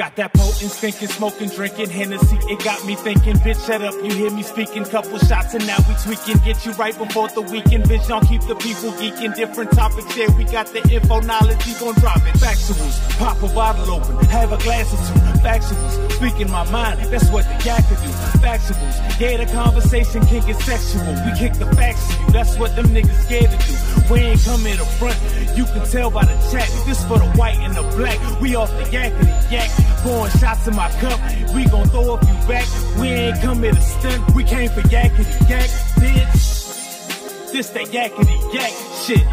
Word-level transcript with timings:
Got 0.00 0.16
that 0.16 0.32
potent, 0.32 0.70
stinking, 0.70 1.08
smoking, 1.08 1.50
drinking 1.50 1.90
Hennessy. 1.90 2.38
It 2.48 2.64
got 2.64 2.82
me 2.86 2.94
thinking, 2.94 3.36
bitch, 3.44 3.66
shut 3.66 3.82
up. 3.82 3.92
You 4.02 4.14
hear 4.14 4.30
me 4.30 4.42
speaking. 4.42 4.86
Couple 4.86 5.18
shots 5.18 5.52
and 5.52 5.66
now 5.66 5.76
we 5.86 5.94
tweaking. 6.02 6.40
Get 6.42 6.64
you 6.64 6.72
right 6.80 6.96
before 6.96 7.28
the 7.28 7.42
weekend, 7.42 7.84
bitch. 7.84 8.08
Don't 8.08 8.26
keep 8.26 8.40
the 8.48 8.54
people 8.54 8.92
geeking. 8.92 9.36
Different 9.36 9.72
topics, 9.72 10.16
yeah. 10.16 10.34
We 10.38 10.44
got 10.44 10.68
the 10.68 10.80
info, 10.88 11.20
knowledge. 11.20 11.66
We 11.66 11.74
gon' 11.74 11.92
drop 11.96 12.16
it. 12.16 12.32
Factuals, 12.40 12.96
pop 13.18 13.42
a 13.42 13.48
bottle 13.52 13.90
open, 13.90 14.16
have 14.28 14.52
a 14.52 14.56
glass 14.64 14.88
or 14.88 14.96
two. 14.96 15.20
Factuals, 15.44 16.12
speaking 16.12 16.50
my 16.50 16.64
mind. 16.70 17.00
That's 17.12 17.28
what 17.28 17.44
the 17.44 17.62
yak 17.62 17.84
can 17.84 18.00
do. 18.00 18.10
Factuals, 18.40 19.20
yeah, 19.20 19.36
the 19.36 19.52
conversation 19.52 20.24
can 20.24 20.40
get 20.46 20.56
sexual. 20.62 21.12
We 21.28 21.36
kick 21.36 21.52
the 21.60 21.66
facts 21.76 22.08
to 22.08 22.22
you. 22.22 22.30
That's 22.30 22.56
what 22.56 22.74
them 22.74 22.86
niggas 22.86 23.24
scared 23.26 23.50
to 23.50 23.58
do. 23.68 23.74
We 24.14 24.20
ain't 24.20 24.42
coming 24.44 24.78
to 24.78 24.84
front. 24.96 25.20
You 25.58 25.66
can 25.66 25.84
tell 25.90 26.10
by 26.10 26.24
the 26.24 26.36
chat. 26.50 26.70
This 26.86 27.04
for 27.04 27.18
the 27.18 27.30
white 27.36 27.58
and 27.58 27.76
the 27.76 27.82
black. 27.98 28.18
We 28.40 28.54
off 28.54 28.70
the 28.70 28.90
yak 28.90 29.12
of 29.12 29.20
the 29.20 29.46
yak. 29.50 29.89
Pouring 29.98 30.32
shots 30.38 30.66
in 30.66 30.74
my 30.74 30.88
cup. 31.00 31.20
We 31.54 31.64
gon' 31.66 31.88
throw 31.88 32.14
a 32.14 32.18
few 32.18 32.48
back. 32.48 32.66
We 32.98 33.08
ain't 33.08 33.40
come 33.40 33.62
here 33.62 33.72
to 33.72 33.80
stunt. 33.80 34.34
We 34.34 34.44
came 34.44 34.70
for 34.70 34.82
yakety 34.82 35.48
yak, 35.48 35.70
bitch. 36.00 37.52
This 37.52 37.70
that 37.70 37.86
yakety 37.86 38.54
yak 38.54 38.72
shit. 39.04 39.26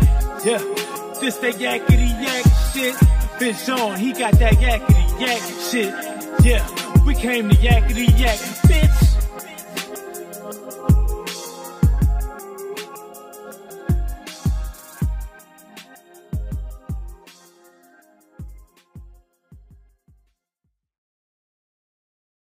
Yeah. 0.46 0.62
This 1.22 1.38
that 1.38 1.56
yakety 1.56 2.10
yak 2.22 2.46
shit. 2.74 2.96
Bitch 3.40 3.66
Sean, 3.66 3.98
he 3.98 4.14
got 4.14 4.34
that 4.40 4.54
yakety 4.54 5.20
yak 5.20 5.42
shit. 5.70 5.94
Yeah. 6.44 6.66
We 7.06 7.14
came 7.16 7.50
to 7.50 7.56
yakety 7.56 8.20
yak, 8.20 8.38
bitch. 8.68 9.07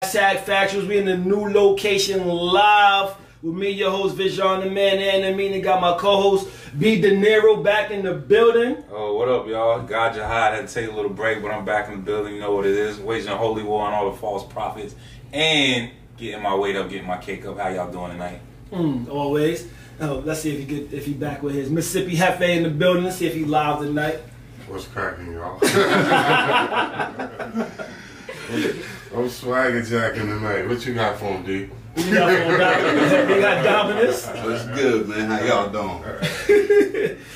Hashtag 0.03 0.45
Factuals. 0.45 0.89
We 0.89 0.97
in 0.97 1.05
the 1.05 1.19
new 1.19 1.51
location 1.51 2.27
live 2.27 3.15
with 3.43 3.55
me, 3.55 3.69
your 3.69 3.91
host 3.91 4.17
Vision, 4.17 4.61
the 4.61 4.71
man, 4.71 4.99
and 4.99 5.25
the 5.25 5.37
meaning. 5.37 5.61
Got 5.61 5.83
my 5.83 5.95
co-host 5.99 6.49
B 6.79 7.03
De 7.03 7.11
Niro 7.11 7.63
back 7.63 7.91
in 7.91 8.03
the 8.03 8.15
building. 8.15 8.83
Oh, 8.91 9.15
what 9.15 9.29
up, 9.29 9.47
y'all? 9.47 9.83
God 9.83 10.15
Jihad 10.15 10.55
had 10.55 10.67
to 10.67 10.73
take 10.73 10.91
a 10.91 10.95
little 10.95 11.11
break, 11.11 11.43
but 11.43 11.51
I'm 11.51 11.67
back 11.67 11.91
in 11.91 11.97
the 11.97 12.03
building. 12.03 12.35
You 12.35 12.41
know 12.41 12.55
what 12.55 12.65
it 12.65 12.79
is. 12.79 12.99
Waging 12.99 13.29
a 13.29 13.37
holy 13.37 13.63
war 13.63 13.87
on 13.87 13.93
all 13.93 14.11
the 14.11 14.17
false 14.17 14.51
prophets 14.51 14.95
and 15.35 15.91
getting 16.17 16.43
my 16.43 16.55
weight 16.55 16.77
up, 16.77 16.89
getting 16.89 17.07
my 17.07 17.19
cake 17.19 17.45
up. 17.45 17.59
How 17.59 17.69
y'all 17.69 17.93
doing 17.93 18.13
tonight? 18.13 18.41
Mm, 18.73 19.07
always. 19.11 19.69
Oh, 20.01 20.23
let's 20.25 20.41
see 20.41 20.55
if 20.55 20.61
he 20.61 20.65
get 20.65 20.95
if 20.95 21.05
he 21.05 21.13
back 21.13 21.43
with 21.43 21.55
his 21.55 21.69
Mississippi 21.69 22.17
Hefe 22.17 22.41
in 22.41 22.63
the 22.63 22.71
building. 22.71 23.05
Let's 23.05 23.17
see 23.17 23.27
if 23.27 23.35
he 23.35 23.45
live 23.45 23.81
tonight. 23.81 24.21
What's 24.67 24.87
cracking, 24.87 25.35
y'all? 25.35 25.61
I'm 29.15 29.29
swagger 29.29 29.83
jacking 29.83 30.27
tonight. 30.27 30.67
What 30.69 30.85
you 30.87 30.95
got 30.95 31.19
for 31.19 31.27
him, 31.27 31.45
D? 31.45 31.69
We 31.97 32.11
got, 32.13 32.49
we 32.49 32.57
got, 32.57 33.29
we 33.29 33.41
got 33.41 33.65
Dominus. 33.65 34.27
What's 34.29 34.65
good, 34.67 35.09
man? 35.09 35.31
How 35.31 35.45
y'all 35.45 35.69
doing? 35.71 37.17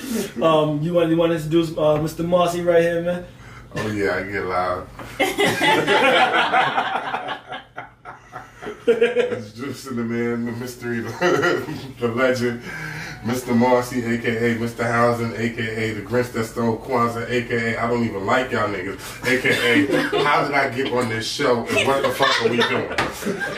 Um, 0.41 0.81
you 0.81 0.95
want 0.95 1.11
you 1.11 1.17
want 1.17 1.31
to 1.31 1.37
introduce 1.37 1.71
uh, 1.73 1.99
Mr. 1.99 2.25
Marcy 2.25 2.61
right 2.61 2.83
here, 2.83 3.03
man? 3.03 3.27
Oh 3.75 3.89
yeah, 3.89 4.15
I 4.17 4.23
get 4.23 4.45
loud. 4.45 4.87
Introducing 8.87 9.97
the 9.97 10.05
man, 10.05 10.45
the 10.45 10.53
mystery, 10.53 11.01
the 11.99 12.13
legend, 12.15 12.63
Mr. 13.25 13.57
Marcy, 13.57 14.05
aka 14.05 14.55
Mr. 14.57 14.85
Housing, 14.85 15.33
aka 15.35 15.93
the 15.95 16.03
Grinch 16.03 16.31
that 16.33 16.45
stole 16.45 16.77
Kwanzaa, 16.77 17.29
aka 17.31 17.77
I 17.77 17.87
don't 17.89 18.05
even 18.05 18.27
like 18.27 18.51
y'all 18.51 18.69
niggas, 18.69 18.99
aka 19.27 20.23
how 20.23 20.45
did 20.45 20.55
I 20.55 20.69
get 20.69 20.93
on 20.93 21.09
this 21.09 21.27
show 21.27 21.65
and 21.67 21.89
what 21.89 22.03
the 22.03 22.11
fuck 22.11 22.43
are 22.43 22.49
we 22.51 22.59
doing? 22.59 22.93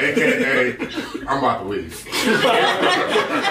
Aka 0.00 1.26
I'm 1.26 1.38
about 1.38 1.62
to 1.62 1.68
leave. 1.68 2.06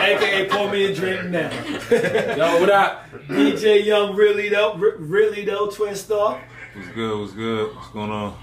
AKA 0.05 0.47
pour 0.49 0.71
me 0.71 0.85
a 0.85 0.95
drink 0.95 1.25
now. 1.25 1.51
Yo, 1.91 2.59
what 2.61 2.69
up? 2.69 3.09
DJ 3.27 3.83
Young, 3.85 4.15
really 4.15 4.47
though, 4.49 4.75
Re- 4.75 4.93
really 4.97 5.43
though, 5.43 5.67
Twin 5.67 5.95
Star. 5.95 6.41
What's 6.75 6.89
good? 6.89 7.19
What's 7.19 7.33
good? 7.33 7.75
What's 7.75 7.89
going 7.89 8.11
on? 8.11 8.37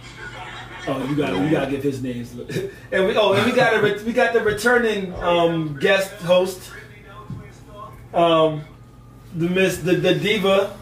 Oh, 0.87 1.07
you 1.07 1.15
got 1.15 1.31
to 1.31 1.45
you 1.45 1.51
got 1.51 1.67
to 1.67 1.71
give 1.71 1.83
his 1.83 2.03
names. 2.03 2.35
And 2.93 3.07
we 3.07 3.17
oh, 3.17 3.33
and 3.33 3.47
we 3.47 3.57
got 3.57 3.75
a 3.75 4.05
we 4.05 4.13
got 4.13 4.35
the 4.35 4.43
returning 4.43 5.15
um, 5.15 5.79
guest 5.79 6.13
host, 6.23 6.73
um, 8.15 8.63
the 9.35 9.49
Miss 9.49 9.79
the, 9.79 9.95
the 9.95 10.15
diva. 10.15 10.77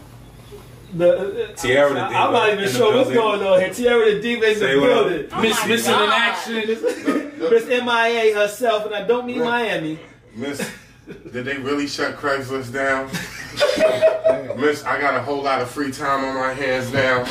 The, 0.93 1.53
Tierra 1.55 1.87
the 1.93 1.95
Diva 1.95 2.05
I'm 2.19 2.33
not 2.33 2.49
even 2.51 2.67
sure 2.69 2.93
what's 2.93 3.09
going 3.11 3.41
on 3.41 3.61
here. 3.61 3.73
Tierra 3.73 4.13
the 4.13 4.19
diva 4.21 4.51
in 4.51 4.55
Say 4.57 4.73
the 4.75 4.81
what 4.81 4.89
up. 4.91 5.07
building. 5.07 5.41
Miss 5.41 5.65
Missing 5.65 5.93
in 5.93 6.09
action. 6.09 6.53
Miss 7.49 7.65
MIA 7.67 8.35
herself, 8.35 8.85
and 8.87 8.93
I 8.95 9.07
don't 9.07 9.25
mean 9.25 9.39
Miami. 9.39 9.99
Miss, 10.35 10.69
did 11.31 11.45
they 11.45 11.57
really 11.57 11.87
shut 11.87 12.17
Craigslist 12.17 12.73
down? 12.73 13.07
Miss, 14.59 14.83
I 14.83 14.99
got 14.99 15.15
a 15.15 15.21
whole 15.21 15.41
lot 15.41 15.61
of 15.61 15.69
free 15.69 15.91
time 15.93 16.25
on 16.25 16.35
my 16.35 16.53
hands 16.53 16.91
now. 16.91 17.23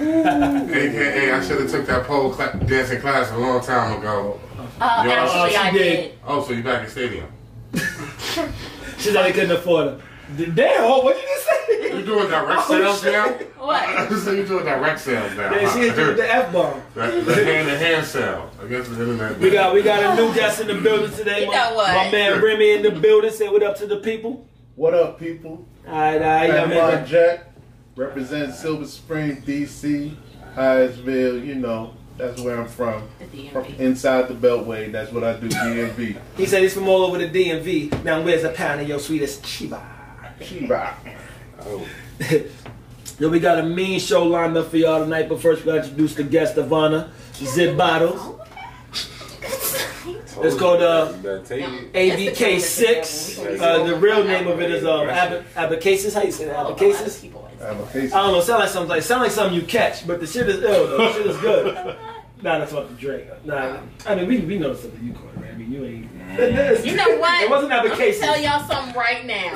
AKA, 0.00 1.32
I 1.32 1.40
should 1.46 1.60
have 1.60 1.70
took 1.70 1.86
that 1.86 2.06
pole 2.06 2.32
cla- 2.32 2.58
dancing 2.66 3.00
class 3.00 3.30
a 3.30 3.36
long 3.38 3.60
time 3.60 3.98
ago. 4.00 4.40
Uh, 4.80 5.02
Yo, 5.04 5.10
actually, 5.12 5.56
I 5.56 5.70
did. 5.70 5.78
did. 5.78 6.18
Oh, 6.26 6.42
so 6.44 6.52
you're 6.52 6.64
back 6.64 6.80
in 6.80 6.84
the 6.86 6.90
stadium? 6.90 7.32
She 9.00 9.10
said 9.10 9.24
they 9.24 9.32
couldn't 9.32 9.52
afford 9.52 9.88
it. 9.88 10.54
Damn, 10.54 10.84
oh, 10.84 11.02
what 11.02 11.16
did 11.16 11.22
you 11.22 11.28
just 11.28 11.46
say? 11.46 11.98
You 11.98 12.04
doing 12.04 12.28
direct 12.28 12.62
oh, 12.64 12.68
sales 12.68 13.04
now? 13.04 13.28
What? 13.58 14.12
so 14.20 14.32
you 14.32 14.46
doing 14.46 14.64
direct 14.64 15.00
sales 15.00 15.34
now? 15.36 15.52
Yeah, 15.52 15.72
she 15.72 15.78
hit 15.80 15.96
you 15.96 16.14
the 16.14 16.32
F 16.32 16.52
bomb. 16.52 16.80
the, 16.94 17.00
the 17.22 17.44
hand-to-hand 17.44 18.06
sale. 18.06 18.50
I 18.62 18.66
guess 18.66 18.88
the 18.88 19.00
internet. 19.00 19.38
We 19.38 19.50
got 19.50 19.74
we 19.74 19.82
got 19.82 20.18
a 20.18 20.22
new 20.22 20.32
guest 20.34 20.60
in 20.60 20.68
the 20.68 20.74
building 20.74 21.10
today. 21.16 21.40
You 21.40 21.46
my, 21.46 21.54
know 21.54 21.74
what? 21.74 21.94
My 21.94 22.10
man 22.10 22.42
Remy 22.42 22.72
in 22.72 22.82
the 22.82 22.90
building. 22.92 23.30
Say 23.30 23.48
what 23.48 23.62
up 23.62 23.76
to 23.78 23.86
the 23.86 23.96
people. 23.96 24.46
What 24.76 24.94
up, 24.94 25.18
people? 25.18 25.66
All 25.86 25.92
right, 25.92 26.14
all 26.14 26.20
right, 26.20 26.48
y'all 26.48 26.68
Panama 26.68 26.90
man. 26.92 27.06
Jack, 27.06 27.52
representing 27.96 28.52
Silver 28.52 28.86
Spring, 28.86 29.42
DC, 29.42 30.14
Hyattsville. 30.54 31.44
You 31.44 31.56
know, 31.56 31.94
that's 32.20 32.40
where 32.40 32.60
I'm 32.60 32.68
from. 32.68 33.02
The 33.32 33.48
From 33.48 33.64
DMV. 33.64 33.78
inside 33.78 34.28
the 34.28 34.34
Beltway, 34.34 34.92
that's 34.92 35.10
what 35.12 35.24
I 35.24 35.34
do, 35.38 35.48
DMV. 35.48 36.18
He 36.36 36.46
said 36.46 36.62
he's 36.62 36.74
from 36.74 36.88
all 36.88 37.02
over 37.04 37.18
the 37.18 37.28
DMV. 37.28 38.04
Now 38.04 38.22
where's 38.22 38.44
a 38.44 38.50
pound 38.50 38.80
of 38.80 38.88
your 38.88 38.98
sweetest 38.98 39.42
chiba? 39.42 39.82
Chiba. 40.40 40.94
Oh. 41.62 41.86
Yo, 43.18 43.28
we 43.28 43.38
got 43.38 43.58
a 43.58 43.62
mean 43.62 44.00
show 44.00 44.24
lined 44.24 44.56
up 44.56 44.70
for 44.70 44.78
y'all 44.78 45.00
tonight, 45.02 45.28
but 45.28 45.40
first 45.42 45.60
we 45.62 45.66
gotta 45.66 45.82
introduce 45.82 46.14
the 46.14 46.24
guest 46.24 46.56
of 46.56 46.72
honor, 46.72 47.10
Zip 47.34 47.76
Bottles. 47.76 48.39
It's 50.42 50.56
called 50.56 50.82
uh, 50.82 51.12
You 51.16 51.22
better 51.22 51.42
take 51.44 51.64
it. 51.64 51.92
ABK6. 51.92 53.60
Uh, 53.60 53.84
the 53.84 53.96
real 53.96 54.24
name 54.24 54.46
of 54.48 54.60
it 54.60 54.70
is 54.70 54.84
um, 54.84 55.08
Ab- 55.08 55.44
Abecassis. 55.54 56.14
How 56.14 56.22
you 56.22 56.32
say 56.32 56.46
that? 56.46 56.56
Abecassis? 56.66 57.24
I'm 57.62 57.80
a 57.80 57.86
case. 57.88 58.12
I 58.12 58.22
don't 58.22 58.32
know. 58.32 58.40
Sound 58.40 58.60
like 58.60 58.68
something 58.70 58.88
like 58.88 59.02
sound 59.02 59.22
like 59.22 59.30
something 59.30 59.54
you 59.54 59.66
catch, 59.66 60.06
but 60.06 60.18
the 60.20 60.26
shit 60.26 60.48
is 60.48 60.62
ill. 60.62 60.86
Though. 60.88 60.96
The 60.98 61.12
shit 61.12 61.26
is 61.26 61.36
good. 61.38 61.96
Nah, 62.42 62.58
that's 62.58 62.72
what 62.72 62.88
the 62.88 62.94
Drake. 62.94 63.26
Nah, 63.44 63.80
I 64.06 64.14
mean 64.14 64.26
we 64.26 64.38
we 64.38 64.58
know 64.58 64.72
something 64.72 65.04
you 65.04 65.12
caught, 65.12 65.24
it. 65.34 65.40
Right? 65.42 65.50
I 65.50 65.56
mean 65.58 65.70
you 65.70 65.84
ain't. 65.84 66.86
You 66.86 66.96
know 66.96 67.18
what? 67.18 67.42
It 67.44 67.50
wasn't 67.50 67.70
I'm 67.70 67.86
gonna 67.86 67.94
Abecassis. 67.94 68.18
tell 68.20 68.40
y'all 68.40 68.66
something 68.66 68.94
right 68.98 69.26
now. 69.26 69.54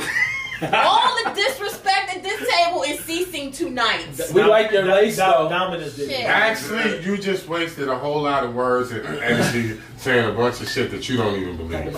All 0.72 1.24
the 1.24 1.30
disrespect 1.34 2.16
at 2.16 2.22
this 2.22 2.48
table 2.48 2.82
is 2.82 3.00
ceasing 3.00 3.50
tonight. 3.50 4.06
We 4.32 4.42
like 4.44 4.70
your 4.70 4.84
lace 4.84 5.16
though. 5.16 5.48
Dominus 5.48 5.96
did. 5.96 6.10
Shit. 6.10 6.24
Actually, 6.26 7.02
you 7.04 7.16
just 7.16 7.48
wasted 7.48 7.88
a 7.88 7.98
whole 7.98 8.22
lot 8.22 8.44
of 8.44 8.54
words 8.54 8.90
and 8.92 9.04
energy 9.06 9.80
saying 9.96 10.28
a 10.28 10.32
bunch 10.32 10.60
of 10.60 10.68
shit 10.68 10.90
that 10.92 11.08
you 11.08 11.16
don't 11.16 11.40
even 11.40 11.56
believe. 11.56 11.96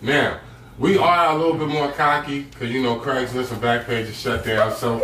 Now, 0.00 0.40
we 0.78 0.96
are 0.96 1.32
a 1.34 1.36
little 1.36 1.54
bit 1.54 1.68
more 1.68 1.90
cocky 1.92 2.42
because 2.42 2.70
you 2.70 2.82
know 2.82 2.96
Craigslist 2.96 3.50
and 3.52 3.60
Backpage 3.60 4.06
is 4.06 4.18
shut 4.18 4.44
down, 4.44 4.72
so 4.72 5.02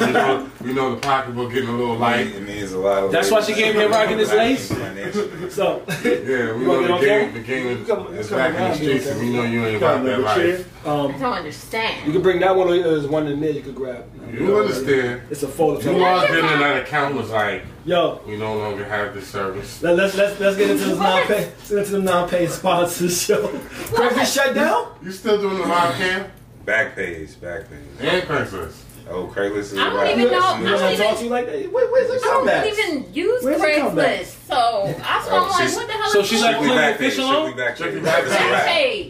you 0.00 0.12
know, 0.12 0.48
we 0.62 0.72
know 0.72 0.94
the 0.94 1.00
pocketbook 1.00 1.52
getting 1.52 1.68
a 1.68 1.76
little 1.76 1.96
light. 1.96 2.28
It 2.28 2.42
means 2.42 2.72
a 2.72 2.78
lot 2.78 3.04
of 3.04 3.12
That's 3.12 3.30
why 3.30 3.42
she 3.42 3.52
came 3.52 3.74
here 3.74 3.88
rocking 3.88 4.16
this 4.16 4.30
lace? 4.32 4.70
So 5.50 5.82
Yeah, 6.04 6.54
we 6.54 6.62
You 6.62 6.68
wanna 6.68 6.88
know 6.88 6.98
the 7.00 7.04
get 7.04 7.18
game, 7.20 7.28
on 7.28 7.34
the 7.34 7.40
game 7.40 7.66
is, 7.66 7.86
Come- 7.86 8.14
is 8.14 8.28
come 8.28 8.38
back 8.38 8.54
in 8.54 8.70
the 8.70 8.74
streets, 8.76 9.06
and 9.08 9.20
we 9.20 9.30
know 9.32 9.42
you 9.42 9.66
ain't 9.66 9.80
Got 9.80 9.94
about 9.96 10.04
that 10.06 10.18
another 10.20 10.40
chair? 10.40 10.58
life. 10.58 10.86
I 10.86 10.88
um, 10.88 11.12
don't 11.20 11.32
understand. 11.34 12.06
you 12.06 12.12
can 12.12 12.22
bring 12.22 12.40
that 12.40 12.56
one. 12.56 12.68
or 12.68 12.82
There's 12.82 13.06
one 13.06 13.26
in 13.26 13.40
there 13.40 13.50
you 13.50 13.60
could 13.62 13.74
grab. 13.74 14.04
You 14.32 14.58
understand? 14.58 15.22
It's 15.30 15.42
a 15.42 15.48
fold. 15.48 15.84
You 15.84 16.02
are 16.02 16.26
getting 16.26 16.44
that 16.44 16.82
account 16.86 17.14
was 17.16 17.30
like, 17.30 17.64
Yo, 17.84 18.20
we 18.26 18.36
no 18.36 18.56
longer 18.58 18.84
have 18.84 19.14
this 19.14 19.26
service. 19.26 19.82
let, 19.82 19.96
let's 19.96 20.14
let's 20.16 20.38
let's 20.38 20.56
get 20.56 20.70
into 20.70 20.84
this 20.84 20.98
non-pay. 20.98 21.50
Get 21.68 21.78
into 21.78 21.90
the 21.92 21.98
non-pay 22.00 22.46
sponsors. 22.48 23.22
Show. 23.22 23.48
Craigslist 23.48 24.34
shut 24.34 24.54
down. 24.54 24.92
You 25.02 25.10
still 25.12 25.40
doing 25.40 25.58
the 25.58 25.66
live 25.66 25.94
cam? 25.94 26.30
Back 26.66 26.94
page, 26.94 27.40
back 27.40 27.70
page. 27.70 27.78
And 28.00 28.22
Craigslist. 28.24 28.82
Oh, 29.08 29.26
Craigslist 29.34 29.58
is 29.58 29.78
I 29.78 29.84
don't 29.88 29.96
right. 29.96 30.16
even 30.18 30.30
know- 30.30 30.56
You 30.58 30.66
I 30.68 30.78
don't 30.78 30.96
to 30.96 31.02
talk 31.02 31.18
to 31.18 31.24
you 31.24 31.30
like 31.30 31.46
that? 31.46 31.72
Where, 31.72 31.90
where's 31.90 32.06
the 32.22 32.28
I 32.28 32.30
don't 32.62 32.78
even 32.78 33.12
use 33.12 33.42
Where's? 33.42 33.60
Craigslist, 33.60 34.46
so 34.46 34.84
that's 34.98 35.26
why 35.26 35.32
Oh, 35.32 35.42
I'm 35.44 35.50
like, 35.50 35.60
she's- 35.62 35.74
what 35.76 35.86
the 35.88 35.92
hell 35.94 36.10
so 36.12 36.22
she's 36.22 36.42
like 36.42 36.56
on? 36.56 36.62
Strictly 36.62 36.68
playing 36.68 36.90
back 36.92 36.98
page, 36.98 37.08
official 37.08 37.26
strictly 37.26 37.52
back 37.62 37.68
page. 37.70 37.76
Strictly 37.76 38.00
But 38.02 38.18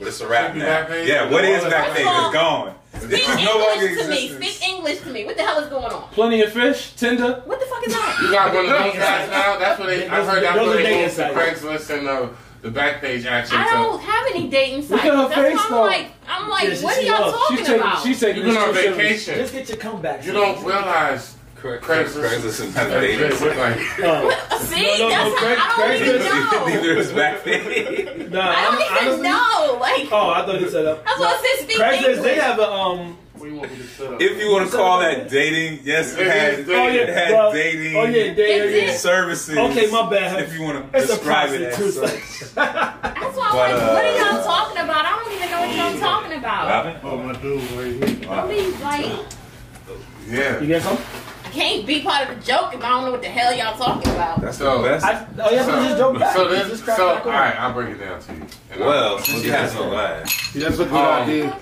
it's 0.08 0.20
a 0.20 0.28
wrap. 0.28 0.56
it's 0.56 0.56
a 0.62 0.64
wrap 0.68 0.88
now. 0.88 0.96
Yeah, 0.96 1.30
what 1.30 1.44
is 1.44 1.64
All 1.64 1.70
back 1.70 1.88
page? 1.94 2.06
It's 2.06 2.32
gone. 2.32 2.74
Speak 2.98 3.12
It's 3.12 3.44
no 3.44 3.58
longer 3.58 3.86
English 3.86 4.02
to 4.04 4.08
me. 4.10 4.28
Speak 4.28 4.68
English 4.68 4.98
to 5.00 5.10
me. 5.10 5.24
What 5.24 5.36
the 5.36 5.42
hell 5.44 5.60
is 5.62 5.68
going 5.68 5.84
on? 5.92 6.08
Plenty 6.10 6.42
of 6.42 6.52
fish, 6.52 6.92
Tinder. 6.94 7.42
What 7.46 7.60
the 7.60 7.66
fuck 7.66 7.86
is 7.86 7.92
that? 7.94 8.18
You 8.22 8.30
got 8.32 8.52
one 8.54 8.64
of 8.64 8.70
those 8.70 8.94
guys 8.94 9.30
now. 9.30 9.58
That's 9.58 9.78
what 9.78 9.86
they. 9.86 10.08
I 10.08 10.16
Those- 10.20 10.28
heard 10.28 10.42
that's 10.42 10.56
those 10.56 10.66
what 10.66 10.76
they 10.76 10.82
dating 10.82 11.08
to 11.08 11.14
sites. 11.14 11.34
Craigslist 11.34 11.98
and 11.98 12.08
uh, 12.08 12.28
the 12.62 12.68
Backpage 12.70 13.24
action. 13.26 13.56
I 13.56 13.70
don't 13.70 14.00
have 14.02 14.26
any 14.34 14.48
dating 14.48 14.82
sites. 14.82 15.04
at 15.04 15.14
her 15.14 15.28
That's 15.28 15.34
face, 15.34 15.56
why 15.56 15.64
I'm 15.64 15.70
though. 15.70 15.82
like, 15.84 16.06
I'm 16.28 16.48
like, 16.50 16.64
Yeah, 16.68 16.82
what 16.82 16.98
are 16.98 17.00
y'all 17.02 17.32
talking 17.32 17.56
She's 17.56 17.66
taking, 17.66 17.80
about? 17.80 18.02
she's 18.02 18.20
taking 18.20 18.44
You've 18.46 18.54
been 18.54 18.62
on 18.62 18.74
vacation. 18.74 19.34
Just 19.36 19.52
get 19.52 19.68
your 19.68 19.78
comeback. 19.78 20.26
You 20.26 20.32
don't 20.32 20.64
realize 20.64 21.30
Cra- 21.30 21.39
Craigslist. 21.62 21.80
Craigslist 21.82 22.44
is 22.44 22.60
not 22.74 22.88
that 22.88 23.00
dating. 23.00 23.30
shit 23.30 23.40
look 23.40 23.56
like. 23.56 23.78
Oh. 24.02 24.58
See, 24.60 24.98
No, 24.98 25.08
no, 25.08 25.10
that's 25.10 25.30
no, 25.30 25.36
Craig- 25.36 25.58
how, 25.58 25.82
I 25.82 25.88
don't 25.98 26.02
even 26.08 26.20
Craigslist- 26.22 26.52
know. 26.52 26.66
Neither 26.66 26.96
is 26.96 27.12
back 27.12 27.44
then. 27.44 28.30
Nah, 28.30 28.40
I 28.56 28.64
don't 28.64 28.74
even 28.80 29.08
honestly- 29.08 29.28
know. 29.28 29.78
Like, 29.80 30.08
Oh, 30.12 30.30
I 30.30 30.46
thought 30.46 30.60
you 30.60 30.68
said 30.70 30.84
that. 30.86 31.04
That's 31.04 31.18
what 31.18 31.28
I 31.28 31.56
said, 31.56 31.64
speak 31.64 31.78
Craigslist, 31.78 31.96
English. 32.08 32.22
they 32.22 32.34
have 32.36 32.58
a 32.58 32.70
um. 32.70 33.16
You 33.42 33.54
want 33.56 33.70
me 33.72 33.78
to 33.78 33.84
set 33.84 34.12
up? 34.12 34.20
If 34.20 34.38
you 34.38 34.50
want 34.52 34.70
to 34.70 34.76
call 34.76 35.00
that 35.00 35.30
dating, 35.30 35.80
yes, 35.84 36.12
it 36.14 36.26
It 36.26 36.26
had, 36.26 36.68
Oh 36.76 36.86
yeah, 36.88 36.92
it 37.00 37.08
had 37.08 37.32
well, 37.32 37.52
dating 37.52 37.96
Oh 37.96 38.04
yeah, 38.04 38.34
they, 38.34 38.54
Is 38.60 38.74
yeah. 38.74 38.90
it? 38.92 38.98
services. 38.98 39.56
Okay, 39.56 39.90
my 39.90 40.10
bad. 40.10 40.42
If 40.42 40.52
you 40.52 40.62
want 40.62 40.92
to 40.92 40.98
It's 40.98 41.06
describe 41.08 41.50
it 41.54 41.62
as 41.62 41.94
such. 41.94 42.54
That's 42.54 42.54
why 42.54 43.00
I'm 43.02 43.34
But, 43.34 43.54
like, 43.54 43.72
what 43.80 44.04
are 44.04 44.08
uh, 44.08 44.34
y'all 44.34 44.44
talking 44.44 44.82
about? 44.82 45.06
I 45.06 45.18
don't 45.18 45.32
even 45.32 45.50
know 45.50 45.60
what 45.60 45.74
y'all 45.74 45.98
talking 46.00 46.38
about. 46.38 46.68
Robin? 46.68 47.00
Oh, 47.02 47.16
my 47.16 47.32
dude 47.40 47.62
right 47.72 48.18
here. 48.20 48.30
I 48.30 48.46
mean, 48.46 48.80
like, 48.82 49.26
Yeah. 50.28 50.60
You 50.60 50.66
get 50.66 50.82
some? 50.82 50.98
I 51.50 51.52
can't 51.52 51.84
be 51.84 52.00
part 52.00 52.30
of 52.30 52.38
the 52.38 52.44
joke 52.46 52.72
if 52.74 52.80
I 52.84 52.90
don't 52.90 53.04
know 53.06 53.10
what 53.10 53.22
the 53.22 53.28
hell 53.28 53.52
y'all 53.52 53.76
talking 53.76 54.12
about. 54.12 54.40
That's 54.40 54.58
So- 54.58 54.82
the 54.82 54.88
best. 54.88 55.04
I, 55.04 55.26
oh 55.40 55.50
yeah, 55.50 55.66
but 55.66 55.82
just 55.84 55.98
joke 55.98 56.18
back. 56.20 56.36
So 56.36 56.48
Just 56.48 56.70
this, 56.70 56.82
crack 56.82 56.96
so 56.96 57.14
back 57.16 57.26
all 57.26 57.32
I'll 57.32 57.72
break 57.74 57.88
it 57.88 57.98
down 57.98 58.20
to 58.20 58.32
you. 58.34 58.46
And 58.70 58.80
well, 58.80 59.04
I'll- 59.14 59.18
since 59.18 59.42
she 59.42 59.48
has 59.48 59.74
no 59.74 59.88
life. 59.88 60.28
See, 60.52 60.60
that's 60.60 60.78
a 60.78 60.84
good 60.84 60.92
Um, 60.92 61.22
idea. 61.22 61.56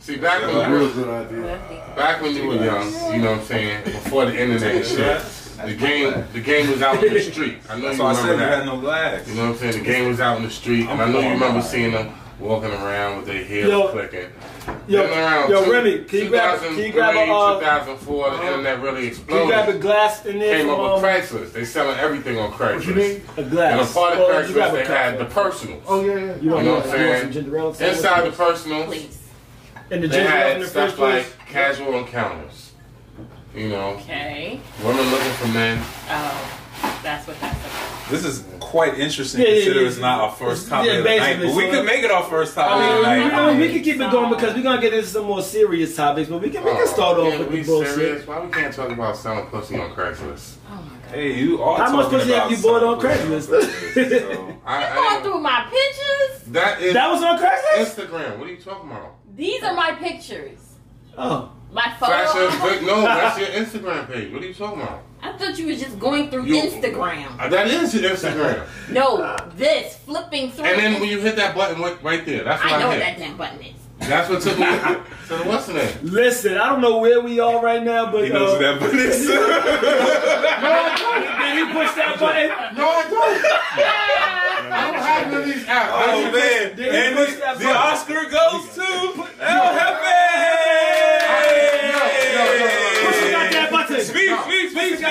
see 0.00 0.16
back 0.16 0.42
That's 0.42 0.52
a 0.52 0.58
when 0.58 0.70
real 0.72 0.88
good 0.92 1.08
idea. 1.08 1.82
back 1.96 2.20
when 2.20 2.36
you 2.36 2.46
were 2.46 2.56
young, 2.56 2.92
you 3.14 3.22
know 3.22 3.30
what 3.30 3.40
I'm 3.40 3.44
saying, 3.46 3.84
before 3.84 4.26
the 4.26 4.38
internet 4.38 4.74
and 4.74 4.84
shit, 4.84 5.22
the 5.64 5.74
game 5.76 6.24
the 6.34 6.40
game 6.40 6.70
was 6.70 6.82
out 6.82 7.02
in 7.02 7.14
the 7.14 7.20
street. 7.22 7.56
I 7.70 7.76
know 7.76 7.82
That's 7.86 7.96
you 7.96 8.04
why 8.04 8.10
I 8.10 8.14
said 8.14 8.22
remember 8.24 8.44
that. 8.44 8.56
had 8.58 8.66
no 8.66 8.76
glass. 8.80 9.28
You 9.28 9.34
know 9.36 9.42
what 9.44 9.48
I'm 9.52 9.56
saying? 9.56 9.72
The 9.82 9.90
game 9.92 10.08
was 10.08 10.20
out 10.20 10.36
in 10.36 10.42
the 10.42 10.50
street, 10.50 10.88
and 10.90 11.00
I 11.00 11.08
know 11.08 11.20
you 11.20 11.30
remember 11.30 11.62
seeing 11.62 11.92
them 11.92 12.12
walking 12.38 12.70
around 12.70 13.16
with 13.16 13.26
their 13.28 13.42
heels 13.44 13.70
Yo. 13.70 13.88
clicking. 13.88 14.28
Yo, 14.86 15.02
Then 15.06 15.18
around 15.18 15.50
yo, 15.50 15.64
two- 15.64 15.72
Remy, 15.72 16.04
can 16.04 16.18
you 16.20 16.28
grab, 16.28 16.60
can 16.60 16.78
you 16.78 16.92
grab 16.92 17.14
a, 17.16 17.32
uh, 17.32 17.58
2004, 17.60 18.30
the 18.30 18.42
internet 18.46 18.80
really 18.80 18.94
can 18.94 19.02
you 19.02 19.08
exploded. 19.08 19.48
grab 19.48 19.68
a 19.68 19.78
glass 19.78 20.26
in 20.26 20.38
there 20.38 20.56
Came 20.58 20.66
from 20.68 20.80
up 20.80 20.94
with 21.02 21.04
um, 21.04 21.10
Craigslist. 21.10 21.52
They 21.52 21.64
selling 21.64 21.98
everything 21.98 22.38
on 22.38 22.52
Craigslist. 22.52 22.74
What 22.74 22.86
you 22.86 22.94
mean? 22.94 23.22
a 23.36 23.42
glass? 23.42 23.72
And 23.72 23.80
a 23.80 23.92
part 23.92 24.12
of 24.14 24.18
Oh, 24.20 24.38
you 24.46 24.52
grab 24.54 24.70
Craigslist, 24.70 24.74
they 24.74 24.82
cup. 24.84 24.96
had 24.96 25.18
the 25.18 25.24
personals. 25.26 25.82
Oh, 25.88 26.04
yeah, 26.04 26.14
yeah. 26.14 26.18
You 26.20 26.24
want, 26.26 26.40
You 26.42 26.50
know 26.50 26.54
what 26.54 26.64
I'm 26.64 26.64
you 26.64 26.72
want 26.72 26.84
saying? 26.90 27.22
some 27.22 27.32
ginger 27.32 27.56
ale? 27.58 27.68
Inside 27.68 28.26
the 28.26 28.32
personals, 28.32 28.86
Please. 28.86 29.18
and 29.90 30.02
the 30.02 30.08
they 30.08 30.16
ginger 30.16 30.20
in 30.20 30.26
had 30.36 30.60
the 30.60 30.66
stuff 30.66 30.90
first 30.94 30.98
like 30.98 31.46
casual 31.48 31.98
encounters. 31.98 32.72
You 33.54 33.68
know, 33.68 33.88
Okay. 34.00 34.60
women 34.82 35.10
looking 35.10 35.32
for 35.32 35.48
men. 35.48 35.78
Oh, 36.08 36.60
that's 37.02 37.26
what 37.26 37.38
that's 37.40 37.58
about. 37.58 37.61
This 38.12 38.24
is 38.26 38.44
quite 38.60 38.98
interesting 38.98 39.40
Yeah, 39.40 39.48
yeah, 39.48 39.54
considering 39.54 39.82
yeah. 39.84 39.88
it's 39.90 39.98
not 39.98 40.20
our 40.20 40.32
first 40.32 40.68
topic 40.68 40.90
Yeah, 40.92 40.98
of 40.98 41.04
the 41.04 41.16
night. 41.16 41.38
But 41.40 41.54
we 41.56 41.64
so- 41.64 41.70
could 41.70 41.86
make 41.86 42.04
it 42.04 42.10
our 42.10 42.24
first 42.24 42.54
topic 42.54 42.72
I 42.72 42.78
mean, 42.80 42.96
of 42.96 43.02
the 43.02 43.10
um, 43.10 43.18
you 43.20 43.32
know, 43.32 43.48
uh, 43.48 43.56
we 43.58 43.72
can 43.72 43.82
keep 43.82 43.94
it 44.00 44.10
going 44.10 44.30
because 44.30 44.54
we're 44.54 44.62
gonna 44.62 44.80
get 44.82 44.92
into 44.92 45.06
some 45.06 45.24
more 45.24 45.40
serious 45.42 45.96
topics, 45.96 46.28
but 46.28 46.40
we 46.42 46.50
can 46.50 46.62
we 46.62 46.70
can 46.72 46.82
oh, 46.82 46.86
start 46.86 47.16
Oh, 47.18 47.26
off 47.26 47.32
yeah, 47.32 47.38
with 47.40 47.48
we 47.50 47.60
the 47.62 47.66
bullshit. 47.66 47.94
serious? 47.94 48.26
Why 48.26 48.40
we 48.44 48.50
can't 48.52 48.74
talk 48.74 48.90
about 48.90 49.16
selling 49.16 49.46
pussy 49.46 49.80
on 49.80 49.90
Craigslist? 49.94 50.56
Oh 50.70 50.74
my 50.74 50.80
god. 51.08 51.14
Hey, 51.14 51.32
you 51.38 51.62
are 51.62 51.78
How 51.78 51.96
much 51.96 52.10
pussy 52.10 52.32
have 52.32 52.50
you 52.50 52.56
bought 52.58 52.82
on 52.84 53.00
something. 53.00 53.18
Craigslist? 53.40 53.48
So, 53.94 54.58
I, 54.66 54.88
You 54.88 54.94
going 55.10 55.22
through 55.24 55.40
my 55.40 55.66
pictures? 55.70 56.52
that 56.52 56.80
is 56.82 56.92
that 56.94 57.10
was 57.10 57.22
on 57.22 57.38
Craigslist. 57.38 57.94
Instagram. 57.96 58.38
What 58.38 58.46
are 58.48 58.50
you 58.50 58.56
talking 58.58 58.90
about? 58.90 59.14
These 59.34 59.62
are 59.62 59.74
my 59.74 59.92
pictures. 59.92 60.58
Oh, 61.16 61.50
My 61.72 61.94
photo. 61.98 62.12
Fashion, 62.50 62.86
no, 62.86 63.00
that's 63.02 63.38
your 63.38 63.48
Instagram 63.48 64.06
page. 64.06 64.32
What 64.32 64.42
are 64.42 64.46
you 64.46 64.54
talking 64.54 64.80
about? 64.82 65.02
I 65.24 65.32
thought 65.32 65.56
you 65.58 65.66
was 65.68 65.80
just 65.80 65.98
going 65.98 66.30
through 66.30 66.44
You- 66.46 66.62
Instagram. 66.62 67.36
That 67.50 67.68
is 67.68 67.94
your 67.94 68.10
Instagram. 68.10 68.66
No, 68.92 69.36
this 69.56 69.96
flipping 69.98 70.50
through. 70.50 70.66
and 70.66 70.78
then 70.78 71.00
when 71.00 71.08
you 71.08 71.18
hit 71.20 71.36
that 71.36 71.54
button 71.54 71.80
right, 71.80 71.96
right 72.02 72.26
there, 72.26 72.44
that's 72.44 72.62
what 72.62 72.72
I 72.72 72.76
I, 72.76 72.78
know 72.80 72.88
what 72.88 72.98
hit. 72.98 73.04
that 73.06 73.18
damn 73.18 73.36
button 73.38 73.60
is. 73.62 73.72
That's 74.00 74.28
what 74.28 74.42
took 74.42 74.58
me 74.58 74.64
to 74.66 75.00
the 75.28 75.44
what's 75.44 75.66
the 75.66 75.74
name? 75.74 75.94
listen, 76.02 76.58
I 76.58 76.68
don't 76.68 76.80
know 76.80 76.98
where 76.98 77.20
we 77.20 77.38
are 77.40 77.62
right 77.62 77.82
now, 77.82 78.10
but 78.10 78.24
he 78.24 78.30
knows 78.30 78.54
uh, 78.54 78.58
that 78.58 78.80
button 78.80 78.98
is. 78.98 79.26
did 79.26 79.28
he 81.56 81.72
push 81.72 81.94
that 81.94 82.16
button? 82.18 82.48
No, 82.76 82.88
I 82.90 83.08
don't. 83.08 83.44
I 84.72 84.90
don't 84.90 85.02
have 85.02 85.30
none 85.30 85.40
of 85.40 85.46
these 85.46 85.64
apps. 85.64 85.88
Oh 85.92 86.22
man! 86.32 86.76
Did 86.76 86.78
he 86.78 86.84
And 86.98 87.16
push 87.16 87.34
the, 87.34 87.40
that 87.40 87.58
the? 87.58 87.70
Oscar 87.70 88.24
goes 88.28 88.74
to 88.74 88.82
El 88.82 89.14
Push 89.16 89.30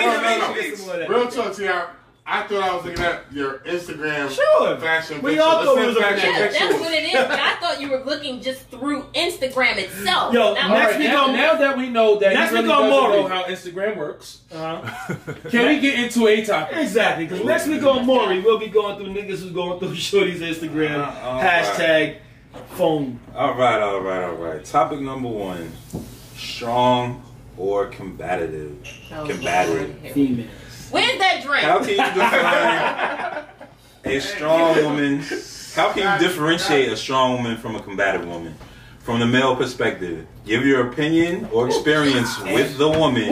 No, 0.05 0.21
no, 0.21 0.37
no. 0.53 0.59
speak, 0.59 0.75
speak. 0.77 1.09
Real 1.09 1.27
talk 1.29 1.53
to 1.53 1.63
y'all. 1.65 1.87
I 2.23 2.43
thought 2.43 2.63
I 2.63 2.75
was 2.75 2.85
looking 2.85 3.03
at 3.03 3.23
your 3.33 3.59
Instagram 3.59 4.29
Sure. 4.29 4.77
fashion 4.79 5.21
We 5.23 5.31
picture. 5.31 5.43
all 5.43 5.63
thought 5.65 5.75
we 5.75 5.81
Let's 5.81 5.87
was 5.87 5.95
send 5.95 5.95
looking 5.95 6.03
fashion 6.21 6.29
Yeah, 6.29 6.45
at 6.45 6.51
that's 6.53 6.79
what 6.79 6.93
it 6.93 7.03
is. 7.03 7.13
But 7.13 7.39
I 7.39 7.55
thought 7.55 7.81
you 7.81 7.89
were 7.89 8.03
looking 8.05 8.41
just 8.41 8.69
through 8.69 9.03
Instagram 9.15 9.77
itself. 9.77 10.33
Yo, 10.33 10.53
Not 10.53 10.69
next 10.69 10.91
right, 10.91 10.99
week 10.99 11.07
now, 11.09 11.23
on- 11.25 11.33
now 11.33 11.55
that 11.55 11.77
we 11.77 11.89
know 11.89 12.19
that 12.19 12.33
Next 12.35 12.51
he 12.51 12.55
really 12.57 12.67
week 12.67 12.77
on 12.77 12.89
doesn't 12.89 13.01
Maury. 13.09 13.21
know 13.23 13.27
how 13.27 13.43
Instagram 13.45 13.97
works, 13.97 14.37
Uh-huh. 14.53 15.13
can 15.49 15.67
we 15.67 15.79
get 15.79 15.99
into 15.99 16.27
a 16.27 16.45
topic? 16.45 16.77
Exactly, 16.77 17.25
because 17.25 17.43
next 17.43 17.67
week 17.67 17.83
on 17.83 18.05
Maury, 18.05 18.39
we'll 18.39 18.59
be 18.59 18.67
going 18.67 18.97
through 18.97 19.13
niggas 19.13 19.39
who's 19.41 19.51
going 19.51 19.79
through 19.79 19.95
Shorty's 19.95 20.41
Instagram. 20.41 20.99
Uh, 20.99 21.27
all 21.27 21.41
hashtag 21.41 22.17
phone. 22.75 23.19
All 23.35 23.55
right, 23.55 23.81
all 23.81 23.99
right, 23.99 24.23
all 24.23 24.35
right. 24.35 24.63
Topic 24.63 24.99
number 25.01 25.27
one: 25.27 25.71
strong 26.37 27.23
or 27.57 27.87
combative? 27.87 28.77
Oh, 29.13 29.25
Combative. 29.27 29.95
Females. 30.13 30.49
Where's 30.89 31.17
that 31.19 31.43
drink? 31.43 31.63
How 31.63 31.79
can 31.79 31.89
you 31.89 31.95
define 32.21 33.45
a 34.15 34.19
strong 34.19 34.75
woman? 34.83 35.19
How 35.75 35.93
can 35.93 36.21
you 36.21 36.27
differentiate 36.27 36.91
a 36.91 36.97
strong 36.97 37.33
woman 37.37 37.57
from 37.57 37.75
a 37.75 37.81
combative 37.81 38.25
woman? 38.27 38.55
From 38.99 39.19
the 39.19 39.25
male 39.25 39.55
perspective, 39.55 40.27
give 40.45 40.65
your 40.65 40.87
opinion 40.89 41.47
or 41.51 41.67
experience 41.67 42.39
with 42.41 42.77
the 42.77 42.89
woman. 42.89 43.29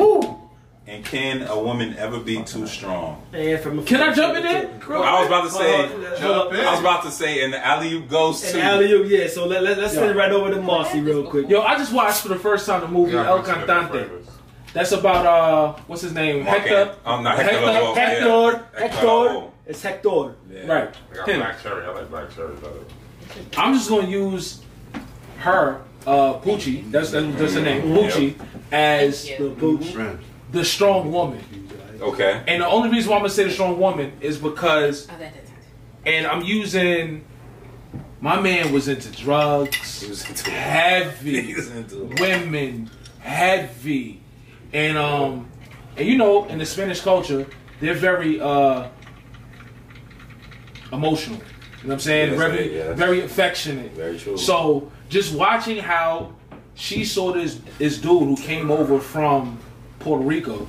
And 0.89 1.05
can 1.05 1.43
a 1.43 1.59
woman 1.59 1.95
ever 1.99 2.19
be 2.19 2.41
too 2.41 2.65
strong? 2.65 3.21
And 3.31 3.59
from 3.61 3.77
a 3.77 3.83
Can 3.83 4.01
I 4.01 4.11
jump 4.11 4.35
in 4.37 4.41
there? 4.41 4.71
I 4.89 5.19
was 5.19 5.27
about 5.27 5.43
to 5.43 5.51
say. 5.51 5.87
Jump 6.19 6.51
I 6.51 6.71
was 6.71 6.79
about 6.79 7.03
to 7.03 7.11
say, 7.11 7.43
and 7.43 7.53
the 7.53 7.63
alley 7.63 7.93
oop 7.93 8.09
goes 8.09 8.43
And 8.43 8.53
to. 8.53 8.61
alley 8.63 8.91
oop, 8.93 9.07
yeah. 9.07 9.27
So 9.27 9.45
let, 9.45 9.61
let, 9.61 9.77
let's 9.77 9.93
send 9.93 10.09
it 10.09 10.15
right 10.15 10.31
over 10.31 10.49
to 10.49 10.59
Marcy 10.59 10.99
real 10.99 11.29
quick. 11.29 11.47
Yo, 11.47 11.61
I 11.61 11.77
just 11.77 11.93
watched 11.93 12.21
for 12.23 12.29
the 12.29 12.39
first 12.39 12.65
time 12.65 12.81
the 12.81 12.87
movie 12.87 13.11
Yeah, 13.11 13.27
El 13.27 13.37
I'm 13.37 13.45
looking 13.45 13.53
at 13.61 13.67
Cantante. 13.67 14.25
That's 14.73 14.91
about 14.91 15.25
uh, 15.27 15.79
what's 15.85 16.01
his 16.01 16.13
name? 16.15 16.43
Mark 16.45 16.57
Hector. 16.61 16.95
I'm 17.05 17.23
not 17.23 17.37
Hector. 17.37 17.51
Hector- 17.59 17.71
Lavoe. 17.71 17.95
Hector, 17.95 18.65
Hector 18.73 18.87
Hector, 19.29 19.51
it's 19.67 19.81
Hector. 19.83 20.35
Yeah. 20.51 20.65
Right. 20.65 20.95
I 21.11 21.15
got 21.15 21.29
Him. 21.29 21.39
black 21.39 21.61
cherry. 21.61 21.85
I 21.85 21.89
like 21.89 22.09
black 22.09 22.35
cherry 22.35 22.55
better. 22.55 22.79
I'm 23.57 23.75
just 23.75 23.89
gonna 23.89 24.07
use 24.07 24.63
her, 25.37 25.81
uh, 26.07 26.39
Poochie. 26.39 26.89
That's 26.89 27.11
that's, 27.11 27.35
that's 27.37 27.53
her 27.53 27.61
name, 27.61 27.83
Poochie, 27.83 28.33
as 28.71 29.27
Thank 29.27 29.59
The 29.59 29.67
you. 29.67 30.19
Booch. 30.51 30.61
the 30.61 30.65
strong 30.65 31.11
woman. 31.11 31.43
Okay. 32.01 32.43
And 32.47 32.61
the 32.61 32.67
only 32.67 32.89
reason 32.89 33.09
why 33.09 33.17
I'm 33.17 33.21
gonna 33.23 33.29
say 33.33 33.43
the 33.43 33.51
strong 33.51 33.79
woman 33.79 34.13
is 34.21 34.37
because, 34.37 35.07
that- 35.07 35.19
that- 35.19 35.33
and 36.05 36.25
I'm 36.27 36.43
using. 36.43 37.25
My 38.21 38.39
man 38.41 38.73
was 38.73 38.87
into 38.89 39.09
drugs, 39.11 40.01
He 40.01 40.09
was 40.09 40.27
into 40.29 40.49
heavy. 40.51 41.41
He 41.49 41.53
was 41.55 41.69
into 41.71 42.03
women 42.19 42.89
heavy 43.19 44.19
and 44.73 44.97
um 44.97 45.49
and 45.97 46.07
you 46.07 46.17
know 46.17 46.45
in 46.45 46.57
the 46.57 46.65
spanish 46.65 47.01
culture 47.01 47.45
they're 47.81 47.93
very 47.93 48.39
uh 48.39 48.87
emotional 50.91 51.37
you 51.37 51.43
know 51.43 51.49
what 51.87 51.93
i'm 51.93 51.99
saying 51.99 52.29
Yes, 52.31 52.37
very 52.39 52.75
yes. 52.75 52.97
very 52.97 53.21
affectionate 53.21 53.91
Very 53.91 54.17
true. 54.17 54.37
so 54.37 54.91
just 55.09 55.33
watching 55.33 55.77
how 55.77 56.33
she 56.75 57.03
saw 57.03 57.33
this 57.33 57.59
this 57.77 57.97
dude 57.97 58.23
who 58.23 58.37
came 58.37 58.71
over 58.71 58.99
from 58.99 59.59
puerto 59.99 60.23
rico 60.23 60.67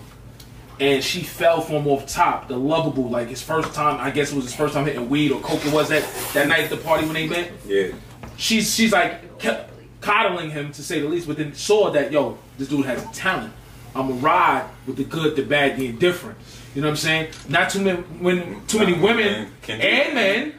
and 0.80 1.04
she 1.04 1.22
fell 1.22 1.60
for 1.60 1.74
him 1.74 1.86
off 1.86 2.06
top 2.06 2.48
the 2.48 2.56
lovable 2.56 3.08
like 3.08 3.28
his 3.28 3.42
first 3.42 3.72
time 3.74 4.00
i 4.00 4.10
guess 4.10 4.32
it 4.32 4.36
was 4.36 4.44
his 4.44 4.54
first 4.54 4.74
time 4.74 4.84
hitting 4.86 5.08
weed 5.08 5.30
or 5.30 5.40
coke 5.40 5.64
it 5.66 5.72
was 5.72 5.88
that 5.88 6.02
that 6.34 6.48
night 6.48 6.60
at 6.64 6.70
the 6.70 6.76
party 6.76 7.04
when 7.04 7.14
they 7.14 7.28
met 7.28 7.52
Yeah. 7.66 7.88
she's 8.36 8.74
she's 8.74 8.92
like 8.92 9.38
kept 9.38 9.70
coddling 10.00 10.50
him 10.50 10.72
to 10.72 10.82
say 10.82 10.98
the 11.00 11.08
least, 11.08 11.26
but 11.26 11.36
then 11.36 11.52
saw 11.52 11.90
that 11.90 12.10
yo, 12.10 12.38
this 12.56 12.68
dude 12.68 12.86
has 12.86 13.04
talent. 13.12 13.52
I'm 13.94 14.08
a 14.08 14.12
ride 14.14 14.66
with 14.86 14.96
the 14.96 15.04
good, 15.04 15.36
the 15.36 15.42
bad, 15.42 15.76
the 15.76 15.86
indifferent. 15.88 16.38
You 16.74 16.80
know 16.80 16.88
what 16.88 16.92
I'm 16.92 16.96
saying? 16.96 17.28
Not 17.50 17.68
too 17.68 17.80
many 17.82 18.00
when 18.00 18.64
too 18.66 18.78
many 18.78 18.94
women 18.94 19.48
and 19.68 20.14
men 20.14 20.54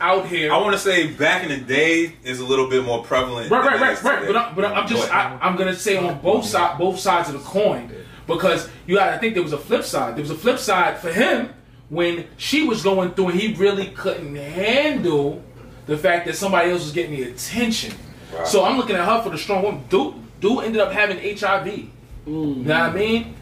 out 0.00 0.26
here. 0.26 0.52
I 0.52 0.58
want 0.58 0.74
to 0.74 0.78
say 0.78 1.08
back 1.08 1.42
in 1.42 1.48
the 1.48 1.58
day 1.58 2.14
is 2.24 2.40
a 2.40 2.44
little 2.44 2.68
bit 2.68 2.84
more 2.84 3.02
prevalent. 3.04 3.50
Right, 3.50 3.64
right, 3.64 3.80
right, 3.80 4.02
right. 4.02 4.20
today. 4.20 4.32
But, 4.32 4.36
I, 4.36 4.52
but 4.52 4.64
I'm 4.64 4.88
just 4.88 5.12
I, 5.12 5.38
I'm 5.40 5.56
gonna 5.56 5.74
say 5.74 5.96
on 5.96 6.20
both 6.20 6.44
side 6.44 6.78
both 6.78 6.98
sides 6.98 7.28
of 7.28 7.34
the 7.34 7.40
coin 7.40 7.90
because 8.26 8.68
you 8.86 8.96
got 8.96 9.08
I 9.08 9.18
think 9.18 9.34
there 9.34 9.42
was 9.42 9.52
a 9.52 9.58
flip 9.58 9.84
side. 9.84 10.16
There 10.16 10.22
was 10.22 10.30
a 10.30 10.36
flip 10.36 10.58
side 10.58 10.98
for 10.98 11.12
him 11.12 11.50
when 11.88 12.26
she 12.36 12.66
was 12.66 12.82
going 12.82 13.12
through 13.12 13.30
and 13.30 13.40
he 13.40 13.54
really 13.54 13.88
couldn't 13.88 14.34
handle 14.34 15.42
the 15.86 15.98
fact 15.98 16.26
that 16.26 16.36
somebody 16.36 16.70
else 16.70 16.82
was 16.82 16.92
getting 16.92 17.16
the 17.16 17.24
attention. 17.24 17.94
Right. 18.32 18.46
So 18.46 18.64
I'm 18.64 18.76
looking 18.76 18.96
at 18.96 19.04
her 19.04 19.22
for 19.22 19.30
the 19.30 19.38
strong 19.38 19.62
woman. 19.62 19.84
Dude, 19.88 20.14
Dude 20.40 20.64
ended 20.64 20.80
up 20.80 20.92
having 20.92 21.18
HIV. 21.18 21.66
You 21.68 21.90
know 22.26 22.52
what 22.54 22.70
I 22.70 22.90
mm. 22.90 22.94
mean? 22.94 23.36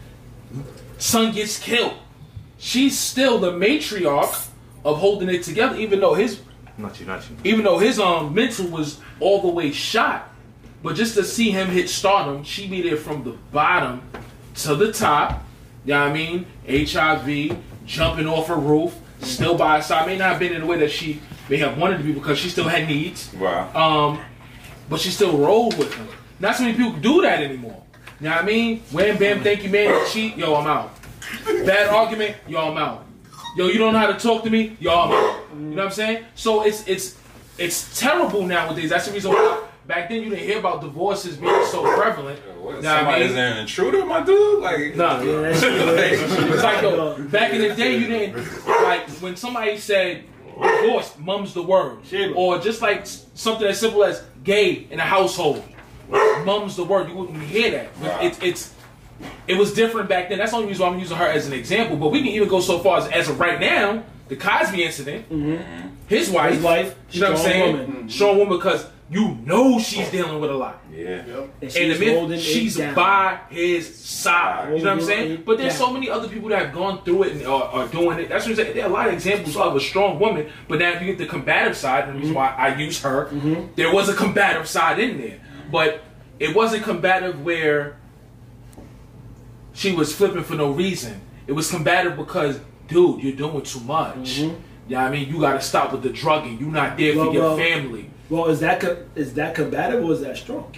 Son 0.97 1.33
gets 1.33 1.57
killed. 1.57 1.95
She's 2.57 2.97
still 2.97 3.39
the 3.39 3.51
matriarch 3.51 4.49
of 4.85 4.97
holding 4.99 5.29
it 5.29 5.43
together, 5.43 5.75
even 5.75 5.99
though 5.99 6.13
his 6.13 6.39
Not 6.77 6.99
you, 6.99 7.05
not 7.05 7.29
you. 7.29 7.37
even 7.43 7.63
though 7.63 7.77
his 7.77 7.99
um 7.99 8.33
mental 8.33 8.67
was 8.67 8.99
all 9.19 9.41
the 9.41 9.47
way 9.47 9.71
shot. 9.71 10.29
But 10.81 10.95
just 10.95 11.15
to 11.15 11.23
see 11.23 11.49
him 11.49 11.67
hit 11.69 11.89
stardom, 11.89 12.43
she 12.43 12.67
be 12.67 12.81
there 12.81 12.97
from 12.97 13.23
the 13.23 13.31
bottom 13.51 14.01
to 14.55 14.75
the 14.75 14.91
top. 14.91 15.43
You 15.85 15.93
know 15.93 16.01
what 16.01 16.09
I 16.09 16.13
mean? 16.13 16.45
HIV, 16.67 17.57
jumping 17.85 18.27
off 18.27 18.49
a 18.49 18.55
roof, 18.55 18.93
still 19.21 19.57
by 19.57 19.77
her 19.77 19.81
side. 19.81 20.07
May 20.07 20.17
not 20.17 20.31
have 20.31 20.39
been 20.39 20.53
in 20.53 20.61
the 20.61 20.67
way 20.67 20.77
that 20.79 20.91
she 20.91 21.21
may 21.49 21.57
have 21.57 21.77
wanted 21.77 21.99
to 21.99 22.03
be 22.03 22.11
because 22.11 22.37
she 22.37 22.49
still 22.49 22.67
had 22.67 22.87
needs. 22.87 23.33
Wow. 23.33 23.71
Um, 23.73 24.19
but 24.89 24.99
she 24.99 25.09
still 25.09 25.37
rolled 25.37 25.77
with 25.77 25.93
him. 25.93 26.07
Not 26.39 26.57
so 26.57 26.63
many 26.63 26.75
people 26.75 26.93
do 26.93 27.21
that 27.21 27.41
anymore. 27.41 27.81
You 28.19 28.25
know 28.25 28.35
what 28.35 28.43
I 28.43 28.45
mean? 28.45 28.79
Wham 28.91 29.17
bam, 29.17 29.41
thank 29.41 29.63
you, 29.63 29.69
man. 29.69 30.05
Cheat, 30.09 30.37
yo, 30.37 30.55
I'm 30.55 30.67
out. 30.67 30.91
Bad 31.45 31.89
argument, 31.89 32.35
yo, 32.47 32.59
I'm 32.59 32.77
out. 32.77 33.05
Yo, 33.55 33.67
you 33.67 33.77
don't 33.77 33.93
know 33.93 33.99
how 33.99 34.07
to 34.07 34.17
talk 34.19 34.43
to 34.43 34.49
me, 34.49 34.75
yo, 34.79 34.91
I'm. 34.91 35.09
You 35.11 35.69
know 35.69 35.75
what 35.75 35.85
I'm 35.85 35.91
saying? 35.91 36.25
So 36.35 36.63
it's 36.65 36.87
it's 36.87 37.17
it's 37.57 37.99
terrible 37.99 38.43
nowadays. 38.45 38.89
That's 38.89 39.05
the 39.05 39.11
reason 39.13 39.31
why 39.31 39.63
back 39.85 40.09
then 40.09 40.23
you 40.23 40.29
didn't 40.31 40.45
hear 40.45 40.57
about 40.59 40.81
divorces 40.81 41.37
being 41.37 41.65
so 41.67 41.83
prevalent. 41.95 42.39
What, 42.59 42.81
Nah, 42.81 42.97
somebody's 42.97 43.33
man. 43.33 43.53
an 43.53 43.59
intruder, 43.59 44.05
my 44.05 44.21
dude? 44.23 44.61
Like, 44.63 44.95
Nah, 44.95 45.21
Yeah, 45.21 45.41
that 45.41 45.59
shit- 45.59 46.51
it's 46.53 46.63
like 46.63 46.81
yo, 46.81 47.21
back 47.31 47.53
in 47.53 47.61
the 47.61 47.75
day 47.75 47.97
you 47.97 48.07
didn't 48.07 48.65
like 48.65 49.07
when 49.21 49.35
somebody 49.35 49.77
said 49.77 50.23
divorce, 50.59 51.13
mum's 51.19 51.53
the 51.53 51.61
word, 51.63 51.99
Shit. 52.05 52.31
or 52.35 52.57
just 52.59 52.81
like 52.81 53.05
something 53.35 53.67
as 53.67 53.79
simple 53.79 54.03
as 54.03 54.23
gay 54.43 54.87
in 54.89 54.99
a 54.99 55.03
household, 55.03 55.63
mum's 56.45 56.75
the 56.75 56.83
word. 56.85 57.09
You 57.09 57.15
wouldn't 57.17 57.43
hear 57.43 57.69
that. 57.71 57.99
But 58.01 58.09
Wow. 58.09 58.19
It's 58.21 58.39
it's 58.41 58.73
it 59.47 59.57
was 59.57 59.73
different 59.73 60.09
back 60.09 60.29
then. 60.29 60.37
That's 60.37 60.51
the 60.51 60.57
only 60.57 60.69
reason 60.69 60.85
why 60.85 60.93
I'm 60.93 60.99
using 60.99 61.17
her 61.17 61.27
as 61.27 61.47
an 61.47 61.53
example. 61.53 61.97
But 61.97 62.09
we 62.09 62.19
can 62.19 62.29
even 62.29 62.47
go 62.47 62.59
so 62.59 62.79
far 62.79 62.99
as 62.99 63.07
as 63.07 63.29
of 63.29 63.39
right 63.39 63.59
now, 63.59 64.03
the 64.27 64.35
Cosby 64.35 64.83
incident, 64.83 65.29
mm-hmm. 65.29 65.87
his 66.07 66.29
wife, 66.29 66.55
His 66.55 66.63
wife, 66.63 66.95
you 67.11 67.21
know 67.21 67.31
what 67.31 67.37
I'm 67.37 67.37
strong 67.37 67.51
saying, 67.51 67.77
woman. 67.77 67.95
Mm-hmm. 67.95 68.07
strong 68.09 68.37
woman 68.37 68.57
because 68.57 68.87
you 69.09 69.37
know 69.45 69.79
she's 69.79 70.09
dealing 70.09 70.39
with 70.39 70.49
a 70.49 70.55
lot. 70.55 70.81
yeah. 70.91 71.25
Yep. 71.25 71.27
And 71.27 71.47
And 71.61 71.71
she's 71.71 71.99
the 71.99 72.13
holding 72.13 72.39
she's 72.39 72.77
by 72.77 73.39
his 73.49 73.95
side. 73.95 74.77
You 74.77 74.83
know 74.83 74.95
what 74.95 75.01
I'm 75.01 75.05
saying? 75.05 75.43
But 75.45 75.57
there's 75.57 75.77
so 75.77 75.91
many 75.91 76.09
other 76.09 76.27
people 76.27 76.49
that 76.49 76.65
have 76.65 76.73
gone 76.73 77.03
through 77.03 77.23
it 77.23 77.33
and 77.33 77.45
are, 77.45 77.63
are 77.63 77.87
doing 77.87 78.19
it. 78.19 78.29
That's 78.29 78.45
what 78.45 78.51
I'm 78.51 78.55
saying. 78.55 78.73
There 78.73 78.83
are 78.85 78.89
a 78.89 78.93
lot 78.93 79.07
of 79.07 79.13
examples 79.13 79.55
of 79.55 79.75
a 79.75 79.79
strong 79.79 80.19
woman. 80.19 80.49
But 80.67 80.79
now 80.79 80.93
if 80.93 81.01
you 81.01 81.07
get 81.07 81.17
the 81.17 81.27
combative 81.27 81.77
side, 81.77 82.05
and 82.05 82.15
the 82.15 82.19
reason 82.19 82.35
mm-hmm. 82.35 82.57
why 82.57 82.69
I 82.69 82.75
use 82.75 83.01
her, 83.01 83.29
there 83.75 83.93
was 83.93 84.09
a 84.09 84.15
combative 84.15 84.67
side 84.67 84.99
in 84.99 85.19
there. 85.19 85.39
But 85.71 86.01
it 86.39 86.55
wasn't 86.55 86.83
combative 86.83 87.43
where 87.43 87.97
she 89.73 89.93
was 89.93 90.13
flipping 90.15 90.43
for 90.43 90.55
no 90.55 90.71
reason. 90.71 91.21
It 91.47 91.53
was 91.53 91.69
combative 91.69 92.15
because, 92.15 92.59
dude, 92.87 93.21
you're 93.21 93.35
doing 93.35 93.61
too 93.63 93.81
much. 93.81 94.39
Mm-hmm. 94.39 94.61
Yeah, 94.87 95.05
I 95.05 95.09
mean, 95.09 95.29
you 95.29 95.39
got 95.39 95.53
to 95.53 95.61
stop 95.61 95.91
with 95.91 96.03
the 96.03 96.09
drugging. 96.09 96.59
You're 96.59 96.69
not 96.69 96.97
there 96.97 97.13
for 97.13 97.31
your 97.33 97.41
well, 97.41 97.57
family. 97.57 98.09
Well, 98.29 98.45
is 98.47 98.59
that 98.61 98.79
co- 98.79 99.05
is 99.15 99.33
that 99.35 99.55
combative 99.55 100.03
or 100.03 100.11
is 100.13 100.21
that 100.21 100.37
strong? 100.37 100.73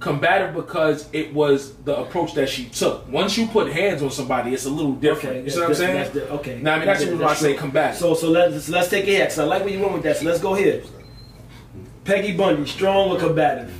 combative 0.00 0.54
because 0.54 1.08
it 1.12 1.32
was 1.32 1.74
the 1.76 1.94
approach 1.94 2.34
that 2.34 2.48
she 2.48 2.64
took. 2.64 3.06
Once 3.08 3.36
you 3.36 3.46
put 3.46 3.70
hands 3.70 4.02
on 4.02 4.10
somebody, 4.10 4.52
it's 4.52 4.64
a 4.64 4.70
little 4.70 4.94
different. 4.94 5.44
you 5.44 5.50
see 5.50 5.60
what 5.60 5.68
I'm 5.68 5.74
saying? 5.74 5.94
that's 5.94 6.10
the- 6.10 6.30
okay. 6.30 6.58
Now, 6.60 6.74
I 6.74 6.78
mean, 6.78 6.86
that's 6.86 7.00
reason 7.00 7.18
why 7.18 7.26
I 7.28 7.34
say 7.34 7.54
combative. 7.54 7.98
So, 7.98 8.14
so 8.14 8.30
let's 8.30 8.68
let's 8.68 8.88
take 8.88 9.04
it 9.04 9.10
here. 9.10 9.26
Cause 9.26 9.38
I 9.38 9.44
like 9.44 9.62
where 9.62 9.72
you 9.72 9.80
went 9.80 9.92
with 9.92 10.02
that. 10.04 10.16
So 10.16 10.24
let's 10.24 10.40
go 10.40 10.54
here. 10.54 10.82
Peggy 12.04 12.32
Bundy, 12.36 12.68
strong 12.68 13.10
or 13.10 13.18
combative? 13.18 13.72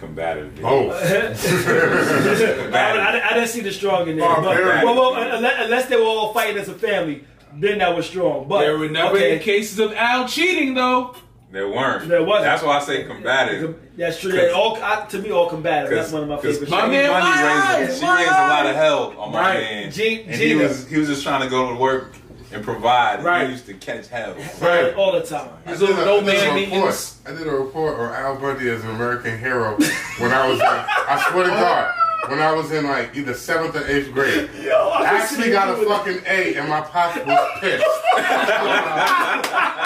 Combative. 0.00 0.54
dude. 0.56 0.64
Oh, 0.64 0.90
I, 2.72 2.74
I, 2.74 3.30
I 3.30 3.34
didn't 3.34 3.48
see 3.48 3.60
the 3.60 3.70
strong 3.72 4.08
in 4.08 4.16
there. 4.16 4.28
But, 4.36 4.44
well, 4.44 4.94
well, 4.94 5.36
unless, 5.36 5.64
unless 5.64 5.86
they 5.86 5.96
were 5.96 6.02
all 6.02 6.32
fighting 6.32 6.56
as 6.58 6.68
a 6.68 6.74
family, 6.74 7.24
then 7.54 7.78
that 7.78 7.94
was 7.94 8.06
strong. 8.06 8.48
But 8.48 8.60
there 8.60 8.78
were 8.78 8.88
never 8.88 9.16
okay, 9.16 9.32
any 9.32 9.40
cases 9.44 9.78
of 9.78 9.92
Al 9.92 10.26
cheating, 10.26 10.74
though. 10.74 11.14
There 11.52 11.68
weren't. 11.68 12.08
There 12.08 12.22
wasn't. 12.22 12.44
That's 12.44 12.62
why 12.62 12.76
I 12.78 12.80
say 12.80 13.04
combative. 13.04 13.78
That's 13.96 14.20
true. 14.20 14.32
Yeah, 14.32 14.52
all 14.52 14.76
I, 14.80 15.04
to 15.06 15.18
me, 15.18 15.32
all 15.32 15.48
combative. 15.50 15.90
That's 15.90 16.12
one 16.12 16.22
of 16.22 16.28
my 16.28 16.36
Because 16.36 16.58
favorite. 16.58 16.70
My 16.70 16.86
man, 16.88 17.10
Bundy 17.10 17.26
why? 17.42 17.80
raised, 17.80 17.98
she 17.98 18.04
Why? 18.04 18.18
raised 18.20 18.30
a 18.30 18.48
lot 18.48 18.66
of 18.66 18.76
hell 18.76 19.14
on 19.18 19.32
my 19.32 19.40
Right. 19.40 19.60
man. 19.60 19.90
G- 19.90 20.22
and 20.22 20.34
he 20.34 20.54
was 20.54 20.86
he 20.88 20.96
was 20.98 21.08
just 21.08 21.24
trying 21.24 21.42
to 21.42 21.48
go 21.50 21.68
to 21.70 21.74
work 21.74 22.14
and 22.52 22.62
provide. 22.64 23.16
and 23.16 23.24
Right. 23.24 23.46
He 23.46 23.52
used 23.52 23.66
to 23.66 23.74
catch 23.74 24.08
hell. 24.08 24.34
Right. 24.60 24.94
all 24.94 25.12
the 25.12 25.22
time. 25.22 25.50
I 25.66 25.70
These 25.72 25.80
did, 25.80 25.90
a, 25.90 25.94
no 26.04 26.16
I, 26.16 26.20
did 26.20 26.26
man 26.26 26.54
meetings. 26.54 27.18
report, 27.24 27.36
I 27.36 27.38
did 27.38 27.46
a 27.46 27.56
report 27.56 27.98
on 28.00 28.12
Al 28.12 28.36
Bundy 28.36 28.68
as 28.70 28.82
an 28.84 28.90
American 28.90 29.38
hero 29.38 29.76
when 30.18 30.32
I 30.32 30.48
was 30.48 30.58
in, 30.60 30.66
I 30.66 31.26
swear 31.30 31.44
to 31.44 31.50
God, 31.50 31.94
when 32.28 32.38
I 32.40 32.52
was 32.52 32.70
in 32.72 32.86
like 32.86 33.14
either 33.16 33.34
seventh 33.34 33.74
or 33.76 33.86
eighth 33.86 34.12
grade. 34.12 34.50
Yo, 34.62 34.72
I 34.90 35.02
I 35.02 35.06
actually 35.18 35.50
got 35.50 35.68
a 35.70 35.84
fucking. 35.86 36.18
fucking 36.18 36.26
A 36.26 36.54
and 36.56 36.68
my 36.68 36.80
pops 36.82 37.16
was 37.24 37.48
pissed. 37.60 37.84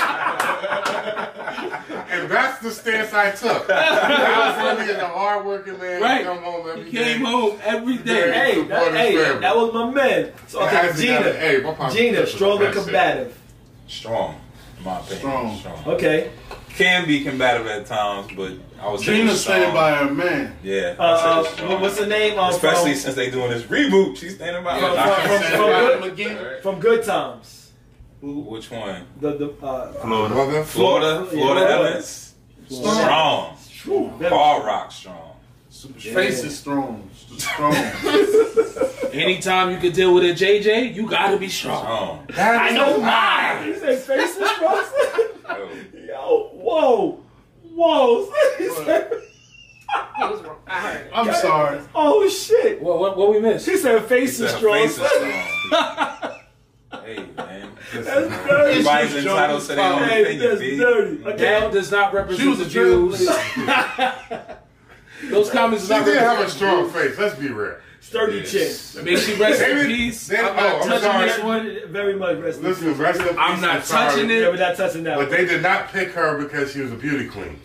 and 2.86 2.94
that's 2.94 3.10
the 3.10 3.16
stance 3.32 3.44
I 3.44 3.54
took. 3.58 3.70
I 3.70 4.68
was 4.76 4.78
really 4.88 5.00
a 5.00 5.06
hardworking 5.06 5.78
man. 5.78 6.02
Right. 6.02 6.24
Come 6.24 6.38
home 6.42 6.68
every 6.68 6.84
He 6.84 6.90
day. 6.92 7.04
came 7.14 7.24
home 7.24 7.58
every 7.62 7.96
day. 7.98 8.32
Hey, 8.32 8.62
that, 8.64 8.94
hey, 8.94 9.38
that 9.40 9.56
was 9.56 9.72
my 9.72 9.90
man. 9.90 10.32
So, 10.48 10.60
I 10.60 10.66
okay, 10.66 10.76
actually 10.76 11.06
got 11.08 11.26
an 11.26 11.32
Gina. 11.32 11.58
A. 11.58 11.62
My 11.62 11.74
pops 11.74 11.94
Gina, 11.94 12.26
strong 12.26 12.50
or 12.52 12.54
about 12.56 12.64
that 12.66 12.74
shit. 12.74 12.84
combative? 12.84 13.40
Strong, 13.88 14.40
in 14.78 14.84
my 14.84 14.98
opinion. 15.00 15.18
Strong. 15.18 15.58
strong. 15.58 15.84
Okay. 15.94 16.30
Can 16.70 17.06
be 17.06 17.22
combative 17.22 17.66
at 17.68 17.86
times, 17.86 18.32
but 18.36 18.52
I 18.80 18.88
was 18.90 19.02
Gina 19.02 19.32
stayed 19.34 19.72
by 19.72 19.94
her 19.94 20.12
man. 20.12 20.56
Yeah. 20.64 20.96
Uh, 20.98 21.02
uh, 21.02 21.44
say 21.44 21.50
strong. 21.52 21.68
what- 21.70 21.80
what's 21.82 21.98
the 21.98 22.06
name? 22.06 22.36
Um, 22.38 22.50
Especially 22.50 22.92
from, 22.92 23.00
since 23.00 23.14
they 23.14 23.30
doing 23.30 23.50
this 23.50 23.62
reboot, 23.64 24.16
she's 24.16 24.34
standing 24.34 24.64
by. 24.64 24.80
From- 24.80 24.96
her. 24.96 25.28
from- 25.28 25.42
from- 25.42 26.00
from 26.00 26.16
good- 26.16 26.18
him 26.18 26.62
from 26.62 26.80
Good 26.80 27.04
Times. 27.04 27.60
Which 28.20 28.70
one? 28.70 29.04
The 29.20 29.32
the 29.36 29.50
uh, 29.64 29.92
Florida. 29.92 30.34
Mother, 30.34 30.64
Florida, 30.64 31.06
Yeah, 31.24 31.30
Florida 31.30 31.66
Florida. 31.66 31.88
Evans, 31.90 32.23
strong. 32.68 33.56
True. 33.72 34.10
Very 34.18 34.30
Hard 34.34 34.64
rock 34.64 34.92
strong. 34.92 35.30
Face 35.98 36.42
is 36.44 36.58
strong. 36.58 37.10
Strong. 37.36 37.74
Anytime 39.12 39.70
you 39.72 39.78
can 39.78 39.92
deal 39.92 40.14
with 40.14 40.24
a 40.24 40.32
JJ, 40.32 40.94
you 40.94 41.08
gotta 41.08 41.36
be 41.36 41.48
strong. 41.48 42.26
Strong. 42.30 42.46
I 42.58 42.70
know 42.70 42.98
mine. 43.00 43.66
You 43.68 43.78
say 43.78 43.96
face 43.96 44.36
is 44.36 44.50
strong? 44.50 44.84
Yo, 45.48 45.70
Yo, 46.08 46.50
whoa, 46.54 47.20
whoa. 47.74 48.32
He 48.58 48.68
said- 48.70 49.12
He 50.16 50.24
was 50.24 50.42
wrong. 50.42 50.56
I 50.66 50.80
heard. 50.80 51.06
it. 51.06 51.10
I'm 51.14 51.34
sorry. 51.34 51.80
oh 51.94 52.28
shit. 52.28 52.80
What, 52.80 52.98
what, 52.98 53.16
what 53.18 53.30
we 53.32 53.40
missed? 53.40 53.66
She 53.66 53.76
said 53.76 54.02
face 54.06 54.40
is 54.40 54.50
strong. 54.52 54.74
face 54.74 54.98
is 54.98 55.06
strong. 55.06 56.30
Hey 57.04 57.24
man, 57.36 57.68
That's 57.92 58.06
dirty. 58.06 58.70
everybody's 58.70 59.10
She's 59.12 59.24
entitled 59.26 59.62
to 59.62 59.74
their 59.74 59.92
own 59.92 60.08
Hey, 60.08 60.22
opinion. 60.22 60.48
that's 60.48 60.60
B. 60.60 60.76
dirty. 60.76 61.24
Okay. 61.24 61.36
That 61.38 61.72
does 61.72 61.90
not 61.90 62.12
represent 62.14 62.58
the 62.58 62.64
Jews. 62.66 63.18
Those 65.30 65.50
comments 65.50 65.84
She 65.84 65.88
do 65.88 65.94
not 65.98 66.04
did 66.04 66.16
have 66.18 66.38
a 66.38 66.40
represent 66.40 66.50
strong 66.50 66.90
face. 66.90 67.18
Let's 67.18 67.34
be 67.38 67.48
real. 67.48 67.76
Sturdy 68.00 68.38
Yes. 68.46 68.92
chin. 68.94 69.04
May 69.04 69.16
she 69.16 69.34
rest 69.34 69.62
in 69.62 69.68
David- 69.76 69.86
peace. 69.86 70.28
David- 70.28 70.44
I'm 70.44 70.56
not 70.56 70.64
oh, 70.74 70.80
I'm 70.82 70.88
touching 70.88 71.02
sorry. 71.02 71.26
this 71.28 71.38
one. 71.40 71.78
Very 71.88 72.14
much 72.16 72.38
rest 72.38 72.58
in 72.58 72.64
Listen, 72.64 72.88
peace. 72.90 72.96
rest 72.98 73.20
in 73.20 73.26
peace. 73.28 73.36
I'm 73.38 73.60
not 73.60 73.84
sorry. 73.84 74.10
touching 74.10 74.30
it. 74.30 74.40
Yeah, 74.42 74.48
we're 74.50 74.56
not 74.56 74.76
touching 74.76 75.02
that. 75.04 75.16
But 75.16 75.28
one. 75.28 75.36
they 75.36 75.44
did 75.46 75.62
not 75.62 75.88
pick 75.92 76.10
her 76.12 76.36
because 76.42 76.72
she 76.72 76.80
was 76.80 76.92
a 76.92 76.96
beauty 76.96 77.26
queen. 77.28 77.58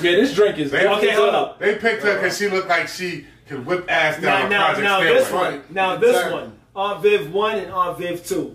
Yeah, 0.00 0.12
this 0.12 0.34
drink 0.34 0.58
is 0.58 0.70
They- 0.70 0.86
Okay, 0.86 1.10
hold 1.10 1.30
up. 1.34 1.58
They 1.58 1.74
picked 1.76 2.02
her 2.04 2.14
because 2.14 2.38
she 2.38 2.48
looked 2.48 2.68
like 2.68 2.86
she 2.86 3.26
could 3.48 3.66
whip 3.66 3.84
ass 3.90 4.20
Now, 4.20 4.38
down 4.38 4.46
a 4.46 4.48
now, 4.50 4.64
Project 4.66 4.84
now 4.84 5.00
this 5.00 5.30
one. 5.32 5.62
Now 5.70 5.96
this 5.96 6.10
Exactly. 6.16 6.40
one. 6.40 6.52
Aunt 6.76 7.02
Viv 7.02 7.32
one 7.32 7.58
and 7.58 7.72
Aunt 7.72 7.98
Viv 7.98 8.24
two. 8.24 8.54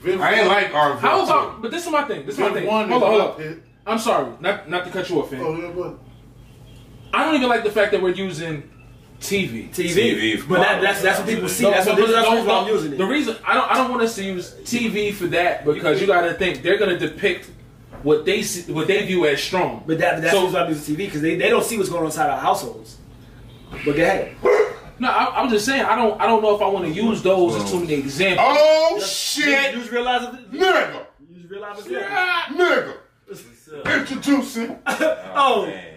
Viv 0.00 0.20
I 0.20 0.34
ain't 0.34 0.46
like 0.48 0.74
Arm 0.74 0.98
How 0.98 1.24
about? 1.24 1.62
But 1.62 1.70
this 1.70 1.84
is 1.86 1.90
my 1.92 2.04
thing. 2.04 2.26
This 2.26 2.34
is 2.34 2.40
my 2.40 2.48
Viv 2.48 2.54
thing. 2.58 2.66
one 2.66 2.88
Hold 2.88 3.02
is 3.02 3.06
on, 3.06 3.10
hold 3.20 3.38
my 3.38 3.44
on. 3.46 3.54
pick. 3.54 3.62
I'm 3.86 3.98
sorry, 3.98 4.32
not 4.40 4.68
not 4.68 4.84
to 4.84 4.90
cut 4.90 5.08
you 5.08 5.20
off, 5.20 5.30
fam. 5.30 5.40
Oh, 5.42 5.56
yeah, 5.56 5.68
what? 5.70 5.98
I 7.14 7.24
don't 7.24 7.34
even 7.36 7.48
like 7.48 7.64
the 7.64 7.70
fact 7.70 7.92
that 7.92 8.02
we're 8.02 8.10
using 8.10 8.68
TV. 9.20 9.70
TV. 9.70 9.94
TV 9.94 10.48
But 10.48 10.58
that, 10.58 10.82
that's 10.82 11.00
that's 11.02 11.18
what 11.20 11.28
people 11.28 11.48
see. 11.48 11.64
No, 11.64 11.70
that's 11.70 11.86
but- 11.86 11.98
what, 11.98 12.06
but 12.06 12.12
that's 12.12 12.24
no, 12.28 12.30
the 12.30 12.36
reason 12.36 12.48
why 12.48 12.58
I'm 12.60 12.68
using 12.68 12.92
it. 12.92 12.98
The 12.98 13.06
reason 13.06 13.36
I 13.46 13.54
don't 13.54 13.70
I 13.70 13.74
don't 13.74 13.90
want 13.90 14.02
us 14.02 14.14
to 14.16 14.24
use 14.24 14.52
TV 14.64 15.14
for 15.14 15.26
that 15.28 15.64
because 15.64 16.00
you 16.00 16.06
got 16.06 16.22
to 16.22 16.34
think 16.34 16.62
they're 16.62 16.78
going 16.78 16.98
to 16.98 17.08
depict 17.08 17.50
what 18.02 18.24
they 18.26 18.42
see, 18.42 18.70
what 18.72 18.86
they 18.88 19.06
view 19.06 19.24
as 19.26 19.42
strong. 19.42 19.82
But 19.86 19.98
that, 19.98 20.20
that's 20.20 20.34
So- 20.34 20.50
why 20.50 20.60
I'm 20.60 20.68
using 20.68 20.94
TV 20.94 20.98
because 21.06 21.22
they, 21.22 21.36
they 21.36 21.48
don't 21.48 21.64
see 21.64 21.76
what's 21.78 21.88
going 21.88 22.00
on 22.02 22.06
inside 22.06 22.28
our 22.28 22.38
households. 22.40 22.98
But 23.70 23.84
go 23.84 23.92
ahead. 23.92 24.36
No, 24.98 25.08
I, 25.08 25.40
I'm 25.42 25.50
just 25.50 25.64
saying 25.66 25.84
I 25.84 25.94
don't 25.94 26.20
I 26.20 26.26
don't 26.26 26.42
know 26.42 26.54
if 26.56 26.62
I 26.62 26.66
want 26.68 26.86
to 26.86 26.90
use 26.92 27.22
those 27.22 27.54
as 27.62 27.70
too 27.70 27.80
many 27.80 27.94
examples. 27.94 28.46
Oh 28.48 28.96
You 28.96 29.02
shit, 29.04 29.74
just 29.74 29.90
realize 29.90 30.22
it. 30.22 30.50
nigga, 30.52 31.06
You 31.30 31.36
just 31.38 31.50
realize 31.50 31.78
it's 31.86 31.88
nigga. 31.88 32.94
Introducing 33.84 34.78
Oh, 34.86 35.66
Man. 35.66 35.92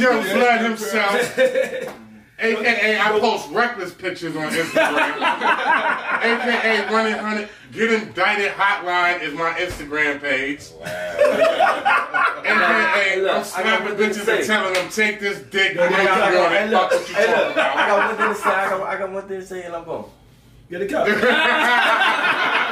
Young 0.00 0.22
Vlad 0.22 0.62
himself. 0.64 1.38
AKA, 2.38 2.98
I 3.00 3.18
post 3.18 3.48
reckless 3.50 3.94
pictures 3.94 4.36
on 4.36 4.48
Instagram. 4.52 5.16
AKA, 6.22 6.92
running 6.92 7.14
hundred, 7.14 7.48
get 7.72 7.90
indicted 7.92 8.52
hotline 8.52 9.22
is 9.22 9.32
my 9.32 9.52
Instagram 9.52 10.20
page. 10.20 10.68
AKA, 12.44 13.22
Look, 13.22 13.30
I 13.30 13.36
I'm 13.36 13.42
got 13.42 13.46
slapping 13.46 13.86
one 13.86 13.96
thing 13.96 14.10
bitches 14.10 14.28
and 14.36 14.46
telling 14.46 14.74
them 14.74 14.88
take 14.90 15.18
this 15.20 15.38
dick. 15.50 15.74
Yo, 15.74 15.82
and 15.82 15.92
yo, 15.94 15.98
I'm 15.98 16.32
yo, 16.34 16.44
on 16.44 16.52
it. 16.52 16.58
hey, 16.58 16.70
Fuck 16.72 16.90
what 16.90 17.08
you 17.08 17.14
talking 17.14 17.30
look, 17.32 17.56
I 17.56 17.86
got 17.88 18.08
one 18.08 18.16
thing 18.18 18.28
to 18.28 18.34
say. 18.34 18.50
I 18.50 18.68
got, 18.68 18.80
I 18.82 18.98
got 18.98 19.10
one 19.12 19.28
thing 19.28 19.40
to 19.40 19.46
say, 19.46 19.62
and 19.64 19.74
I'm 19.74 19.84
going. 19.84 20.04
Get 20.68 20.82
a 20.82 20.86
cup. 20.86 21.06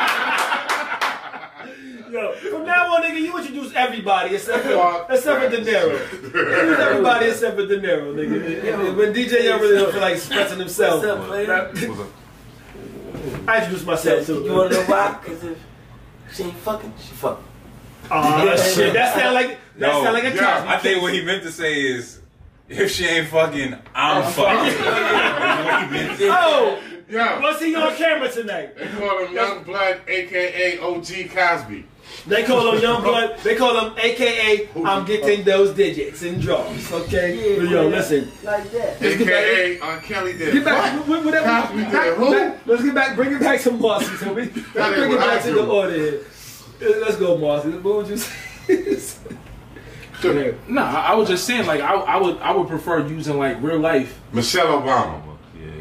Yo, 2.14 2.30
from 2.35 2.64
now 2.64 2.94
on, 2.94 3.02
nigga, 3.02 3.18
you 3.18 3.37
introduce 3.37 3.75
everybody 3.75 4.37
except 4.37 4.62
for 4.62 5.06
except 5.11 5.42
for 5.42 5.50
De 5.50 5.64
Niro. 5.64 6.12
Introduce 6.12 6.78
everybody 6.78 7.26
except 7.26 7.56
for 7.56 7.66
De 7.66 7.80
Niro, 7.80 8.14
nigga. 8.14 8.97
When 8.97 9.12
DJ 9.12 9.42
Young 9.42 9.61
really 9.61 9.78
don't 9.78 9.90
feel 9.90 10.00
like 10.00 10.14
expressing 10.14 10.61
himself, 10.61 11.02
What's 11.04 11.49
up. 11.49 11.75
I 13.49 13.59
introduce 13.59 13.85
myself 13.85 14.26
too. 14.26 14.44
You 14.44 14.52
wanna 14.52 14.71
know 14.71 14.83
why? 14.85 15.18
Because 15.25 15.42
if 15.42 15.59
she 16.33 16.44
ain't 16.44 16.54
fucking, 16.59 16.92
she 17.00 17.14
fucking. 17.14 17.44
Oh 18.04 18.11
ah, 18.12 18.56
shit, 18.75 18.92
that 18.92 19.16
sound 19.18 19.35
like 19.35 19.49
that 19.49 19.59
No, 19.80 20.04
sound 20.04 20.14
like 20.14 20.23
a 20.23 20.37
yeah, 20.37 20.54
Cosby 20.54 20.68
I 20.68 20.78
think 20.78 20.94
case. 20.94 21.02
what 21.02 21.12
he 21.14 21.25
meant 21.25 21.42
to 21.42 21.50
say 21.50 21.80
is, 21.80 22.21
if 22.68 22.92
she 22.92 23.06
ain't 23.06 23.26
fucking, 23.26 23.75
I'm 23.92 24.23
fucking. 24.33 24.75
Oh, 26.30 26.80
Yo, 27.09 27.40
was 27.40 27.61
he 27.61 27.75
on 27.75 27.92
camera 27.97 28.30
tonight? 28.30 28.76
they 28.76 28.87
call 28.87 29.26
him 29.26 29.35
Young 29.35 29.64
Blood, 29.64 30.00
AKA 30.06 30.78
OG 30.78 31.30
Cosby. 31.35 31.87
They 32.26 32.44
call 32.44 32.73
him 32.73 32.80
Young 32.83 33.02
Blood. 33.09 33.38
They 33.40 33.54
call 33.56 33.78
him 33.78 33.94
AKA 33.99 34.68
I'm 34.85 35.04
getting 35.04 35.44
those 35.44 35.75
digits 35.75 36.23
and 36.23 36.40
draws. 36.40 36.92
Okay, 36.92 37.56
but 37.59 37.68
yo, 37.68 37.87
listen. 37.88 38.30
Like 38.42 38.71
that. 38.73 39.00
Let's 39.00 39.16
get 39.18 39.26
back- 39.26 39.44
AKA 39.44 39.78
R. 39.80 39.99
Kelly 40.00 40.33
did. 40.38 40.54
Get 40.54 40.64
back, 40.64 41.06
What? 41.06 41.21
wh- 41.23 41.25
whatever. 41.26 41.47
Cosby 41.47 41.76
did 41.85 41.92
back- 41.92 42.14
who? 42.16 42.30
back- 42.33 42.59
let's 42.66 42.83
get 42.83 42.94
back. 42.94 43.16
Bring 43.16 43.33
it 43.35 43.40
back 43.40 43.61
to 43.62 43.71
Marcy. 43.73 44.16
So 44.16 44.33
we 44.33 44.42
let's 44.42 44.54
bring 44.99 45.12
it 45.12 45.18
back 45.18 45.40
I 45.40 45.42
to 45.42 45.49
do. 45.49 45.54
the 45.56 45.66
order 45.66 45.92
here. 45.94 46.21
Let's 47.00 47.16
go, 47.16 47.37
Marcy. 47.38 47.71
What 47.71 47.94
would 47.97 48.09
you 48.09 48.16
say? 48.16 48.33
Yeah. 50.23 50.52
No, 50.68 50.83
I, 50.83 51.09
I 51.09 51.14
was 51.14 51.28
just 51.28 51.44
saying, 51.47 51.66
like, 51.66 51.83
I, 51.83 51.92
I 51.94 52.16
would, 52.16 52.38
I 52.38 52.50
would 52.56 52.66
prefer 52.66 53.06
using 53.06 53.38
like 53.38 53.62
real 53.62 53.78
life 53.78 54.18
Michelle 54.33 54.80
Obama. 54.80 55.21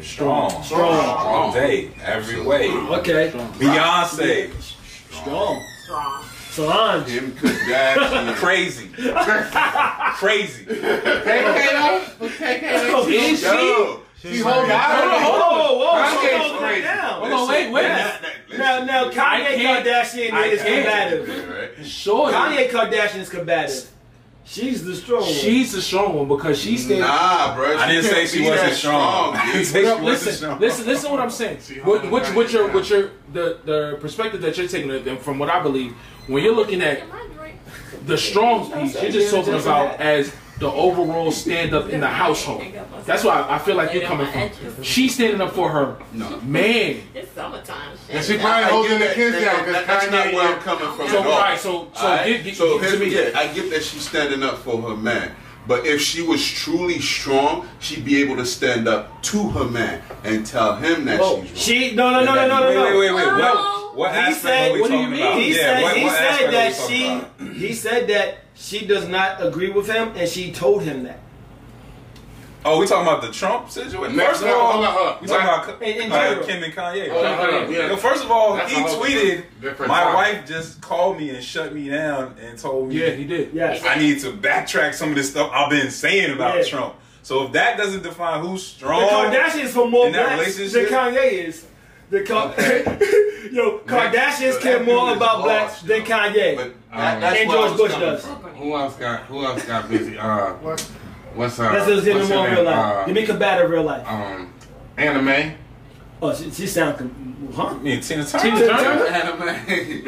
Strong. 0.02 0.62
Strong. 0.64 0.92
All 1.06 1.50
day, 1.52 1.92
every 2.02 2.42
way. 2.42 2.68
Okay. 2.70 3.30
Beyonce. 3.32 4.52
Strong. 4.60 5.22
Strong. 5.22 5.66
Solange. 6.50 7.06
Kim 7.06 7.32
Kardashian. 7.32 8.34
Crazy. 8.36 8.88
Crazy. 10.14 10.66
Oh, 12.96 13.06
is 13.08 13.40
she? 13.40 13.46
Yo, 13.46 14.00
She 14.20 14.38
hold 14.40 14.66
Hold 14.68 15.12
on, 15.12 15.22
hold 15.22 15.42
on, 15.42 15.78
whoa, 15.78 15.92
Kanye 16.00 16.38
hold 16.38 16.52
on, 16.52 16.58
crazy. 16.58 16.82
down. 16.82 17.20
Hold 17.20 17.32
on, 17.32 17.48
wait, 17.48 17.70
wait. 17.70 17.88
Now, 18.56 18.84
now, 18.84 19.10
Kanye 19.10 19.56
Kardashian 19.58 20.32
is 20.46 20.62
combative. 20.62 21.86
Sure. 21.86 22.30
Kanye 22.32 22.70
Kardashian 22.70 23.20
is 23.20 23.28
combative. 23.28 23.90
She's 24.46 24.84
the 24.84 24.94
strong 24.94 25.22
one. 25.22 25.32
She's 25.32 25.72
the 25.72 25.80
strong 25.80 26.14
one 26.14 26.28
because 26.28 26.60
she 26.60 26.76
stayed. 26.76 27.00
Nah, 27.00 27.54
bro. 27.56 27.76
I 27.78 27.90
didn't 27.90 28.04
say 28.10 28.26
she 28.26 28.42
wasn't 28.42 28.60
that 28.60 28.74
strong. 28.74 29.36
I 29.36 29.52
didn't 29.52 29.64
say 29.66 29.80
she 29.80 29.84
No, 29.86 29.90
wasn't 29.94 30.04
listen, 30.06 30.32
strong. 30.34 30.60
listen, 30.60 30.86
listen. 30.86 31.10
What 31.10 31.20
I'm 31.20 31.30
saying. 31.30 31.58
What, 31.82 32.10
what, 32.10 32.26
what 32.34 32.52
your, 32.52 32.70
what 32.70 32.88
your, 32.90 33.10
the, 33.32 33.58
the 33.64 33.98
perspective 34.00 34.42
that 34.42 34.56
you're 34.58 34.68
taking, 34.68 34.90
and 34.90 35.18
from 35.18 35.38
what 35.38 35.48
I 35.48 35.62
believe, 35.62 35.92
when 36.26 36.42
you're 36.44 36.54
looking 36.54 36.82
at 36.82 37.00
Am 37.00 37.12
I 37.12 37.26
drink? 37.34 37.56
the 38.06 38.18
strong 38.18 38.70
piece, 38.70 39.00
you're 39.00 39.10
just 39.10 39.34
talking 39.34 39.54
about 39.54 39.98
as 40.00 40.34
the 40.60 40.70
overall 40.70 41.30
stand 41.32 41.74
up 41.74 41.88
in 41.88 42.00
the 42.00 42.06
household. 42.06 42.62
That's 43.04 43.24
why 43.24 43.44
I 43.48 43.58
feel 43.58 43.74
like 43.76 43.92
you're 43.92 44.04
coming 44.04 44.26
from. 44.30 44.82
She's 44.82 45.14
standing 45.14 45.40
up 45.40 45.52
for 45.52 45.68
her 45.68 45.96
No. 46.12 46.38
man. 46.42 47.02
It's 47.14 47.32
summertime. 47.32 47.96
Shit. 48.06 48.16
And 48.16 48.24
she 48.24 48.38
probably 48.38 48.62
get 48.62 48.70
holding 48.70 48.98
the 49.00 49.06
kids 49.14 49.36
down 49.36 49.44
that- 49.44 49.66
because 49.66 49.86
That's 49.86 50.10
not 50.10 50.32
where 50.32 50.54
I'm 50.54 50.60
coming 50.60 50.96
from. 50.96 51.08
So 51.08 51.20
at 51.20 51.26
all. 51.26 51.38
right, 51.40 51.58
so 51.58 51.88
so 51.94 52.06
Alright? 52.06 52.26
give, 52.26 52.44
give, 52.44 52.56
so 52.56 52.78
give 52.78 52.92
to 52.92 52.98
me. 52.98 53.06
yeah, 53.06 53.30
I 53.38 53.48
get 53.48 53.70
that 53.70 53.82
she's 53.82 54.08
standing 54.08 54.42
up 54.42 54.58
for 54.58 54.80
her 54.82 54.96
man. 54.96 55.32
But 55.66 55.86
if 55.86 56.00
she 56.02 56.20
was 56.20 56.46
truly 56.46 57.00
strong, 57.00 57.66
she'd 57.80 58.04
be 58.04 58.20
able 58.20 58.36
to 58.36 58.44
stand 58.44 58.86
up 58.86 59.22
to 59.24 59.48
her 59.50 59.64
man 59.64 60.02
and 60.22 60.44
tell 60.46 60.76
him 60.76 61.06
that 61.06 61.18
Whoa. 61.18 61.40
she's 61.42 61.50
wrong. 61.50 61.56
She 61.56 61.94
no 61.96 62.10
no 62.10 62.22
no 62.24 62.34
no 62.34 62.46
no 62.46 62.58
no. 62.60 62.66
Wait, 62.68 62.74
no. 62.74 62.98
wait, 62.98 63.12
wait, 63.12 63.14
wait. 63.26 63.38
No. 63.38 63.54
What, 63.54 63.96
what 63.96 64.12
He 64.12 64.18
aspect 64.18 64.42
said- 64.42 64.70
are 64.70 64.74
we 64.74 64.80
what 64.82 64.90
do 64.90 64.96
you 64.98 65.06
mean? 65.08 65.20
about? 65.22 65.38
He 65.38 65.48
yeah, 65.50 65.56
said 65.56 65.82
what, 65.82 65.96
he 65.96 66.04
what 66.04 66.16
said 66.18 66.50
that 66.52 66.74
she 66.88 67.06
about? 67.06 67.54
he 67.56 67.72
said 67.72 68.06
that 68.08 68.38
she 68.54 68.86
does 68.86 69.08
not 69.08 69.44
agree 69.44 69.70
with 69.70 69.88
him 69.88 70.12
and 70.16 70.28
she 70.28 70.52
told 70.52 70.82
him 70.82 71.02
that. 71.04 71.20
Oh, 72.66 72.78
we 72.80 72.86
talking 72.86 73.06
about 73.06 73.20
the 73.20 73.30
Trump 73.30 73.68
situation? 73.68 74.16
First 74.16 74.42
of 74.42 74.48
all, 74.48 74.72
hold 74.72 74.84
on, 74.86 74.94
hold 74.94 75.06
on. 75.08 75.18
we 75.20 75.26
talking 75.28 75.44
about 75.74 75.82
In- 75.82 76.02
in 76.04 76.10
uh. 76.10 76.42
Kim 76.46 76.62
and 76.62 76.72
Kanye. 76.72 77.10
Hold 77.10 77.26
on, 77.26 77.32
right? 77.38 77.50
hold 77.50 77.64
on, 77.64 77.72
yeah. 77.72 77.86
Yo, 77.88 77.96
first 77.96 78.24
of 78.24 78.30
all, 78.30 78.56
That's 78.56 78.72
he 78.72 78.78
tweeted, 78.80 79.44
my 79.80 79.86
topic. 79.86 80.14
wife 80.14 80.46
just 80.46 80.80
called 80.80 81.18
me 81.18 81.28
and 81.28 81.44
shut 81.44 81.74
me 81.74 81.90
down 81.90 82.36
and 82.40 82.58
told 82.58 82.88
me 82.88 82.94
Yeah, 83.04 83.10
he 83.10 83.24
did. 83.24 83.52
Yes. 83.52 83.84
I 83.84 83.98
need 83.98 84.20
to 84.20 84.32
backtrack 84.32 84.94
some 84.94 85.10
of 85.10 85.14
this 85.16 85.30
stuff 85.30 85.50
I've 85.52 85.68
been 85.68 85.90
saying 85.90 86.32
about 86.32 86.56
Yeah. 86.56 86.64
Trump. 86.64 86.94
So 87.22 87.44
if 87.44 87.52
that 87.52 87.76
doesn't 87.76 88.02
define 88.02 88.42
who's 88.42 88.62
strong, 88.66 89.00
The 89.02 89.06
strong, 89.08 89.26
Kardashians 89.34 89.68
for 89.68 89.88
more 89.90 90.06
in 90.06 90.12
that 90.12 90.36
blacks 90.36 90.56
than? 90.56 90.86
Kanye 90.86 91.32
is. 91.48 91.66
The 92.10 92.22
Ka- 92.22 92.52
Yo, 93.52 93.78
Kardashians 93.80 94.54
But 94.54 94.62
care 94.62 94.82
more 94.82 95.14
about 95.14 95.40
lost, 95.40 95.44
blacks 95.44 95.82
yo. 95.84 95.88
than 95.88 96.04
Kanye. 96.06 96.56
But 96.56 96.74
that, 96.92 97.20
that's 97.20 97.40
And 97.40 97.50
George 97.50 97.76
Bush 97.76 97.92
does. 97.92 98.24
from. 98.26 98.36
Who 98.54 98.74
else 98.74 98.96
got? 98.96 99.20
Who 99.24 99.44
else 99.44 99.64
got 99.64 99.88
busy? 99.88 100.18
Uh, 100.18 100.52
what's 101.34 101.58
uh? 101.58 101.72
Let's 101.72 101.86
just 101.86 102.04
get 102.04 102.16
what's 102.16 102.28
them 102.28 102.38
more 102.38 102.46
real 102.46 102.56
name? 102.56 102.64
life. 102.66 103.06
Give 103.06 103.14
me 103.14 103.26
combative 103.26 103.70
real 103.70 103.82
life. 103.82 104.06
Uh, 104.06 104.10
um, 104.12 104.52
anime. 104.96 105.54
Oh, 106.22 106.34
she, 106.34 106.50
she 106.50 106.66
sound 106.66 106.96
com- 106.96 107.50
huh? 107.54 107.66
I 107.66 107.78
mean, 107.78 108.00
Tina 108.00 108.24
Turner. 108.24 108.42
Tina 108.44 108.58
Turner? 108.58 109.06
Anime. 109.06 109.48
Anime. 109.48 110.04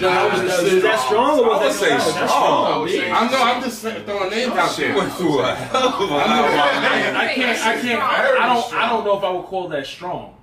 That 0.00 0.32
was- 0.32 0.42
Was, 0.42 0.72
was 0.72 0.82
that 0.82 1.00
strong 1.00 1.38
or 1.40 1.44
I 1.44 1.48
was 1.48 1.60
would 1.60 1.68
that 1.68 1.72
say 1.74 1.86
strong? 1.86 1.98
That's 1.98 2.12
strong. 2.14 2.28
strong. 2.28 2.72
I 2.72 2.76
would 2.78 2.90
say- 2.90 2.98
bitch. 3.00 3.12
I 3.12 3.30
know. 3.30 3.42
I'm 3.42 3.62
just 3.62 3.82
throwing 3.82 4.30
names 4.30 4.52
out 4.52 4.76
there. 4.76 4.96
went 4.96 5.12
through 5.14 5.38
a 5.40 5.54
hell 5.54 5.88
of 5.88 6.00
a 6.00 6.04
lot. 6.14 6.26
I 6.28 7.32
can't. 7.34 7.66
I 7.66 7.80
can't. 7.80 8.02
I 8.02 8.22
Very 8.22 8.38
don't. 8.38 8.74
I 8.74 8.88
don't 8.88 9.04
know 9.04 9.18
if 9.18 9.24
I 9.24 9.30
would 9.30 9.44
call 9.46 9.68
that 9.68 9.86
strong. 9.86 10.34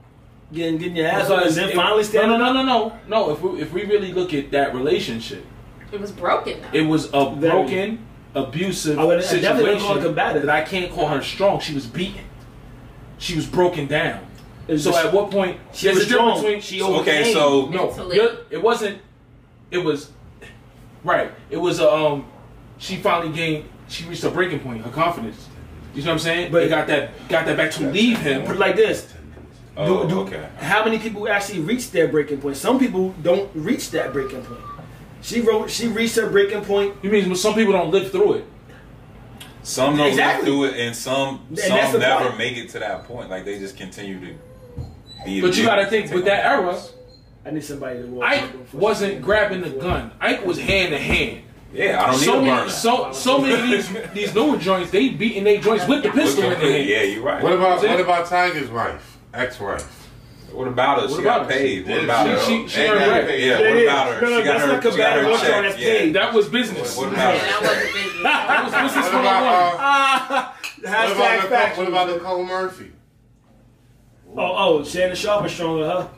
Getting, 0.54 0.78
getting 0.78 0.96
your 0.96 1.08
ass 1.08 1.30
up 1.30 1.46
and 1.46 1.54
then 1.54 1.70
it- 1.70 1.76
finally 1.76 1.98
no, 1.98 2.04
standing 2.04 2.40
no, 2.40 2.46
up. 2.46 2.54
no, 2.56 2.64
no, 2.64 2.88
no, 2.90 3.00
no. 3.26 3.32
If 3.32 3.42
we 3.42 3.62
if 3.62 3.74
we 3.74 3.84
really 3.84 4.14
look 4.14 4.34
at 4.34 4.52
that 4.52 4.74
relationship, 4.74 5.46
It 5.92 6.00
was 6.00 6.12
broken 6.12 6.62
though. 6.62 6.78
it 6.78 6.82
was 6.84 7.10
a 7.14 7.32
Very. 7.36 7.52
broken, 7.52 8.06
abusive 8.34 8.98
I 8.98 9.04
would- 9.04 9.18
I 9.18 9.22
definitely 9.22 9.42
wouldn't 9.64 9.78
it 9.78 9.82
situation 9.82 10.04
combative. 10.04 10.42
that 10.44 10.50
I 10.56 10.62
can't 10.62 10.92
call 10.92 11.08
her 11.10 11.22
strong. 11.22 11.60
She 11.60 11.74
was 11.74 11.86
beaten. 11.86 12.22
She 13.18 13.36
was 13.36 13.46
broken 13.46 13.88
down. 13.88 14.22
It's 14.70 14.84
So 14.84 14.92
just- 14.92 15.06
at 15.06 15.14
what 15.14 15.32
point? 15.32 15.58
she 15.74 15.90
was 15.90 15.98
a 15.98 16.00
difference 16.06 16.12
strong. 16.12 16.42
between 16.42 16.62
She 16.62 16.80
so- 16.80 16.96
overcame. 16.96 17.22
Okay, 17.24 17.34
so 17.34 17.66
no, 17.68 18.12
it 18.50 18.62
wasn't. 18.64 19.00
It 19.70 19.80
was 19.80 20.12
right. 21.04 21.30
It 21.50 21.58
was 21.58 21.82
a 21.82 21.92
um. 21.92 22.26
She 22.78 22.96
finally 22.98 23.34
gained. 23.36 23.66
She 23.90 24.06
reached 24.06 24.24
a 24.24 24.30
breaking 24.30 24.60
point. 24.60 24.82
Her 24.86 24.92
confidence. 24.92 25.48
You 25.94 26.04
know 26.04 26.08
what 26.10 26.14
I'm 26.14 26.20
saying? 26.20 26.52
But- 26.54 26.70
But 26.70 26.70
got 26.70 26.88
that 26.88 27.28
got 27.28 27.46
that 27.48 27.58
back 27.58 27.72
to 27.72 27.90
leave 27.90 28.20
him. 28.20 28.44
Put 28.44 28.56
it 28.56 28.60
like 28.60 28.76
this. 28.78 29.08
Oh, 29.78 30.04
do, 30.04 30.10
do, 30.10 30.20
okay. 30.22 30.50
How 30.58 30.84
many 30.84 31.00
people 31.00 31.28
actually 31.30 31.60
reach 31.60 31.92
their 31.92 32.08
breaking 32.08 32.42
point? 32.42 32.58
Some 32.58 32.80
people 32.80 33.14
don't 33.22 33.50
reach 33.54 33.92
that 33.92 34.12
breaking 34.14 34.44
point. 34.44 34.62
She 35.22 35.42
wrote. 35.42 35.70
She 35.70 35.88
reached 35.88 36.16
her 36.16 36.30
breaking 36.30 36.64
point. 36.64 36.96
You 37.02 37.10
mean 37.10 37.34
some 37.36 37.54
people 37.56 37.74
don't 37.74 37.92
live 37.92 38.12
through 38.12 38.34
it? 38.34 38.46
Some 39.64 39.98
don't 39.98 40.08
Exactly. 40.08 40.50
live 40.50 40.72
through 40.74 40.80
it, 40.80 40.88
and 40.88 40.96
some 40.96 41.46
And 41.50 41.60
some 41.60 42.00
never 42.00 42.26
point. 42.26 42.38
make 42.38 42.58
it 42.58 42.70
to 42.70 42.80
that 42.80 43.04
point. 43.06 43.30
Like 43.30 43.44
they 43.46 43.60
just 43.60 43.76
continue 43.76 44.20
to 44.20 44.26
be. 45.26 45.42
But 45.42 45.58
you 45.58 45.66
got 45.66 45.76
to 45.78 45.88
think 45.88 46.12
with 46.12 46.26
that 46.26 46.46
on 46.46 46.66
era. 46.66 46.82
I 47.46 47.52
need 47.52 47.64
somebody 47.64 48.02
to 48.02 48.08
walk. 48.08 48.26
Ike 48.30 48.74
wasn't 48.74 49.22
grabbing 49.22 49.62
the 49.62 49.70
gun. 49.70 50.12
Ike 50.20 50.46
was 50.46 50.60
hand 50.60 50.92
to 50.92 50.98
hand. 50.98 51.44
Yeah, 51.74 52.02
I 52.02 52.12
don't 52.12 52.20
need 52.20 52.26
So 52.26 52.40
a 52.40 52.42
many, 52.44 52.70
so 52.70 53.12
so 53.12 53.38
many 53.42 53.54
of 53.54 53.62
these 53.64 54.14
these 54.14 54.36
newer 54.36 54.58
joints, 54.58 54.92
they 54.92 55.10
beating 55.10 55.44
their 55.44 55.60
joints 55.60 55.86
with 55.88 56.04
the 56.04 56.12
pistol 56.12 56.44
in 56.46 56.50
their 56.52 56.72
hand. 56.72 56.88
Yeah, 56.90 57.02
you're 57.04 57.24
right. 57.24 57.44
What 57.44 57.54
about 57.54 57.82
what 57.82 58.00
about 58.00 58.26
Tiger's 58.28 58.70
wife, 58.70 59.17
ex-wife? 59.38 59.94
What 60.52 60.68
about 60.68 61.02
her? 61.02 61.08
What 61.08 61.16
she 61.18 61.22
about 61.22 61.42
got 61.44 61.52
her? 61.52 61.58
paid. 61.58 61.88
What 61.88 62.04
about 62.04 62.28
her? 62.28 62.40
She, 62.40 62.64
she, 62.64 62.68
she 62.70 62.82
earned 62.88 63.02
that 63.02 63.28
paid? 63.28 63.46
Yeah, 63.48 63.60
Yeah, 63.60 63.70
what 63.76 63.84
about 63.84 64.14
her? 64.16 64.22
No, 64.22 64.30
no, 64.30 64.40
she 64.40 64.44
got 64.46 64.62
her, 64.62 64.68
not 64.68 64.84
she 64.84 64.90
got 64.90 64.92
combative. 64.92 65.26
her 65.26 65.32
check. 65.46 65.62
That's 65.64 65.78
Yeah. 65.78 65.88
paid. 66.00 66.14
That 66.16 66.34
was 66.34 66.48
business. 66.50 66.98
What 66.98 67.12
yeah, 67.12 67.14
about 67.14 67.42
that 67.42 67.62
wasn't 67.62 67.94
business. 67.94 68.14
That 68.24 68.64
was 68.64 68.74
business 68.74 69.06
What 69.06 69.14
one 69.14 69.22
about 69.22 69.44
on 69.44 69.74
uh, 69.74 69.78
Ah, 69.80 70.58
what 70.82 70.90
hashtag 70.92 71.16
about 71.16 71.34
Nicole, 71.44 71.50
fact. 71.50 71.78
what 71.78 71.88
about 71.88 72.08
Nicole 72.10 72.46
Murphy? 72.46 72.92
Oh, 74.36 74.80
oh, 74.80 74.84
Shannon 74.84 75.16
Sharpe 75.16 75.46
is 75.46 75.52
stronger 75.52 75.84
than 75.84 75.92
her. 75.92 76.10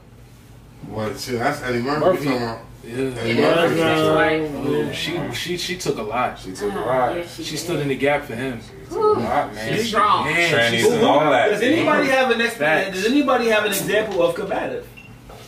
Well, 0.90 1.16
shit, 1.18 1.40
that's 1.40 1.62
Eddie 1.62 1.80
Murphy. 1.82 2.00
Murphy. 2.06 2.30
Murphy. 2.30 2.36
Talking 2.46 2.66
Yeah. 2.84 3.22
Eddie 3.22 3.34
Yeah, 3.34 3.56
Murphy. 3.56 3.82
Uh. 3.82 4.88
Oh, 4.90 4.92
she 4.94 5.20
she 5.34 5.58
she 5.58 5.78
took 5.78 5.98
a 5.98 6.02
lot. 6.04 6.40
She 6.40 6.52
took 6.54 6.72
a 6.74 6.76
Yeah, 6.76 7.26
she, 7.28 7.44
She 7.44 7.58
stood 7.58 7.80
in 7.82 7.88
the 7.90 7.96
gap 7.96 8.24
for 8.26 8.36
him. 8.36 8.62
Whew. 8.90 9.16
Right, 9.16 9.54
man. 9.54 9.78
She's 9.78 9.88
strong. 9.88 10.26
Man, 10.26 10.72
she's 10.72 10.86
and 10.92 11.04
all 11.04 11.20
that. 11.30 11.50
Does 11.50 11.62
anybody 11.62 12.08
have 12.10 12.32
an 12.32 12.42
ex- 12.42 12.58
Does 12.58 13.06
anybody 13.06 13.48
have 13.48 13.66
an 13.66 13.72
example 13.72 14.24
of 14.24 14.36
combative 14.36 14.88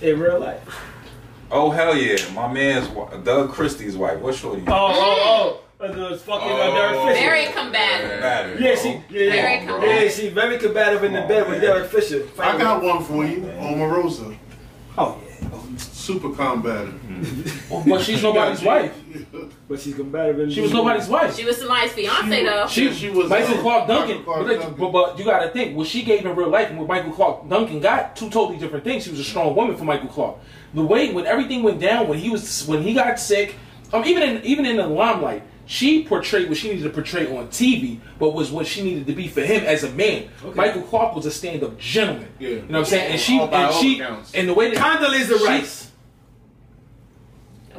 in 0.02 0.20
real 0.20 0.40
life? 0.40 0.62
Oh 1.54 1.70
hell 1.70 1.98
yeah, 1.98 2.18
my 2.34 2.52
man's 2.52 2.88
Doug 3.26 3.52
Christie's 3.52 3.98
wife. 3.98 4.20
What's 4.20 4.38
shorty? 4.38 4.64
Oh, 4.68 4.74
oh, 4.74 5.62
oh. 5.82 5.86
uh, 5.86 6.10
the 6.10 6.18
fucking 6.18 6.50
uh, 6.50 6.72
Derek 6.72 7.02
Fisher. 7.02 7.14
Very 7.26 7.46
combative. 7.48 8.20
Matter. 8.22 8.58
Yeah, 8.58 8.76
she, 8.76 8.90
yeah, 8.90 9.02
Very 9.10 9.36
yeah, 9.36 9.66
combative. 9.66 10.04
yeah, 10.04 10.10
she 10.10 10.30
very 10.30 10.58
combative 10.60 11.04
in 11.04 11.12
the 11.12 11.22
bed 11.22 11.50
with 11.50 11.60
Derek 11.60 11.92
Fisher. 11.92 12.26
I 12.40 12.58
got 12.58 12.82
one 12.82 13.04
for 13.04 13.26
you, 13.26 13.42
Omarosa. 13.42 14.38
Oh 14.98 15.20
yeah, 15.28 15.31
Super 16.14 16.36
combative. 16.36 17.64
But 17.88 18.02
she's 18.02 18.22
nobody's 18.24 18.62
wife. 18.62 18.94
but 19.68 19.80
she's 19.80 19.96
combative 19.96 20.40
in. 20.40 20.50
She 20.52 20.62
was 20.62 20.74
nobody's 20.74 21.08
wife. 21.08 21.36
She 21.36 21.46
was 21.46 21.58
somebody's 21.58 21.92
fiance 21.94 22.44
though. 22.44 22.68
She, 22.68 22.92
She 22.94 23.10
was, 23.10 23.30
Michael 23.30 23.58
uh, 23.58 23.62
Clarke 23.62 23.88
Duncan. 23.88 24.18
Michael 24.18 24.24
Clarke 24.34 24.48
but, 24.48 24.60
Duncan. 24.60 24.80
but, 24.80 24.92
but 24.92 25.20
you 25.20 25.26
got 25.26 25.40
to 25.44 25.50
think 25.50 25.78
what 25.78 25.88
she 25.88 26.04
gave 26.04 26.26
in 26.26 26.36
real 26.36 26.50
life 26.50 26.70
and 26.70 26.78
what 26.80 26.88
Michael 26.88 27.12
Clarke 27.14 27.48
Duncan 27.50 27.80
got 27.80 28.16
two 28.16 28.30
totally 28.30 28.58
different 28.58 28.84
things. 28.84 29.04
She 29.04 29.12
was 29.12 29.20
a 29.20 29.24
strong 29.24 29.56
woman 29.56 29.76
for 29.78 29.84
Michael 29.86 30.10
Clarke. 30.10 30.38
The 30.74 30.82
way 30.84 31.14
when 31.14 31.26
everything 31.26 31.64
went 31.64 31.80
down 31.80 32.08
when 32.08 32.18
he 32.20 32.30
was 32.30 32.66
when 32.68 32.82
he 32.82 32.94
got 32.94 33.20
sick, 33.20 33.56
um, 33.94 34.06
even 34.06 34.24
in 34.24 34.44
even 34.44 34.66
in 34.66 34.78
the 34.78 34.88
limelight, 34.88 35.44
she 35.66 36.04
portrayed 36.04 36.50
what 36.50 36.58
she 36.58 36.70
needed 36.70 36.84
to 36.84 36.90
portray 36.90 37.26
on 37.28 37.48
TV, 37.48 38.00
but 38.20 38.34
was 38.34 38.52
what 38.52 38.66
she 38.68 38.82
needed 38.84 39.06
to 39.08 39.14
be 39.14 39.28
for 39.28 39.42
him 39.42 39.64
as 39.66 39.84
a 39.84 39.90
man. 39.92 40.30
Michael 40.56 40.82
Clarke 40.82 41.16
was 41.16 41.26
a 41.26 41.32
stand 41.32 41.64
up 41.64 41.78
gentleman. 41.78 42.28
Yeah. 42.40 42.50
You 42.50 42.56
know 42.56 42.62
what 42.68 42.76
I'm 42.80 42.86
saying? 42.86 43.12
And 43.12 43.20
she 43.22 43.40
All 43.40 43.48
by 43.48 43.58
and 43.58 43.66
all 43.68 43.82
she 43.82 44.00
accounts. 44.00 44.34
and 44.34 44.50
the 44.50 44.54
way 44.54 44.74
that 44.74 44.78
Condoleezza 44.78 45.38
she- 45.38 45.46
Rice. 45.46 45.91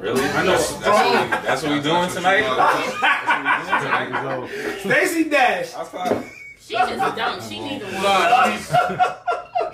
Really? 0.03 0.25
I 0.25 0.45
know. 0.45 0.59
That's, 0.59 0.73
what, 0.83 1.25
we, 1.25 1.31
that's 1.47 1.63
what 1.63 1.73
we 1.73 1.81
doing 1.81 2.11
tonight. 2.11 2.43
Stacey 4.81 5.29
Dash. 5.31 5.75
I 5.75 5.85
She 6.61 6.75
just 6.75 7.17
dumb. 7.17 7.41
She 7.41 7.61
neither 7.61 7.85
one. 7.85 8.03
Nah, 8.03 8.51
she's, 8.51 8.67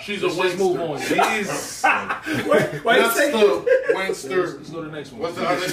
she's 0.04 0.22
a 0.22 0.26
Let's 0.26 0.54
wankster. 0.54 0.58
move 0.58 0.80
on. 0.80 0.98
these. 0.98 1.82
Wait, 2.46 2.84
wait 2.84 2.98
a 2.98 3.02
That's 3.02 3.16
the 3.16 3.64
wankster. 3.94 4.56
Let's 4.58 4.68
go 4.70 4.82
to 4.82 4.90
the 4.90 4.94
next 4.94 5.12
one. 5.12 5.22
What's 5.22 5.36
the 5.36 5.48
other? 5.48 5.66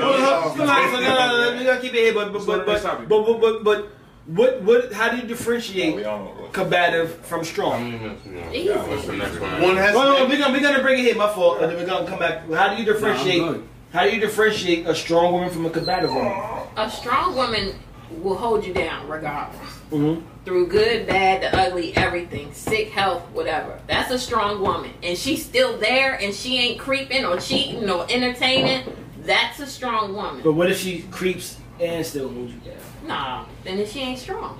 Hold 0.00 0.14
on, 0.14 0.42
hold 0.42 0.60
on, 0.60 0.68
hold 0.68 0.94
on, 0.94 1.02
no, 1.02 1.08
no, 1.10 1.50
no, 1.50 1.58
we 1.58 1.64
gotta 1.64 1.80
keep 1.80 1.94
it 1.94 1.98
here, 1.98 2.14
but 2.14 2.32
but 2.32 2.46
but 2.46 2.64
but 2.64 3.08
but 3.08 3.08
but, 3.08 3.40
but, 3.40 3.64
but 3.64 3.88
what 4.26 4.62
what 4.62 4.92
how 4.92 5.10
do 5.10 5.16
you 5.16 5.24
differentiate 5.24 6.04
combative 6.52 7.16
from 7.26 7.44
strong? 7.44 7.92
What's 7.92 9.06
the 9.06 9.16
next 9.16 9.38
one? 9.40 9.62
One 9.62 9.76
has. 9.76 9.94
No, 9.94 10.18
no, 10.18 10.28
we're 10.28 10.38
gonna 10.38 10.52
we're 10.52 10.60
gonna 10.60 10.82
bring 10.82 11.00
it 11.00 11.02
here. 11.02 11.16
My 11.16 11.32
fault, 11.32 11.60
and 11.60 11.70
then 11.70 11.78
we're 11.78 11.86
gonna 11.86 12.08
come 12.08 12.18
back. 12.18 12.48
How 12.50 12.74
do 12.74 12.80
you 12.80 12.84
differentiate? 12.84 13.40
good. 13.40 13.68
how 13.92 14.04
do 14.04 14.10
you 14.10 14.20
differentiate 14.20 14.86
a 14.86 14.94
strong 14.94 15.32
woman 15.32 15.50
from 15.50 15.66
a 15.66 15.70
combative 15.70 16.12
woman? 16.12 16.32
A 16.76 16.90
strong 16.90 17.34
woman 17.34 17.74
will 18.22 18.36
hold 18.36 18.64
you 18.64 18.72
down 18.72 19.08
regardless. 19.08 19.60
Mhm. 19.90 20.22
Through 20.44 20.66
good, 20.68 21.06
bad, 21.06 21.42
the 21.42 21.56
ugly, 21.56 21.96
everything, 21.96 22.52
sick, 22.52 22.90
health, 22.90 23.22
whatever. 23.32 23.78
That's 23.86 24.10
a 24.10 24.18
strong 24.18 24.60
woman. 24.60 24.90
And 25.02 25.16
she's 25.16 25.44
still 25.44 25.76
there 25.78 26.14
and 26.14 26.34
she 26.34 26.58
ain't 26.58 26.78
creeping 26.78 27.24
or 27.24 27.38
cheating 27.38 27.88
or 27.88 28.06
entertaining. 28.10 28.82
That's 29.24 29.60
a 29.60 29.66
strong 29.66 30.14
woman. 30.14 30.42
But 30.42 30.52
what 30.52 30.70
if 30.70 30.80
she 30.80 31.02
creeps 31.10 31.56
and 31.78 32.04
still 32.04 32.28
holds 32.28 32.52
you 32.52 32.58
down? 32.60 32.91
Nah, 33.04 33.44
then 33.64 33.84
she 33.86 34.00
ain't 34.00 34.18
strong. 34.18 34.58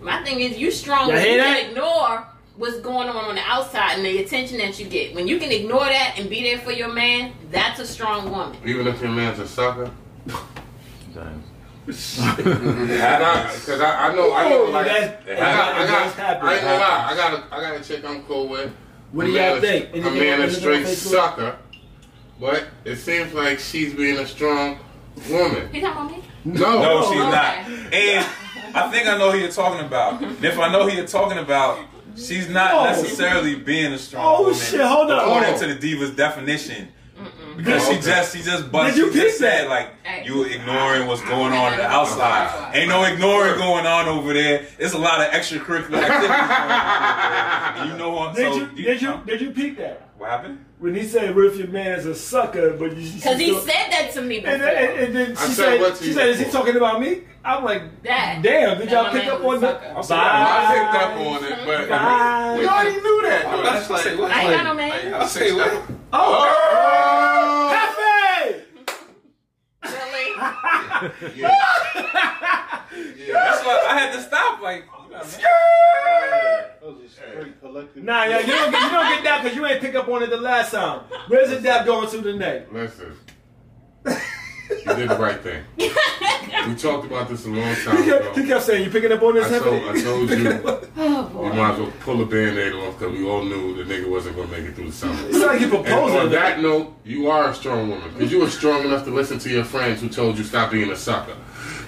My 0.00 0.22
thing 0.24 0.40
is, 0.40 0.58
you 0.58 0.70
strong 0.70 1.08
Y'all 1.08 1.16
when 1.16 1.30
you 1.30 1.36
that? 1.38 1.56
can 1.60 1.70
ignore 1.70 2.26
what's 2.56 2.78
going 2.80 3.08
on 3.08 3.16
on 3.16 3.34
the 3.34 3.40
outside 3.42 3.96
and 3.96 4.04
the 4.04 4.18
attention 4.22 4.58
that 4.58 4.78
you 4.78 4.86
get. 4.86 5.14
When 5.14 5.26
you 5.28 5.38
can 5.38 5.50
ignore 5.52 5.84
that 5.84 6.14
and 6.18 6.28
be 6.30 6.42
there 6.42 6.58
for 6.58 6.72
your 6.72 6.92
man, 6.92 7.32
that's 7.50 7.78
a 7.80 7.86
strong 7.86 8.30
woman. 8.30 8.56
Even 8.64 8.86
if 8.86 9.00
your 9.00 9.10
man's 9.10 9.38
a 9.38 9.46
sucker. 9.48 9.90
Damn. 11.14 11.42
Because 11.86 12.20
I, 13.80 14.08
I 14.10 14.14
know, 14.14 14.32
I 14.34 14.48
know, 14.48 14.64
like, 14.64 14.86
that- 14.86 15.22
I 15.26 15.34
got, 15.34 15.74
I 15.74 15.86
that 15.86 16.16
got, 16.16 16.40
does. 16.40 16.48
I 16.48 16.54
ain't 16.54 16.62
gonna 16.62 16.78
lie, 16.78 17.08
I 17.10 17.16
got 17.16 17.32
a, 17.34 17.54
I 17.54 17.60
got 17.62 17.80
a 17.80 17.84
chick 17.84 18.04
I'm 18.04 18.22
cool 18.24 18.46
with. 18.48 18.70
What 19.12 19.24
do 19.24 19.30
y'all 19.30 19.52
man 19.54 19.60
think? 19.62 19.94
is- 19.94 20.04
A 20.06 20.10
man 20.10 20.42
is 20.42 20.64
anything 20.64 20.84
straight 20.86 20.86
on 20.86 20.94
sucker, 20.94 21.56
but 22.38 22.64
it 22.84 22.96
seems 22.96 23.32
like 23.32 23.58
she's 23.58 23.94
being 23.94 24.18
a 24.18 24.26
strong 24.26 24.78
woman. 25.28 25.68
You 25.72 25.80
talking 25.80 25.86
about 25.86 26.10
me? 26.10 26.22
No, 26.44 26.80
No, 26.82 27.02
she's 27.02 27.20
oh, 27.20 27.28
okay. 27.28 27.30
not. 27.30 27.92
And 27.92 28.26
I 28.74 28.90
think 28.90 29.08
I 29.08 29.18
know 29.18 29.30
who 29.32 29.38
you're 29.38 29.50
talking 29.50 29.84
about. 29.84 30.22
And 30.22 30.44
if 30.44 30.58
I 30.58 30.70
know 30.70 30.88
who 30.88 30.94
you're 30.96 31.06
talking 31.06 31.38
about, 31.38 31.78
she's 32.16 32.48
not 32.48 32.74
Oh. 32.74 32.84
necessarily 32.84 33.54
being 33.56 33.92
a 33.92 33.98
strong 33.98 34.24
Oh, 34.26 34.40
woman. 34.42 34.54
shit, 34.58 34.80
hold 34.80 35.10
on. 35.10 35.18
According 35.18 35.58
to 35.60 35.66
the 35.66 35.74
diva's 35.74 36.10
definition. 36.12 36.88
Because 37.56 37.82
she 37.88 37.94
Okay. 37.94 38.00
just 38.02 38.36
she 38.36 38.42
just 38.44 38.70
but 38.70 38.84
Did 38.84 38.94
she 38.94 39.00
you 39.00 39.06
just 39.12 39.16
peep 39.16 39.30
said 39.32 39.64
that? 39.64 39.68
like 39.68 40.06
Hey. 40.06 40.24
you 40.24 40.44
ignoring 40.44 41.08
what's 41.08 41.22
going 41.22 41.52
on 41.52 41.72
on 41.72 41.76
the 41.76 41.84
outside. 41.98 42.72
Ain't 42.76 42.88
no 42.88 43.02
ignoring 43.02 43.56
going 43.58 43.84
on 43.84 44.06
over 44.06 44.32
there. 44.32 44.64
It's 44.78 44.94
a 44.94 44.98
lot 44.98 45.20
of 45.20 45.26
extracurricular 45.32 46.00
activities 46.00 46.28
going 46.28 46.30
on 46.30 46.60
over 46.60 46.68
there. 46.68 47.82
And 47.82 47.90
you 47.90 47.96
know 47.98 48.10
what? 48.10 48.36
Did 48.36 48.52
so 48.52 48.58
you 48.60 48.66
did 48.84 49.02
you 49.02 49.20
did 49.26 49.40
you 49.40 49.50
peek 49.50 49.76
that 49.78 50.07
what 50.18 50.30
happened? 50.30 50.64
when 50.78 50.94
he 50.94 51.02
said, 51.04 51.34
"What 51.34 51.46
if 51.46 51.56
your 51.56 51.68
man 51.68 51.98
is 51.98 52.06
a 52.06 52.14
sucker?" 52.14 52.70
But 52.76 52.96
you 52.96 53.12
Because 53.12 53.38
he 53.38 53.52
said 53.60 53.90
that 53.90 54.10
to 54.14 54.22
me 54.22 54.38
before. 54.40 54.54
And, 54.54 54.62
then- 54.62 54.76
and, 54.76 54.98
and 55.04 55.16
then 55.16 55.36
I 55.36 55.46
she 55.46 55.52
said 55.52 55.64
said, 55.64 55.80
what 55.80 55.96
to 55.96 56.04
she 56.04 56.12
said, 56.12 56.28
"Is 56.28 56.38
he 56.38 56.44
talking 56.46 56.76
about 56.76 57.00
me?" 57.00 57.22
I'm 57.44 57.64
like, 57.64 58.02
That. 58.02 58.40
"Damn! 58.42 58.78
Did 58.78 58.88
That 58.88 58.92
y'all 59.04 59.12
pick 59.12 59.26
up 59.26 59.40
on 59.42 59.56
a 59.56 59.60
the?" 59.60 59.88
I'll 59.96 60.02
say 60.02 60.14
I 60.18 60.74
picked 60.74 60.92
what? 60.92 61.02
up 61.02 61.18
on 61.18 61.44
it, 61.44 61.66
but 61.66 61.88
Bye. 61.88 62.56
we 62.58 62.66
already 62.66 62.96
knew 63.00 63.22
that. 63.22 63.42
though. 63.50 63.62
That's 63.62 63.88
That's 63.88 64.06
like, 64.06 64.18
like, 64.18 64.32
I 64.32 64.42
ain't 64.42 64.50
got 64.56 64.64
no 64.64 64.74
man. 64.74 65.14
I'll 65.14 65.26
say 65.26 65.52
what? 65.52 65.72
Oh, 66.12 66.48
oh. 66.72 67.68
Happy! 67.74 68.64
Really? 69.84 70.28
yeah. 71.36 71.48
That's 73.32 73.64
why 73.64 73.86
I 73.90 73.98
had 73.98 74.12
to 74.14 74.20
stop. 74.22 74.60
Like, 74.60 74.84
you 75.38 75.42
know, 75.44 76.64
Those 76.82 77.04
are 77.04 77.08
straight 77.08 77.60
collective. 77.60 78.02
Nah, 78.04 78.24
yeah, 78.24 78.40
you 78.40 78.46
don't 78.46 78.70
get 78.70 78.82
you 78.82 78.90
don't 78.90 79.14
get 79.14 79.24
that 79.24 79.40
because 79.42 79.56
you 79.56 79.66
ain't 79.66 79.80
pick 79.80 79.94
up 79.94 80.08
on 80.08 80.22
it 80.22 80.30
the 80.30 80.36
last 80.36 80.72
time. 80.72 81.00
Where's 81.28 81.50
the 81.50 81.60
dab 81.60 81.86
going 81.86 82.08
to 82.10 82.18
the 82.18 82.32
neck? 82.34 82.72
Listen, 82.72 83.12
you 84.06 84.94
did 84.94 85.08
the 85.10 85.16
right 85.16 85.40
thing. 85.40 85.62
We 85.78 86.74
talked 86.74 87.06
about 87.06 87.28
this 87.28 87.46
a 87.46 87.48
long 87.48 87.74
time 87.76 88.02
He 88.02 88.10
kept, 88.10 88.34
he 88.36 88.40
ago. 88.42 88.48
kept 88.54 88.64
saying, 88.64 88.84
"You 88.84 88.90
picking 88.90 89.12
up 89.12 89.22
on 89.22 89.34
this?" 89.34 89.46
I 89.50 89.58
told, 89.58 89.80
heavy?" 89.82 90.00
I 90.00 90.02
told 90.02 90.30
you, 90.30 90.60
Oh, 90.96 91.26
we 91.42 91.48
boy. 91.50 91.54
might 91.54 91.72
as 91.74 91.78
well 91.78 91.92
pull 92.00 92.20
a 92.22 92.26
band-aid 92.26 92.72
off 92.74 92.98
because 92.98 93.16
we 93.16 93.26
all 93.26 93.44
knew 93.44 93.82
the 93.82 93.90
nigga 93.94 94.10
wasn't 94.10 94.36
going 94.36 94.48
to 94.48 94.56
make 94.58 94.66
it 94.68 94.74
through 94.74 94.86
the 94.86 94.92
summer. 94.92 95.18
It's 95.28 95.38
like 95.38 95.60
you 95.60 95.74
And 95.76 95.88
on 96.18 96.30
that 96.30 96.60
note, 96.60 96.94
you 97.04 97.30
are 97.30 97.50
a 97.50 97.54
strong 97.54 97.88
woman 97.88 98.10
because 98.12 98.30
you 98.32 98.40
were 98.40 98.50
strong 98.50 98.84
enough 98.84 99.04
to 99.04 99.10
listen 99.10 99.38
to 99.40 99.48
your 99.48 99.64
friends 99.64 100.00
who 100.02 100.08
told 100.08 100.36
you 100.36 100.44
stop 100.44 100.70
being 100.72 100.90
a 100.90 100.96
sucker. 100.96 101.36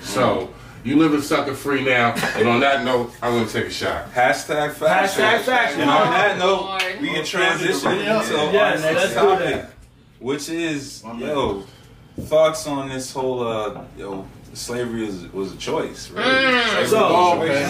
So 0.01 0.51
you 0.85 0.97
live 0.97 1.14
in 1.14 1.23
sucker 1.23 1.55
free 1.55 1.85
now. 1.85 2.14
And 2.37 2.49
on 2.49 2.61
that 2.61 2.85
note, 2.85 3.12
I'm 3.23 3.35
gonna 3.35 3.49
take 3.49 3.66
a 3.66 3.71
shot. 3.71 4.12
Hashtag 4.12 4.73
fashion. 4.73 5.23
Hashtag 5.23 5.40
fashion. 5.43 5.81
And 5.83 5.90
on 5.90 6.11
that 6.11 6.38
note, 6.38 6.83
we 7.01 7.09
can 7.09 7.25
transition 7.25 7.93
into 7.93 8.59
our 8.59 8.79
next 8.79 9.14
topic, 9.14 9.66
which 10.19 10.49
is 10.49 11.03
yo 11.19 11.64
thoughts 12.23 12.66
on 12.66 12.88
this 12.88 13.12
whole 13.12 13.47
uh 13.47 13.83
yo 13.97 14.27
slavery 14.53 15.07
was 15.07 15.33
was 15.33 15.53
a 15.55 15.57
choice, 15.57 16.11
right? 16.11 16.25
Mm. 16.27 16.71
So- 16.75 16.81
was 16.83 16.93
a 16.93 16.99
Oh, 16.99 17.37
choice. 17.37 17.69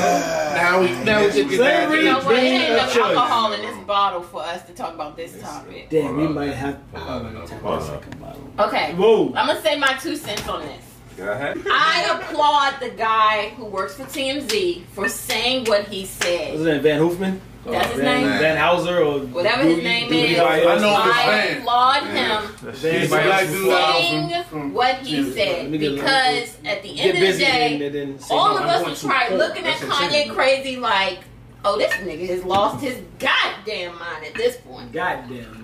Now 0.54 0.80
we 0.80 0.86
now 1.04 1.20
we 1.20 1.26
get 1.32 1.48
Slavery 1.48 1.58
that. 1.58 1.90
You 1.98 2.04
know 2.04 2.18
what? 2.18 2.34
It 2.34 2.38
ain't 2.38 2.60
being 2.60 2.72
enough 2.72 2.92
choice. 2.94 3.04
alcohol 3.16 3.52
in 3.52 3.60
this 3.62 3.76
bottle 3.86 4.22
for 4.22 4.42
us 4.42 4.62
to 4.66 4.72
talk 4.72 4.94
about 4.94 5.16
this 5.16 5.38
topic. 5.40 5.90
Damn, 5.90 6.16
we 6.16 6.26
might 6.28 6.52
have. 6.52 6.78
Hold 6.94 7.22
Oh, 7.22 7.26
on, 7.26 7.34
wait, 7.34 7.48
tap 7.48 7.60
hold 7.60 7.80
that 7.82 7.90
on. 7.90 8.00
second 8.02 8.20
bottle. 8.20 8.42
Okay. 8.58 8.94
Whoa. 8.94 9.26
I'm 9.36 9.46
gonna 9.46 9.60
say 9.62 9.78
my 9.78 9.92
two 9.94 10.16
cents 10.16 10.48
on 10.48 10.62
this. 10.62 10.84
Go 11.20 11.32
ahead. 11.32 11.58
I 11.70 12.18
applaud 12.18 12.80
the 12.80 12.90
guy 12.96 13.50
who 13.50 13.66
works 13.66 13.94
for 13.96 14.04
TMZ 14.04 14.84
for 14.92 15.08
saying 15.08 15.66
what 15.66 15.86
he 15.88 16.00
What's 16.02 16.10
said. 16.12 16.52
his 16.54 16.62
name? 16.62 16.80
Van 16.82 17.00
Hoofman? 17.00 17.40
That's 17.66 17.88
his 17.90 18.00
Van, 18.00 18.22
name. 18.26 18.38
Van 18.38 18.56
Hauser 18.56 19.02
or 19.02 19.18
Whatever 19.20 19.64
his 19.64 19.84
name 19.84 20.08
Dewey 20.08 20.20
is. 20.32 20.38
Hauser? 20.38 20.68
I 20.70 20.78
know 20.78 20.94
I 20.96 21.44
name. 21.48 21.58
applaud 21.58 22.02
him 22.04 22.72
Van 22.72 23.00
He's 23.00 23.10
the 23.10 23.16
black 23.16 23.40
Hauser. 23.44 23.52
dude 23.52 23.70
out 23.70 23.92
saying 23.96 24.30
from- 24.30 24.44
from 24.44 24.72
what 24.72 24.94
he 24.96 25.30
said 25.32 25.62
Let 25.64 25.70
me 25.70 25.76
get- 25.78 25.94
because 25.96 26.56
at 26.64 26.82
the 26.82 27.00
end 27.00 27.10
of 27.10 27.20
the 27.20 27.38
day, 27.38 27.84
and 27.86 27.94
then 27.94 28.18
say 28.18 28.34
all 28.34 28.56
of 28.56 28.64
us 28.64 28.78
going 28.80 28.90
was 28.90 29.02
probably 29.04 29.36
looking 29.36 29.66
at 29.66 29.78
That's 29.78 29.82
what 29.82 30.02
I'm 30.02 30.10
Kanye 30.10 30.34
crazy 30.34 30.76
like, 30.78 31.18
oh, 31.66 31.76
this 31.76 31.92
nigga 31.92 32.28
has 32.30 32.44
lost 32.44 32.82
his 32.82 32.96
goddamn 33.18 33.98
mind 33.98 34.24
at 34.24 34.34
this 34.34 34.56
point. 34.56 34.90
Goddamn. 34.92 35.59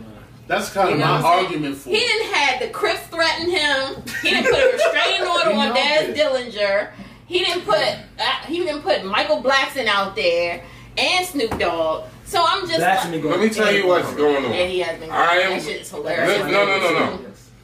Man. 0.49 0.59
That's 0.59 0.73
kind 0.73 0.89
You 0.91 0.95
of 0.95 1.01
my 1.01 1.07
what 1.11 1.17
I'm 1.17 1.23
saying? 1.35 1.45
argument 1.47 1.77
for. 1.77 1.89
He 1.91 1.99
didn't 2.01 2.35
have 2.35 2.61
the 2.61 2.69
Crips 2.69 3.01
threaten 3.09 3.51
him. 3.51 4.03
He 4.23 4.31
didn't 4.31 4.51
put 4.53 4.61
a 4.61 4.73
restraining 4.73 5.27
order 5.29 5.51
on 5.51 5.69
know 5.69 5.75
Daz. 5.75 6.17
Dillinger. 6.17 6.91
He 7.27 7.41
didn't 7.41 7.63
put 7.65 7.79
uh, 7.79 8.23
he 8.47 8.59
didn't 8.59 8.83
put 8.83 9.05
Michael 9.05 9.43
Blackson 9.43 9.87
out 9.87 10.15
there 10.15 10.63
and 10.97 11.27
Snoop 11.27 11.59
Dogg. 11.59 12.05
So 12.25 12.45
I'm 12.47 12.67
just 12.67 12.79
That's 12.81 13.07
me 13.07 13.13
like, 13.15 13.23
going. 13.23 13.41
Let 13.41 13.49
me 13.49 13.55
tell 13.55 13.73
you 13.73 13.87
what's 13.87 14.13
going 14.15 14.45
on. 14.45 14.53
And 14.53 14.71
he 14.71 14.81
has 14.81 14.99
been. 15.01 15.11
I 15.11 15.35
am- 15.37 15.51
that 15.53 15.63
shit 15.63 15.83
is 15.83 15.91
hilarious. 15.91 16.39
No, 16.45 16.65
no, 16.65 16.79
no, 16.79 16.93
no. 17.17 17.19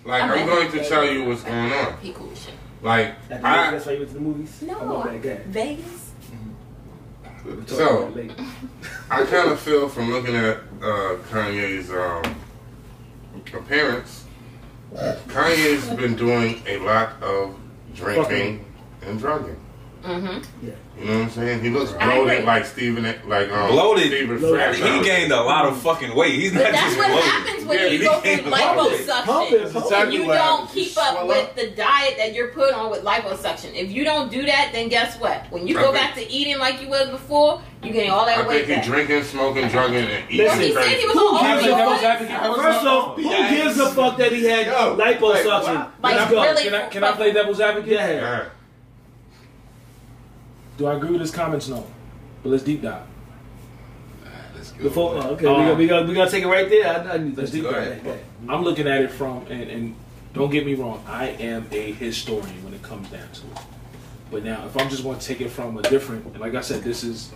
Like 0.05 0.23
I'm 0.23 0.47
going 0.47 0.71
to 0.73 0.89
tell 0.89 1.05
you 1.05 1.25
what's 1.25 1.43
going 1.43 1.73
on. 1.73 1.99
He 2.01 2.13
cool 2.13 2.31
as 2.33 2.43
shit. 2.45 2.55
Like 2.83 3.15
That's 3.29 3.45
I, 3.45 3.71
that's 3.71 3.87
why 3.87 3.93
you 3.93 3.99
went 3.99 4.09
to 4.11 4.15
the 4.15 4.21
movies? 4.21 4.63
No, 4.63 4.79
I 4.81 4.85
love 4.85 5.05
that 5.05 5.23
guy. 5.23 5.41
Vegas. 5.47 6.11
So- 7.67 8.09
about. 8.09 8.47
I 9.11 9.25
kind 9.25 9.51
of 9.51 9.59
feel 9.61 9.89
from 9.89 10.11
looking 10.11 10.35
at 10.37 10.59
uh, 10.81 11.17
Kanye's 11.31 11.91
um, 11.91 12.35
appearance, 13.55 14.25
Kanye's 15.29 15.89
been 15.97 16.15
doing 16.17 16.63
a 16.67 16.79
lot 16.79 17.23
of 17.23 17.57
drinking 17.95 18.65
and 19.03 19.19
drugging. 19.19 19.57
Mm-hmm. 20.03 20.69
You 20.99 21.07
know 21.07 21.15
what 21.15 21.23
I'm 21.25 21.31
saying? 21.31 21.61
He 21.63 21.71
looks 21.71 21.91
bloated 21.93 22.45
like 22.45 22.65
Steven, 22.65 23.03
like 23.27 23.51
um, 23.51 23.71
Bloated. 23.71 24.09
Steven 24.09 24.39
Bloated. 24.39 24.75
He 24.77 25.03
gained 25.03 25.33
a 25.33 25.41
lot 25.43 25.65
of 25.65 25.77
fucking 25.81 26.15
weight. 26.15 26.35
He's 26.35 26.53
But 26.53 26.63
not 26.65 26.73
that's 26.73 26.85
just 26.85 26.99
what 26.99 27.07
bloated. 27.09 27.25
happens 27.31 27.65
when 27.67 27.79
Yeah, 27.79 27.85
you 27.87 27.99
he 27.99 28.05
go 28.05 28.13
through 28.21 28.23
gained 28.37 28.47
a 28.47 28.51
lot 28.51 28.77
of 28.79 28.87
weight. 28.93 29.01
Liposuction. 29.09 29.53
it, 29.53 29.63
And 29.63 29.73
pump 29.73 29.85
Exactly 29.87 30.15
you 30.17 30.23
don't 30.27 30.37
happens. 30.61 30.71
keep 30.73 30.99
up 30.99 31.13
swell 31.15 31.27
with 31.29 31.39
up. 31.39 31.57
the 31.57 31.67
diet 31.71 32.15
that 32.19 32.35
you're 32.35 32.49
put 32.49 32.73
on 32.75 32.91
with 32.91 33.03
liposuction. 33.05 33.75
If 33.75 33.91
you 33.91 34.05
don't 34.05 34.31
do 34.31 34.43
that, 34.47 34.71
then 34.73 34.89
guess 34.91 35.19
what? 35.19 35.47
When 35.51 35.67
you 35.67 35.79
I 35.79 35.83
go 35.83 35.93
think- 35.93 36.05
back 36.05 36.15
to 36.17 36.31
eating 36.31 36.59
like 36.59 36.81
you 36.83 36.89
was 36.89 37.09
before, 37.09 37.63
you 37.83 37.93
gain 37.93 38.11
all 38.11 38.27
that 38.27 38.39
I 38.39 38.47
weight 38.47 38.67
think 38.67 38.85
he 38.85 38.89
drinking, 38.91 39.25
smoking, 39.25 39.69
drugging, 39.69 40.05
and 40.05 40.31
eating 40.31 40.47
Listen, 40.47 40.61
he 40.61 40.73
said 40.75 40.85
he 40.87 40.93
crazy. 40.93 41.07
was 41.09 41.15
Who 41.17 41.41
gives 41.41 41.65
a 41.65 41.67
Devil's 41.69 41.99
opioids. 41.99 42.03
advocate. 42.05 42.57
First 42.63 42.87
off, 42.87 43.17
who 43.17 43.23
gives 43.57 43.79
a 43.81 43.91
fuck 43.91 44.17
that 44.19 44.31
he 44.33 44.45
had 44.45 44.67
Yo, 44.67 44.97
liposuction? 44.97 45.75
like, 45.75 45.89
Like, 46.03 46.17
Let's 46.17 46.31
go. 46.31 46.43
really? 46.43 46.63
Can 46.65 46.75
I, 46.75 46.87
can 46.89 47.03
I 47.05 47.13
play 47.13 47.33
devil's 47.33 47.61
advocate? 47.61 47.91
Yeah. 47.93 48.45
Yeah. 50.83 50.89
Do 50.91 50.95
I 50.95 50.97
agree 50.97 51.11
with 51.11 51.21
his 51.21 51.31
comments? 51.31 51.69
No. 51.69 51.87
But 52.43 52.51
let's 52.51 52.65
deep 52.65 52.83
dive. 52.83 53.03
Let's 54.55 54.73
go. 54.73 54.83
Before, 54.85 55.15
oh, 55.15 55.31
okay, 55.31 55.47
Um, 55.47 55.57
we, 55.57 55.65
gotta 55.65 55.75
we, 55.77 55.87
gonna, 55.87 56.07
we 56.09 56.15
gonna 56.15 56.31
take 56.31 56.45
it 56.45 56.49
right 56.49 56.69
there. 56.69 56.87
I, 56.87 57.15
I 57.15 57.19
need 57.19 57.37
Let's 57.37 57.51
to 57.51 57.57
deep 57.57 57.65
Go 57.65 57.73
dive. 57.73 57.87
ahead. 58.07 58.25
I'm 58.49 58.63
looking 58.63 58.87
at 58.89 59.03
it 59.03 59.11
from, 59.11 59.47
and, 59.49 59.71
and 59.71 59.97
don't 60.35 60.51
get 60.51 60.67
me 60.67 60.75
wrong, 60.75 61.05
I 61.07 61.29
am 61.29 61.67
a 61.71 61.93
historian 61.93 62.65
when 62.65 62.75
it 62.75 62.83
comes 62.83 63.09
down 63.09 63.31
to 63.33 63.41
it. 63.47 63.59
But 64.31 64.45
now, 64.45 64.65
if 64.67 64.77
I'm 64.77 64.89
just 64.89 65.03
going 65.03 65.19
to 65.19 65.27
take 65.27 65.41
it 65.41 65.51
from 65.51 65.77
a 65.79 65.83
different, 65.83 66.25
and 66.27 66.41
like 66.41 66.55
I 66.55 66.63
said, 66.63 66.83
this 66.83 67.05
is 67.05 67.31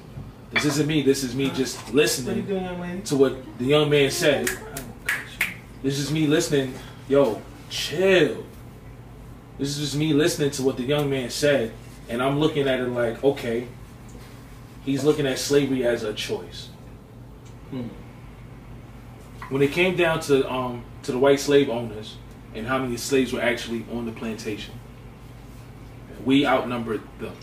this 0.50 0.64
isn't 0.64 0.86
me. 0.86 1.02
This 1.02 1.22
is 1.22 1.34
me 1.34 1.50
just 1.50 1.76
What 1.86 1.94
listening 1.94 2.46
doing, 2.46 3.02
to 3.02 3.16
what 3.16 3.58
the 3.58 3.64
young 3.64 3.90
man 3.90 4.10
said. 4.10 4.48
This 5.82 5.98
is 5.98 6.10
me 6.10 6.26
listening. 6.26 6.74
Yo, 7.08 7.42
chill. 7.68 8.44
This 9.58 9.68
is 9.68 9.78
just 9.78 9.96
me 9.96 10.12
listening 10.12 10.50
to 10.52 10.62
what 10.62 10.76
the 10.76 10.82
young 10.82 11.08
man 11.10 11.30
said, 11.30 11.72
and 12.08 12.22
I'm 12.22 12.38
looking 12.38 12.68
at 12.68 12.80
it 12.80 12.88
like, 12.88 13.22
okay, 13.22 13.68
he's 14.84 15.04
looking 15.04 15.26
at 15.26 15.38
slavery 15.38 15.84
as 15.84 16.02
a 16.02 16.14
choice. 16.14 16.68
Hmm. 17.70 17.88
When 19.48 19.62
it 19.62 19.72
came 19.72 19.96
down 19.96 20.20
to 20.20 20.50
um 20.50 20.84
to 21.02 21.12
the 21.12 21.18
white 21.18 21.40
slave 21.40 21.68
owners 21.68 22.16
and 22.54 22.66
how 22.66 22.78
many 22.78 22.96
slaves 22.96 23.32
were 23.32 23.40
actually 23.40 23.84
on 23.92 24.06
the 24.06 24.12
plantation, 24.12 24.74
we 26.24 26.46
outnumbered 26.46 27.02
them. 27.18 27.36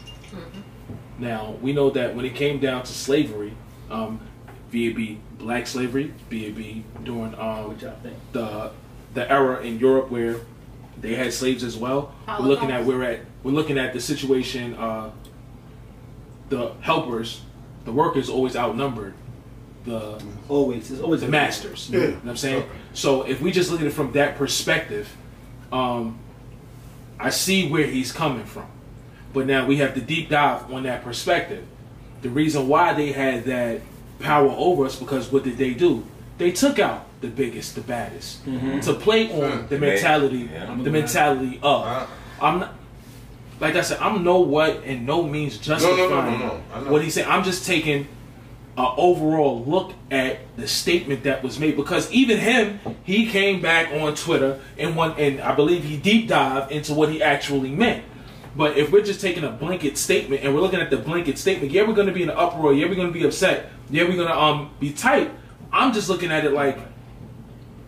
Now 1.17 1.57
we 1.61 1.73
know 1.73 1.89
that 1.91 2.15
when 2.15 2.25
it 2.25 2.35
came 2.35 2.59
down 2.59 2.83
to 2.83 2.91
slavery, 2.91 3.53
um, 3.89 4.19
be 4.71 4.87
it 4.87 4.95
be 4.95 5.19
black 5.37 5.67
slavery, 5.67 6.13
be 6.29 6.47
it 6.47 6.55
be 6.55 6.83
during 7.03 7.35
um, 7.35 7.67
What 7.67 7.81
y'all 7.81 7.95
think? 8.01 8.17
the 8.31 8.71
the 9.13 9.31
era 9.31 9.61
in 9.61 9.79
Europe 9.79 10.09
where 10.09 10.41
they 10.99 11.15
had 11.15 11.33
slaves 11.33 11.63
as 11.63 11.75
well. 11.77 12.13
We're 12.27 12.39
looking 12.39 12.71
at 12.71 12.85
we're 12.85 13.03
at 13.03 13.21
we're 13.43 13.51
looking 13.51 13.77
at 13.77 13.93
the 13.93 13.99
situation. 13.99 14.75
Uh, 14.75 15.11
the 16.49 16.73
helpers, 16.81 17.41
the 17.85 17.91
workers, 17.91 18.29
always 18.29 18.55
outnumbered 18.55 19.15
the 19.85 20.23
Always, 20.49 20.91
it's 20.91 21.01
always 21.01 21.21
the 21.21 21.27
masters. 21.27 21.89
Yeah. 21.89 21.99
You 21.99 22.07
know 22.07 22.13
what 22.15 22.29
I'm 22.31 22.37
saying? 22.37 22.69
So 22.93 23.23
if 23.23 23.41
we 23.41 23.51
just 23.51 23.71
look 23.71 23.81
at 23.81 23.87
it 23.87 23.93
from 23.93 24.11
that 24.13 24.37
perspective, 24.37 25.15
um, 25.71 26.19
I 27.19 27.29
see 27.29 27.69
where 27.69 27.87
he's 27.87 28.11
coming 28.11 28.45
from. 28.45 28.67
But 29.33 29.47
now 29.47 29.65
we 29.65 29.77
have 29.77 29.95
to 29.95 30.01
deep 30.01 30.29
dive 30.29 30.71
on 30.71 30.83
that 30.83 31.03
perspective. 31.03 31.65
The 32.21 32.29
reason 32.29 32.67
why 32.67 32.93
they 32.93 33.11
had 33.11 33.45
that 33.45 33.81
power 34.19 34.49
over 34.49 34.85
us 34.85 34.97
because 34.97 35.31
what 35.31 35.43
did 35.43 35.57
they 35.57 35.73
do? 35.73 36.05
They 36.37 36.51
took 36.51 36.79
out 36.79 37.05
the 37.23 37.29
biggest, 37.29 37.73
the 37.73 37.81
baddest 37.81 38.43
to 38.45 38.93
play 38.93 39.31
on 39.31 39.67
the 39.69 39.79
mentality, 39.79 40.49
Yeah. 40.53 40.75
the 40.81 40.91
mentality 40.91 41.59
of. 41.63 41.85
Uh, 41.85 42.05
I'm 42.41 42.59
not. 42.59 42.73
Like 43.59 43.75
I 43.75 43.81
said, 43.81 43.99
I'm 43.99 44.23
no 44.23 44.41
what 44.41 44.83
and 44.83 45.05
no 45.05 45.23
means 45.23 45.57
justifying 45.57 46.09
no, 46.09 46.19
no, 46.37 46.37
no, 46.37 46.61
I 46.73 46.81
know. 46.81 46.91
what 46.91 47.01
he's 47.01 47.13
saying. 47.13 47.29
I'm 47.29 47.43
just 47.45 47.65
taking 47.65 48.07
an 48.75 48.87
overall 48.97 49.63
look 49.63 49.93
at 50.11 50.39
the 50.57 50.67
statement 50.67 51.23
that 51.23 51.43
was 51.43 51.59
made 51.59 51.77
because 51.77 52.11
even 52.11 52.39
him, 52.39 52.79
he 53.03 53.27
came 53.29 53.61
back 53.61 53.93
on 53.93 54.15
Twitter 54.15 54.59
and 54.77 54.95
one 54.97 55.11
and 55.17 55.39
I 55.39 55.55
believe 55.55 55.83
he 55.85 55.95
deep 55.95 56.27
dived 56.27 56.71
into 56.73 56.93
what 56.93 57.09
he 57.09 57.21
actually 57.23 57.69
meant. 57.69 58.03
But 58.55 58.75
if 58.77 58.91
we're 58.91 59.03
just 59.03 59.21
taking 59.21 59.43
a 59.45 59.51
blanket 59.51 59.97
statement 59.97 60.43
and 60.43 60.53
we're 60.53 60.61
looking 60.61 60.81
at 60.81 60.89
the 60.89 60.97
blanket 60.97 61.37
statement, 61.37 61.71
yeah, 61.71 61.87
we're 61.87 61.93
going 61.93 62.07
to 62.07 62.13
be 62.13 62.23
in 62.23 62.29
an 62.31 62.37
uproar. 62.37 62.73
Yeah, 62.73 62.87
we're 62.87 62.95
going 62.95 63.13
to 63.13 63.19
be 63.19 63.23
upset. 63.25 63.69
Yeah, 63.89 64.03
we're 64.03 64.15
going 64.15 64.27
to 64.27 64.37
um 64.37 64.71
be 64.79 64.91
tight. 64.91 65.31
I'm 65.71 65.93
just 65.93 66.09
looking 66.09 66.31
at 66.31 66.43
it 66.43 66.51
like, 66.51 66.77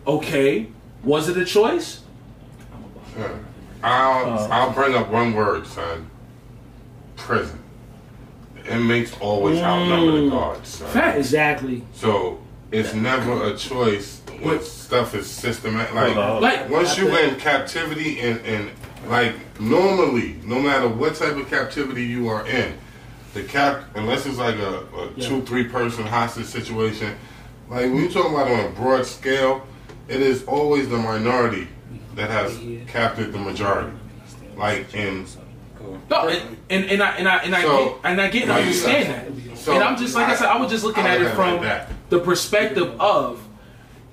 okay, 0.06 0.68
was 1.04 1.28
it 1.28 1.36
a 1.36 1.44
choice? 1.44 2.02
yeah. 3.18 3.28
I'll 3.82 4.38
uh. 4.38 4.48
I'll 4.50 4.72
bring 4.72 4.94
up 4.94 5.08
one 5.10 5.34
word, 5.34 5.66
son. 5.66 6.10
Prison. 7.16 7.62
Inmates 8.68 9.16
always 9.20 9.60
outnumber 9.60 10.12
the 10.12 10.26
mm. 10.26 10.30
guards, 10.30 10.68
son. 10.68 10.88
Fact. 10.88 11.18
Exactly. 11.18 11.84
So 11.94 12.40
it's 12.72 12.94
never 12.94 13.44
a 13.44 13.56
choice 13.56 14.22
when 14.40 14.60
stuff 14.62 15.14
is 15.14 15.30
systematic. 15.30 15.94
Like 15.94 16.14
Hold 16.14 16.18
on. 16.18 16.42
Like 16.42 16.68
once 16.68 16.98
you 16.98 17.16
in 17.16 17.36
captivity 17.36 18.20
and, 18.20 18.40
and 18.40 18.70
like 19.08 19.34
normally, 19.60 20.36
no 20.44 20.60
matter 20.60 20.88
what 20.88 21.14
type 21.14 21.36
of 21.36 21.48
captivity 21.48 22.04
you 22.04 22.28
are 22.28 22.46
in, 22.46 22.74
the 23.34 23.44
cap 23.44 23.84
unless 23.94 24.26
it's 24.26 24.38
like 24.38 24.56
a, 24.56 24.80
a 24.80 25.12
Yeah. 25.14 25.28
two 25.28 25.42
three 25.42 25.64
person 25.64 26.04
hostage 26.04 26.46
situation, 26.46 27.14
like 27.68 27.84
when 27.84 27.96
you 27.96 28.10
talk 28.10 28.30
about 28.30 28.48
on 28.50 28.60
a 28.60 28.70
broad 28.70 29.06
scale, 29.06 29.66
it 30.08 30.20
is 30.20 30.44
always 30.44 30.88
the 30.88 30.96
minority 30.98 31.68
that 32.14 32.30
has 32.30 32.58
captured 32.88 33.32
the 33.32 33.38
majority. 33.38 33.96
Like 34.56 34.94
in 34.94 35.26
No, 36.10 36.28
and, 36.28 36.56
and, 36.70 36.84
and 36.86 37.02
I 37.02 37.10
and 37.16 37.28
I 37.28 37.36
and 37.38 37.54
I 37.54 37.62
So- 37.62 37.86
get 37.86 38.00
and 38.04 38.20
I 38.20 38.28
get 38.28 38.42
and 38.44 38.52
I 38.52 38.60
understand 38.62 39.08
that. 39.50 39.58
so 39.58 39.74
and 39.74 39.82
I'm 39.84 39.96
just 39.98 40.14
like 40.14 40.28
I, 40.28 40.34
said, 40.36 40.48
I 40.48 40.56
was 40.58 40.70
just 40.70 40.84
looking 40.84 41.04
I 41.04 41.16
at 41.16 41.20
it 41.22 41.34
from 41.34 41.58
like 41.60 42.08
the 42.08 42.20
perspective 42.20 42.98
of 43.00 43.42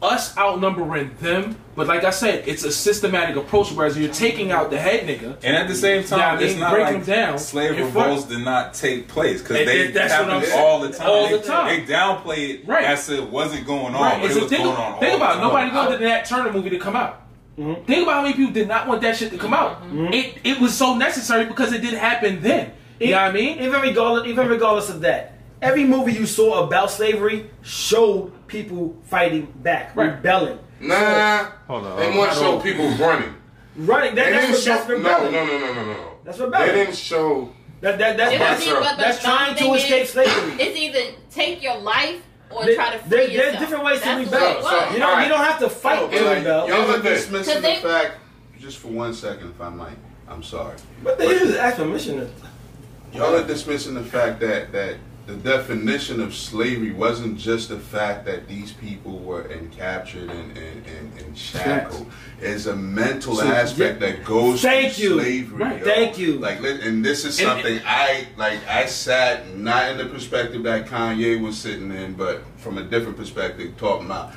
us 0.01 0.38
outnumbering 0.38 1.12
them. 1.21 1.56
But 1.76 1.88
like 1.88 2.04
I 2.04 2.12
said, 2.12 2.48
it's 2.48 2.64
a 2.64 2.72
systematic 2.72 3.36
approach. 3.36 3.72
Whereas 3.72 3.98
you're 3.98 4.14
taking 4.14 4.52
out 4.52 4.70
the 4.70 4.78
head 4.80 5.08
nigga. 5.08 5.38
And 5.44 5.56
at 5.56 5.68
the 5.68 5.74
same 5.76 6.04
time, 6.04 6.20
Yeah, 6.20 6.32
I 6.34 6.36
mean, 6.38 6.50
it's 6.50 6.60
not 6.60 6.72
break 6.72 6.86
like 6.86 6.96
them 6.98 7.16
down 7.16 7.40
slave 7.40 7.72
in 7.78 7.86
revolts 7.86 8.26
did 8.26 8.40
not 8.46 8.74
take 8.76 9.08
place 9.08 9.42
because 9.42 9.58
they 9.66 9.86
and 9.88 9.96
that's 9.96 10.14
what 10.14 10.22
I'm 10.22 10.30
happened 10.30 10.46
saying. 10.52 10.66
all 10.66 10.80
the 10.82 10.90
time. 10.92 11.08
All 11.10 11.30
they, 11.30 11.38
the 11.38 11.44
time. 11.44 11.68
They 11.88 11.94
downplayed 11.94 12.50
it 12.62 12.68
Right. 12.68 12.86
as 12.86 13.10
it 13.10 13.24
wasn't 13.30 13.66
going 13.66 13.96
on, 13.96 14.02
Right? 14.02 14.22
but 14.22 14.26
It's 14.28 14.36
it 14.36 14.42
was 14.44 14.50
think, 14.52 14.64
going 14.64 14.78
on. 14.78 15.00
think 15.00 15.12
all 15.12 15.18
about 15.18 15.32
it. 15.32 15.36
the 15.40 15.48
Nobody 15.48 15.70
time. 15.72 15.76
wanted 15.86 16.02
Nat 16.02 16.26
Turner 16.26 16.52
movie 16.54 16.70
to 16.70 16.80
come 16.80 16.96
out. 16.96 17.22
Mm-hmm. 17.60 17.86
Think 17.86 18.04
about 18.04 18.14
how 18.16 18.22
many 18.24 18.34
people 18.36 18.54
did 18.54 18.68
not 18.68 18.88
want 18.88 19.02
that 19.02 19.16
shit 19.18 19.32
to 19.32 19.38
come 19.38 19.54
out. 19.54 19.82
Mm-hmm. 19.84 19.98
Mm-hmm. 20.06 20.14
It 20.14 20.38
it 20.44 20.60
was 20.62 20.76
so 20.76 20.96
necessary 20.96 21.46
because 21.46 21.72
it 21.74 21.82
did 21.82 21.94
happen 21.96 22.42
then. 22.42 22.72
You 23.00 23.12
know 23.12 23.18
what 23.22 23.30
I 23.30 23.32
mean? 23.32 23.60
Even 23.60 23.82
regardless, 23.82 24.28
even 24.28 24.48
regardless 24.48 24.90
of 24.90 25.02
that, 25.02 25.38
every 25.62 25.84
movie 25.84 26.14
you 26.14 26.26
saw 26.26 26.64
about 26.66 26.90
slavery 26.92 27.50
showed 27.62 28.32
people 28.48 28.96
fighting 29.06 29.52
back, 29.64 29.96
Right. 29.96 30.12
rebelling, 30.16 30.60
nah, 30.88 31.52
Hold 31.67 31.86
on. 31.86 32.00
they 32.00 32.17
want 32.17 32.32
to 32.32 32.38
show 32.38 32.60
people 32.60 32.86
running. 32.98 33.34
running. 33.78 34.15
That, 34.15 34.32
that's, 34.32 34.46
didn't 34.48 34.52
what, 34.52 34.62
show 34.62 34.74
that's 34.76 34.89
no, 34.89 35.30
no, 35.30 35.32
no, 35.32 35.58
no, 35.60 35.74
no, 35.74 35.86
no. 35.93 36.10
That's 36.24 36.39
what's 36.39 36.52
best. 36.52 36.65
They 36.65 36.74
didn't 36.86 36.96
show. 36.96 37.54
That, 37.82 37.98
that, 38.00 38.15
that's, 38.15 38.38
That's 38.38 38.65
was 38.65 38.74
that's, 38.76 38.91
but 38.91 38.98
that's 38.98 39.22
trying 39.22 39.56
to 39.58 39.74
escape 39.74 40.04
is, 40.04 40.10
slavery. 40.12 40.54
It's 40.63 40.78
either 40.78 41.17
take 41.32 41.62
your 41.62 41.78
life 41.80 42.22
or 42.50 42.63
There- 42.63 42.76
try 42.76 42.91
to 42.91 43.00
free 43.00 43.10
there- 43.10 43.28
yourself. 43.28 43.46
there's 43.46 43.60
different 43.60 43.84
ways 43.84 44.02
to 44.02 44.10
rebel. 44.10 44.24
what 44.32 44.58
it 44.58 44.63
So- 44.63 44.93
You 44.93 45.00
don't, 45.00 45.24
you 45.24 45.30
don't 45.30 45.39
have 45.43 45.60
to 45.60 45.69
fight 45.69 46.00
Yo, 46.00 46.17
to 46.19 46.24
like, 46.26 46.38
rebel. 46.38 46.67
y'all 46.69 46.91
are 46.91 47.02
dismissing 47.02 47.62
the 47.62 47.76
fact, 47.76 48.17
just 48.60 48.78
for 48.78 48.88
one 48.88 49.13
second, 49.13 49.50
if 49.50 49.60
I 49.60 49.69
might. 49.69 49.98
I'm 50.30 50.43
sorry. 50.43 50.78
But 51.04 51.17
they 51.17 51.28
just 51.28 51.58
ask 51.58 51.76
permission. 51.76 52.19
to- 52.22 53.17
Y'all 53.17 53.36
are 53.36 53.46
dismissing 53.46 53.96
the 53.96 54.04
fact 54.04 54.39
that 54.39 54.72
that 54.72 54.96
the 55.26 55.36
definition 55.36 56.20
of 56.20 56.36
slavery 56.36 56.92
wasn't 56.92 57.38
just 57.38 57.70
the 57.70 57.80
fact 57.80 58.26
that 58.26 58.48
these 58.48 58.74
people 58.74 59.20
were 59.20 59.44
captured 59.72 60.30
and, 60.30 60.58
and, 60.58 60.86
and, 60.86 61.20
and 61.22 61.38
shackled. 61.38 62.08
It's 62.42 62.66
a 62.66 62.76
mental 62.76 63.36
So, 63.36 63.48
aspect 63.48 64.02
yeah. 64.02 64.12
that 64.12 64.26
goes 64.26 64.62
Thank 64.62 64.96
to 64.96 65.02
you. 65.02 65.14
slavery. 65.22 65.58
Right. 65.58 65.80
yo. 65.80 65.86
Thank 65.86 66.18
you. 66.18 66.34
Like, 66.40 66.60
and 66.62 67.06
this 67.06 67.24
is 67.24 67.40
And- 67.40 67.48
something 67.48 67.80
I 67.86 68.28
like. 68.36 68.68
I 68.68 68.86
sat 68.86 69.56
not 69.56 69.92
in 69.92 69.98
the 69.98 70.08
perspective 70.08 70.64
that 70.64 70.88
Kanye 70.88 71.42
was 71.42 71.58
sitting 71.58 71.92
in, 71.92 72.14
but 72.16 72.42
from 72.58 72.78
a 72.78 72.84
different 72.84 73.16
perspective, 73.18 73.78
talking 73.78 74.06
about. 74.08 74.34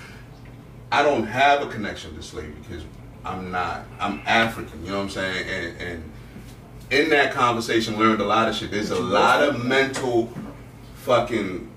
I 0.93 1.03
don't 1.03 1.27
have 1.27 1.63
a 1.63 1.67
connection 1.67 2.15
to 2.15 2.23
slavery 2.23 2.55
because 2.63 2.85
I'm 3.25 3.51
not. 3.51 3.87
I'm 3.99 4.23
African. 4.25 4.85
You 4.85 4.93
know 4.93 4.99
what 4.99 5.03
I'm 5.05 5.11
saying? 5.11 5.49
And 5.49 5.81
and 5.83 6.13
in 6.93 7.11
that 7.11 7.33
conversation, 7.33 7.99
learned 7.99 8.21
a 8.21 8.25
lot 8.25 8.49
of 8.49 8.55
shit. 8.55 8.71
There's 8.71 8.93
a 8.93 9.01
lot 9.03 9.43
of 9.43 9.65
mental 9.65 10.33
fucking 11.07 11.69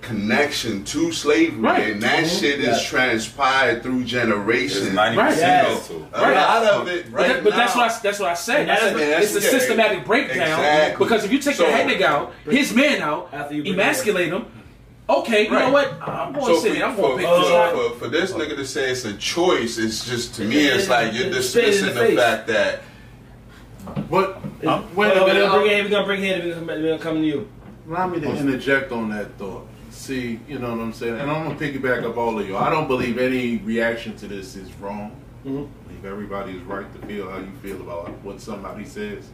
connection 0.00 0.82
to 0.82 1.12
slavery, 1.12 1.60
Right. 1.60 1.92
and 1.92 2.02
that 2.02 2.24
mm-hmm. 2.24 2.36
shit 2.40 2.58
is 2.58 2.82
Yeah. 2.82 2.88
transpired 2.88 3.82
through 3.84 4.02
generations. 4.04 4.88
90% 4.88 5.16
Right. 5.16 5.36
Yes. 5.38 5.90
mental. 5.90 6.08
A 6.12 6.22
Right. 6.22 6.34
lot 6.34 6.64
of 6.64 6.88
it, 6.88 7.12
But, 7.12 7.28
that- 7.28 7.44
but 7.44 7.50
now. 7.50 7.56
that's 7.56 7.76
what 7.76 7.90
I, 7.92 7.98
that's 8.02 8.18
what 8.18 8.30
I 8.30 8.34
said. 8.34 8.62
I 8.62 8.64
That's- 8.64 8.82
said 8.82 8.98
that's- 8.98 9.36
it's 9.36 9.44
a 9.44 9.46
yeah, 9.46 9.58
systematic 9.58 10.04
breakdown 10.04 10.38
exactly. 10.58 11.04
because 11.06 11.24
if 11.24 11.30
you 11.30 11.38
take 11.38 11.54
So- 11.54 11.66
the 11.66 11.72
head 11.72 11.86
nigga 11.88 12.02
out, 12.02 12.32
his 12.50 12.74
man 12.74 13.00
out, 13.00 13.28
After 13.32 13.54
you 13.54 13.72
emasculate 13.72 14.28
him. 14.32 14.46
Okay, 15.08 15.44
you 15.44 15.50
know 15.50 15.70
what? 15.70 15.92
I'm 16.00 16.32
going 16.32 16.46
So 16.46 16.54
to 16.54 16.60
sit 16.62 16.78
for. 16.78 16.84
I'm 16.84 16.94
for, 16.96 17.02
going 17.02 17.18
to 17.18 17.22
pick 17.22 17.28
for, 17.28 17.40
this 17.42 17.50
out. 17.52 17.72
for, 17.74 17.98
for 17.98 18.08
this 18.08 18.32
nigga 18.32 18.56
to 18.56 18.64
say 18.64 18.90
it's 18.90 19.04
a 19.04 19.12
choice, 19.14 19.76
it's 19.78 20.08
just 20.08 20.34
to 20.36 20.42
me, 20.42 20.66
it's 20.66 20.88
like 20.88 21.12
you're 21.12 21.26
it's 21.26 21.50
spit 21.50 21.64
in 21.64 21.70
dismissing 21.70 21.94
the 21.94 22.10
the 22.10 22.16
fact 22.16 22.46
that 22.48 22.82
But 24.10 24.40
Wait 24.62 24.72
Wait, 24.96 25.16
a 25.16 25.20
we're 25.20 25.26
minute. 25.26 25.40
gonna 25.48 25.58
bring 25.60 25.70
it. 25.70 25.84
We're 25.84 25.90
gonna 25.90 26.06
bring 26.06 26.22
it. 26.24 26.44
We're 26.44 26.54
gonna, 26.54 26.66
we're 26.66 26.88
gonna 26.90 26.98
come 26.98 27.16
to 27.16 27.26
you. 27.26 27.48
Allow 27.88 28.08
me 28.08 28.20
to 28.20 28.30
interject 28.36 28.92
on 28.92 29.10
that 29.10 29.32
thought. 29.38 29.66
See, 29.90 30.40
you 30.48 30.58
know 30.58 30.70
what 30.70 30.80
I'm 30.80 30.92
saying? 30.92 31.18
And 31.18 31.30
I'm 31.30 31.44
going 31.44 31.58
to 31.58 31.64
piggyback 31.80 32.04
up 32.08 32.16
all 32.16 32.38
of 32.38 32.46
you. 32.46 32.56
I 32.56 32.70
don't 32.70 32.88
believe 32.88 33.18
any 33.18 33.58
reaction 33.58 34.16
to 34.16 34.26
this 34.28 34.56
is 34.56 34.72
wrong. 34.80 35.12
Mhm. 35.44 35.66
I 35.66 35.88
believe 35.88 36.04
everybody 36.04 36.52
is 36.52 36.62
right 36.62 36.86
to 37.00 37.06
feel 37.06 37.28
how 37.30 37.38
you 37.38 37.50
feel 37.62 37.80
about 37.80 38.10
what 38.22 38.40
somebody 38.40 38.84
says. 38.84 39.28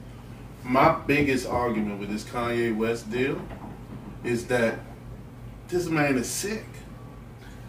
My 0.64 0.94
biggest 1.06 1.46
argument 1.46 2.00
with 2.00 2.10
this 2.10 2.24
Kanye 2.24 2.74
West 2.76 3.10
deal 3.10 3.40
is 4.24 4.46
that 4.46 4.80
this 5.68 5.88
man 5.88 6.16
is 6.16 6.26
sick. 6.28 6.64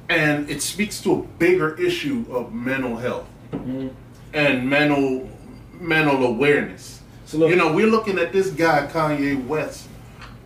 And 0.10 0.50
it 0.50 0.62
speaks 0.64 1.02
to 1.02 1.14
a 1.14 1.22
bigger 1.38 1.76
issue 1.80 2.26
of 2.32 2.52
mental 2.54 2.98
health 2.98 3.28
and 4.34 4.70
mental 4.70 5.30
mental 5.80 6.26
awareness. 6.26 7.02
So 7.26 7.38
look, 7.38 7.50
You 7.52 7.56
know, 7.58 7.72
we're 7.72 7.88
looking 7.88 8.18
at 8.18 8.34
this 8.34 8.50
guy, 8.50 8.88
Kanye 8.92 9.46
West, 9.46 9.88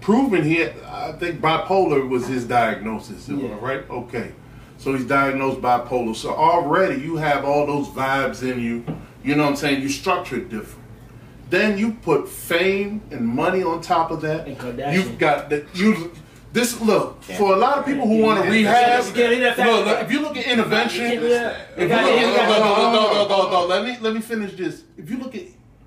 proving 0.03 0.43
he, 0.43 0.63
I 0.65 1.13
think 1.17 1.39
bipolar 1.39 2.07
was 2.07 2.27
his 2.27 2.45
diagnosis, 2.45 3.29
Yeah. 3.29 3.55
right? 3.61 3.89
Okay. 3.89 4.33
So 4.77 4.93
he's 4.93 5.05
diagnosed 5.05 5.61
bipolar. 5.61 6.13
So 6.15 6.33
already 6.35 7.01
you 7.01 7.15
have 7.15 7.45
all 7.45 7.65
those 7.65 7.87
vibes 7.87 8.43
in 8.43 8.59
you. 8.59 8.83
You 9.23 9.35
know 9.35 9.43
what 9.43 9.51
I'm 9.51 9.55
saying? 9.55 9.81
You 9.81 9.87
structure 9.89 10.35
it 10.37 10.49
different. 10.49 10.83
Then 11.49 11.77
you 11.77 11.93
put 11.93 12.27
fame 12.27 13.01
and 13.11 13.25
money 13.25 13.63
on 13.63 13.81
top 13.81 14.11
of 14.11 14.19
that. 14.21 14.45
And 14.47 14.57
Kardashian. 14.57 14.93
You've 14.93 15.17
got 15.17 15.49
that. 15.49 15.65
you. 15.73 16.11
This 16.51 16.79
look 16.81 17.23
for 17.23 17.53
a 17.53 17.55
lot 17.55 17.79
of 17.79 17.85
people 17.85 18.05
who 18.07 18.21
want 18.21 18.43
to 18.43 18.49
rehab. 18.51 19.05
You 19.05 19.11
can't 19.13 19.31
leave 19.31 19.39
that 19.41 19.55
fact. 19.55 19.69
Look, 19.71 19.85
look, 19.87 20.01
if 20.03 20.11
you 20.11 20.21
look 20.21 20.37
at 20.37 20.45
intervention, 20.45 21.05
Yeah. 21.05 21.57
if 21.77 21.89
You 21.89 21.95
you 21.97 22.03
look 22.03 22.19
you 22.19 22.27
at, 22.27 22.47
got- 22.47 22.59
no, 22.59 22.91
no, 22.91 22.91
no, 22.91 23.27
no, 23.27 23.27
no, 23.45 23.51
no, 23.61 23.65
let 23.65 23.83
me 23.85 23.97
let 24.01 24.13
me 24.13 24.21
finish 24.21 24.53
this. 24.53 24.83
If 24.97 25.09
you 25.09 25.17
look 25.17 25.33
at 25.35 25.43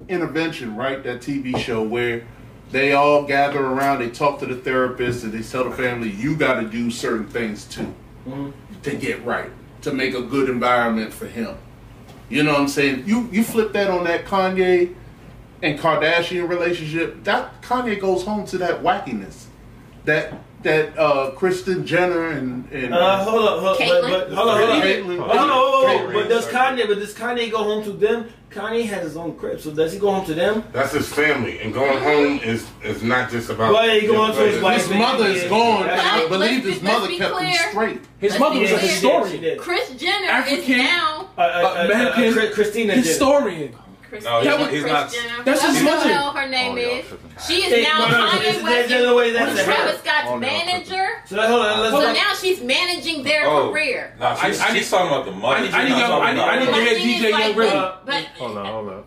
intervention, 0.08 0.74
right, 0.74 1.02
that 1.04 1.20
TV 1.20 1.56
show 1.58 1.82
where 1.84 2.22
they 2.70 2.92
all 2.92 3.24
gather 3.24 3.64
around, 3.64 4.00
they 4.00 4.10
talk 4.10 4.40
to 4.40 4.46
the 4.46 4.56
therapist, 4.56 5.24
and 5.24 5.32
they 5.32 5.42
tell 5.42 5.64
the 5.64 5.76
family, 5.76 6.10
you 6.10 6.36
got 6.36 6.60
to 6.60 6.68
do 6.68 6.90
certain 6.90 7.26
things 7.26 7.64
too 7.64 7.94
mm-hmm. 8.26 8.50
to 8.82 8.96
get 8.96 9.24
right, 9.24 9.50
to 9.82 9.92
make 9.92 10.14
a 10.14 10.22
good 10.22 10.48
environment 10.48 11.12
for 11.12 11.26
him. 11.26 11.56
You 12.28 12.42
know 12.42 12.52
what 12.52 12.62
I'm 12.62 12.68
saying? 12.68 13.04
You 13.06 13.28
you 13.30 13.44
flip 13.44 13.72
that 13.74 13.88
on 13.88 14.04
that 14.04 14.24
Kanye 14.24 14.94
and 15.62 15.78
Kardashian 15.78 16.48
relationship. 16.48 17.22
That 17.24 17.62
Kanye 17.62 18.00
goes 18.00 18.24
home 18.24 18.44
to 18.46 18.58
that 18.58 18.82
wackiness, 18.82 19.44
that 20.04 20.34
that 20.62 20.98
uh 20.98 21.30
Kristen 21.32 21.86
Jenner 21.86 22.28
and 22.28 22.70
and 22.72 22.92
Uh, 22.94 23.22
hold 23.24 23.48
on, 23.48 23.58
hold 23.60 23.80
on, 23.80 23.88
but, 24.10 24.28
but, 24.28 24.32
hold 24.36 24.48
on, 24.48 24.58
hold 24.58 24.70
on. 24.70 24.80
Caitlyn. 24.82 25.18
But 25.18 25.36
hold 25.36 25.40
on, 25.40 25.48
hold 25.50 25.84
on. 25.84 25.90
Caitlyn. 25.90 26.12
But 26.14 26.28
does 26.28 26.46
Kanye? 26.46 26.86
But 26.88 26.98
does 26.98 27.14
Kanye 27.14 27.50
go 27.50 27.58
home 27.62 27.84
to 27.84 27.92
them? 27.92 28.28
Kanye 28.50 28.86
has 28.86 29.02
his 29.02 29.16
own 29.18 29.36
crib, 29.36 29.60
so 29.60 29.70
does 29.70 29.92
he 29.92 29.98
go 29.98 30.10
home 30.12 30.24
to 30.24 30.32
them? 30.32 30.64
That's 30.72 30.92
his 30.92 31.12
family, 31.12 31.60
and 31.60 31.74
going 31.74 31.98
home 32.02 32.38
is 32.38 32.66
is 32.82 33.02
not 33.02 33.30
just 33.30 33.50
about. 33.50 33.74
Well, 33.74 33.86
yeah, 33.86 34.00
he 34.00 34.06
going 34.06 34.32
to 34.32 34.38
his 34.40 34.62
wife. 34.62 34.80
his 34.86 34.90
mother 34.98 35.26
is 35.26 35.44
gone, 35.44 35.82
and 35.88 36.00
I 36.00 36.16
Let's- 36.18 36.28
believe 36.30 36.64
his 36.64 36.80
mother 36.82 37.06
be 37.08 37.18
kept 37.18 37.38
him 37.38 37.52
straight. 37.70 38.00
His 38.18 38.30
Let's 38.32 38.40
mother 38.40 38.54
be 38.54 38.60
was 38.62 38.72
a 38.72 38.78
historian. 38.78 39.42
She. 39.42 39.56
Kris 39.56 39.90
Jenner 39.96 40.28
African- 40.28 40.62
is 40.62 40.68
now. 40.68 41.28
Uh, 41.36 41.40
uh, 41.40 41.44
uh, 41.44 41.84
American 41.84 42.24
uh, 42.28 42.32
Chris- 42.32 42.54
Christina 42.54 42.94
did. 42.94 43.04
historian. 43.04 43.74
Christian. 44.22 44.32
No, 44.32 44.58
that 44.58 44.72
he's 44.72 44.84
not. 44.84 45.44
That's 45.44 45.62
his 45.62 45.82
mother. 45.82 46.08
Know 46.08 46.30
her 46.32 46.48
name 46.48 46.72
oh, 46.72 46.76
is. 46.76 47.04
She 47.46 47.64
is 47.64 47.86
now 47.86 48.06
Kanye 48.06 48.62
West, 49.14 49.64
Travis. 49.64 50.00
Scott's 50.00 50.26
oh, 50.28 50.38
manager. 50.38 51.06
So, 51.26 51.38
on, 51.38 51.90
so 51.90 52.12
now 52.12 52.34
she's 52.34 52.62
managing 52.62 53.22
their 53.22 53.46
oh, 53.46 53.70
career. 53.70 54.14
No, 54.18 54.30
nah, 54.30 54.34
she's, 54.36 54.60
I, 54.60 54.68
I, 54.68 54.74
she's 54.74 54.90
talking 54.90 55.08
about 55.08 55.26
the 55.26 55.32
money. 55.32 55.68
I, 55.68 55.80
I, 55.80 55.84
need, 55.84 55.92
I, 55.92 56.32
need, 56.32 56.40
I 56.40 56.58
need 56.58 56.66
to 56.66 57.00
hear 57.00 57.20
DJ 57.20 57.30
Young 57.30 57.56
River. 57.56 57.98
Hold 58.38 58.58
on, 58.58 58.66
hold 58.66 58.88
on. 58.88 59.04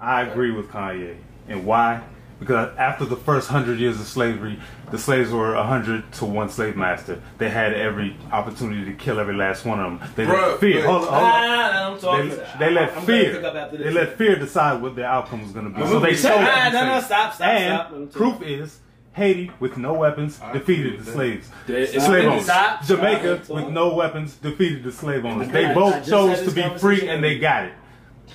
I 0.00 0.22
agree 0.22 0.50
with 0.50 0.68
Kanye, 0.68 1.16
and 1.48 1.64
why? 1.64 2.02
Because 2.40 2.76
after 2.76 3.04
the 3.04 3.16
first 3.16 3.48
hundred 3.48 3.78
years 3.78 4.00
of 4.00 4.06
slavery, 4.06 4.58
the 4.90 4.98
slaves 4.98 5.30
were 5.30 5.54
a 5.54 5.62
hundred 5.64 6.10
to 6.14 6.24
one 6.24 6.48
slave 6.50 6.76
master. 6.76 7.22
They 7.38 7.48
had 7.48 7.72
every 7.72 8.16
opportunity 8.32 8.84
to 8.86 8.92
kill 8.92 9.18
every 9.20 9.34
last 9.34 9.64
one 9.64 9.78
of 9.80 9.98
them. 10.00 10.10
They 10.16 10.26
Bruh, 10.26 10.50
let 10.50 10.60
fear. 10.60 10.82
but- 10.84 10.90
Hold 10.90 11.08
on, 11.08 11.12
hold 11.12 11.14
on. 11.14 11.20
Ah, 11.22 12.18
I'm. 12.18 12.28
They, 12.28 12.36
they 12.58 12.70
let 12.72 12.96
I'm 12.96 13.02
fear. 13.06 13.34
pick 13.34 13.44
up 13.44 13.54
after 13.54 13.76
They 13.76 13.84
this. 13.84 13.94
let 13.94 14.18
fear 14.18 14.36
decide 14.36 14.82
what 14.82 14.96
their 14.96 15.06
outcome 15.06 15.42
was 15.42 15.52
going 15.52 15.66
to 15.72 15.76
be. 15.76 15.82
I'm 15.82 15.88
So 15.88 16.00
they 16.00 16.10
be- 16.10 16.16
sold 16.16 16.40
Ah, 16.42 16.70
them 16.70 16.72
no, 16.72 16.80
no, 16.86 16.90
slaves. 17.00 17.06
stop, 17.06 17.34
stop, 17.34 17.48
and 17.48 17.74
stop. 17.74 17.92
Let 17.92 18.12
proof 18.12 18.42
is 18.42 18.78
Haiti 19.12 19.52
with 19.60 19.76
no 19.78 19.94
weapons 19.94 20.40
defeated 20.52 21.04
the 21.04 21.12
slaves. 21.12 21.48
They- 21.68 21.86
slave 21.86 22.24
owners. 22.28 22.44
stop, 22.44 22.84
Jamaica 22.84 23.44
stop. 23.44 23.56
with 23.56 23.68
no 23.68 23.94
weapons 23.94 24.34
defeated 24.34 24.82
the 24.82 24.90
slave 24.92 25.24
owners. 25.24 25.48
They 25.50 25.72
both 25.72 26.04
chose 26.06 26.42
to 26.42 26.50
be 26.50 26.68
free 26.78 27.08
and 27.08 27.22
they 27.22 27.38
got 27.38 27.66
it. 27.66 27.72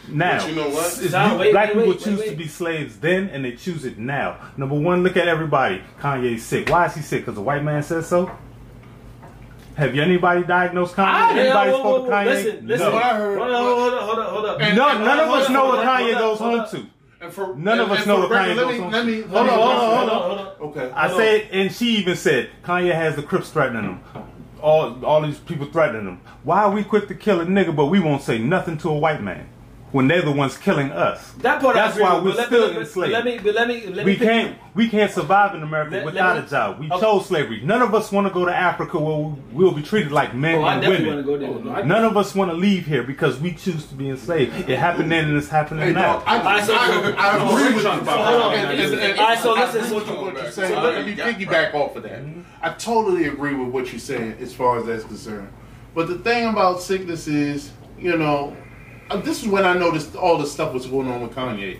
Now, 0.08 0.40
But 0.40 0.50
you 0.50 0.56
know 0.56 0.70
what? 0.70 0.86
s- 0.86 1.08
Stop, 1.10 1.34
you- 1.34 1.38
wait, 1.40 1.52
black 1.52 1.68
wait, 1.70 1.74
people 1.76 1.90
wait, 1.92 2.00
choose 2.00 2.20
wait, 2.20 2.30
to 2.30 2.36
be 2.36 2.48
slaves 2.48 2.98
then, 3.00 3.30
and 3.30 3.46
they 3.46 3.52
choose 3.52 3.86
it 3.86 3.98
now. 4.00 4.38
Number 4.58 4.76
one, 4.76 5.04
look 5.04 5.18
at 5.18 5.28
everybody. 5.28 5.82
Kanye's 6.02 6.44
sick. 6.44 6.70
Why 6.70 6.86
is 6.88 6.96
he 6.96 7.02
sick? 7.02 7.26
Because 7.26 7.38
a 7.38 7.42
white 7.42 7.64
man 7.64 7.84
says 7.84 8.08
so. 8.08 8.32
Have 9.76 9.96
you 9.96 10.02
anybody 10.02 10.44
diagnosed 10.44 10.96
Kanye? 10.96 11.36
Yeah, 11.36 11.42
anybody 11.42 11.72
whoa, 11.72 11.80
spoke 11.80 11.86
whoa, 11.86 11.98
to 11.98 12.04
whoa, 12.04 12.10
Kanye? 12.12 12.26
Listen, 12.26 12.68
listen. 12.68 12.88
no. 12.88 12.94
What 12.96 13.04
I 13.04 13.16
heard- 13.18 13.38
Hold 13.40 13.52
on, 13.52 13.64
hold 13.64 13.94
on, 13.94 14.04
hold 14.04 14.20
on, 14.20 14.26
hold 14.34 14.46
on. 14.46 14.62
And- 14.62 14.78
No, 14.78 14.90
and- 14.90 15.06
none 15.06 15.20
of 15.20 15.30
us 15.30 15.48
on, 15.48 15.54
know 15.54 15.60
hold 15.62 15.76
what 15.78 15.86
Kanye 15.86 16.14
hold 16.14 16.18
goes 16.18 16.40
home 16.40 16.60
on. 16.60 16.70
to. 16.70 16.86
And 17.22 17.34
for, 17.34 17.56
None 17.56 17.80
of 17.80 17.92
us 17.92 18.06
know 18.06 18.16
for 18.16 18.30
what 18.30 18.32
Kanye 18.32 18.56
goes 18.56 18.74
me, 18.78 18.80
on. 18.84 18.92
let 18.92 19.06
me, 19.06 19.22
Hold 19.22 19.34
on, 19.38 19.48
hold 19.50 19.70
on, 19.70 20.22
hold 20.22 20.40
on. 20.40 20.48
Okay. 20.70 20.92
I 20.96 21.10
said, 21.18 21.48
and 21.52 21.72
she 21.72 21.98
even 21.98 22.16
said 22.16 22.50
Kanye 22.66 22.94
has 22.96 23.16
the 23.16 23.24
Crips 23.24 23.50
threatening 23.50 23.84
him. 23.84 24.00
All 24.62 25.06
all 25.06 25.22
these 25.22 25.38
people 25.40 25.68
threatening 25.68 26.06
him. 26.08 26.20
Why 26.44 26.64
are 26.64 26.72
we 26.72 26.84
quick 26.84 27.08
to 27.10 27.16
kill 27.16 27.40
a 27.42 27.46
nigga, 27.46 27.74
but 27.76 27.86
we 27.86 28.00
won't 28.02 28.22
say 28.22 28.38
nothing 28.40 28.78
to 28.80 28.90
a 28.90 28.98
white 28.98 29.22
man 29.24 29.46
when 29.92 30.08
they're 30.08 30.22
the 30.22 30.32
ones 30.32 30.58
killing 30.58 30.92
us? 30.92 31.32
That 31.40 31.62
part 31.62 31.76
That's 31.76 31.98
why 32.00 32.20
we're 32.20 32.32
let- 32.34 32.48
still 32.48 32.68
but- 32.68 32.74
but 32.76 32.82
enslaved. 32.82 33.14
Let 33.14 33.26
me, 33.26 33.40
but 33.44 33.56
let 33.56 33.68
me, 33.68 33.86
let 33.88 34.06
we 34.06 34.12
me 34.14 34.18
pick- 34.18 34.28
can't 34.28 34.58
we 34.76 34.88
can't 34.88 35.12
survive 35.12 35.56
in 35.56 35.64
America 35.64 35.92
Let- 35.92 36.06
let 36.06 36.14
without 36.14 36.38
me- 36.38 36.44
a 36.46 36.50
job. 36.50 36.80
We 36.80 36.90
Okay. 36.92 37.02
chose 37.02 37.26
slavery. 37.26 37.62
None 37.64 37.82
of 37.82 37.94
us 37.96 38.12
want 38.12 38.28
to 38.28 38.34
go 38.34 38.46
to 38.46 38.56
Africa 38.56 38.98
where 39.00 39.18
we- 39.18 39.36
we'll 39.52 39.72
be 39.72 39.82
treated 39.82 40.12
like 40.12 40.34
men 40.36 40.60
Oh, 40.60 40.66
and 40.66 40.82
definitely 40.82 41.08
women. 41.10 41.28
want 41.28 41.42
to 41.42 41.48
go 41.48 41.74
there. 41.74 41.86
None 41.86 42.06
of 42.06 42.16
us 42.18 42.34
want 42.36 42.52
to 42.52 42.56
leave 42.58 42.86
here 42.86 43.04
because 43.04 43.40
we 43.40 43.52
choose 43.54 43.86
to 43.88 43.96
be 43.96 44.10
enslaved. 44.10 44.70
It 44.70 44.78
happened 44.80 45.12
then 45.12 45.26
and 45.26 45.38
it's 45.38 45.50
happening 45.50 45.88
Hey, 45.88 45.94
now. 45.94 46.14
dog, 46.14 46.24
I, 46.28 46.38
Alright, 46.38 46.64
so- 46.64 46.74
I, 46.76 47.14
I 47.18 47.36
agree 47.38 47.74
with 47.74 47.84
you. 47.84 47.90
Hold 47.90 48.02
on. 48.04 48.10
All 48.10 48.50
right, 48.52 49.40
so 49.40 49.56
I 49.56 49.60
listen, 49.66 49.80
agree 49.80 49.90
so- 49.90 49.96
with 49.96 50.10
what 50.10 50.34
you're 50.44 50.52
saying. 50.52 50.74
so 50.76 50.82
Let 50.82 51.06
me 51.06 51.16
piggyback 51.16 51.74
off 51.74 51.96
of 51.96 52.04
that. 52.04 52.22
I 52.62 52.70
totally 52.70 53.26
agree 53.26 53.56
with 53.56 53.70
what 53.70 53.92
you're 53.92 54.00
saying 54.00 54.36
as 54.42 54.54
far 54.54 54.78
as 54.80 54.86
that's 54.86 55.04
concerned. 55.04 55.50
But 55.96 56.08
the 56.08 56.16
thing 56.16 56.48
about 56.48 56.82
sickness 56.82 57.28
is, 57.28 57.72
you 58.00 58.16
know, 58.18 58.56
this 59.18 59.42
is 59.44 59.48
when 59.48 59.66
I 59.66 59.74
noticed 59.74 60.16
all 60.16 60.38
the 60.38 60.46
stuff 60.46 60.74
was 60.74 60.86
going 60.88 61.08
on 61.08 61.22
with 61.22 61.32
Kanye. 61.36 61.80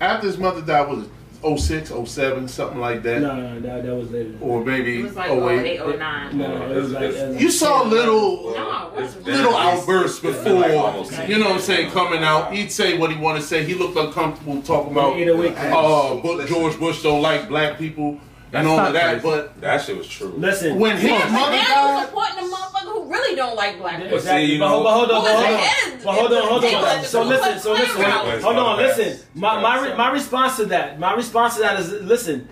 After 0.00 0.26
his 0.26 0.38
mother 0.38 0.60
died, 0.62 0.88
was 0.88 1.04
it 1.04 1.10
06, 1.58 1.92
07, 2.06 2.46
something 2.48 2.78
like 2.78 3.02
that? 3.02 3.20
No, 3.20 3.34
no, 3.34 3.60
that, 3.60 3.84
that 3.84 3.94
was 3.94 4.10
later. 4.12 4.32
Or 4.40 4.64
maybe 4.64 5.00
It 5.00 5.04
was 5.04 5.16
like 5.16 5.30
08. 5.30 5.80
08, 5.80 5.98
09. 5.98 6.38
No, 6.38 6.70
it 6.70 6.76
was 6.76 6.92
like. 6.92 7.16
uh, 7.16 7.30
You 7.30 7.50
saw 7.50 7.82
little 7.82 8.52
No, 8.54 8.92
little 9.24 9.54
outbursts 9.56 10.20
before, 10.20 10.52
like 10.52 10.72
almost 10.72 11.28
you 11.28 11.38
know 11.38 11.46
what 11.46 11.54
I'm 11.56 11.60
saying, 11.60 11.90
coming 11.90 12.22
out. 12.22 12.52
He'd 12.52 12.70
say 12.70 12.96
what 12.96 13.10
he 13.10 13.18
wanted 13.18 13.40
to 13.40 13.46
say. 13.46 13.64
He 13.64 13.74
looked 13.74 13.96
uncomfortable 13.96 14.62
talking 14.62 14.92
about, 14.92 15.16
Either 15.18 15.36
way, 15.36 15.52
uh, 15.56 16.46
George 16.46 16.78
Bush 16.78 17.02
don't 17.02 17.22
like 17.22 17.48
black 17.48 17.76
people 17.76 18.20
and 18.54 18.66
That's 18.66 18.66
all 18.66 18.76
not 18.76 18.86
of 18.88 18.92
that. 18.94 19.20
crazy. 19.22 19.22
But 19.22 19.60
That 19.62 19.82
shit 19.82 19.96
was 19.96 20.06
true. 20.08 20.28
Listen. 20.36 20.78
when 20.78 20.96
his 20.96 21.10
Yeah, 21.10 21.20
but 21.24 21.32
mother 21.32 21.50
now 21.52 21.58
you 21.58 21.64
died, 21.64 22.06
supporting 22.08 22.38
a 22.38 22.42
motherfucker 22.42 22.92
who 22.92 23.10
really 23.10 23.34
don't 23.36 23.56
like 23.56 23.78
black 23.78 23.98
people. 24.02 24.16
Exactly. 24.18 24.46
see, 24.46 24.52
you 24.52 24.58
but, 24.58 24.68
know- 24.68 24.82
hold- 24.82 24.84
but 24.84 24.92
hold 24.92 25.10
on, 25.10 25.24
but 25.24 25.34
hold 25.34 25.44
on. 25.46 25.98
But 26.04 26.14
hold 26.14 26.32
on, 26.32 26.48
hold 26.48 26.64
on. 26.98 27.04
So 27.04 27.22
listen, 27.22 27.58
so 27.60 27.72
listen. 27.72 28.02
Hold 28.42 28.56
on, 28.56 28.76
listen. 28.78 29.18
My 29.34 29.60
my 29.60 29.94
my 29.96 30.10
response 30.12 30.56
to 30.56 30.66
that, 30.66 30.98
my 30.98 31.14
response 31.14 31.54
to 31.56 31.60
that 31.62 31.80
is 31.80 31.92
listen. 32.02 32.48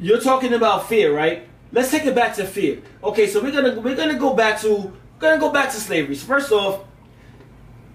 You're 0.00 0.20
talking 0.20 0.54
about 0.54 0.88
fear, 0.88 1.14
right? 1.14 1.46
Let's 1.72 1.90
take 1.90 2.06
it 2.06 2.14
back 2.14 2.34
to 2.36 2.44
fear. 2.44 2.78
Okay, 3.04 3.26
so 3.28 3.40
we're 3.42 3.52
gonna 3.52 3.78
we're 3.80 3.94
gonna 3.94 4.18
go 4.18 4.34
back 4.34 4.58
to 4.62 4.68
we're 4.74 4.92
gonna 5.20 5.38
go 5.38 5.50
back 5.52 5.70
to 5.70 5.76
slavery. 5.76 6.16
So 6.16 6.26
first 6.26 6.50
off, 6.50 6.80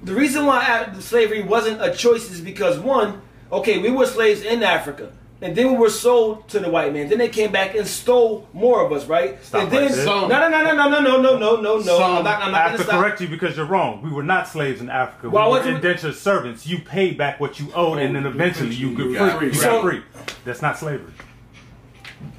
the 0.04 0.14
reason 0.14 0.46
why 0.46 0.88
slavery 1.00 1.42
wasn't 1.44 1.82
a 1.82 1.92
choice 1.94 2.30
is 2.32 2.40
because 2.40 2.78
one, 2.80 3.22
okay, 3.52 3.80
we 3.80 3.90
were 3.90 4.06
slaves 4.06 4.42
in 4.44 4.62
Africa. 4.64 5.12
And 5.46 5.56
then 5.56 5.72
we 5.74 5.78
were 5.78 5.92
sold 5.92 6.48
to 6.50 6.60
the 6.60 6.72
white 6.72 6.92
man. 6.92 7.08
Then 7.08 7.20
they 7.20 7.30
came 7.30 7.52
back 7.52 7.76
and 7.76 7.86
stole 7.88 8.48
more 8.52 8.84
of 8.84 8.92
us, 8.92 9.06
right? 9.06 9.38
Stop 9.44 9.62
and 9.64 9.72
then 9.72 9.92
right 9.92 10.06
no, 10.06 10.28
no, 10.28 10.50
no, 10.50 10.50
no, 10.50 10.74
no, 10.74 11.00
no, 11.00 11.00
no, 11.00 11.22
no, 11.22 11.38
no, 11.38 11.62
no, 11.62 11.78
no. 11.78 11.82
Some- 11.82 12.02
I'm 12.18 12.24
not. 12.24 12.42
I'm 12.42 12.56
I 12.56 12.58
have 12.62 12.72
gonna 12.72 12.84
stop. 12.84 13.00
correct 13.00 13.22
you 13.22 13.28
because 13.28 13.56
you're 13.56 13.68
wrong. 13.68 14.02
We 14.02 14.10
were 14.10 14.24
not 14.24 14.48
slaves 14.48 14.82
in 14.82 14.90
Africa. 14.90 15.30
Why 15.30 15.44
we 15.44 15.46
were 15.46 15.50
wasn't 15.58 15.70
we- 15.70 15.76
indentured 15.76 16.16
servants. 16.16 16.66
You 16.66 16.80
paid 16.80 17.18
back 17.18 17.40
what 17.40 17.60
you 17.60 17.68
owed, 17.76 18.00
and 18.00 18.16
then 18.16 18.26
oh, 18.26 18.30
eventually 18.30 18.74
you 18.74 18.90
You 18.90 19.14
get 19.14 19.20
got 19.20 19.38
free. 19.38 19.48
You 19.50 19.54
free. 19.54 19.66
got 19.68 19.82
free. 19.84 20.02
That's 20.46 20.62
not 20.64 20.80
slavery. 20.80 21.14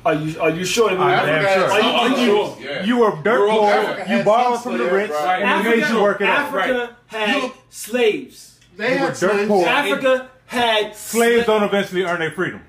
Are 0.05 0.15
you 0.15 0.41
are 0.41 0.51
you 0.51 0.65
sure? 0.65 0.91
I'm 0.91 0.97
damn 0.99 1.43
sure. 1.61 1.71
Are 1.71 1.81
you, 1.81 1.89
are 1.89 2.19
you, 2.21 2.57
Yeah. 2.65 2.85
You 2.85 2.97
were 2.99 3.23
dirt 3.23 3.51
poor. 3.51 3.71
Africa 3.73 4.17
You 4.19 4.25
borrowed 4.25 4.61
some 4.61 4.77
from 4.77 4.79
the 4.87 4.93
rich, 4.93 5.11
right. 5.11 5.43
and 5.43 5.65
we 5.65 5.77
made 5.81 5.89
you 5.89 6.03
work 6.03 6.21
it 6.21 6.29
out. 6.29 6.39
Africa 6.53 6.97
had 7.07 7.43
You- 7.43 7.53
slaves. 7.71 8.59
they 8.77 8.91
were 8.93 8.97
had 8.99 9.09
dirt 9.09 9.17
slaves. 9.19 9.49
poor. 9.49 9.67
Africa 9.69 10.29
had 10.47 10.95
Slaves 10.97 11.43
sla- 11.43 11.47
don't 11.47 11.63
eventually 11.65 12.03
earn 12.05 12.21
their 12.21 12.31
freedom. 12.31 12.61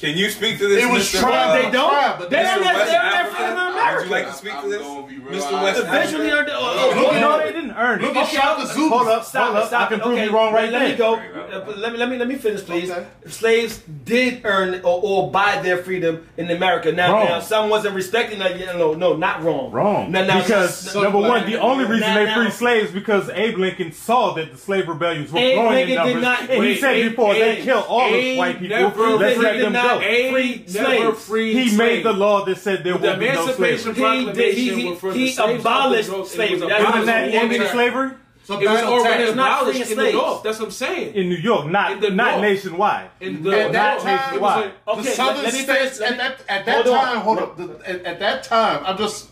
Can 0.00 0.16
you 0.16 0.30
speak 0.30 0.58
to 0.58 0.66
this, 0.66 0.82
It 0.82 0.90
was 0.90 1.02
Mr. 1.12 1.20
trial. 1.20 1.50
Uh, 1.50 1.56
They 1.56 1.70
don't. 1.70 1.90
Trial, 1.90 2.16
but 2.18 2.30
they 2.30 2.36
this 2.36 2.48
don't 2.50 2.60
is 2.60 2.66
have 2.66 2.76
West 2.76 2.86
they 2.90 2.92
don't 2.96 3.04
have 3.04 3.26
Africa? 3.26 3.36
freedom 3.36 3.50
in 3.50 3.64
Would 3.66 3.74
America. 3.80 4.04
you 4.04 4.10
like 4.10 4.26
to 4.28 4.32
speak 4.32 4.52
to 4.52 4.58
I'm 4.58 4.70
this, 4.70 4.80
gonna 4.82 5.06
be 5.06 5.18
real 5.18 5.42
Mr. 5.42 5.62
West 5.62 5.80
Eventually, 5.80 6.30
Africa? 6.30 6.56
or, 6.56 6.60
or, 6.60 7.02
Look 7.02 7.12
No, 7.20 7.38
they 7.38 7.52
didn't 7.52 7.70
earn 7.72 8.00
Look 8.00 8.10
it. 8.12 8.16
at 8.16 8.22
Okay, 8.26 8.36
Shaka 8.36 8.66
Zulu. 8.66 8.88
Hold 8.88 9.08
up, 9.08 9.24
Stop 9.24 9.44
hold 9.44 9.56
it, 9.56 9.60
up. 9.62 9.68
stop 9.68 9.80
I 9.82 9.86
can 9.88 10.00
prove 10.00 10.14
okay, 10.14 10.24
you 10.24 10.30
wrong 10.30 10.54
right 10.54 10.72
let, 10.72 10.80
let 10.80 10.90
me 10.90 10.96
there. 10.96 10.96
go. 10.96 11.76
Let 11.76 11.92
me 11.92 11.98
let 11.98 12.08
me 12.08 12.16
let 12.18 12.28
me 12.28 12.34
finish, 12.36 12.62
please. 12.64 12.90
Okay. 12.90 13.06
Slaves 13.26 13.82
did 14.04 14.40
earn 14.44 14.76
or, 14.84 15.00
or 15.02 15.30
buy 15.30 15.60
their 15.62 15.76
freedom 15.78 16.26
in 16.38 16.50
America. 16.50 16.92
Now, 16.92 17.12
Wrong. 17.12 17.24
now 17.26 17.40
some 17.40 17.68
wasn't 17.68 17.94
respecting 17.94 18.38
that. 18.38 18.58
No, 18.76 18.94
no, 18.94 19.16
not 19.16 19.42
wrong. 19.42 19.70
Wrong. 19.70 20.10
Now, 20.10 20.24
now, 20.24 20.40
because 20.40 20.94
now- 20.94 21.02
number 21.02 21.18
one, 21.18 21.44
the 21.44 21.60
only 21.60 21.84
reason 21.84 22.00
now- 22.08 22.14
they 22.14 22.24
now- 22.24 22.34
freed 22.42 22.52
slaves 22.54 22.90
because 22.90 23.28
Abe 23.30 23.58
Lincoln 23.58 23.92
saw 23.92 24.32
that 24.34 24.52
the 24.52 24.56
slave 24.58 24.88
rebellions 24.88 25.30
were 25.30 25.38
Abe 25.40 25.56
growing 25.58 25.88
in 25.90 25.94
numbers, 25.96 26.24
and 26.48 26.64
he 26.64 26.76
said 26.76 26.94
before 27.10 27.34
they 27.34 27.56
kill 27.56 27.80
all 27.88 28.10
the 28.10 28.36
white 28.38 28.58
people, 28.60 29.16
let's 29.18 29.38
let 29.38 29.58
them 29.58 29.72
not- 29.94 30.00
go. 30.00 30.06
Abe 30.06 30.68
never 30.68 30.84
slaves. 30.86 31.24
freed 31.24 31.56
He 31.70 31.76
made 31.76 32.04
the 32.04 32.12
law 32.12 32.44
that 32.44 32.58
said 32.58 32.84
there 32.84 32.96
The 32.98 33.08
would 33.10 33.18
be 33.20 33.26
no 33.26 33.42
Emancipation 33.44 33.94
slavery. 33.94 34.18
He 34.18 34.24
did- 34.24 34.34
Proclamation 34.34 34.78
he- 34.78 34.94
for 34.96 35.12
he 35.12 35.24
the 35.26 35.30
slaves 35.32 35.60
abolished 35.60 36.08
of 36.08 36.12
the 36.12 36.16
North. 36.18 36.30
slavery. 36.30 36.60
Wasn't 36.60 37.06
that 37.06 37.24
in 37.24 37.30
the 37.30 37.36
ending 37.36 37.66
slavery? 37.68 38.10
So 38.44 38.58
It 38.58 38.68
was 38.68 38.82
already 38.82 39.28
abolished 39.30 39.80
in 39.82 39.88
the 39.88 39.94
slaves. 39.94 40.14
North. 40.16 40.42
That's 40.42 40.58
what 40.58 40.64
I'm 40.66 40.70
saying. 40.72 41.14
In 41.14 41.28
New 41.28 41.36
York, 41.36 41.66
not 41.66 41.92
In 41.92 42.00
the 42.00 42.10
not 42.10 42.30
North. 42.32 42.42
nationwide. 42.42 43.10
In 43.20 43.42
the 43.44 43.50
At 43.60 43.72
that 43.72 43.98
Not 43.98 44.02
time, 44.04 44.16
nationwide. 44.26 44.70
Okay, 44.88 45.02
the 45.02 45.08
southern 45.10 45.34
let- 45.36 45.44
let 45.44 45.52
states 45.54 45.98
finish- 45.98 46.00
let 46.00 46.10
at 46.12 46.18
that 46.18 46.40
at 46.48 46.66
that 46.66 46.84
hold 46.86 46.96
on. 46.96 47.16
Hold 47.18 47.38
up. 47.38 47.56
The, 47.56 47.88
at, 47.88 48.04
at 48.04 48.18
that 48.18 48.42
time, 48.42 48.82
I'm 48.84 48.96
just 48.98 49.29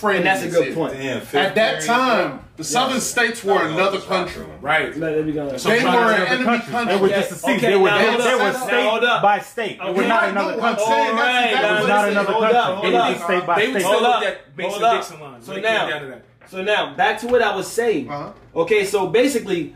framing. 0.00 0.26
And 0.26 0.26
that's 0.26 0.42
a 0.42 0.48
good 0.48 0.74
point. 0.74 0.94
Damn, 0.94 1.18
At 1.18 1.54
that 1.54 1.78
grade. 1.78 1.86
time, 1.86 2.40
the 2.56 2.64
southern 2.64 3.00
states 3.00 3.44
were 3.44 3.64
another 3.66 4.00
country. 4.00 4.44
right. 4.60 4.96
Let, 4.96 5.16
let 5.16 5.26
me 5.26 5.32
go. 5.32 5.56
So 5.56 5.68
They 5.68 5.80
I'm 5.84 5.94
were 5.94 6.12
an 6.12 6.26
enemy 6.26 6.44
country. 6.44 6.70
country. 6.72 6.94
They 6.94 7.00
were 7.00 7.06
Okay, 7.08 7.16
just 7.20 7.32
a 7.32 7.34
seat. 7.36 7.56
okay, 7.56 7.66
they 7.70 7.76
were, 7.76 7.90
they, 7.90 8.04
they 8.04 8.10
were 8.10 8.18
now 8.18 8.48
hold 8.48 8.68
state 8.68 9.08
up. 9.08 9.22
by 9.22 9.38
state. 9.40 9.78
They 9.82 9.92
were 9.92 10.06
not 10.06 10.28
another 10.30 10.56
no, 10.56 10.62
I'm 10.62 10.76
country. 10.76 10.84
saying 10.86 11.16
that's 11.16 11.20
Alright, 11.20 11.50
exactly 11.50 11.76
It 11.76 11.80
was 11.80 11.88
not 11.88 12.04
I'm 12.04 12.10
another 12.10 12.32
Hold 12.32 12.42
country. 12.42 12.58
up, 12.58 12.74
hold 12.74 12.84
It 12.84 12.92
was 12.92 13.02
up. 13.02 13.12
just 13.14 13.24
state 13.24 13.46
by 13.46 13.54
state. 13.56 13.74
was 13.74 13.82
Hold 13.84 13.96
still 13.96 14.06
up. 14.06 14.22
Mason 14.56 14.70
Hold 14.72 14.82
up. 14.84 14.94
Dixon 14.96 15.20
line. 15.20 15.42
So 15.42 15.52
now- 15.54 15.60
came 15.60 15.90
down 15.90 16.00
to 16.02 16.06
that. 16.08 16.24
So 16.48 16.62
now 16.62 16.94
back 16.96 17.18
to 17.20 17.26
what 17.28 17.42
I 17.42 17.54
was 17.54 17.66
saying. 17.70 18.10
Uh-huh. 18.10 18.32
Okay, 18.62 18.84
so 18.84 19.06
basically, 19.06 19.74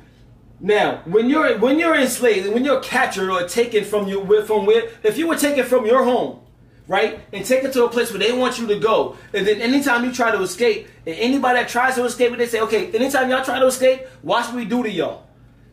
now 0.60 1.02
when 1.04 1.28
you're 1.30 1.58
when 1.58 1.78
you're 1.78 1.94
enslaved, 1.94 2.52
when 2.52 2.64
you're 2.64 2.80
captured 2.80 3.30
or 3.30 3.46
taken 3.46 3.84
from 3.84 4.08
you 4.08 4.42
from 4.44 4.66
where, 4.66 4.88
if 5.04 5.16
you 5.16 5.28
were 5.28 5.36
taken 5.36 5.64
from 5.64 5.86
your 5.86 6.02
home, 6.04 6.40
right, 6.86 7.20
and 7.32 7.44
take 7.44 7.64
it 7.64 7.72
to 7.72 7.84
a 7.84 7.88
place 7.88 8.10
where 8.10 8.18
they 8.18 8.32
want 8.32 8.58
you 8.58 8.66
to 8.68 8.78
go, 8.78 9.16
and 9.32 9.46
then 9.46 9.60
anytime 9.60 10.04
you 10.04 10.12
try 10.12 10.30
to 10.30 10.42
escape, 10.42 10.86
and 11.06 11.14
anybody 11.16 11.58
that 11.60 11.68
tries 11.68 11.94
to 11.96 12.04
escape, 12.04 12.36
they 12.36 12.46
say, 12.46 12.60
okay, 12.60 12.90
anytime 12.92 13.30
y'all 13.30 13.44
try 13.44 13.58
to 13.58 13.66
escape, 13.66 14.02
watch 14.22 14.46
what 14.46 14.56
we 14.56 14.64
do 14.64 14.82
to 14.82 14.90
y'all. 14.90 15.24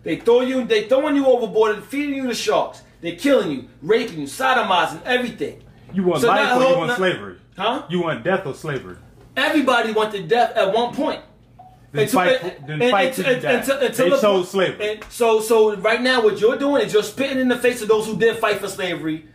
They 0.03 0.15
throw 0.17 0.41
you, 0.41 0.65
they 0.65 0.87
throwing 0.87 1.15
you 1.15 1.25
overboard 1.27 1.75
and 1.75 1.83
feeding 1.83 2.15
you 2.15 2.27
to 2.27 2.33
sharks. 2.33 2.81
They're 3.01 3.15
killing 3.15 3.51
you, 3.51 3.67
raping 3.81 4.19
you, 4.19 4.25
sodomizing, 4.27 5.01
everything. 5.05 5.63
You 5.93 6.03
want 6.03 6.21
So 6.21 6.27
life 6.27 6.57
or 6.57 6.69
you 6.69 6.77
want 6.77 6.87
now- 6.89 6.95
slavery? 6.95 7.37
Huh? 7.57 7.83
You 7.89 8.01
want 8.03 8.23
death 8.23 8.45
or 8.45 8.53
slavery? 8.53 8.95
Everybody 9.35 9.91
wanted 9.91 10.27
death 10.27 10.55
at 10.55 10.73
one 10.73 10.93
point. 10.95 11.21
Then 11.91 12.03
Until- 12.03 12.19
fight. 12.19 12.43
and- 12.43 12.67
Then 12.67 12.81
and- 12.81 12.91
fight 12.91 13.05
and- 13.07 13.15
till 13.15 13.39
die. 13.41 13.51
until- 13.51 13.77
until 13.79 14.05
They 14.05 14.15
the- 14.15 14.21
chose 14.21 14.49
slavery. 14.49 14.89
And 14.91 15.03
so, 15.09 15.41
so 15.41 15.75
right 15.75 16.01
now, 16.01 16.21
what 16.21 16.39
you're 16.39 16.55
doing 16.57 16.83
is 16.85 16.93
you're 16.93 17.03
spitting 17.03 17.39
in 17.39 17.47
the 17.49 17.57
face 17.57 17.81
of 17.81 17.87
those 17.89 18.05
who 18.07 18.15
did 18.15 18.37
fight 18.37 18.59
for 18.59 18.67
slavery, 18.69 19.25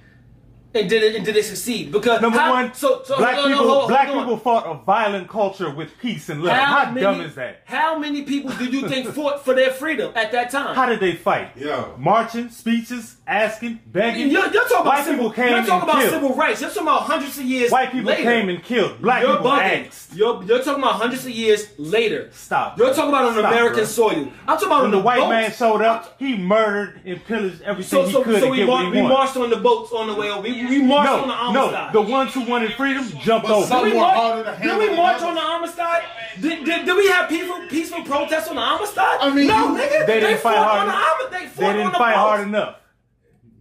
and 0.76 0.88
did 0.88 1.02
it 1.02 1.16
and 1.16 1.24
did 1.24 1.34
they 1.34 1.42
succeed? 1.42 1.90
Because 1.92 2.20
Number 2.20 2.38
how- 2.38 2.52
one, 2.52 2.74
so, 2.74 3.02
so 3.04 3.16
black 3.16 3.34
hold 3.36 3.46
on, 3.46 3.52
people, 3.58 3.68
hold 3.74 3.88
black 3.88 4.08
hold 4.08 4.20
people 4.24 4.36
fought 4.38 4.66
a 4.66 4.74
violent 4.84 5.28
culture 5.28 5.70
with 5.70 5.98
peace 5.98 6.28
and 6.28 6.42
love. 6.42 6.56
How, 6.56 6.84
How, 6.84 6.90
many, 6.90 7.00
dumb 7.00 7.20
is 7.22 7.34
that? 7.34 7.62
How 7.64 7.98
many 7.98 8.22
people 8.22 8.50
do 8.52 8.66
you 8.66 8.88
think 8.88 9.08
fought 9.14 9.44
for 9.44 9.54
their 9.54 9.70
freedom 9.70 10.12
at 10.14 10.32
that 10.32 10.50
time? 10.50 10.74
How 10.74 10.86
did 10.86 11.00
they 11.00 11.14
fight? 11.14 11.50
Yeah, 11.56 11.86
Marching, 11.98 12.50
speeches, 12.50 13.16
asking, 13.26 13.80
begging. 13.86 14.30
you're, 14.30 14.46
you're 14.52 14.68
talking 14.68 14.86
White 14.86 14.94
about 14.94 15.04
civil, 15.04 15.16
people 15.16 15.30
came 15.32 15.48
you're 15.48 15.58
and 15.58 15.66
talking 15.66 15.88
about 15.88 16.00
killed. 16.00 16.12
civil 16.12 16.34
rights. 16.34 16.60
You're 16.60 16.70
talking 16.70 16.82
about 16.84 17.02
hundreds 17.02 17.38
of 17.38 17.44
years. 17.44 17.70
White 17.70 17.92
people 17.92 18.08
later. 18.10 18.22
came 18.22 18.48
and 18.48 18.62
killed. 18.62 19.00
Black 19.02 19.22
you're 19.22 19.36
people 19.36 19.50
bugging. 19.50 19.86
asked. 19.88 20.14
You're, 20.14 20.42
you're 20.44 20.58
talking 20.62 20.82
about 20.82 20.94
hundreds 20.94 21.24
of 21.24 21.30
years 21.32 21.68
later. 21.78 22.28
Stop. 22.32 22.78
You're 22.78 22.94
talking 22.94 23.08
about 23.10 23.24
on 23.26 23.32
Stop, 23.34 23.52
American 23.52 23.74
bro. 23.78 23.84
soil. 23.84 24.28
I'm 24.46 24.56
talking 24.56 24.66
about 24.68 24.82
When 24.82 24.84
on 24.86 24.90
the 24.92 24.98
white 25.00 25.18
boats. 25.20 25.30
man 25.30 25.52
showed 25.52 25.82
up, 25.82 26.16
he 26.18 26.36
murdered 26.36 27.00
and 27.04 27.24
pillaged 27.24 27.62
everything 27.62 27.88
So, 27.90 28.06
he 28.06 28.12
so, 28.12 28.22
could 28.22 28.40
so 28.40 28.50
we, 28.50 28.58
get 28.58 28.66
mar- 28.66 28.84
what 28.84 28.94
he 28.94 29.02
we 29.02 29.08
marched 29.08 29.36
on 29.36 29.50
the 29.50 29.56
boats 29.56 29.92
on 29.92 30.06
the 30.08 30.14
way 30.14 30.30
over. 30.30 30.42
We, 30.42 30.65
we 30.68 30.82
marched 30.82 31.10
on 31.10 31.28
the 31.28 31.52
No, 31.52 31.68
Amistad. 31.68 31.94
no, 31.94 32.02
the 32.04 32.10
ones 32.10 32.34
who 32.34 32.40
wanted 32.44 32.72
freedom 32.74 33.04
jumped 33.20 33.46
But 33.48 33.56
over. 33.56 33.66
some 33.66 33.84
Did 33.84 33.94
we 33.94 33.98
march, 34.00 34.60
did 34.62 34.78
we 34.78 34.96
march 34.96 35.22
on 35.22 35.34
the 35.34 35.40
Amistad? 35.40 36.02
Did, 36.40 36.64
did, 36.64 36.86
did 36.86 36.96
we 36.96 37.08
have 37.08 37.28
peaceful 37.28 37.66
peaceful 37.68 38.02
protests 38.02 38.48
on 38.48 38.56
the 38.56 38.62
Amistad? 38.62 39.04
I 39.20 39.30
mean, 39.34 39.46
no, 39.48 39.74
you- 39.76 39.82
nigga. 39.82 40.06
They 40.06 40.20
didn't 40.20 40.40
fight 40.40 40.56
hard 40.58 40.80
on 40.80 40.86
the 40.88 40.92
enough. 40.92 41.08
Amistad. 41.20 41.32
They 41.56 41.66
They 41.66 41.72
didn't 41.72 41.92
the 41.92 41.98
fight 41.98 42.14
boats. 42.14 42.18
hard 42.28 42.40
enough. 42.48 42.74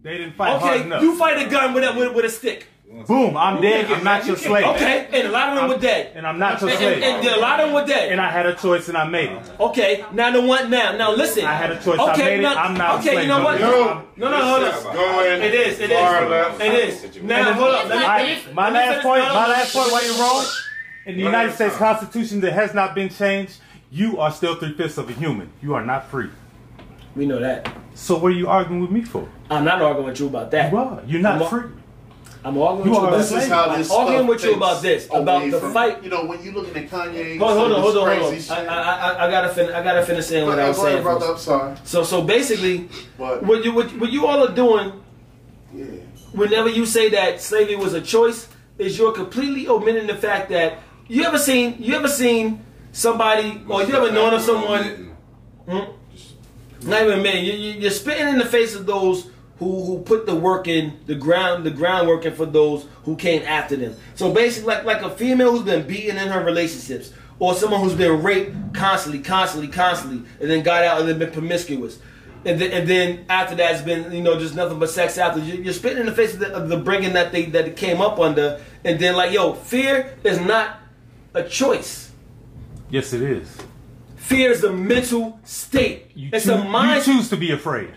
They 0.02 0.18
didn't 0.18 0.32
fight 0.36 0.60
hard 0.60 0.80
Okay, 0.82 1.00
you 1.02 1.16
fight 1.18 1.46
a 1.46 1.50
gun 1.50 1.74
with 1.74 1.82
a, 1.84 1.92
with, 1.98 2.14
with 2.14 2.24
a 2.24 2.30
stick. 2.30 2.68
Boom, 3.06 3.36
I'm 3.36 3.60
dead. 3.60 3.90
I'm 3.90 4.04
not 4.04 4.24
your 4.26 4.36
slave. 4.36 4.64
Okay, 4.64 5.08
and 5.12 5.26
a 5.28 5.30
lot 5.30 5.48
of 5.50 5.56
them 5.56 5.68
were 5.68 5.78
dead. 5.78 6.12
And 6.14 6.26
I'm 6.26 6.38
not 6.38 6.60
your 6.60 6.70
And, 6.70 6.78
slave. 6.78 7.02
and, 7.02 7.26
and 7.26 7.36
a 7.36 7.40
lot 7.40 7.58
of 7.60 7.66
them 7.66 7.74
were 7.74 7.84
dead. 7.84 8.12
And 8.12 8.20
I 8.20 8.30
had 8.30 8.46
a 8.46 8.54
choice 8.54 8.88
and 8.88 8.96
I 8.96 9.06
made 9.08 9.30
it. 9.30 9.42
Okay, 9.58 10.04
now 10.12 10.30
the 10.30 10.40
one 10.40 10.70
now 10.70 10.92
now 10.96 11.12
listen. 11.12 11.44
I 11.44 11.54
had 11.54 11.72
a 11.72 11.82
choice. 11.82 11.98
I 11.98 12.12
Okay, 12.12 12.24
made 12.24 12.38
it. 12.38 12.42
now- 12.42 12.54
I'm 12.56 12.74
not 12.74 12.96
a 12.96 12.98
Okay, 13.08 13.22
you 13.22 13.28
know 13.28 13.42
what? 13.42 13.60
more. 13.60 13.70
Yo, 13.70 14.02
No, 14.16 14.30
no, 14.30 14.44
hold 14.44 14.62
this 14.62 14.78
is 14.80 14.86
on. 14.86 14.94
going 14.94 15.42
It 15.42 15.54
is. 15.54 15.80
It 15.80 15.90
is. 15.90 15.98
far 15.98 16.28
left. 16.28 16.60
It 16.60 16.74
is. 16.74 17.22
Now 17.22 17.52
hold 17.54 17.74
on. 17.74 17.88
Let 17.88 17.88
me, 17.88 17.94
All 17.94 18.00
let 18.00 18.06
right, 18.06 18.46
me, 18.46 18.52
my 18.52 18.70
let 18.70 18.72
me 18.72 18.94
last 18.94 19.02
point. 19.02 19.22
no, 19.22 19.28
no, 19.28 19.34
My 19.34 19.48
last 19.48 19.72
point. 19.74 19.92
While 19.92 20.04
you're 20.06 20.18
wrong, 20.18 20.44
in 21.06 21.16
the 21.16 21.22
United 21.22 21.54
States 21.54 21.76
time. 21.76 21.96
Constitution 21.96 22.40
that 22.40 22.52
has 22.52 22.72
not 22.72 22.94
been 22.94 23.08
changed, 23.08 23.58
you 23.90 24.18
are 24.20 24.30
still 24.30 24.54
three 24.56 24.74
fifths 24.74 24.96
of 24.96 25.08
a 25.10 25.12
human. 25.12 25.50
You 25.60 25.74
are 25.74 25.84
not 25.84 26.08
free. 26.08 26.30
We 27.16 27.26
know 27.26 27.40
that. 27.40 27.68
So 27.94 28.16
what 28.18 28.28
are 28.28 28.36
you 28.36 28.48
arguing 28.48 28.80
with 28.80 28.90
me 28.90 29.02
for? 29.02 29.28
I'm 29.50 29.64
not 29.64 29.82
arguing 29.82 30.06
with 30.08 30.20
you 30.20 30.26
about 30.28 30.50
that. 30.52 30.70
You 30.72 30.78
are. 30.78 31.02
You're 31.06 31.20
not 31.20 31.36
I'm 31.36 31.42
a- 31.42 31.48
free. 31.50 31.70
I'm 32.46 32.56
arguing 32.58 32.86
You 32.86 32.92
with 32.92 33.00
you 33.02 33.06
about 33.08 33.18
This 33.18 33.32
is 33.32 33.48
how 33.48 33.64
I'm 33.64 33.90
arguing 33.90 34.26
with 34.28 34.44
you 34.44 34.54
about 34.54 34.80
this, 34.80 35.06
about 35.12 35.50
the 35.50 35.58
from- 35.58 35.72
fight. 35.72 36.04
You 36.04 36.10
know, 36.10 36.26
when 36.26 36.40
you 36.44 36.52
looking 36.52 36.76
at 36.76 36.88
Kanye, 36.88 37.38
Hold, 37.38 37.58
hold 37.58 37.72
on, 37.72 37.80
hold 37.80 37.96
on, 37.96 38.16
hold 38.16 38.22
on. 38.28 38.34
I, 38.34 38.38
shit. 38.38 38.50
I, 38.52 38.64
I, 38.64 39.26
I 39.26 39.30
gotta 39.32 39.48
fin- 39.48 39.74
I 39.74 39.82
gotta 39.82 40.06
finish 40.06 40.26
saying 40.26 40.46
what 40.46 40.60
I 40.60 40.68
was 40.68 40.80
saying. 40.80 41.02
brother. 41.02 41.26
I'm 41.26 41.38
sorry, 41.38 41.76
So, 41.82 42.04
so 42.04 42.22
basically, 42.22 42.88
but 43.18 43.42
what 43.42 43.64
you 43.64 43.74
what, 43.74 43.88
what 43.98 44.12
you 44.12 44.26
all 44.28 44.46
are 44.46 44.54
doing 44.54 44.92
yeah. 45.74 45.86
whenever 46.34 46.68
you 46.68 46.86
say 46.86 47.08
that 47.10 47.40
slavery 47.40 47.74
was 47.74 47.94
a 47.94 48.00
choice, 48.00 48.48
is 48.78 48.96
you're 48.96 49.12
completely 49.12 49.66
omitting 49.66 50.06
the 50.06 50.14
fact 50.14 50.48
that 50.50 50.78
you 51.08 51.24
ever 51.24 51.38
seen 51.38 51.74
you 51.80 51.96
ever 51.96 52.06
seen 52.08 52.64
somebody 52.92 53.60
or 53.68 53.82
you 53.82 53.92
ever 53.96 54.12
known 54.12 54.34
of 54.34 54.42
someone. 54.42 55.16
Hmm? 55.68 56.88
Not 56.88 57.02
even 57.02 57.22
man, 57.24 57.44
you, 57.44 57.54
you, 57.54 57.70
you're 57.80 57.90
spitting 57.90 58.28
in 58.28 58.38
the 58.38 58.44
face 58.44 58.76
of 58.76 58.86
those 58.86 59.30
who 59.58 59.84
who 59.84 60.02
put 60.02 60.26
the 60.26 60.34
work 60.34 60.68
in 60.68 60.98
the 61.06 61.14
ground 61.14 61.64
the 61.64 61.70
groundwork 61.70 62.24
in 62.26 62.34
for 62.34 62.46
those 62.46 62.86
who 63.04 63.16
came 63.16 63.42
after 63.42 63.76
them. 63.76 63.94
So 64.14 64.32
basically, 64.32 64.74
like 64.74 64.84
like 64.84 65.02
a 65.02 65.10
female 65.10 65.52
who's 65.52 65.62
been 65.62 65.86
beaten 65.86 66.16
in 66.18 66.28
her 66.28 66.44
relationships, 66.44 67.12
or 67.38 67.54
someone 67.54 67.80
who's 67.80 67.94
been 67.94 68.22
raped 68.22 68.54
constantly, 68.74 69.22
constantly, 69.22 69.68
constantly, 69.68 70.28
and 70.40 70.50
then 70.50 70.62
got 70.62 70.82
out 70.84 71.00
and 71.00 71.08
then 71.08 71.18
been 71.18 71.30
promiscuous. 71.32 71.98
And 72.44 72.60
then, 72.60 72.70
and 72.70 72.88
then 72.88 73.24
after 73.28 73.56
that, 73.56 73.72
it's 73.74 73.82
been 73.82 74.12
you 74.12 74.22
know 74.22 74.38
just 74.38 74.54
nothing 74.54 74.78
but 74.78 74.90
sex 74.90 75.18
after. 75.18 75.40
You- 75.40 75.62
You're 75.62 75.72
spitting 75.72 75.98
in 75.98 76.06
the 76.06 76.12
face 76.12 76.34
of 76.34 76.40
the, 76.40 76.52
of 76.54 76.68
the 76.68 76.76
bringing 76.76 77.14
that 77.14 77.32
they 77.32 77.46
that 77.46 77.66
it 77.66 77.76
came 77.76 78.00
up 78.00 78.18
under, 78.20 78.60
and 78.84 79.00
then 79.00 79.16
like 79.16 79.32
yo, 79.32 79.54
fear 79.54 80.14
is 80.22 80.38
not 80.40 80.78
a 81.34 81.42
choice. 81.42 82.12
Yes, 82.90 83.12
it 83.12 83.22
is. 83.22 83.56
Fear 84.26 84.50
is 84.50 84.64
a 84.64 84.72
mental 84.72 85.38
state. 85.44 86.10
You, 86.16 86.30
it's 86.32 86.46
choo- 86.46 86.52
a 86.54 86.64
mind. 86.64 87.06
you 87.06 87.14
choose 87.14 87.28
to 87.30 87.36
be 87.36 87.52
afraid. 87.52 87.90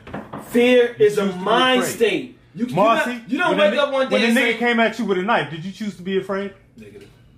Fear 0.49 0.95
is 0.99 1.17
a 1.17 1.23
choose 1.23 1.31
to 1.33 1.37
be 1.39 1.43
mind 1.43 1.83
state. 1.85 2.37
You, 2.53 2.65
you, 2.67 2.75
Marcy, 2.75 3.13
not, 3.13 3.29
you 3.31 3.37
don't 3.39 3.57
wake 3.57 3.79
up 3.79 3.91
one 3.91 4.09
day 4.09 4.13
when 4.13 4.23
and 4.25 4.37
the 4.37 4.41
nigga 4.41 4.51
say 4.53 4.57
came 4.59 4.79
at 4.79 4.99
you 4.99 5.05
with 5.05 5.17
a 5.17 5.21
knife. 5.23 5.49
Did 5.49 5.65
you 5.65 5.71
choose 5.71 5.95
to 5.95 6.03
be 6.03 6.17
afraid? 6.19 6.53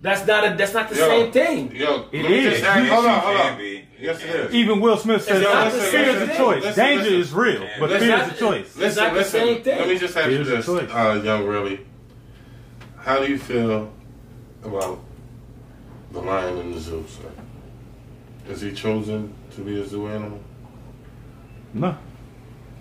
that's 0.01 0.25
not 0.27 0.51
a 0.51 0.55
that's 0.57 0.73
not 0.73 0.89
the 0.89 0.95
Yo. 0.95 1.07
same 1.07 1.31
thing. 1.31 1.75
Yo, 1.75 2.05
It 2.11 2.21
let 2.23 2.31
me 2.31 2.39
is. 2.47 2.59
just 2.59 2.77
You- 2.83 2.89
Hold 2.91 3.05
on, 3.05 3.19
hold 3.21 3.37
on. 3.37 3.57
be. 3.57 3.85
Yes, 3.99 4.21
it 4.23 4.29
is. 4.29 4.53
Even 4.53 4.81
Will 4.81 4.97
Smith 4.97 5.23
says 5.23 5.41
It's 5.41 5.49
not 5.53 5.71
the 5.71 5.79
fear 5.79 5.91
same 5.91 6.15
is 6.15 6.21
a 6.23 6.27
thing. 6.27 6.37
choice. 6.37 6.63
Listen, 6.63 6.85
Danger 6.85 7.03
listen. 7.03 7.19
is 7.21 7.33
real, 7.33 7.67
but 7.79 7.89
Listen. 7.91 8.07
fear 8.07 8.17
It's 8.17 8.25
is 8.33 8.41
a 8.41 8.43
not- 8.43 8.51
choice. 8.51 8.77
It's 8.77 8.95
not 8.97 9.13
the 9.13 9.23
same 9.23 9.61
thing. 9.63 9.79
Let 9.79 9.87
me 9.87 9.97
just 9.99 10.17
ask 10.17 10.29
you 10.31 10.43
this, 10.43 10.65
choice. 10.65 10.89
uh, 10.91 11.21
young 11.23 11.47
Willie. 11.47 11.79
How 12.97 13.19
do 13.19 13.27
you 13.31 13.37
feel 13.37 13.93
about 14.63 14.99
the 16.11 16.19
lion 16.19 16.57
in 16.57 16.71
the 16.73 16.79
zoo, 16.79 17.05
sir? 17.07 17.29
Is 18.49 18.61
he 18.61 18.71
chosen 18.71 19.33
to 19.55 19.61
be 19.61 19.79
a 19.79 19.85
zoo 19.87 20.07
animal? 20.07 20.39
No. 21.73 21.97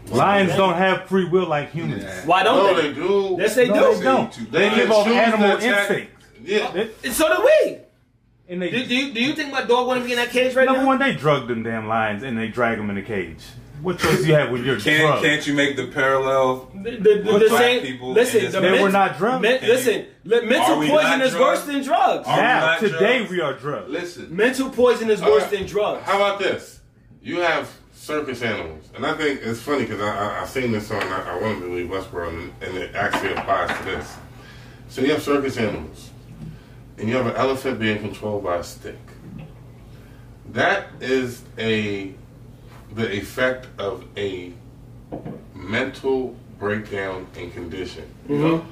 Lions 0.09 0.55
don't 0.57 0.75
have 0.75 1.05
free 1.07 1.29
will 1.29 1.47
like 1.47 1.71
humans. 1.71 2.05
Why 2.25 2.43
don't 2.43 2.57
No, 2.57 2.75
they? 2.83 2.89
they 2.89 2.95
do. 2.95 3.37
Yes, 3.39 3.55
they 3.55 3.69
No, 3.69 3.93
do. 3.93 3.99
they 3.99 4.05
don't. 4.05 4.51
They 4.53 4.69
They 4.69 4.77
live 4.77 4.91
off 4.91 5.07
animal 5.07 5.57
attack- 5.57 5.91
instinct. 5.91 6.13
Yeah. 6.43 6.71
They- 7.03 7.11
so 7.11 7.29
do 7.37 7.43
we. 7.45 7.77
And 8.49 8.61
they, 8.63 8.71
Do, 8.71 8.85
do 8.85 8.95
you 8.97 9.13
do 9.13 9.23
you 9.23 9.33
think 9.35 9.53
my 9.53 9.63
dog 9.63 9.87
want 9.87 10.01
to 10.01 10.05
be 10.05 10.11
in 10.13 10.17
that 10.19 10.31
cage 10.31 10.57
right 10.57 10.65
number 10.65 10.83
now? 10.83 10.89
Number 10.89 10.89
one, 10.89 10.99
they 10.99 11.15
drug 11.17 11.47
them 11.47 11.63
damn 11.63 11.87
lions 11.87 12.25
and 12.25 12.37
they 12.37 12.49
drag 12.49 12.79
them 12.79 12.91
in 12.91 12.97
a 12.99 13.03
cage. 13.03 13.45
What 13.83 13.99
choice 13.99 14.21
do 14.23 14.27
you 14.27 14.35
have 14.35 14.51
when 14.51 14.65
you're 14.65 14.79
Can't, 14.79 15.01
drugged? 15.03 15.25
can't 15.25 15.47
you 15.47 15.55
make 15.55 15.77
the 15.77 15.87
parallel? 15.87 16.71
The, 16.75 16.91
the, 16.91 16.99
the, 16.99 17.39
the 17.39 17.47
Black 17.49 17.61
same. 17.63 17.83
people 17.83 18.13
Listen, 18.13 18.45
in 18.45 18.45
the 18.47 18.51
this- 18.53 18.61
They 18.61 18.71
men- 18.73 18.83
were 18.83 18.91
not 18.91 19.17
drunk. 19.19 19.43
men- 19.43 19.61
listen, 19.63 20.07
li- 20.25 20.45
mental 20.47 20.79
we 20.79 20.89
poison 20.89 21.19
not 21.19 21.21
is 21.23 21.31
drugged? 21.33 21.45
worse 21.45 21.65
than 21.65 21.83
drugs. 21.83 22.27
Are 22.29 22.37
we 22.37 22.43
now, 22.43 22.61
not 22.67 22.81
today 22.81 23.19
drugged? 23.19 23.31
we 23.31 23.41
are 23.41 23.53
drugged. 23.55 23.89
Listen, 23.89 24.37
Mental 24.37 24.71
poison 24.71 25.11
is 25.11 25.21
worse 25.23 25.43
right. 25.43 25.51
than 25.53 25.67
drugs. 25.67 26.05
How 26.05 26.17
about 26.17 26.39
this? 26.39 26.81
You 27.23 27.41
have 27.41 27.71
circus 27.95 28.43
animals, 28.43 28.89
and 28.95 29.05
I 29.07 29.15
think 29.15 29.41
it's 29.43 29.61
funny 29.61 29.85
because 29.85 30.01
I, 30.01 30.09
I 30.39 30.43
I 30.43 30.47
seen 30.47 30.73
this 30.73 30.91
on 30.91 31.03
I, 31.03 31.37
I 31.37 31.41
want 31.41 31.61
to 31.61 31.67
believe 31.69 31.89
Westworld, 31.89 32.31
and, 32.33 32.53
and 32.63 32.77
it 32.77 32.95
actually 32.95 33.33
applies 33.35 33.77
to 33.79 33.85
this. 33.85 34.17
So 34.89 35.03
you 35.03 35.13
have 35.13 35.23
circus 35.23 35.57
animals, 35.59 36.11
and 36.99 37.09
you 37.09 37.17
have 37.17 37.27
an 37.27 37.37
elephant 37.37 37.79
being 37.79 37.99
controlled 37.99 38.43
by 38.45 38.57
a 38.57 38.65
stick. 38.65 38.97
That 40.53 40.89
is 41.01 41.43
a 41.59 42.15
the 42.95 43.11
effect 43.17 43.67
of 43.79 44.05
a 44.17 44.53
mental 45.55 46.35
breakdown 46.59 47.27
and 47.37 47.53
condition. 47.53 48.05
Mhm. 48.29 48.63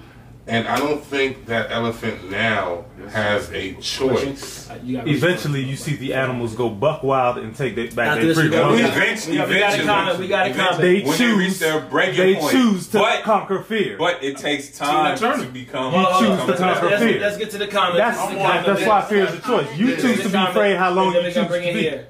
And 0.51 0.67
I 0.67 0.79
don't 0.79 1.05
think 1.05 1.45
that 1.47 1.71
elephant 1.71 2.31
now 2.31 2.87
has 3.13 3.53
a 3.53 3.75
choice. 3.75 4.71
Uh, 4.71 4.79
you 4.83 4.97
got 4.97 5.07
Eventually, 5.07 5.63
you 5.63 5.77
see 5.77 5.95
the 5.95 6.15
animals 6.15 6.55
go 6.55 6.71
buck 6.71 7.03
wild 7.03 7.37
and 7.37 7.55
take 7.55 7.77
their, 7.77 7.89
back 7.91 8.13
After 8.17 8.25
their 8.25 8.35
freedom. 8.35 8.53
got- 8.53 8.71
we 8.73 8.79
Event- 8.79 8.95
got- 8.95 9.29
we 9.29 9.37
got 9.37 9.49
a 9.51 9.57
eventually- 9.57 9.87
comment. 9.87 10.19
We 10.21 10.29
got 10.29 10.47
a 10.47 10.55
comment. 10.55 10.79
They 10.81 10.95
when 11.03 11.19
they 11.19 11.33
reach 11.35 11.49
choose. 11.49 11.59
their 11.59 11.81
breaking 11.81 12.17
They 12.17 12.35
point. 12.37 12.51
choose 12.53 12.87
to 12.89 12.99
but, 12.99 13.23
conquer 13.25 13.59
fear. 13.61 13.97
but 13.99 14.25
it 14.25 14.39
takes 14.39 14.71
time 14.79 15.19
Tina 15.19 15.33
Turner. 15.33 15.45
to 15.45 15.51
become. 15.51 15.93
You 15.93 15.99
Hold 16.01 16.07
on, 16.07 16.19
choose 16.21 16.29
hold 16.29 16.39
to 16.39 16.53
on. 16.53 16.59
come 16.59 16.73
conquer 16.73 16.87
Let's, 16.89 17.03
fear. 17.03 17.21
let's 17.21 17.37
get 17.37 17.51
to 17.51 17.59
the 17.59 17.67
comments. 17.67 17.99
That's, 17.99 18.17
This 18.17 18.27
is 18.31 18.33
the 18.33 18.73
that's, 18.73 18.87
why 18.87 19.01
fear 19.03 19.25
is 19.27 19.35
a 19.35 19.41
choice. 19.41 19.67
You 19.77 19.97
choose 19.97 20.23
to 20.23 20.29
be 20.31 20.39
afraid 20.39 20.77
how 20.79 20.91
long 20.93 21.15
you 21.15 21.23
choose 21.25 21.35
gonna 21.35 21.49
bring 21.49 21.63
to 21.65 21.69
it 21.69 21.75
be. 21.75 21.81
here. 21.83 22.07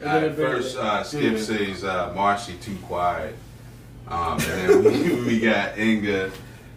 We're 0.00 0.06
All 0.08 0.14
gonna 0.14 0.26
right, 0.28 0.36
first, 0.36 0.76
uh, 0.76 1.02
Skip 1.02 1.38
says 1.38 1.84
uh, 1.84 2.12
Marcy 2.14 2.54
too 2.60 2.76
quiet. 2.84 3.34
Um, 4.08 4.38
and 4.40 4.40
then 4.40 4.84
we, 4.84 5.24
we 5.26 5.40
got 5.40 5.78
Inga. 5.78 6.30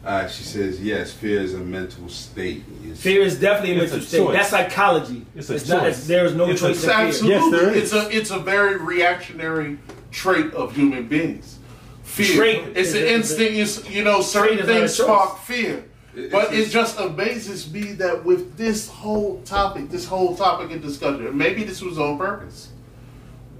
Uh, 0.05 0.27
she 0.27 0.43
says 0.43 0.81
yes, 0.81 1.11
fear 1.11 1.41
is 1.41 1.53
a 1.53 1.57
mental 1.59 2.07
state. 2.07 2.63
It's- 2.83 3.01
Fear 3.01 3.21
is 3.23 3.37
definitely 3.39 3.77
a 3.79 3.83
It's 3.83 3.91
a 3.91 3.95
mental 3.95 4.07
state. 4.07 4.17
choice. 4.19 4.35
That's 4.37 4.49
psychology. 4.49 5.25
It's 5.35 5.49
a 5.49 5.53
not. 5.53 5.81
choice. 5.83 5.97
It's, 5.99 6.07
there 6.07 6.25
is 6.25 6.35
no 6.35 6.49
It's 6.49 6.61
a- 6.61 6.67
choice 6.67 6.77
It's 6.83 6.87
absolutely. 6.87 7.29
Yes, 7.35 7.51
there 7.51 7.75
It's 7.75 7.93
a 7.93 8.17
it's 8.17 8.31
a 8.31 8.39
very 8.39 8.77
reactionary 8.77 9.77
trait 10.11 10.53
of 10.53 10.73
human 10.73 11.07
beings. 11.09 11.59
Fear. 12.03 12.35
Trait 12.37 12.61
it's 12.77 12.89
is 12.89 12.95
an 12.95 13.03
instinct. 13.03 13.53
It's 13.53 13.89
you 13.89 14.03
know 14.05 14.21
certain 14.21 14.57
Trait 14.57 14.59
is 14.61 14.67
not 14.67 14.75
a 14.75 14.79
things 14.79 14.93
spark 14.95 15.39
fear. 15.39 15.83
It- 16.15 16.31
But 16.31 16.53
it's 16.53 16.69
it 16.69 16.71
just 16.71 16.97
amazes 16.99 17.71
me 17.71 17.91
that 17.93 18.23
with 18.23 18.55
this 18.55 18.87
whole 18.87 19.41
topic, 19.41 19.89
this 19.89 20.05
whole 20.05 20.35
topic 20.37 20.71
of 20.71 20.81
discussion, 20.81 21.37
maybe 21.37 21.65
this 21.65 21.81
was 21.81 21.99
on 21.99 22.17
purpose, 22.17 22.69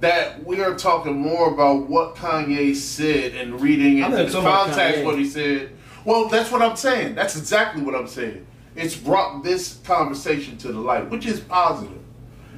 that 0.00 0.44
we 0.44 0.60
are 0.60 0.74
talking 0.74 1.16
more 1.16 1.52
about 1.52 1.88
what 1.88 2.16
Kanye 2.16 2.74
said 2.74 3.34
and 3.34 3.60
reading 3.60 3.98
into 3.98 4.10
not 4.10 4.16
the 4.16 4.24
talking 4.24 4.40
about 4.40 4.66
context 4.66 5.04
what 5.04 5.18
he 5.18 5.26
said. 5.26 5.70
Well, 6.04 6.28
that's 6.28 6.50
what 6.50 6.62
I'm 6.62 6.76
saying. 6.76 7.14
That's 7.14 7.36
exactly 7.36 7.82
what 7.82 7.94
I'm 7.94 8.08
saying. 8.08 8.46
It's 8.74 8.96
brought 8.96 9.44
this 9.44 9.78
conversation 9.84 10.56
to 10.58 10.72
the 10.72 10.80
light, 10.80 11.10
which 11.10 11.26
is 11.26 11.40
positive. 11.40 11.98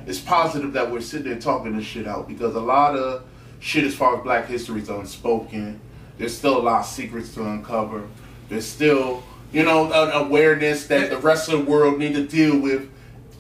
It's 0.07 0.21
positive 0.21 0.73
that 0.75 0.91
we're 0.91 1.01
sitting 1.01 1.31
there 1.31 1.41
talking 1.41 1.77
this 1.77 1.85
shit 1.85 2.07
out 2.07 2.29
because 2.29 2.55
a 2.55 2.61
lot 2.61 2.97
of 2.97 3.25
shit 3.59 3.85
as 3.85 3.95
far 3.95 4.17
as 4.17 4.23
black 4.23 4.47
history 4.47 4.81
is 4.81 4.89
unspoken. 4.89 5.81
There's 6.19 6.37
still 6.37 6.59
a 6.59 6.63
lot 6.63 6.81
of 6.81 6.87
secrets 6.87 7.35
to 7.35 7.45
uncover. 7.45 8.07
There's 8.49 8.67
still, 8.67 9.25
you 9.53 9.65
know, 9.65 9.93
an 9.93 10.27
awareness 10.27 10.87
that 10.89 11.11
the 11.11 11.19
rest 11.19 11.49
of 11.49 11.65
the 11.65 11.71
world 11.71 11.99
need 11.99 12.15
to 12.15 12.27
deal 12.27 12.59
with 12.59 12.89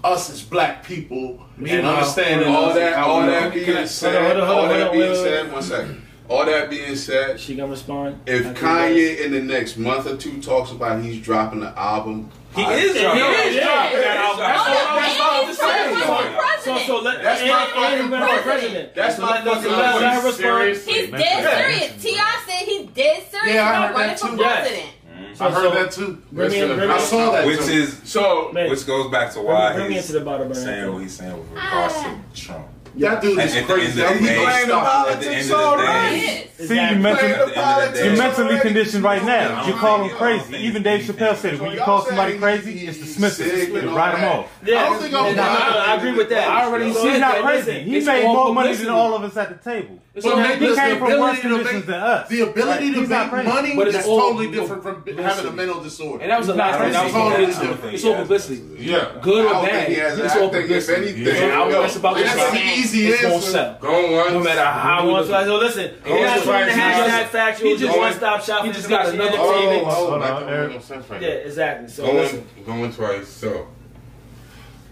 us 0.04 0.30
as 0.30 0.42
black 0.42 0.84
people 0.84 1.44
and 1.56 1.64
Meanwhile, 1.64 1.94
understanding 1.96 2.48
all 2.48 2.66
us 2.66 2.74
that, 2.74 2.94
all 2.98 3.22
that 3.22 3.54
being 3.54 3.86
said, 3.86 4.22
hold 4.22 4.40
on, 4.42 4.46
hold 4.46 4.58
on, 4.58 4.64
all 4.64 4.68
that 4.70 4.86
on, 4.88 4.92
being 4.92 5.02
wait, 5.10 5.10
wait, 5.10 5.16
said, 5.24 5.44
wait. 5.44 5.52
one 5.52 5.62
second. 5.62 6.02
All 6.28 6.46
that 6.46 6.70
being 6.70 6.96
said, 6.96 7.38
She 7.38 7.54
gonna 7.56 7.70
respond. 7.70 8.20
if 8.26 8.40
I 8.40 8.44
think 8.44 8.58
Kanye 8.58 9.20
in 9.20 9.32
the 9.32 9.40
next 9.42 9.76
month 9.76 10.06
or 10.06 10.16
two 10.16 10.40
talks 10.40 10.70
about 10.70 11.02
he's 11.02 11.20
dropping 11.22 11.60
the 11.60 11.78
album, 11.78 12.30
He 12.54 12.62
I- 12.62 12.74
is 12.74 12.98
dropping. 13.00 13.20
Yeah, 13.20 13.42
He's 13.44 13.54
yeah, 13.56 13.64
dropping 13.64 13.92
yeah. 13.98 14.00
that 14.02 14.16
album. 14.16 14.38
That's 14.40 15.18
what 15.18 15.32
I 15.32 15.44
was 15.46 15.58
that's 15.58 15.60
about 15.60 15.82
to 15.82 16.12
right. 16.12 16.24
say. 16.24 16.36
That's 16.36 16.64
So, 16.64 16.78
so 16.78 17.02
let 17.02 17.22
That's 17.22 17.40
and, 17.40 17.50
my 17.50 17.66
fucking 17.66 18.36
he's 18.36 18.42
president. 18.42 18.94
That's 18.94 19.16
so 19.16 19.22
my 19.22 19.28
let, 19.28 19.44
let, 19.44 19.54
fucking 19.56 19.72
let, 19.72 20.00
let 20.00 20.14
her 20.14 20.26
respond. 20.26 20.68
He's 20.96 21.10
dead 21.10 21.64
serious. 21.64 22.02
Ti 22.02 22.14
said 22.46 22.68
he's 22.68 22.86
dead 22.90 23.22
serious 23.30 23.54
Yeah, 23.54 23.62
I 23.66 23.70
about 23.70 23.88
heard 23.88 23.94
running 23.94 24.08
that 24.08 24.18
for 24.20 24.28
too. 24.28 24.36
Yes. 24.42 24.86
President. 25.22 25.38
So, 25.38 25.44
I 25.46 25.50
heard 25.50 25.72
so, 25.72 25.82
that 25.82 25.92
too. 25.92 26.22
Bring 26.32 26.50
me 26.50 26.60
in, 26.60 26.68
bring 26.76 26.88
me 26.88 26.94
I 26.94 26.98
saw 26.98 27.30
that. 27.32 27.46
Which 27.46 27.58
too. 27.60 27.72
is 27.72 28.00
so 28.04 28.50
Man, 28.52 28.70
which 28.70 28.86
goes 28.86 29.10
back 29.10 29.32
to 29.34 29.40
why 29.42 29.74
bring 29.74 29.88
me 29.88 29.94
he's 29.94 30.08
into 30.10 30.18
the 30.20 30.24
bottom, 30.24 30.52
saying 30.54 30.92
what 30.92 31.02
he's 31.02 31.12
saying 31.14 31.36
with 31.36 31.48
ah. 31.56 31.84
regards 31.86 32.34
to 32.36 32.42
Trump. 32.44 32.66
that 32.96 33.22
dude 33.22 33.38
is 33.38 33.56
at 33.56 33.64
crazy. 33.64 34.02
end 34.02 34.12
of 34.16 34.20
the 34.22 34.28
He 34.28 34.34
day- 34.34 34.44
At 34.44 34.66
the 34.66 34.72
politics 34.74 35.26
end 35.26 35.40
of 35.40 35.48
the 35.48 35.56
all 35.56 35.76
day- 35.78 35.84
right. 35.84 36.12
He. 36.12 36.66
See, 36.66 36.74
you 36.74 36.80
Exactly. 36.80 36.98
mentally, 37.02 37.32
At 37.32 37.38
the 37.38 37.58
end 37.58 37.82
of 37.82 37.92
the 37.92 37.98
day- 37.98 38.04
you're 38.06 38.16
mentally 38.18 38.60
conditioned 38.60 39.02
right 39.04 39.24
now. 39.24 39.62
I 39.62 39.66
You 39.66 39.72
call 39.72 39.72
don't 39.72 39.78
calling 39.80 40.08
think- 40.10 40.22
I 40.22 40.28
don't 40.36 40.48
crazy. 40.48 40.64
Even 40.66 40.82
Dave 40.82 41.00
Chappelle 41.06 41.36
said, 41.36 41.54
it. 41.54 41.60
when 41.60 41.72
you 41.72 41.80
call 41.80 42.02
somebody 42.04 42.38
crazy, 42.38 42.86
it's 42.86 42.98
dismissive. 42.98 43.30
sick 43.32 43.68
You 43.70 43.96
write 43.96 44.14
him 44.14 44.20
that. 44.20 44.38
off. 44.38 44.46
Yeah, 44.64 44.80
I 44.82 44.84
don't 44.90 45.00
think 45.00 45.14
I'm- 45.14 45.38
I 45.38 45.94
agree 45.96 46.12
with 46.12 46.28
that. 46.28 46.48
I 46.48 46.64
already 46.66 46.92
he's 46.92 47.18
not 47.18 47.42
listen, 47.44 47.64
crazy. 47.64 47.82
He 47.90 48.00
made 48.04 48.24
more 48.24 48.54
money 48.54 48.74
than 48.74 48.90
all 48.90 49.14
of 49.14 49.24
us 49.24 49.36
at 49.38 49.48
the 49.64 49.70
table. 49.70 49.98
It's 50.14 50.26
But 50.26 50.34
all 50.34 50.40
make 50.42 50.58
He 50.58 50.66
came 50.66 50.90
the 50.90 50.96
from 50.98 51.08
worse 51.08 51.38
ability 51.38 51.40
to 51.40 51.48
conditions 51.48 51.72
make- 51.72 51.86
than 51.86 51.94
us. 52.02 52.28
The 52.28 52.40
ability 52.42 52.68
Right. 52.68 52.78
to 52.94 53.00
He's 53.00 53.08
make 53.08 53.32
money 53.32 53.72
But 53.76 53.88
it's 53.88 53.96
is 53.96 54.06
all 54.06 54.20
totally 54.20 54.50
different 54.50 54.82
from 54.82 54.94
publicity. 54.96 55.22
having 55.22 55.46
a 55.46 55.52
mental 55.52 55.80
disorder. 55.80 56.22
And 56.22 56.30
that 56.32 56.38
was 56.38 56.48
a 56.50 56.54
lot. 56.54 56.78
That 56.78 57.04
was 57.04 57.12
totally 57.12 57.46
different. 57.46 57.94
it's 57.94 58.04
all 58.04 58.14
publicity. 58.16 58.62
Yeah. 58.78 59.06
Good 59.22 59.46
or 59.46 59.52
bad. 59.54 59.70
think 59.72 59.88
he 59.88 59.94
has. 59.94 60.18
It's 60.18 60.36
I 60.36 60.40
all 60.40 60.50
think 60.50 60.64
if 60.70 60.84
publicity. 60.86 61.08
anything, 61.24 61.34
So 61.34 61.48
I 61.48 61.68
yo, 61.70 61.82
was 61.82 61.96
about 61.96 62.16
to 62.18 62.24
That's 62.24 62.50
the 62.52 62.62
easy 62.62 63.06
it's 63.08 63.22
gonna 63.22 63.40
sell. 63.40 63.78
Going 63.80 64.12
once. 64.12 64.32
No 64.32 64.40
matter 64.40 64.60
how 64.64 64.98
I 64.98 65.04
we 65.06 65.12
want 65.12 65.28
look 65.30 65.40
to. 65.40 65.46
So 65.46 65.56
listen, 65.56 65.90
Go 66.04 66.10
we're 66.12 66.26
not 66.26 66.36
to 66.36 66.42
trying 66.44 66.66
to 66.66 66.72
Friday 66.74 66.92
hashtag 66.92 67.08
night. 67.08 67.28
factual. 67.28 67.68
He 67.68 67.72
just 67.72 67.84
just- 67.86 67.98
one 67.98 68.12
stop 68.14 68.44
shop. 68.44 68.64
he 68.66 68.72
just 68.72 68.88
got 68.90 69.06
another- 69.06 69.30
entertainment. 69.30 69.82
Oh, 69.86 69.90
Hold 69.94 70.12
on, 70.22 70.42
don't 70.42 70.60
make 70.68 70.72
no 70.76 70.80
sense 70.82 71.06
Yeah, 71.22 71.28
exactly. 71.28 71.88
So 71.88 72.12
listen. 72.12 72.44
Going, 72.66 72.80
going 72.80 72.92
twice. 72.92 73.28
So, 73.28 73.66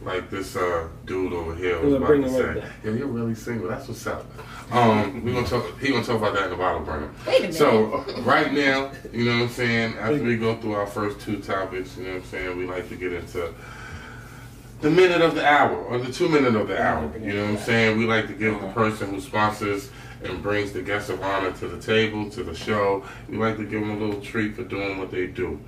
like 0.03 0.31
this 0.31 0.57
uh, 0.57 0.89
dude 1.05 1.33
over 1.33 1.55
here 1.55 1.79
We'll 1.81 2.01
was 2.01 2.03
about 2.03 2.09
to 2.09 2.31
say, 2.31 2.43
right 2.43 2.61
back. 2.63 2.71
"Yo, 2.85 2.93
you're 2.95 3.07
really 3.07 3.35
single. 3.35 3.69
That's 3.69 3.89
what's 3.89 4.07
up." 4.07 4.25
Um, 4.71 5.25
we 5.25 5.33
gonna 5.33 5.47
talk. 5.47 5.79
He 5.81 5.91
gonna 5.91 6.05
talk 6.05 6.17
about 6.17 6.35
that 6.35 6.45
in 6.45 6.51
the 6.51 6.57
bottle 6.57 6.81
burner. 6.81 7.11
Wait 7.27 7.39
a 7.39 7.41
minute. 7.43 7.55
So 7.55 8.05
right 8.21 8.53
now, 8.53 8.93
you 9.13 9.25
know 9.25 9.37
what 9.37 9.43
I'm 9.45 9.49
saying. 9.51 9.97
After 9.99 10.23
we 10.23 10.37
go 10.37 10.57
through 10.57 10.75
our 10.75 10.87
first 10.87 11.21
two 11.21 11.41
topics, 11.41 11.97
you 11.97 12.05
know 12.05 12.15
what 12.15 12.23
I'm 12.23 12.29
saying. 12.29 12.57
We 12.57 12.67
like 12.67 12.89
to 12.89 12.97
get 12.97 13.13
into 13.13 13.53
the 14.81 14.91
minute 14.91 15.21
of 15.21 15.35
the 15.35 15.47
hour 15.47 15.77
or 15.77 15.99
the 15.99 16.13
two 16.13 16.29
minute 16.29 16.55
of 16.57 16.69
the 16.69 16.81
hour. 16.81 17.13
You 17.19 17.35
know 17.35 17.43
what 17.43 17.51
I'm 17.51 17.59
saying. 17.59 17.99
We 17.99 18.07
like 18.07 18.27
to 18.29 18.33
give 18.33 18.61
the 18.61 18.69
person 18.69 19.11
who 19.11 19.21
sponsors 19.21 19.91
and 20.23 20.43
brings 20.43 20.73
the 20.73 20.83
guest 20.83 21.11
of 21.11 21.23
honor 21.23 21.53
to 21.53 21.69
the 21.69 21.81
table 21.81 22.31
to 22.31 22.43
the 22.43 22.55
show. 22.55 23.05
We 23.29 23.37
like 23.37 23.57
to 23.57 23.65
give 23.65 23.81
them 23.81 23.91
a 23.91 23.97
little 24.07 24.21
treat 24.21 24.55
for 24.55 24.65
doing 24.65 24.99
what 24.99 25.11
they 25.11 25.27
do. 25.27 25.61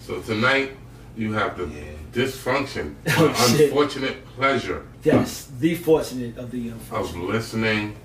So 0.00 0.20
tonight 0.20 0.72
you 1.16 1.32
have 1.32 1.56
the 1.56 1.70
dysfunction, 2.12 2.94
Oh, 3.18 3.28
the 3.28 3.34
shit. 3.56 3.60
unfortunate 3.70 4.26
pleasure 4.36 4.86
Yes, 5.04 5.48
the 5.58 5.74
fortunate 5.76 6.36
of 6.36 6.50
the 6.50 6.68
unfortunate. 6.68 6.98
of 7.00 7.06
unfortunate. 7.14 7.34
listening 7.34 7.96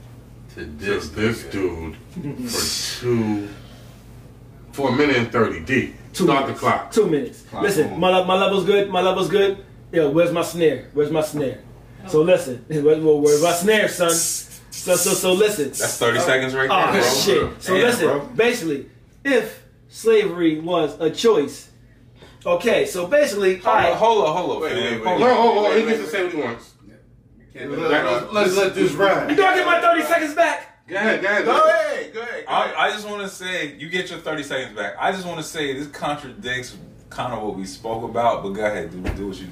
to 0.55 0.55
to 0.55 0.65
this, 0.65 1.09
this 1.09 1.43
dude 1.45 1.95
for 2.49 2.99
two, 3.01 3.49
for 4.71 4.89
a 4.89 4.91
minute 4.95 5.17
and 5.17 5.31
thirty 5.31 5.59
deep. 5.59 5.95
Two 6.13 6.23
Start 6.25 6.43
minutes. 6.45 6.61
the 6.61 6.65
clock. 6.67 6.91
Two 6.91 7.07
minutes. 7.07 7.41
Clock 7.41 7.63
listen, 7.63 7.91
on. 7.93 7.99
my 7.99 8.23
my 8.23 8.35
level's 8.35 8.63
good. 8.65 8.89
My 8.89 9.01
level's 9.01 9.27
good. 9.29 9.57
Yo, 9.91 10.09
where's 10.11 10.31
my 10.31 10.41
snare? 10.43 10.89
Where's 10.93 11.11
my 11.11 11.21
snare? 11.21 11.59
So 12.07 12.19
oh. 12.19 12.23
listen, 12.23 12.63
where, 12.67 12.81
where- 12.83 13.15
where's 13.17 13.41
my 13.43 13.51
snare, 13.51 13.89
son? 13.89 14.11
So 14.11 14.95
so 14.95 15.11
so 15.13 15.33
listen. 15.33 15.65
That's 15.69 15.97
30 15.97 16.19
seconds 16.19 16.53
right 16.55 16.69
Oh 16.71 16.91
bro. 16.91 17.01
shit! 17.01 17.61
So 17.63 17.73
Damn, 17.73 17.83
listen, 17.85 18.07
bro. 18.07 18.19
basically, 18.35 18.89
if 19.25 19.61
slavery 19.89 20.59
was 20.61 20.97
a 21.01 21.09
choice, 21.09 21.69
okay. 22.45 22.85
So 22.85 23.07
basically, 23.07 23.57
Hold 23.59 23.75
all 23.77 23.91
on, 23.91 23.97
hold 23.97 24.25
on, 24.27 24.35
hold 24.37 24.51
on, 24.57 24.61
Wait, 24.61 24.71
fam. 24.73 25.01
wait, 25.05 25.19
wait. 25.21 25.33
Hold 25.35 25.65
on. 25.65 25.77
he 25.77 25.83
gets 25.83 25.97
to 25.97 26.03
wait. 26.03 26.09
say 26.11 26.23
what 26.23 26.33
he 26.33 26.41
wants. 26.41 26.71
Let- 27.55 27.69
let- 27.69 27.79
let- 28.05 28.33
Let's 28.33 28.57
let 28.57 28.75
this 28.75 28.91
ride. 28.91 29.13
You 29.13 29.27
ride. 29.29 29.37
don't 29.37 29.55
get 29.55 29.65
my 29.65 29.81
thirty 29.81 30.03
seconds 30.03 30.33
back. 30.33 30.71
Go 30.87 30.95
ahead, 30.97 31.21
go 31.21 31.27
ahead. 31.27 31.45
Go 31.45 31.51
ahead, 31.51 32.13
go 32.13 32.21
ahead. 32.21 32.45
Go 32.45 32.51
I, 32.51 32.63
ahead. 32.65 32.75
I 32.77 32.91
just 32.91 33.07
want 33.07 33.21
to 33.23 33.27
say, 33.29 33.75
you 33.77 33.89
get 33.89 34.11
your 34.11 34.19
30 34.19 34.43
seconds 34.43 34.75
back. 34.77 34.93
I 34.99 35.11
just 35.11 35.25
want 35.25 35.39
to 35.39 35.43
say 35.43 35.73
this 35.73 35.87
contradicts 35.87 36.77
kind 37.09 37.33
of 37.33 37.41
what 37.41 37.55
we 37.55 37.65
spoke 37.65 38.03
about, 38.03 38.43
but 38.43 38.49
go 38.49 38.63
ahead, 38.63 38.91
do, 38.91 39.01
do 39.15 39.27
what 39.29 39.37
you 39.39 39.47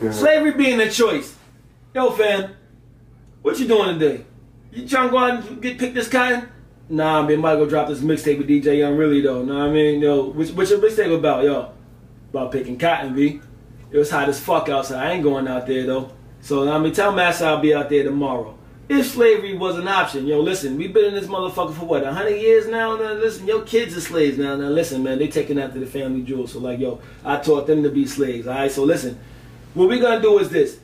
doing. 0.00 0.12
Slavery 0.12 0.50
being 0.52 0.80
a 0.80 0.90
choice. 0.90 1.36
Yo, 1.94 2.10
fam, 2.10 2.56
what 3.42 3.60
you 3.60 3.68
doing 3.68 3.96
today? 3.96 4.24
You 4.72 4.88
trying 4.88 5.06
to 5.06 5.12
go 5.12 5.18
out 5.18 5.46
and 5.46 5.62
get 5.62 5.78
pick 5.78 5.94
this 5.94 6.08
cotton? 6.08 6.48
Nah, 6.88 7.20
I 7.22 7.28
man, 7.28 7.38
might 7.38 7.54
go 7.56 7.68
drop 7.68 7.86
this 7.86 8.00
mixtape 8.00 8.38
with 8.38 8.48
DJ 8.48 8.78
Young. 8.78 8.96
Really 8.96 9.20
though, 9.20 9.44
know 9.44 9.54
what 9.58 9.68
I 9.68 9.70
mean? 9.72 10.00
Yo, 10.00 10.30
what's, 10.30 10.50
what's 10.50 10.70
your 10.70 10.80
mixtape 10.80 11.16
about, 11.16 11.44
yo? 11.44 11.70
About 12.32 12.50
picking 12.50 12.78
cotton, 12.78 13.14
B. 13.14 13.42
It 13.90 13.98
was 13.98 14.10
hot 14.10 14.26
as 14.30 14.40
fuck 14.40 14.70
outside. 14.70 15.06
I 15.06 15.12
ain't 15.12 15.22
going 15.22 15.46
out 15.46 15.66
there 15.66 15.84
though. 15.84 16.12
So 16.40 16.66
I 16.66 16.78
mean, 16.78 16.94
tell 16.94 17.12
Massa 17.12 17.44
I'll 17.44 17.60
be 17.60 17.74
out 17.74 17.90
there 17.90 18.04
tomorrow. 18.04 18.56
If 18.88 19.06
slavery 19.08 19.54
was 19.54 19.76
an 19.76 19.86
option, 19.86 20.26
yo, 20.26 20.40
listen, 20.40 20.78
we've 20.78 20.94
been 20.94 21.04
in 21.04 21.14
this 21.14 21.26
motherfucker 21.26 21.74
for 21.74 21.84
what, 21.84 22.06
hundred 22.06 22.36
years 22.36 22.66
now. 22.68 22.96
Now 22.96 23.12
listen, 23.12 23.46
your 23.46 23.62
kids 23.64 23.94
are 23.94 24.00
slaves 24.00 24.38
now. 24.38 24.56
Now 24.56 24.68
listen, 24.68 25.02
man, 25.02 25.18
they 25.18 25.28
taking 25.28 25.58
after 25.58 25.78
the 25.78 25.84
family 25.84 26.22
jewels. 26.22 26.52
So 26.52 26.60
like, 26.60 26.78
yo, 26.78 27.00
I 27.22 27.36
taught 27.36 27.66
them 27.66 27.82
to 27.82 27.90
be 27.90 28.06
slaves. 28.06 28.46
All 28.46 28.54
right, 28.54 28.72
so 28.72 28.82
listen, 28.82 29.20
what 29.74 29.90
we 29.90 30.00
gonna 30.00 30.22
do 30.22 30.38
is 30.38 30.48
this. 30.48 30.80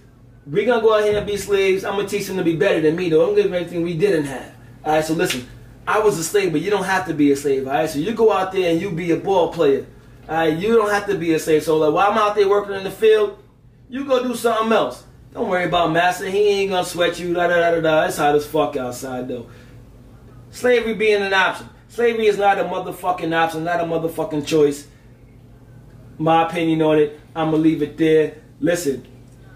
we 0.46 0.66
gonna 0.66 0.82
go 0.82 0.98
out 0.98 1.04
here 1.04 1.16
and 1.16 1.26
be 1.26 1.38
slaves. 1.38 1.82
I'm 1.82 1.96
gonna 1.96 2.08
teach 2.08 2.26
them 2.26 2.36
to 2.36 2.44
be 2.44 2.56
better 2.56 2.82
than 2.82 2.94
me, 2.94 3.08
though. 3.08 3.22
I'm 3.22 3.30
gonna 3.30 3.36
give 3.36 3.50
them 3.50 3.54
everything 3.54 3.82
we 3.82 3.96
didn't 3.96 4.24
have. 4.24 4.52
All 4.84 4.92
right, 4.92 5.04
so 5.04 5.14
listen. 5.14 5.48
I 5.86 6.00
was 6.00 6.18
a 6.18 6.24
slave, 6.24 6.52
but 6.52 6.60
you 6.60 6.68
don't 6.68 6.84
have 6.84 7.06
to 7.06 7.14
be 7.14 7.32
a 7.32 7.36
slave. 7.36 7.66
All 7.66 7.72
right, 7.72 7.88
so 7.88 7.98
you 7.98 8.12
go 8.12 8.30
out 8.30 8.52
there 8.52 8.70
and 8.70 8.78
you 8.78 8.90
be 8.90 9.10
a 9.12 9.16
ball 9.16 9.50
player. 9.50 9.86
Right, 10.28 10.58
you 10.58 10.76
don't 10.76 10.90
have 10.90 11.06
to 11.06 11.16
be 11.16 11.32
a 11.32 11.38
slave. 11.38 11.62
So 11.62 11.78
like, 11.78 11.94
while 11.94 12.10
I'm 12.10 12.18
out 12.18 12.34
there 12.34 12.48
working 12.48 12.74
in 12.74 12.84
the 12.84 12.90
field, 12.90 13.38
you 13.88 14.04
go 14.04 14.22
do 14.22 14.34
something 14.34 14.70
else. 14.72 15.04
Don't 15.32 15.48
worry 15.48 15.64
about 15.64 15.92
master. 15.92 16.28
He 16.28 16.48
ain't 16.48 16.70
gonna 16.70 16.84
sweat 16.84 17.18
you. 17.18 17.32
Da 17.32 17.48
da 17.48 17.56
da 17.56 17.70
da 17.70 17.80
da. 17.80 18.04
It's 18.04 18.18
hot 18.18 18.34
as 18.34 18.46
fuck 18.46 18.76
outside 18.76 19.28
though. 19.28 19.46
slavery 20.50 20.94
being 20.94 21.22
an 21.22 21.32
option. 21.32 21.68
Slavery 21.88 22.26
is 22.26 22.36
not 22.36 22.58
a 22.58 22.64
motherfucking 22.64 23.34
option, 23.34 23.64
not 23.64 23.80
a 23.80 23.84
motherfucking 23.84 24.46
choice. 24.46 24.86
My 26.18 26.46
opinion 26.46 26.82
on 26.82 26.98
it, 26.98 27.20
I'm 27.34 27.50
gonna 27.50 27.62
leave 27.62 27.82
it 27.82 27.96
there. 27.96 28.36
Listen, 28.60 29.06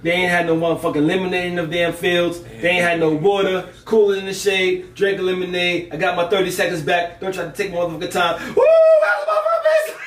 they 0.03 0.13
ain't 0.13 0.31
had 0.31 0.47
no 0.47 0.57
motherfucking 0.57 1.07
lemonade 1.07 1.51
in 1.51 1.57
the 1.57 1.67
damn 1.67 1.93
fields. 1.93 2.41
They 2.43 2.71
ain't 2.71 2.85
had 2.85 3.01
no 3.01 3.11
water, 3.13 3.69
cooling 3.85 4.21
in 4.21 4.27
the 4.27 4.35
shade, 4.35 4.95
drinking 4.95 5.27
lemonade. 5.27 5.93
I 5.93 5.97
got 5.97 6.17
my 6.17 6.29
30 6.29 6.51
seconds 6.51 6.83
back. 6.83 7.21
Don't 7.21 7.35
try 7.35 7.45
to 7.45 7.53
take 7.53 7.73
motherfucking 7.73 8.11
time. 8.11 8.55
Woo! 8.55 8.65
That's 9.03 9.27
my 9.27 9.43
purpose! 9.45 10.03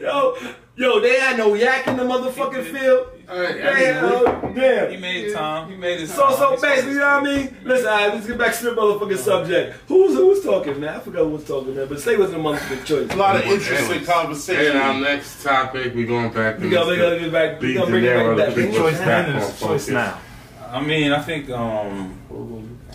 Yo, 0.00 0.36
yo, 0.76 1.00
they 1.00 1.18
had 1.18 1.36
no 1.36 1.54
yak 1.54 1.86
in 1.86 1.96
the 1.96 2.02
motherfucking 2.02 2.64
field. 2.72 3.08
They 3.28 3.62
had 3.62 4.02
no, 4.02 4.24
damn. 4.54 4.90
He 4.90 4.96
made 4.96 5.26
it 5.26 5.34
time. 5.34 5.70
He 5.70 5.76
made 5.76 6.00
his 6.00 6.14
So 6.14 6.28
time. 6.28 6.36
so 6.36 6.50
He's 6.52 6.60
basically, 6.62 6.92
you 6.92 6.98
know 6.98 7.20
what 7.20 7.28
I 7.28 7.36
mean? 7.36 7.56
Listen, 7.64 7.86
all 7.88 7.92
right, 7.94 8.14
let's 8.14 8.26
get 8.26 8.38
back 8.38 8.54
to 8.56 8.64
the 8.64 8.70
motherfucking 8.70 9.18
subject. 9.18 9.76
Who's 9.88 10.14
who's 10.14 10.42
talking, 10.42 10.80
man? 10.80 10.94
I 10.96 10.98
forgot 11.00 11.24
who 11.24 11.30
was 11.30 11.44
talking, 11.44 11.76
man. 11.76 11.88
But 11.88 12.00
say 12.00 12.16
was 12.16 12.30
the 12.30 12.38
motherfucking 12.38 12.84
choice. 12.84 13.10
A 13.10 13.16
lot 13.16 13.36
of 13.36 13.42
interesting 13.42 14.04
conversation. 14.04 14.76
And 14.76 14.78
our 14.78 15.00
next 15.00 15.42
topic, 15.42 15.94
we're 15.94 16.06
going 16.06 16.32
back 16.32 16.56
to 16.56 16.62
We 16.64 16.70
gotta, 16.70 16.90
we 16.90 16.96
gotta 16.96 17.18
get 17.18 17.32
back. 17.32 17.60
We 17.60 17.74
gotta 17.74 17.90
bring 17.90 18.04
it 18.04 18.36
back. 18.36 18.54
Big 18.54 18.70
back. 18.70 18.76
choice 18.80 18.98
back 18.98 19.28
And 19.28 19.36
on 19.36 19.42
it's 19.42 19.62
a 19.62 19.64
choice 19.66 19.88
now. 19.88 20.18
I 20.70 20.80
mean, 20.82 21.12
I 21.12 21.20
think 21.22 21.50
um, 21.50 22.18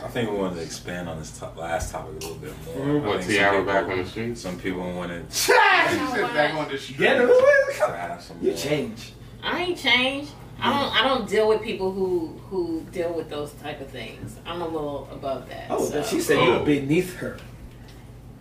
I 0.03 0.07
think 0.09 0.29
we 0.29 0.37
wanted 0.37 0.55
to 0.55 0.61
expand 0.63 1.07
on 1.07 1.17
this 1.17 1.37
top, 1.37 1.55
last 1.55 1.91
topic 1.91 2.11
a 2.11 2.25
little 2.25 2.35
bit 2.35 2.53
more. 2.65 2.97
I 2.97 3.07
What, 3.07 3.23
think 3.23 3.37
Tiara 3.37 3.63
back 3.63 3.85
people- 3.85 3.99
on 3.99 4.03
the 4.03 4.09
street? 4.09 4.37
Some 4.37 4.59
people 4.59 4.93
wanted 4.93 5.25
She 5.31 5.53
said 5.53 6.33
back 6.33 6.53
on 6.55 6.69
the 6.69 6.77
street. 6.77 6.99
Get 6.99 7.21
it? 7.21 7.27
to 7.27 7.87
have 7.87 8.21
some. 8.21 8.37
You 8.41 8.49
more- 8.49 8.57
change. 8.57 9.13
I 9.41 9.61
ain't 9.61 9.77
changed. 9.77 10.31
I 10.59 10.69
don't. 10.69 11.01
I 11.01 11.07
don't 11.07 11.27
deal 11.27 11.47
with 11.49 11.61
people 11.61 11.91
who 11.91 12.39
who 12.49 12.85
deal 12.91 13.13
with 13.13 13.29
those 13.29 13.51
type 13.53 13.81
of 13.81 13.89
things. 13.89 14.37
I'm 14.45 14.61
a 14.61 14.67
little 14.67 15.09
above 15.11 15.49
that. 15.49 15.67
Oh, 15.69 15.83
so. 15.83 16.03
she 16.03 16.21
said 16.21 16.37
you're 16.37 16.59
oh. 16.59 16.65
beneath 16.65 17.15
her. 17.17 17.37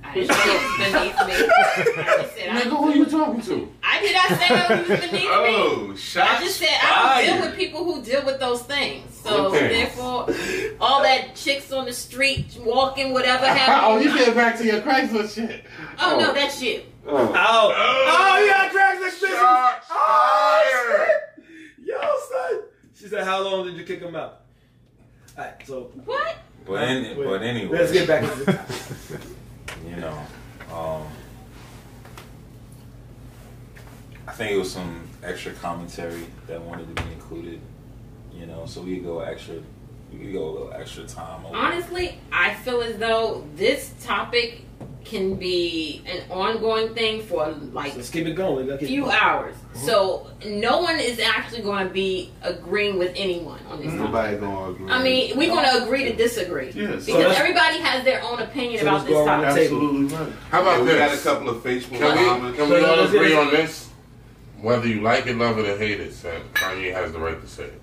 I 0.04 0.14
didn't 0.14 0.34
say 0.34 0.56
it 0.56 0.92
beneath 0.92 1.16
me. 1.26 2.02
I 2.02 2.22
just 2.22 2.34
said 2.36 2.48
Nigga, 2.50 2.70
who 2.70 2.90
are 2.90 2.94
you 2.94 3.06
talking 3.06 3.40
to? 3.42 3.72
I 3.82 4.00
did 4.00 4.14
not 4.14 4.28
say 4.28 4.48
that 4.48 4.70
it 4.70 4.88
was 4.88 5.00
beneath 5.00 5.12
me. 5.12 5.28
Oh, 5.30 5.94
shots 5.96 6.30
I 6.30 6.44
just 6.44 6.58
said 6.58 6.68
I 6.82 7.24
don't 7.24 7.40
deal 7.40 7.48
with 7.48 7.56
people 7.58 7.84
who 7.84 8.02
deal 8.02 8.24
with 8.24 8.38
those 8.38 8.62
things. 8.62 9.11
So 9.22 9.46
Okay. 9.46 9.68
therefore, 9.68 10.26
all 10.80 11.02
that 11.02 11.34
chicks 11.36 11.70
on 11.72 11.84
the 11.84 11.92
street 11.92 12.56
walking, 12.64 13.12
whatever 13.12 13.46
happened. 13.58 13.86
oh, 13.86 13.98
you 14.00 14.16
getting 14.18 14.34
back 14.34 14.58
to 14.58 14.64
your 14.64 14.80
Chrysler 14.80 15.32
shit. 15.32 15.64
oh 16.00 16.18
no, 16.18 16.32
that 16.34 16.50
shit. 16.52 16.86
Oh. 17.06 17.16
Oh, 17.16 17.72
oh, 17.76 18.38
you 18.40 18.48
got 18.50 18.72
drags 18.72 19.00
like 19.00 19.12
Oh, 19.90 21.06
shit. 21.06 21.46
Yo, 21.86 21.96
son. 22.00 22.62
She 22.94 23.08
said, 23.08 23.24
"How 23.24 23.42
long 23.42 23.66
did 23.66 23.76
you 23.76 23.84
kick 23.84 24.00
him 24.00 24.14
out?" 24.16 24.42
All 25.36 25.44
right, 25.44 25.54
so 25.66 25.90
What? 26.04 26.36
But, 26.64 26.82
any, 26.82 27.14
but 27.14 27.42
anyway, 27.42 27.76
let's 27.78 27.90
get 27.92 28.06
back 28.06 28.22
to 28.22 28.44
this. 28.44 29.12
you 29.88 29.96
know, 29.96 30.16
um, 30.72 31.02
I 34.28 34.32
think 34.32 34.52
it 34.52 34.56
was 34.58 34.70
some 34.72 35.08
extra 35.22 35.52
commentary 35.54 36.26
that 36.46 36.60
wanted 36.62 36.94
to 36.94 37.02
be 37.02 37.12
included. 37.12 37.60
You 38.43 38.49
know, 38.49 38.66
so 38.66 38.82
we 38.82 38.99
go 38.99 39.20
extra, 39.20 39.55
we 40.12 40.32
go 40.32 40.43
a 40.43 40.51
little 40.51 40.72
extra 40.72 41.05
time. 41.05 41.47
over. 41.47 41.57
Honestly, 41.57 42.18
I 42.32 42.55
feel 42.55 42.80
as 42.80 42.99
though 42.99 43.47
this 43.55 43.95
topic 44.03 44.62
can 45.05 45.36
be 45.36 46.03
an 46.07 46.28
ongoing 46.28 46.93
thing 46.93 47.22
for 47.22 47.53
like 47.72 47.95
Let's 47.95 48.11
keep 48.11 48.26
it 48.26 48.34
going. 48.34 48.66
Let's 48.66 48.82
a 48.82 48.86
few 48.86 49.03
going. 49.03 49.16
hours. 49.16 49.55
So 49.74 50.26
no 50.45 50.80
one 50.80 50.99
is 50.99 51.20
actually 51.20 51.62
going 51.62 51.86
to 51.86 51.93
be 51.93 52.32
agreeing 52.43 52.99
with 52.99 53.12
anyone 53.14 53.61
on 53.70 53.78
this 53.78 53.93
mm-hmm. 53.93 54.12
topic. 54.12 54.12
Nobody 54.12 54.36
gonna 54.38 54.70
agree. 54.72 54.90
I 54.90 55.03
mean, 55.05 55.38
we're 55.38 55.49
going 55.49 55.78
to 55.78 55.84
agree 55.84 56.03
to 56.07 56.16
disagree 56.16 56.72
Yes. 56.74 57.07
So 57.07 57.12
because 57.12 57.26
let's- 57.28 57.38
everybody 57.38 57.78
has 57.78 58.03
their 58.03 58.24
own 58.24 58.40
opinion 58.40 58.80
So 58.80 58.88
about 58.88 59.07
this 59.07 59.11
go 59.11 59.24
around 59.24 59.40
the 59.43 59.47
topic. 59.47 59.62
absolutely 59.62 60.16
right. 60.16 60.32
How 60.51 60.62
about 60.62 60.78
Yeah, 60.78 60.93
we 60.93 60.99
got 60.99 61.14
a 61.14 61.22
couple 61.22 61.49
of 61.49 61.62
Facebook 61.62 61.99
Can 61.99 62.18
we, 62.18 62.24
comments. 62.24 62.59
can 62.59 62.70
we 62.70 62.84
all 62.84 63.07
agree 63.07 63.36
on 63.36 63.51
this? 63.53 63.88
Whether 64.61 64.88
you 64.88 65.01
like 65.01 65.28
it, 65.28 65.36
love 65.36 65.61
it, 65.61 65.68
or 65.68 65.78
hate 65.78 66.01
it, 66.01 66.12
Sam, 66.12 66.43
Kanye 66.55 66.93
has 66.93 67.12
the 67.12 67.20
right 67.20 67.40
to 67.40 67.47
say 67.47 67.64
it. 67.64 67.81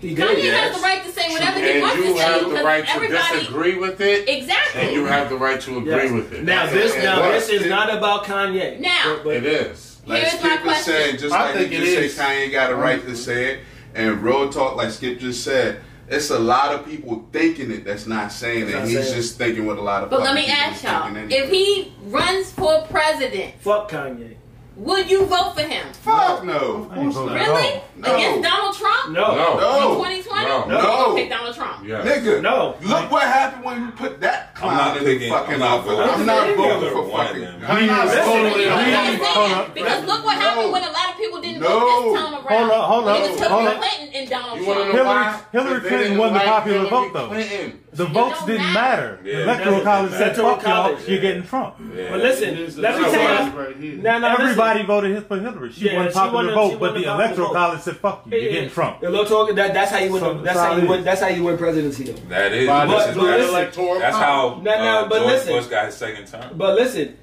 He 0.00 0.14
Kanye 0.14 0.36
did. 0.36 0.54
has 0.54 0.76
the 0.76 0.82
right 0.82 1.04
to 1.04 1.10
say 1.12 1.28
whatever 1.32 1.58
he 1.58 1.70
And 1.72 1.82
wants 1.82 1.96
to 1.96 2.02
say. 2.02 2.08
you 2.08 2.16
have 2.18 2.50
the 2.50 2.64
right 2.64 2.86
to 2.86 3.08
disagree 3.08 3.76
with 3.76 4.00
it, 4.00 4.28
exactly. 4.28 4.82
and 4.82 4.92
you 4.92 5.04
have 5.06 5.28
the 5.28 5.36
right 5.36 5.60
to 5.62 5.78
agree 5.78 5.90
Yes. 5.94 6.12
with 6.12 6.32
it. 6.32 6.44
Now 6.44 6.66
this, 6.66 6.94
And 6.94 7.02
now 7.02 7.20
what? 7.20 7.32
this 7.32 7.48
is 7.48 7.66
not 7.66 7.92
about 7.92 8.24
Kanye. 8.24 8.78
Now- 8.80 8.90
But- 9.06 9.24
but- 9.24 9.36
It 9.36 9.46
is. 9.46 9.96
Like 10.06 10.22
Here's 10.22 10.32
my 10.34 10.38
Skip 10.38 10.52
is 10.56 10.62
question. 10.62 10.84
saying, 10.94 11.16
just 11.18 11.34
I 11.34 11.44
like 11.46 11.54
think 11.54 11.72
you 11.72 11.78
just 11.84 12.16
say 12.16 12.22
Kanye 12.24 12.52
got 12.52 12.70
a 12.70 12.76
right 12.76 13.04
to 13.06 13.14
say 13.16 13.44
it, 13.52 13.58
and 13.94 14.22
real 14.22 14.48
talk, 14.50 14.76
like 14.76 14.90
Skip 14.90 15.18
just 15.20 15.44
said, 15.44 15.80
it's 16.08 16.30
a 16.30 16.38
lot 16.38 16.72
of 16.74 16.86
people 16.86 17.26
thinking 17.32 17.70
it 17.70 17.84
that's 17.84 18.06
not 18.06 18.32
saying 18.32 18.68
it. 18.68 18.74
He's 18.86 18.98
saying 19.04 19.14
just 19.14 19.36
thinking 19.36 19.66
what 19.66 19.76
a 19.76 19.82
lot 19.82 20.04
of 20.04 20.08
But 20.10 20.22
let 20.22 20.34
me 20.34 20.46
ask 20.46 20.82
y'all: 20.82 21.14
if 21.28 21.50
he 21.50 21.92
runs 22.06 22.50
for 22.50 22.86
president, 22.90 23.52
fuck 23.60 23.90
Kanye. 23.90 24.36
Would 24.78 25.10
you 25.10 25.26
vote 25.26 25.54
for 25.54 25.62
him? 25.62 25.86
Fuck 26.02 26.44
no. 26.44 26.88
I 26.92 27.00
ain't 27.00 27.12
voting 27.12 27.36
at 27.36 27.46
Really? 27.48 27.80
No. 27.96 28.14
Against 28.14 28.42
Donald 28.48 28.76
Trump? 28.76 29.10
No. 29.10 29.34
No. 29.34 29.58
No. 29.58 30.04
In 30.04 30.22
2020? 30.22 30.44
No. 30.46 30.64
You 30.64 30.70
No. 30.72 30.80
gonna 30.82 31.14
pick 31.16 31.30
Donald 31.30 31.54
Trump. 31.56 31.84
Yes. 31.84 32.06
Nigga, 32.06 32.42
No. 32.42 32.76
look 32.82 33.10
what 33.10 33.22
happened 33.24 33.64
when 33.64 33.80
you 33.86 33.90
put 33.92 34.20
that 34.20 34.56
I'm 34.62 34.68
not 34.68 34.78
clown 34.94 34.96
in 34.98 35.04
the 35.04 35.10
picking- 35.14 35.32
fucking 35.32 35.54
I'm 35.54 35.60
not 35.60 35.70
office. 35.78 35.90
voting 35.92 36.10
I'm 36.14 36.26
not 36.26 36.46
for 36.48 36.54
voting 36.56 36.76
either 36.78 36.90
for 36.90 37.02
one 37.02 37.20
of 37.20 37.26
fucking. 37.26 37.42
them. 37.42 37.62
I'm 37.68 37.86
not 37.86 38.06
Listen, 38.06 38.24
totally 38.24 38.62
You 38.62 38.68
know 38.70 38.76
what 38.76 38.84
I'm 38.86 39.14
agree. 39.14 39.26
Hold 39.26 39.46
saying? 39.48 39.58
up. 39.58 39.74
Because 39.74 40.04
look 40.06 40.24
what 40.24 40.34
No. 40.34 40.40
happened 40.40 40.72
when 40.72 40.82
a 40.82 40.90
lot 40.92 41.08
of 41.10 41.16
people 41.18 41.40
didn't 41.40 41.60
No. 41.62 41.68
vote 41.68 42.12
this 42.12 42.20
time 42.22 42.34
around. 42.34 42.46
Hold 42.48 42.70
up, 42.70 42.84
hold 42.88 43.04
It 43.04 43.10
up, 43.10 43.20
was 43.20 43.28
hold 43.28 43.40
Hillary 43.50 43.66
up. 43.76 43.82
Clinton 43.82 44.08
and 44.14 44.30
Donald 44.30 44.58
You 44.60 44.66
want 44.66 44.78
to 44.78 44.84
Trump. 44.84 44.94
know 44.94 45.04
Hillary- 45.04 45.24
why? 45.26 45.40
Hillary 45.52 45.72
'Cause 45.74 45.82
they 45.82 45.88
Clinton 45.88 46.08
didn't 46.08 46.18
won 46.18 46.28
the 46.32 46.38
like 46.38 46.46
popular 46.48 46.78
Hillary 46.78 46.90
vote, 46.90 47.12
though. 47.14 47.26
Clinton. 47.28 47.78
The 47.90 48.04
votes 48.04 48.38
don't 48.38 48.46
didn't 48.46 48.72
matter. 48.72 49.02
matter. 49.02 49.18
Yeah. 49.24 49.36
The 49.38 49.42
electoral 49.42 49.80
college 49.80 50.10
said, 50.12 50.20
Electoral 50.22 50.50
"Fuck 50.56 50.62
y'all, 50.68 50.96
you're 51.08 51.20
getting 51.20 51.42
Trump." 51.42 51.74
But 52.10 52.20
listen, 52.20 52.48
It 52.50 52.58
is 52.60 52.78
let 52.78 52.96
me 52.96 53.04
the 53.04 53.10
tell 53.10 53.72
you. 53.80 53.96
Now, 54.02 54.18
now, 54.18 54.34
Everybody 54.38 54.67
voted 54.86 55.26
for 55.26 55.38
Hillary. 55.38 55.72
She 55.72 55.86
Yeah, 55.86 55.96
won 55.96 56.12
she 56.12 56.18
won 56.18 56.46
the- 56.46 56.52
vote, 56.54 56.70
won 56.72 56.78
but 56.80 56.94
the 56.94 57.00
the 57.00 57.12
electoral 57.12 57.48
vote. 57.48 57.54
college 57.54 57.80
said, 57.80 57.96
"Fuck 57.96 58.26
you, 58.26 58.38
you're 58.38 58.52
getting 58.52 58.70
Trump." 58.70 59.00
The 59.00 59.10
little 59.10 59.46
that, 59.54 59.74
that's 59.74 59.90
how 59.90 59.98
you 59.98 60.12
win. 60.12 60.20
So- 60.20 60.34
the, 60.34 60.42
that's 60.42 60.58
how 60.58 60.76
you 60.76 60.88
win. 60.88 61.04
That's 61.04 61.20
how 61.20 61.28
you 61.28 61.44
win 61.44 61.58
presidency, 61.58 62.04
though. 62.04 62.28
That 62.28 62.52
is. 62.52 62.66
By 62.66 62.86
this 62.86 63.04
the- 63.04 63.10
is 63.10 63.16
but 63.16 63.24
that's, 63.26 63.38
listen- 63.42 63.54
electoral 63.54 63.98
that's 63.98 64.16
how 64.16 64.60
No, 64.62 64.70
no, 64.70 64.70
uh, 64.72 65.08
but 65.08 65.18
George 65.18 65.26
listen. 65.32 65.52
Bush 65.54 65.66
got 65.66 65.86
his 65.86 65.94
second 65.96 66.26
term. 66.26 66.56
But 66.56 66.74
listen, 66.74 67.16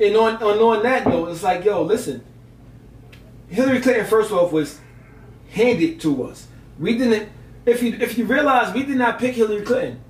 and 0.00 0.16
on, 0.16 0.36
on 0.42 0.58
on 0.58 0.82
that 0.82 1.06
note, 1.06 1.28
it's 1.30 1.42
like, 1.42 1.64
yo, 1.64 1.82
listen. 1.82 2.24
Hillary 3.48 3.80
Clinton, 3.80 4.06
first 4.06 4.32
off, 4.32 4.52
was 4.52 4.80
handed 5.50 6.00
to 6.00 6.24
us. 6.24 6.46
We 6.78 6.98
didn't. 6.98 7.28
If 7.64 7.82
you 7.82 7.96
if 8.00 8.18
you 8.18 8.24
realize, 8.26 8.74
we 8.74 8.82
did 8.82 8.96
not 8.96 9.18
pick 9.18 9.34
Hillary 9.34 9.62
Clinton. 9.62 10.00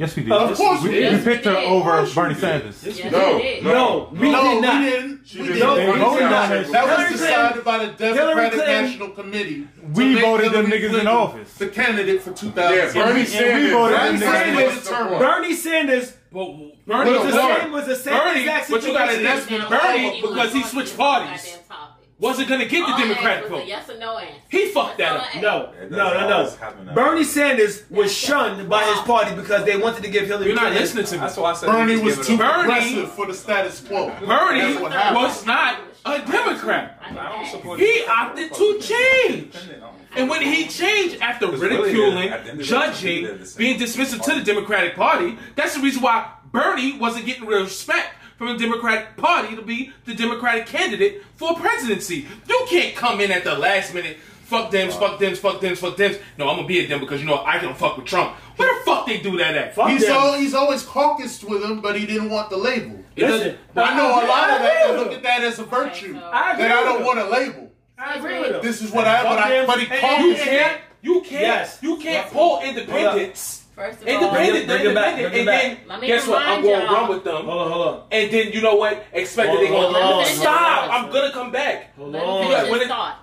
Yes, 0.00 0.16
we 0.16 0.22
did. 0.22 0.32
Of 0.32 0.56
course 0.56 0.82
we, 0.82 0.88
we 0.88 0.94
we 1.14 1.22
picked 1.22 1.44
her 1.44 1.52
Yes, 1.52 1.60
we 1.60 1.66
did. 1.66 1.72
over 1.72 2.14
Bernie. 2.14 2.34
Sanders. 2.34 2.82
Yes, 2.82 3.12
No, 3.12 3.36
we 3.36 3.42
did. 3.42 3.64
No, 3.64 4.08
we 4.12 4.30
no, 4.32 4.42
did 4.54 4.62
not. 4.62 4.80
we 4.82 4.90
didn't. 4.90 5.26
She 5.26 5.40
We 5.42 5.46
did 5.48 5.52
didn't. 5.54 5.68
No, 5.68 5.74
we 5.92 5.98
voted 5.98 6.30
not. 6.30 6.48
that 6.48 6.72
That 6.72 6.98
was 6.98 7.10
decided 7.20 7.64
by 7.64 7.84
the 7.84 7.92
Democratic 7.92 8.58
National 8.60 9.10
Committee. 9.10 9.60
to 9.64 9.68
We 9.92 10.14
make 10.14 10.24
voted 10.24 10.52
them 10.52 10.66
Hillary 10.66 10.88
niggas 10.88 11.00
in 11.02 11.06
office. 11.06 11.52
The 11.58 11.68
candidate 11.68 12.22
for 12.22 12.30
Yeah, 12.30 12.36
2000. 12.36 12.94
Bernie 13.02 13.20
we 13.20 13.26
Sanders. 13.26 13.72
voted 13.72 13.98
Bernie 13.98 14.18
them 14.18 14.28
niggas 14.56 14.80
Sanders. 14.80 15.18
Bernie 15.18 15.54
Sanders 15.54 16.12
But 16.32 16.38
was 16.56 16.72
Bernie 16.86 17.12
the 17.12 17.32
same. 17.32 17.72
Was 17.72 17.86
the 17.86 17.96
same 17.96 18.14
Bernie, 18.18 18.40
exact 18.40 18.70
but 18.70 18.82
you 18.82 18.92
got 18.94 19.06
to 19.10 19.12
situation. 19.12 19.68
Bernie 19.68 20.20
because 20.22 20.52
he 20.54 20.62
switched 20.62 20.96
parties. 20.96 21.58
Wasn't 22.20 22.48
gonna 22.48 22.66
get 22.66 22.80
the 22.86 22.92
All 22.92 22.94
I 22.94 23.00
Democratic 23.00 23.42
asked 23.44 23.50
was 23.50 23.60
a 23.60 23.62
vote. 23.62 23.66
Yes 23.68 23.90
or 23.90 23.98
no 23.98 24.18
answer. 24.18 24.40
He 24.50 24.66
fucked 24.68 24.98
that 24.98 25.16
up. 25.16 25.34
No, 25.42 25.72
no, 25.88 26.28
no, 26.28 26.28
no. 26.84 26.94
Bernie. 26.94 27.24
Sanders 27.24 27.84
was 27.90 28.12
shunned 28.12 28.68
by 28.68 28.84
his 28.84 28.98
party 29.00 29.34
because 29.34 29.64
they 29.64 29.76
wanted 29.76 30.02
to 30.02 30.10
give 30.10 30.26
Hillary 30.26 30.46
You're 30.48 30.56
not 30.56 30.72
listening 30.72 31.04
to 31.06 31.14
me. 31.14 31.20
That's 31.20 31.36
why 31.36 31.50
I 31.50 31.54
said 31.54 31.66
Bernie 31.66 32.00
was 32.00 32.26
too 32.26 32.34
up. 32.34 32.38
Bernie- 32.40 32.62
progressive 32.64 33.12
for 33.12 33.26
the 33.26 33.34
status 33.34 33.80
quo. 33.80 34.08
Bernie 34.26 34.60
That's 34.60 34.80
what 34.80 34.92
happened. 34.92 35.16
was 35.16 35.46
not 35.46 35.80
a 36.04 36.18
Democrat. 36.18 36.98
I 37.02 37.12
don't 37.14 37.46
support 37.46 37.78
He 37.78 38.04
opted 38.08 38.52
to 38.54 38.80
change. 38.80 39.54
And 40.16 40.28
when 40.28 40.42
he 40.42 40.66
changed 40.66 41.20
after 41.20 41.46
ridiculing, 41.46 41.92
good. 41.92 42.32
At 42.32 42.44
the 42.44 42.50
end 42.50 42.50
of 42.50 42.56
the 42.58 42.62
day, 42.62 42.68
judging, 42.68 43.24
they're 43.24 43.36
the 43.36 43.46
same 43.46 43.58
being 43.58 43.78
dismissive 43.78 44.22
to 44.24 44.34
the 44.34 44.42
Democratic 44.42 44.96
Party, 44.96 45.38
that's 45.56 45.76
the 45.76 45.82
reason 45.82 46.02
why 46.02 46.32
Bernie 46.52 46.98
wasn't 46.98 47.26
getting 47.26 47.46
respect 47.46 48.08
from 48.40 48.56
the 48.56 48.64
Democratic 48.64 49.18
Party 49.18 49.54
to 49.54 49.60
be 49.60 49.92
the 50.06 50.14
Democratic 50.14 50.64
candidate 50.64 51.22
for 51.36 51.54
presidency. 51.56 52.26
You 52.48 52.64
can't 52.70 52.96
come 52.96 53.20
in 53.20 53.30
at 53.30 53.44
the 53.44 53.54
last 53.54 53.92
minute, 53.92 54.16
fuck 54.44 54.70
them, 54.70 54.90
fuck 54.90 55.18
them, 55.18 55.34
fuck 55.34 55.60
them, 55.60 55.76
fuck 55.76 55.98
them. 55.98 56.14
No, 56.38 56.48
I'm 56.48 56.56
gonna 56.56 56.66
be 56.66 56.78
a 56.78 56.88
Dem 56.88 57.00
because 57.00 57.20
you 57.20 57.26
know 57.26 57.44
I 57.44 57.58
can 57.58 57.74
fuck 57.74 57.98
with 57.98 58.06
Trump. 58.06 58.32
Where 58.56 58.78
the 58.78 58.82
fuck 58.86 59.04
they 59.06 59.20
do 59.20 59.36
that 59.36 59.54
at? 59.58 59.74
Fuck 59.74 59.90
He's, 59.90 60.06
them. 60.06 60.12
al- 60.16 60.38
he's 60.38 60.54
always 60.54 60.82
caucused 60.82 61.44
with 61.44 61.62
him, 61.62 61.82
but 61.82 61.98
he 61.98 62.06
didn't 62.06 62.30
want 62.30 62.48
the 62.48 62.56
label. 62.56 63.04
It 63.14 63.20
doesn't- 63.26 63.46
Listen, 63.46 63.58
I 63.76 63.94
know 63.94 64.06
a 64.08 64.24
lot 64.26 64.48
of 64.50 64.58
that. 64.60 64.62
I 64.62 64.86
They 64.86 64.90
agree 64.94 65.04
look 65.04 65.12
at 65.12 65.22
that 65.22 65.42
as 65.42 65.58
a 65.58 65.64
virtue. 65.64 66.18
I 66.32 66.56
That 66.56 66.72
I 66.72 66.82
don't 66.82 67.04
want 67.04 67.18
a 67.18 67.28
label. 67.28 67.70
I 67.98 68.14
agree 68.14 68.38
with 68.40 68.52
him. 68.52 68.62
This 68.62 68.80
is 68.80 68.90
what 68.90 69.06
I. 69.06 69.22
But, 69.22 69.38
I, 69.38 69.50
them. 69.50 69.66
but 69.66 69.80
he 69.80 69.84
And- 69.84 69.92
and 69.92 70.24
You 70.24 70.32
caucused. 70.34 70.44
can't, 70.44 70.80
you 71.02 71.20
can't, 71.20 71.30
Yes. 71.42 71.78
you 71.82 71.96
can't 71.98 72.30
pull 72.32 72.62
independence. 72.62 73.59
First 73.74 74.02
of 74.02 74.08
all, 74.08 74.14
Independent, 74.14 74.66
Bring 74.66 74.86
it 74.86 74.94
back, 74.94 75.18
independent, 75.18 75.32
bring 75.32 75.32
it 75.32 75.38
and 75.38 75.46
back. 75.46 75.62
then 75.62 75.88
Let 75.88 76.00
me 76.00 76.06
guess 76.08 76.26
what? 76.26 76.42
I'm 76.42 76.62
going 76.62 76.80
to 76.80 76.86
run 76.86 77.08
with 77.08 77.24
them. 77.24 77.44
Hold 77.46 77.60
on, 77.62 77.70
hold 77.72 77.86
on. 77.88 78.02
And 78.10 78.30
then 78.32 78.52
you 78.52 78.60
know 78.60 78.74
what? 78.74 79.04
Expect 79.12 79.52
that 79.52 79.58
they 79.60 79.68
Hold 79.68 79.94
gonna 79.94 80.04
on, 80.04 80.24
stop. 80.26 80.90
I'm 80.92 81.10
gonna 81.10 81.32
come 81.32 81.50
back. 81.52 81.96
Hold 81.96 82.12
let 82.12 82.22
on. 82.22 82.46
finish 82.50 82.70
when 82.70 82.80
it- 82.82 82.88
thought. 82.88 83.16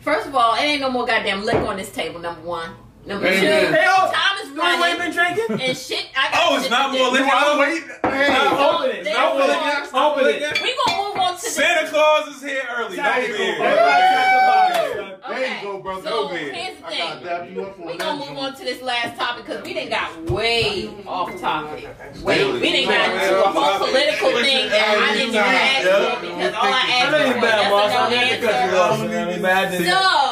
First 0.00 0.26
of 0.28 0.34
all, 0.34 0.54
it 0.54 0.60
ain't 0.60 0.80
no 0.80 0.90
more 0.90 1.06
goddamn 1.06 1.44
liquor 1.44 1.66
on 1.66 1.76
this 1.76 1.90
table. 1.90 2.20
Number 2.20 2.42
one. 2.42 2.70
Number 3.06 3.26
Amen. 3.26 3.40
two. 3.66 3.72
Hey, 3.74 3.84
oh, 3.86 4.00
hold 4.00 4.98
been 4.98 5.12
drinking? 5.12 5.60
And 5.60 5.76
shit, 5.76 6.06
I 6.16 6.30
got 6.30 6.40
Oh, 6.50 6.54
it's 6.54 6.62
shit 6.64 6.70
not 6.70 6.92
to 6.92 6.98
more 6.98 7.08
do. 7.10 7.12
liquor. 7.20 7.30
I'm 7.32 7.58
waiting. 7.58 7.88
Hey, 8.02 8.48
Open 8.64 8.90
it. 8.90 9.04
There's 9.04 9.16
Open 9.18 9.50
it. 9.50 9.94
Open 9.94 10.26
it. 10.26 10.62
We 10.62 10.74
gonna 10.86 11.02
move 11.08 11.16
on 11.18 11.36
to 11.36 11.42
the 11.44 11.50
Santa 11.50 11.88
Claus 11.88 12.28
is 12.28 12.42
here 12.42 12.62
early. 12.76 12.96
There 12.96 13.04
No 13.04 13.16
you 13.18 13.26
beer. 13.36 13.58
go. 13.58 13.64
Everybody 13.64 14.02
got 14.14 14.28
the 14.32 14.40
bottle. 14.46 15.36
there 15.36 15.56
you 15.56 15.62
go, 15.62 15.78
brother. 15.82 16.02
So 16.02 16.10
Go 16.28 16.34
ahead. 16.34 16.54
here's 16.54 16.76
the 16.80 16.86
thing. 16.88 17.22
dap 17.24 17.50
you 17.50 17.62
up 17.64 17.78
on 17.80 17.86
We 17.86 17.92
that 17.92 17.98
gonna 17.98 18.30
move 18.30 18.38
on 18.38 18.54
to 18.56 18.64
this 18.64 18.80
last 18.82 19.18
topic 19.18 19.44
because 19.46 19.62
we 19.64 19.74
didn't 19.74 19.90
got 19.90 20.30
way 20.30 20.88
off 21.06 21.38
topic. 21.40 21.88
Way 22.22 22.52
we 22.52 22.60
didn't 22.60 22.88
got 22.88 23.10
into 23.10 23.44
a 23.44 23.48
whole 23.50 23.86
political 23.86 24.30
thing 24.40 24.68
that 24.70 24.96
I 24.98 25.12
didn't 25.14 25.28
even 25.28 25.36
ask 25.36 25.84
for 25.84 26.20
because 26.26 26.54
all 26.54 26.64
I 26.64 26.70
I 26.72 26.90
asked 26.94 27.10
for 27.10 27.34
was 27.34 27.42
bad, 27.42 27.70
boss. 27.70 27.90
yes 27.90 27.94
I 27.94 28.04
or 28.04 28.10
no 28.10 28.16
to 28.16 28.46
cut 28.46 28.54
you 28.54 28.54
answer. 28.54 28.78
off. 28.78 28.92
I 28.94 29.04
I 29.44 29.54
had 29.54 29.70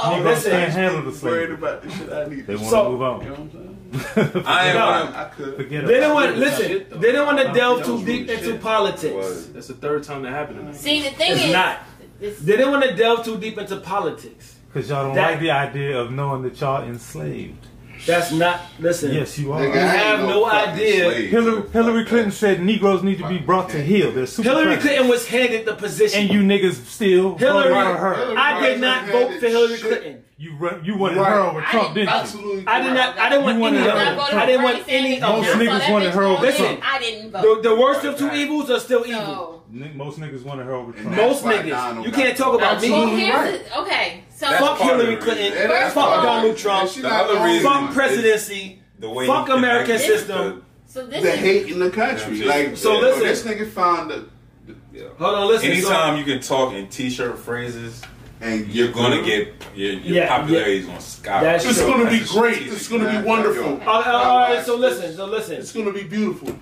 So 0.03 0.11
Negroes 0.17 0.25
listen. 0.25 0.51
can't 0.53 0.73
handle 0.73 1.03
the 1.11 1.27
Worried 1.27 1.51
about 1.51 1.83
the 1.83 1.91
shit 1.91 2.13
I 2.13 2.27
need. 2.29 2.47
They 2.63 2.67
want 2.67 2.71
So- 2.71 2.85
to 2.85 2.91
move 2.91 3.03
on. 3.03 3.21
You 3.21 3.27
know 3.29 3.33
what 3.35 3.41
I'm 3.41 3.51
saying? 3.51 3.69
I 4.47 4.67
ain't 4.69 4.75
No. 4.79 4.81
gonna. 4.87 5.13
I 5.19 5.25
could. 5.37 5.57
Forget 5.57 5.87
They 5.87 5.95
didn't 5.95 6.15
want 6.15 6.31
it. 6.31 6.39
listen. 6.39 6.87
They 7.01 7.13
didn't 7.13 7.27
want 7.27 7.39
to 7.41 7.53
delve 7.53 7.85
too 7.85 8.05
deep 8.05 8.29
into 8.31 8.55
politics. 8.57 9.13
Was. 9.15 9.53
That's 9.53 9.67
the 9.67 9.75
third 9.75 10.03
time 10.05 10.23
that 10.23 10.31
happened 10.31 10.59
tonight. 10.61 10.77
see 10.77 11.03
the 11.03 11.11
thing 11.11 11.33
It's 11.33 11.45
is, 11.45 11.53
not. 11.53 11.81
this- 12.19 12.39
They 12.39 12.57
didn't 12.57 12.71
want 12.71 12.85
to 12.85 12.95
delve 12.97 13.25
too 13.25 13.37
deep 13.39 13.59
into 13.59 13.77
politics. 13.77 14.57
Because 14.73 14.89
y'all 14.89 15.05
don't 15.07 15.15
That- 15.15 15.33
like 15.33 15.41
the 15.41 15.51
idea 15.51 15.99
of 15.99 16.11
knowing 16.11 16.43
that 16.45 16.59
y'all 16.61 16.83
enslaved. 16.85 17.67
That's 18.07 18.33
not. 18.33 18.63
Listen. 18.81 19.13
Yes, 19.13 19.39
you 19.39 19.53
are. 19.53 19.61
Nigga, 19.61 19.71
I 19.75 19.75
You 19.75 19.79
have 19.87 20.21
no 20.21 20.45
fucking 20.49 20.71
idea. 20.73 21.11
Hillary, 21.29 21.69
Hillary 21.71 22.05
Clinton 22.05 22.31
that. 22.31 22.35
said 22.35 22.61
Negroes 22.63 23.03
need 23.05 23.19
to 23.19 23.29
be 23.29 23.39
brought 23.39 23.69
to 23.71 23.81
heel. 23.83 24.11
They're 24.11 24.27
super 24.27 24.49
Hillary 24.49 24.65
predators. 24.65 24.85
Clinton 24.85 25.09
was 25.09 25.29
handed 25.29 25.67
the 25.67 25.75
position. 25.75 26.23
And 26.23 26.31
you 26.33 26.41
niggas 26.41 26.85
still 26.87 27.37
Hillary- 27.37 27.73
voted 27.73 27.97
for 27.97 28.15
her. 28.15 28.35
I 28.37 28.61
did 28.67 28.81
not 28.81 29.07
vote 29.07 29.39
for 29.39 29.47
Hillary 29.47 29.77
Clinton. 29.79 30.22
You 30.43 30.57
run, 30.57 30.85
you 30.85 30.97
wanted 30.97 31.19
Right. 31.19 31.31
her 31.31 31.39
over 31.39 31.61
I 31.63 31.71
Trump, 31.71 31.95
didn't 31.95 32.09
didn't 32.09 32.09
you? 32.09 32.21
Absolutely. 32.21 32.65
I 32.67 32.81
did 32.83 32.95
not. 32.95 33.17
I 33.17 33.29
didn't 33.29 33.45
want 33.45 33.59
You 33.59 33.65
any 33.67 33.77
of 33.79 33.85
her. 33.85 33.91
them. 33.91 33.99
I 33.99 34.15
voted 34.17 34.35
I 34.35 34.41
for 34.41 34.47
didn't 34.47 34.63
want 34.65 34.77
Bernie 34.87 34.93
any 34.99 35.15
of 35.15 35.21
Most 35.23 35.31
them. 35.31 35.39
I 35.39 35.47
saw 35.53 35.59
niggas 35.63 35.79
that 35.79 35.93
wanted 35.93 36.09
bitch 36.11 36.15
her 36.15 36.23
over 36.25 36.43
going 36.43 36.57
Trump. 36.57 36.81
I 36.83 36.99
didn't 36.99 37.31
The, 37.33 37.39
vote. 37.43 37.63
the 37.63 37.77
worst 37.77 38.05
of 38.05 38.19
two 38.19 38.33
evils 38.33 38.71
are 38.71 38.81
still 38.81 39.07
evil. 39.07 39.63
Most 39.95 40.19
niggas 40.19 40.43
wanted 40.43 40.67
her 40.67 40.73
over 40.75 40.91
Trump. 40.93 41.17
Most 41.17 41.45
niggas. 41.45 42.05
You 42.05 42.11
can't 42.11 42.37
talk 42.37 42.55
about 42.59 42.83
me. 42.83 42.93
okay. 42.93 44.25
So 44.35 44.47
Fuck 44.49 44.79
Hillary 44.81 45.15
Clinton. 45.17 45.45
reason. 45.45 45.59
And 45.63 45.71
that's 45.71 45.95
Fuck 45.95 46.23
Donald 46.25 46.57
it. 46.57 46.59
Trump. 46.59 46.83
And 46.83 46.91
she 46.91 47.01
The 47.03 47.09
not 47.09 47.25
other 47.25 47.35
the 47.35 47.39
only 47.39 47.53
reason- 47.59 47.71
Fuck 47.71 47.93
presidency. 47.95 48.83
The 48.99 49.11
way 49.11 49.27
Fuck 49.29 49.47
you 49.49 49.55
American 49.55 49.99
system. 50.01 50.65
so 50.87 51.07
this 51.07 51.23
The 51.23 51.33
is 51.35 51.39
hate 51.39 51.67
in 51.69 51.79
the 51.79 51.91
country. 51.91 52.39
Yeah, 52.39 52.47
Like, 52.49 52.77
So 52.77 52.99
listen. 52.99 53.23
this 53.23 53.43
nigga 53.45 53.71
found 53.71 54.11
the. 54.11 54.25
the- 54.67 54.75
yeah. 54.93 55.05
Hold 55.21 55.35
on, 55.37 55.47
listen. 55.49 55.71
Anytime 55.71 56.17
you 56.19 56.25
can 56.25 56.41
talk 56.41 56.73
in 56.75 56.89
t-shirt 56.89 57.39
phrases, 57.39 58.03
And 58.43 58.67
you're 58.75 58.91
gonna 58.91 59.23
get 59.23 59.55
your, 59.77 59.93
your 59.93 60.17
Yeah, 60.17 60.29
popularity 60.39 60.79
is 60.79 60.87
gonna 60.87 61.01
skyrocket. 61.01 61.65
It's 61.71 61.79
true. 61.79 61.87
gonna 61.93 62.11
be 62.11 62.19
That's 62.19 62.31
a 62.31 62.39
great. 62.39 62.55
strategic 62.55 62.77
It's 62.77 62.89
gonna 62.89 63.05
be 63.05 63.11
plan. 63.11 63.25
wonderful. 63.25 63.79
So, 63.79 63.91
all 63.91 64.03
right, 64.41 64.65
so 64.67 64.77
listen. 64.77 65.15
So 65.17 65.27
listen. 65.27 65.55
It's 65.57 65.73
gonna 65.73 65.93
be 65.93 66.03
beautiful. 66.03 66.55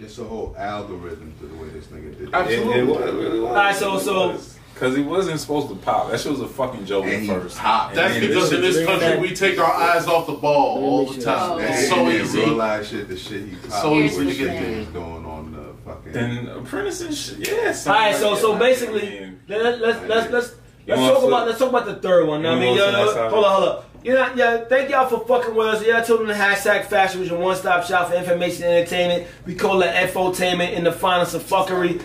It's 0.00 0.18
a 0.18 0.24
whole 0.24 0.54
algorithm 0.58 1.32
to 1.40 1.46
the 1.46 1.54
way 1.54 1.68
this 1.68 1.86
nigga 1.86 2.18
did. 2.18 2.28
it. 2.28 2.34
Absolutely. 2.34 2.72
It, 2.74 2.78
it, 2.80 2.86
was- 2.86 3.00
it 3.08 3.14
really 3.14 3.40
was. 3.40 3.48
Alright, 3.50 3.76
so- 3.76 3.98
so- 3.98 4.38
because 4.74 4.96
he 4.96 5.02
wasn't 5.04 5.38
supposed 5.38 5.68
to 5.68 5.76
pop. 5.76 6.10
That 6.10 6.18
shit 6.18 6.32
was 6.32 6.40
a 6.40 6.48
fucking 6.48 6.84
joke 6.84 7.04
And 7.04 7.12
at 7.14 7.20
he 7.20 7.28
first. 7.28 7.56
popped. 7.58 7.94
That's 7.94 8.14
then 8.14 8.26
because 8.26 8.52
in 8.52 8.60
this 8.60 8.84
country 8.84 9.06
that- 9.06 9.20
we 9.20 9.32
take 9.32 9.56
our 9.60 9.72
eyes 9.72 10.08
off 10.08 10.26
the 10.26 10.32
ball 10.32 10.82
all 10.82 11.06
the 11.12 11.22
time. 11.22 11.52
Oh. 11.52 11.58
It's 11.58 11.88
so 11.88 11.94
didn't 12.10 12.26
easy. 12.26 12.38
realize 12.40 12.88
shit, 12.88 13.06
the 13.08 13.16
shit 13.16 13.44
he 13.50 13.54
popped. 13.54 13.82
so 13.82 13.94
easy 14.00 14.26
to 14.26 14.34
get 14.34 14.46
that 14.48 14.62
there. 14.64 14.78
was 14.78 14.88
going 14.88 15.24
on 15.24 15.52
the 15.52 15.88
fucking. 15.88 16.12
Then 16.12 16.48
apprentice 16.48 17.00
and 17.02 17.14
shit. 17.14 17.48
Yeah. 17.48 17.68
All 17.68 17.72
something 17.74 17.92
right, 18.02 18.10
like 18.10 18.20
so 18.20 18.30
that. 18.34 18.40
so 18.40 18.54
I 18.54 18.58
basically, 18.58 19.02
mean, 19.02 19.40
let, 19.46 19.80
let's 19.80 20.08
let's 20.08 20.30
let's 20.32 20.54
let's 20.86 21.00
You 21.00 21.06
let's 21.06 21.12
want 21.12 21.12
talk 21.14 21.20
to- 21.20 21.26
about 21.28 21.46
let's 21.46 21.58
talk 21.58 21.68
about 21.70 21.86
the 21.86 21.94
third 21.96 22.26
one. 22.28 22.42
You 22.42 22.48
I 22.48 22.54
mean, 22.58 22.68
want 22.68 22.78
to 22.80 22.84
yo, 22.86 22.92
the 22.92 22.98
uh, 22.98 23.14
yo, 23.24 23.28
hold 23.30 23.44
on, 23.44 23.52
hold 23.62 23.68
on. 23.78 23.84
You 24.04 24.12
know, 24.12 24.32
yeah, 24.36 24.64
thank 24.68 24.90
y'all 24.90 25.08
for 25.08 25.26
fucking 25.26 25.54
with 25.54 25.66
us. 25.66 25.82
Yeah, 25.86 25.98
I 25.98 26.02
told 26.02 26.20
them 26.20 26.26
the 26.28 26.34
hashtag 26.34 26.84
fashion 26.86 27.20
was 27.20 27.30
your 27.30 27.38
one 27.38 27.56
stop 27.56 27.84
shop 27.84 28.08
for 28.10 28.14
information 28.16 28.64
and 28.64 28.74
entertainment. 28.74 29.26
We 29.46 29.54
call 29.54 29.82
it 29.82 29.94
FOtainment 30.12 30.72
in 30.74 30.84
the 30.84 30.92
finest 30.92 31.34
of 31.34 31.42
fuckery. 31.42 32.02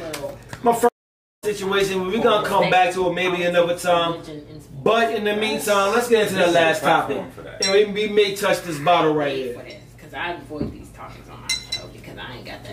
My 0.64 0.72
first 0.74 0.88
situation, 1.44 2.08
we're 2.08 2.24
gonna 2.24 2.48
come 2.48 2.70
back 2.70 2.94
to 2.94 3.08
it 3.10 3.14
maybe 3.14 3.44
another 3.44 3.78
time. 3.78 4.22
But 4.82 5.14
in 5.14 5.26
the 5.26 5.36
meantime, 5.36 5.94
let's 5.94 6.08
get 6.08 6.24
into 6.28 6.36
the 6.36 6.48
last 6.52 6.82
topic. 6.82 7.22
And 7.64 7.72
we, 7.74 7.86
we 7.86 8.08
may 8.08 8.34
touch 8.34 8.62
this 8.62 8.80
bottle 8.80 9.14
right 9.14 9.36
here. 9.36 9.62
because 9.98 10.14
I 10.14 10.32
avoid 10.34 10.72
these 10.72 10.88
topics 10.92 11.30
on 11.30 11.42
my 11.42 11.48
show 11.72 11.86
because 11.88 12.18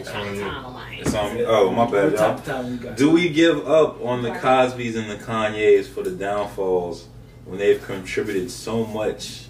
I 0.08 0.26
ain't 0.26 0.38
got 0.38 0.38
that 0.38 0.38
kind 0.38 0.38
of 0.38 0.54
time 0.54 0.64
on 0.66 0.72
my 0.72 0.84
hands. 0.90 1.06
It's 1.06 1.14
on 1.16 1.34
me. 1.34 1.44
Oh, 1.46 1.70
my 1.70 1.84
bad, 1.90 2.12
y'all. 2.12 2.18
type 2.18 2.38
of 2.38 2.44
time 2.44 2.70
we 2.70 2.76
got? 2.78 2.96
Do 2.96 3.10
we 3.10 3.28
give 3.28 3.66
up 3.68 4.02
on 4.04 4.22
the 4.22 4.30
Cosbys 4.30 4.96
and 4.96 5.10
the 5.10 5.16
Kanyes 5.24 5.86
for 5.86 6.02
the 6.02 6.10
downfalls 6.10 7.06
when 7.44 7.58
they've 7.58 7.82
contributed 7.84 8.50
so 8.50 8.84
much 8.86 9.46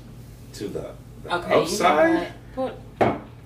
to 0.54 0.68
the, 0.68 0.92
the 1.24 1.34
Okay, 1.36 1.48
you 1.48 1.54
know 1.54 1.62
outside? 1.62 2.32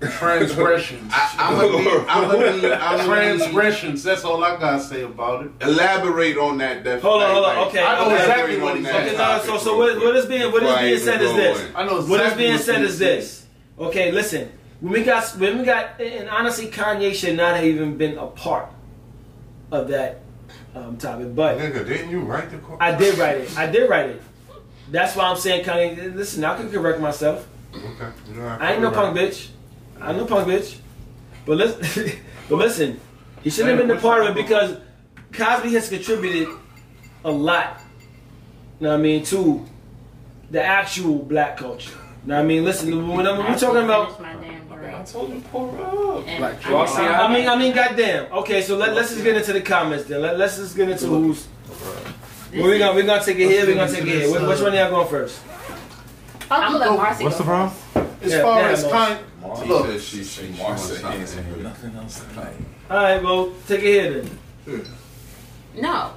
Transgressions. 0.01 1.13
I, 1.15 1.35
I'm 1.39 1.57
gonna 1.59 1.79
need, 1.79 1.89
I'm 2.09 2.31
gonna 2.31 2.57
need, 2.57 2.73
I'm 2.73 3.07
gonna 3.07 3.35
need, 3.35 3.39
Transgressions. 3.39 4.03
That's 4.03 4.25
all 4.25 4.43
I 4.43 4.59
gotta 4.59 4.83
say 4.83 5.03
about 5.03 5.45
it. 5.45 5.51
elaborate 5.61 6.39
on 6.39 6.57
that. 6.59 6.85
Def- 6.85 7.03
Hold 7.03 7.23
on, 7.23 7.33
hold 7.33 7.45
on, 7.45 7.69
okay. 7.69 7.83
I 7.85 7.97
know 7.99 8.07
elaborate 8.07 8.21
exactly 8.21 8.57
on 8.57 8.63
what 8.63 8.77
he's 8.77 8.85
that 8.87 8.93
saying. 8.95 9.09
Okay, 9.09 9.19
no, 9.19 9.43
so 9.45 9.59
so 9.59 9.77
what, 9.77 9.97
what 10.03 10.17
is 10.17 10.25
being 10.25 10.53
what 10.53 10.63
before 10.63 10.69
is 10.69 10.75
I 10.75 10.83
being 10.85 10.99
said 11.01 11.21
is 11.21 11.35
this. 11.35 11.73
I 11.75 11.85
know 11.85 11.97
exactly 11.99 12.11
What 12.11 12.27
is 12.27 12.35
being 12.35 12.59
said 12.59 12.83
is 12.83 12.99
this. 12.99 13.47
Okay, 13.79 14.11
listen. 14.11 14.51
When 14.81 14.93
we 14.93 15.03
got 15.05 15.25
when 15.39 15.59
we 15.59 15.65
got 15.65 16.01
and 16.01 16.29
honestly 16.29 16.69
Kanye 16.69 17.15
should 17.15 17.37
not 17.37 17.57
have 17.57 17.65
even 17.65 17.97
been 17.99 18.17
a 18.17 18.27
part 18.27 18.69
of 19.71 19.89
that 19.89 20.21
um, 20.75 20.97
topic. 20.97 21.35
But 21.35 21.59
Nigga, 21.59 21.87
didn't 21.87 22.11
you 22.11 22.21
write 22.21 22.51
the 22.51 22.59
quote? 22.59 22.81
I 22.81 22.95
did 22.95 23.19
write 23.19 23.39
it. 23.39 23.59
I 23.59 23.71
did 23.71 23.89
write 23.91 24.11
it. 24.11 24.23
That's 24.91 25.15
why 25.15 25.25
I'm 25.25 25.37
saying 25.37 25.65
Kanye 25.65 26.15
listen, 26.15 26.43
I 26.45 26.57
can 26.57 26.71
correct 26.71 27.01
myself. 27.01 27.47
Okay. 27.75 28.11
You 28.29 28.35
know, 28.35 28.57
I 28.61 28.73
ain't 28.73 28.83
no 28.83 28.91
punk 28.91 29.17
bitch. 29.17 29.49
I 30.01 30.11
ain't 30.11 30.19
no 30.19 30.27
punk 30.27 30.49
bitch. 30.49 30.79
But 31.45 31.57
listen 31.59 32.13
but 32.49 32.57
listen, 32.57 33.01
he 33.43 33.51
shouldn't 33.51 33.79
have 33.79 33.87
been 33.87 33.97
a 33.97 34.01
part 34.01 34.23
of 34.25 34.31
it 34.31 34.35
because 34.35 34.79
Cosby 35.33 35.73
has 35.75 35.89
contributed 35.89 36.49
a 37.25 37.31
lot. 37.31 37.81
You 38.79 38.85
know 38.85 38.91
what 38.91 38.99
I 38.99 39.03
mean, 39.03 39.25
to 39.27 39.67
the 40.51 40.63
actual 40.63 41.19
black 41.19 41.59
culture. 41.59 41.91
You 42.25 42.29
know 42.29 42.37
what 42.37 42.45
I 42.45 42.47
mean, 42.47 42.65
listen, 42.65 43.09
when 43.09 43.27
I'm- 43.27 43.39
we're 43.39 43.59
talking 43.59 43.85
about 43.85 44.21
Finish 45.05 45.15
my 45.15 45.21
damn 45.23 45.31
drink. 45.31 45.35
I 45.35 45.35
told 45.35 45.35
you 45.35 45.41
pour 45.51 46.19
up. 46.19 46.29
And 46.29 46.39
Black 46.39 46.67
I- 46.67 46.71
Y'all 46.71 46.87
see 46.87 47.03
how- 47.03 47.27
I 47.27 47.33
mean, 47.33 47.49
I 47.49 47.57
mean, 47.57 47.75
goddamn. 47.75 48.33
Okay, 48.33 48.63
so 48.63 48.77
let, 48.77 48.95
let's 48.95 49.11
just 49.11 49.23
get 49.25 49.37
into 49.37 49.53
the 49.53 49.61
comments 49.61 50.05
then. 50.07 50.23
Let, 50.23 50.39
let's 50.39 50.57
just 50.57 50.77
get 50.77 50.89
into 50.89 51.07
who's. 51.07 51.47
Well, 52.53 52.65
we're 52.65 52.79
gonna 52.79 52.95
we're 52.95 53.05
gonna 53.07 53.25
take 53.25 53.39
it 53.39 53.49
here. 53.49 53.67
We're 53.67 53.77
gonna 53.77 53.91
take 53.93 54.03
it 54.03 54.09
here. 54.09 54.31
Which, 54.31 54.43
which 54.43 54.61
one 54.61 54.69
of 54.69 54.75
y'all 54.75 54.91
going 54.91 55.09
first? 55.09 55.41
I'm 56.51 56.73
gonna 56.73 56.79
let 56.91 56.97
Marcy 56.99 57.25
What's 57.25 57.39
the 57.39 57.45
problem? 57.45 57.77
As 58.23 58.33
Yeah, 58.33 58.43
far 58.43 58.61
as 58.63 58.83
Marcy. 58.85 58.91
kind, 58.91 59.19
She 59.63 59.69
look, 59.69 59.87
said 59.87 60.01
she, 60.01 60.25
she, 60.25 60.25
she 60.25 60.59
Mark 60.59 60.77
wants 60.77 61.05
ain't 61.05 61.63
nothing 61.63 61.97
else 61.97 62.19
to 62.21 62.25
play. 62.27 62.53
All 62.91 62.97
right, 62.97 63.23
well, 63.23 63.53
take 63.69 63.81
it 63.81 63.85
here 63.85 64.23
then. 64.67 64.87
No. 65.77 66.13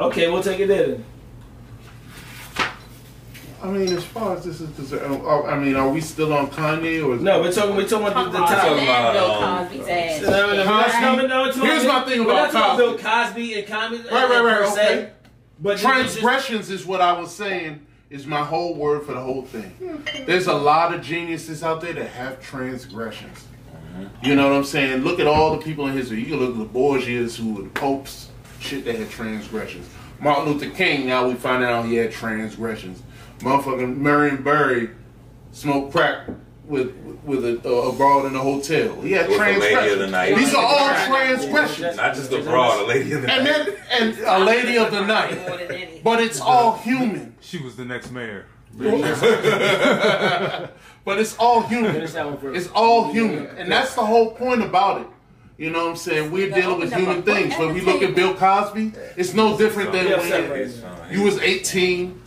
Okay, 0.00 0.30
we'll 0.30 0.42
take 0.42 0.58
it 0.60 0.68
there 0.68 0.86
then. 0.88 1.04
I 3.64 3.70
mean, 3.70 3.96
as 3.96 4.04
far 4.04 4.36
as 4.36 4.44
this 4.44 4.60
is 4.60 4.76
concerned, 4.76 5.22
uh, 5.22 5.42
I 5.44 5.58
mean, 5.58 5.74
are 5.74 5.88
we 5.88 6.02
still 6.02 6.34
on 6.34 6.50
Kanye 6.50 7.02
or? 7.02 7.16
No, 7.16 7.40
we're 7.40 7.50
talking. 7.50 7.74
We're 7.74 7.88
talking 7.88 8.08
about 8.08 8.26
the, 8.26 8.32
the 8.32 8.38
Talk 8.44 8.50
topic. 8.50 8.82
about 8.82 8.82
about, 8.82 9.12
Bill 9.14 9.30
um, 9.30 9.66
Cosby's 9.66 9.88
ass. 9.88 10.22
No, 10.22 10.28
no, 10.28 10.36
no, 10.36 11.16
we're 11.16 11.28
no, 11.28 11.44
no, 11.46 11.64
Here's 11.64 11.86
my 11.86 12.04
thing 12.04 12.20
about 12.20 12.52
Cosby. 12.52 12.76
Bill 12.76 12.98
Cosby 12.98 13.54
and 13.54 13.66
Cosby. 13.66 13.96
Right, 13.96 14.28
right, 14.28 14.44
right, 14.44 14.58
per 14.58 14.70
se, 14.70 14.86
okay. 14.86 15.12
But 15.60 15.78
Transgressions 15.78 16.68
is 16.70 16.84
what 16.84 17.00
I 17.00 17.18
was 17.18 17.34
saying. 17.34 17.86
Is 18.10 18.26
my 18.26 18.44
whole 18.44 18.74
word 18.74 19.06
for 19.06 19.14
the 19.14 19.20
whole 19.20 19.42
thing. 19.42 20.04
There's 20.26 20.46
a 20.46 20.54
lot 20.54 20.94
of 20.94 21.00
geniuses 21.00 21.64
out 21.64 21.80
there 21.80 21.94
that 21.94 22.10
have 22.10 22.42
transgressions. 22.42 23.46
You 24.22 24.34
know 24.34 24.46
what 24.46 24.56
I'm 24.56 24.64
saying? 24.64 25.02
Look 25.04 25.20
at 25.20 25.26
all 25.26 25.56
the 25.56 25.62
people 25.62 25.86
in 25.86 25.94
history. 25.94 26.20
You 26.20 26.26
can 26.26 26.36
look 26.36 26.50
at 26.50 26.58
the 26.58 26.78
Borgias 26.78 27.34
who 27.34 27.54
were 27.54 27.62
the 27.62 27.70
popes. 27.70 28.28
Shit, 28.60 28.84
they 28.84 28.94
had 28.94 29.08
transgressions. 29.08 29.88
Martin 30.20 30.52
Luther 30.52 30.70
King. 30.70 31.06
Now 31.06 31.26
we 31.26 31.34
find 31.34 31.64
out 31.64 31.86
he 31.86 31.94
had 31.96 32.12
transgressions. 32.12 33.02
Motherfucking 33.44 33.98
Marion 33.98 34.42
Barry 34.42 34.90
smoked 35.52 35.92
crack 35.92 36.26
with 36.66 36.96
with 37.24 37.44
a, 37.44 37.56
a 37.68 37.92
broad 37.92 38.24
in 38.26 38.34
a 38.34 38.40
hotel. 38.40 39.00
He 39.02 39.12
had 39.12 39.28
With 39.28 39.38
the 39.38 39.44
lady 39.44 39.92
of 39.92 39.98
the 39.98 40.08
transgressions. 40.08 40.38
These 40.38 40.54
are 40.54 40.64
all 40.64 41.06
transgressions. 41.06 41.96
Not 41.96 42.14
just 42.14 42.32
a 42.32 42.42
broad, 42.42 42.80
a 42.80 42.86
lady 42.86 43.12
in 43.12 43.20
the 43.20 43.26
night. 43.26 43.38
And 43.38 43.46
then 43.46 43.76
and 43.90 44.18
a 44.20 44.38
lady 44.44 44.78
of 44.78 44.90
the 44.90 45.04
night. 45.04 46.02
But 46.02 46.20
it's 46.20 46.40
all 46.40 46.78
human. 46.78 47.36
She 47.40 47.58
was 47.58 47.76
the 47.76 47.84
next 47.84 48.10
mayor. 48.10 48.46
But 51.04 51.18
it's 51.18 51.36
all 51.36 51.60
human. 51.60 51.92
Finish 51.92 52.12
that 52.12 52.24
one 52.24 52.38
first. 52.38 52.56
It's 52.58 52.72
all 52.74 53.12
human. 53.12 53.46
And 53.58 53.70
that's 53.70 53.94
the 53.94 54.04
whole 54.04 54.30
point 54.32 54.62
about 54.62 55.02
it. 55.02 55.06
You 55.58 55.70
know 55.70 55.84
what 55.84 55.90
I'm 55.90 55.96
saying? 55.96 56.32
We're 56.32 56.50
dealing 56.50 56.80
with 56.80 56.92
human 56.92 57.22
things. 57.22 57.54
When 57.58 57.74
we 57.74 57.82
look 57.82 58.02
at 58.02 58.14
Bill 58.14 58.34
Cosby, 58.34 58.92
it's 59.16 59.34
no 59.34 59.56
different 59.56 59.92
than 59.92 60.06
when 60.06 60.72
you 61.10 61.22
was 61.22 61.38
18. 61.38 62.22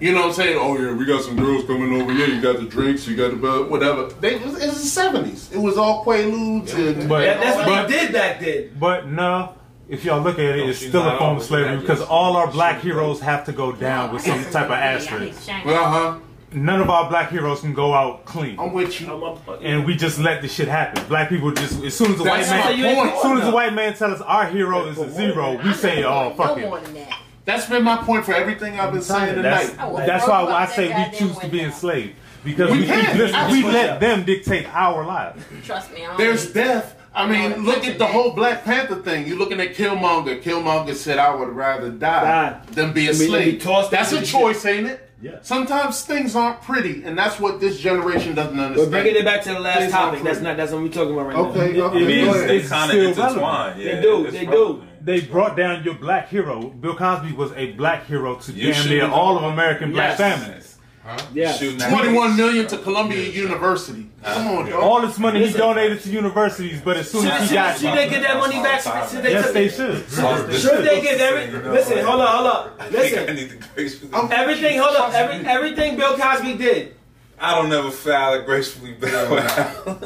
You 0.00 0.12
know 0.12 0.20
what 0.20 0.26
I'm 0.28 0.32
saying? 0.32 0.58
Oh 0.58 0.78
yeah, 0.78 0.94
we 0.94 1.04
got 1.04 1.22
some 1.22 1.36
girls 1.36 1.64
coming 1.66 2.00
over 2.00 2.12
here. 2.12 2.26
You 2.26 2.40
got 2.40 2.56
the 2.58 2.64
drinks, 2.66 3.06
you 3.06 3.16
got 3.16 3.30
the 3.32 3.36
bu- 3.36 3.68
whatever. 3.68 4.04
They 4.20 4.36
it 4.36 4.44
was, 4.46 4.62
it 4.62 4.68
was 4.68 4.94
the 4.94 5.00
70s. 5.00 5.52
It 5.52 5.58
was 5.58 5.76
all 5.76 6.04
quaaludes 6.04 6.72
and 6.74 7.08
But- 7.08 7.24
That, 7.26 7.40
that's 7.40 7.56
what 7.56 7.66
But- 7.66 7.88
they 7.88 7.98
did 7.98 8.12
back 8.12 8.40
then. 8.40 8.70
But 8.80 9.08
no, 9.08 9.54
if 9.90 10.04
y'all 10.04 10.22
look 10.22 10.38
at 10.38 10.44
it, 10.56 10.64
No, 10.64 10.70
it's 10.70 10.78
still 10.78 11.06
a 11.06 11.18
form 11.18 11.36
of 11.36 11.42
slavery 11.42 11.76
because 11.78 12.00
all 12.00 12.36
our 12.36 12.46
black 12.50 12.80
heroes 12.80 13.20
have 13.20 13.44
to 13.44 13.52
go 13.52 13.72
down 13.72 14.12
with 14.12 14.22
some 14.22 14.42
type 14.46 14.66
of 14.66 14.72
asterisk. 14.72 15.48
uh 15.50 15.60
huh. 15.64 16.18
none 16.52 16.80
of 16.80 16.88
our 16.88 17.08
black 17.10 17.30
heroes 17.30 17.60
can 17.60 17.74
go 17.74 17.92
out 17.92 18.24
clean. 18.24 18.58
I'm 18.58 18.72
with 18.72 19.00
you. 19.02 19.38
and 19.62 19.84
we 19.84 19.96
just 19.96 20.18
let 20.18 20.40
this 20.40 20.54
shit 20.54 20.68
happen. 20.68 21.04
Black 21.08 21.28
people 21.28 21.52
just 21.52 21.84
as 21.84 21.94
soon 21.94 22.14
as 22.14 22.20
a 22.20 22.24
white 22.24 22.46
man, 22.48 23.08
as 23.10 23.22
soon 23.22 23.38
as 23.38 23.48
a 23.48 23.50
white 23.50 23.74
man 23.74 23.94
tell 23.94 24.12
us 24.12 24.20
our 24.22 24.46
hero 24.46 24.86
is 24.86 24.98
a 24.98 25.10
zero, 25.10 25.60
we 25.62 25.74
say, 25.74 26.04
oh 26.04 26.32
fuck 26.34 26.56
it. 26.56 27.08
More 27.46 27.56
than 27.56 27.56
that. 27.56 27.58
That's 27.60 27.68
been 27.68 27.84
my 27.84 27.96
point 27.98 28.24
for 28.24 28.34
everything 28.34 28.78
I've 28.78 28.92
been 28.92 29.02
saying 29.02 29.34
tonight. 29.34 29.74
that's 30.06 30.26
why 30.26 30.42
I 30.44 30.66
say 30.66 30.88
we 31.10 31.18
choose 31.18 31.38
to 31.38 31.48
be 31.48 31.60
enslaved 31.62 32.14
because 32.44 32.70
We 32.70 32.80
we, 32.80 32.86
can. 32.86 33.18
listen, 33.18 33.50
we 33.52 33.62
let 33.64 34.00
them 34.00 34.24
dictate 34.24 34.66
our 34.74 35.04
lives. 35.04 35.42
Trust 35.64 35.92
me. 35.92 36.02
I 36.04 36.08
don't 36.08 36.16
There's 36.18 36.52
death. 36.52 36.96
I 37.12 37.24
I 37.24 37.28
mean, 37.28 37.50
don't 37.50 37.64
look 37.64 37.78
at 37.84 37.94
the 37.94 38.04
that. 38.04 38.10
whole 38.12 38.30
Black 38.32 38.64
Panther 38.64 38.94
thing. 38.96 39.26
You're 39.26 39.36
looking 39.36 39.60
at 39.60 39.74
Killmonger. 39.74 40.40
Killmonger 40.42 40.94
said, 40.94 41.18
"I 41.18 41.34
would 41.34 41.48
rather 41.48 41.90
die 41.90 42.22
Die. 42.52 42.60
than 42.70 42.92
be 42.92 43.08
a 43.08 43.14
slave." 43.14 43.60
That's 43.90 44.12
a 44.12 44.18
the 44.18 44.26
choice, 44.26 44.64
ain't 44.64 44.86
it? 44.86 45.10
Yeah. 45.20 45.32
Sometimes 45.42 46.02
things 46.02 46.36
aren't 46.36 46.62
pretty, 46.62 47.02
and 47.04 47.18
that's 47.18 47.38
what 47.40 47.60
this 47.60 47.78
generation 47.80 48.34
doesn't 48.36 48.56
We're 48.76 48.88
bringing 48.88 49.16
it 49.16 49.24
back 49.24 49.42
to 49.42 49.52
the 49.52 49.58
last 49.60 49.78
Things 49.80 49.92
topic. 49.92 50.12
aren't 50.20 50.24
That's 50.24 50.40
not. 50.40 50.56
That's 50.56 50.70
what 50.72 50.82
we're 50.82 50.88
talking 50.88 51.12
about 51.12 51.26
right 51.26 51.36
Okay, 51.36 51.72
now. 51.76 51.84
okay. 51.86 52.02
It 52.04 52.10
is- 52.10 52.24
Go 52.26 52.34
ahead. 52.34 52.48
They 52.48 52.56
it's 52.58 52.68
kind 52.70 52.90
still 52.90 53.10
of 53.10 53.18
relevant. 53.18 53.36
intertwined. 53.42 53.80
Yeah, 53.82 53.94
They 53.96 54.02
do, 54.02 54.24
it's 54.26 54.32
they 54.32 54.46
do. 54.46 54.82
Relevant. 55.00 55.06
They 55.06 55.20
brought 55.26 55.56
down 55.56 55.84
your 55.84 55.94
black 55.94 56.28
hero. 56.28 56.68
Bill 56.68 56.94
Cosby 56.96 57.32
was 57.32 57.52
a 57.52 57.72
black 57.72 58.06
hero 58.06 58.36
to 58.36 58.52
You 58.52 58.72
damn 58.72 58.88
near 58.88 59.08
all 59.08 59.36
of 59.38 59.44
American 59.44 59.92
black 59.92 60.18
Yes. 60.18 60.38
families. 60.38 60.66
Yeah. 61.34 61.52
Shooting 61.54 61.80
at 61.82 61.90
Twenty-one 61.90 62.32
niggas. 62.32 62.36
million 62.36 62.66
to 62.68 62.78
Columbia 62.78 63.28
University. 63.30 64.06
Come 64.22 64.46
on, 64.48 64.70
dog. 64.70 64.82
All 64.82 65.00
this 65.00 65.18
money 65.18 65.44
he 65.44 65.52
donated 65.52 66.00
to 66.02 66.10
universities, 66.10 66.80
but 66.84 66.96
as 66.98 67.10
soon 67.10 67.22
Should, 67.22 67.32
as 67.32 67.40
he 67.40 67.46
should, 67.48 67.54
got, 67.54 67.78
should 67.78 67.94
they 67.94 68.08
get 68.08 68.22
that 68.22 68.36
money 68.36 68.62
back? 68.62 69.08
Should 69.08 69.22
they, 69.24 69.32
yes, 69.32 69.50
they 69.50 69.64
it? 69.64 69.72
should. 69.72 70.04
Should 70.60 70.84
they 70.84 71.00
get 71.00 71.20
every? 71.20 71.58
Listen, 71.70 72.04
hold 72.04 72.20
on, 72.20 72.28
hold 72.28 72.46
on. 72.46 72.70
I 72.78 72.88
Listen, 72.90 73.34
need 73.34 73.50
to 73.50 74.28
everything. 74.38 74.78
Hold 74.78 74.94
up. 74.96 75.12
Every, 75.14 75.44
everything 75.46 75.96
Bill 75.96 76.16
Cosby 76.16 76.54
did. 76.58 76.94
I 77.40 77.54
don't 77.60 77.72
ever 77.72 77.90
foul 77.90 78.34
it 78.34 78.44
gracefully 78.44 78.92
bow. 78.92 79.96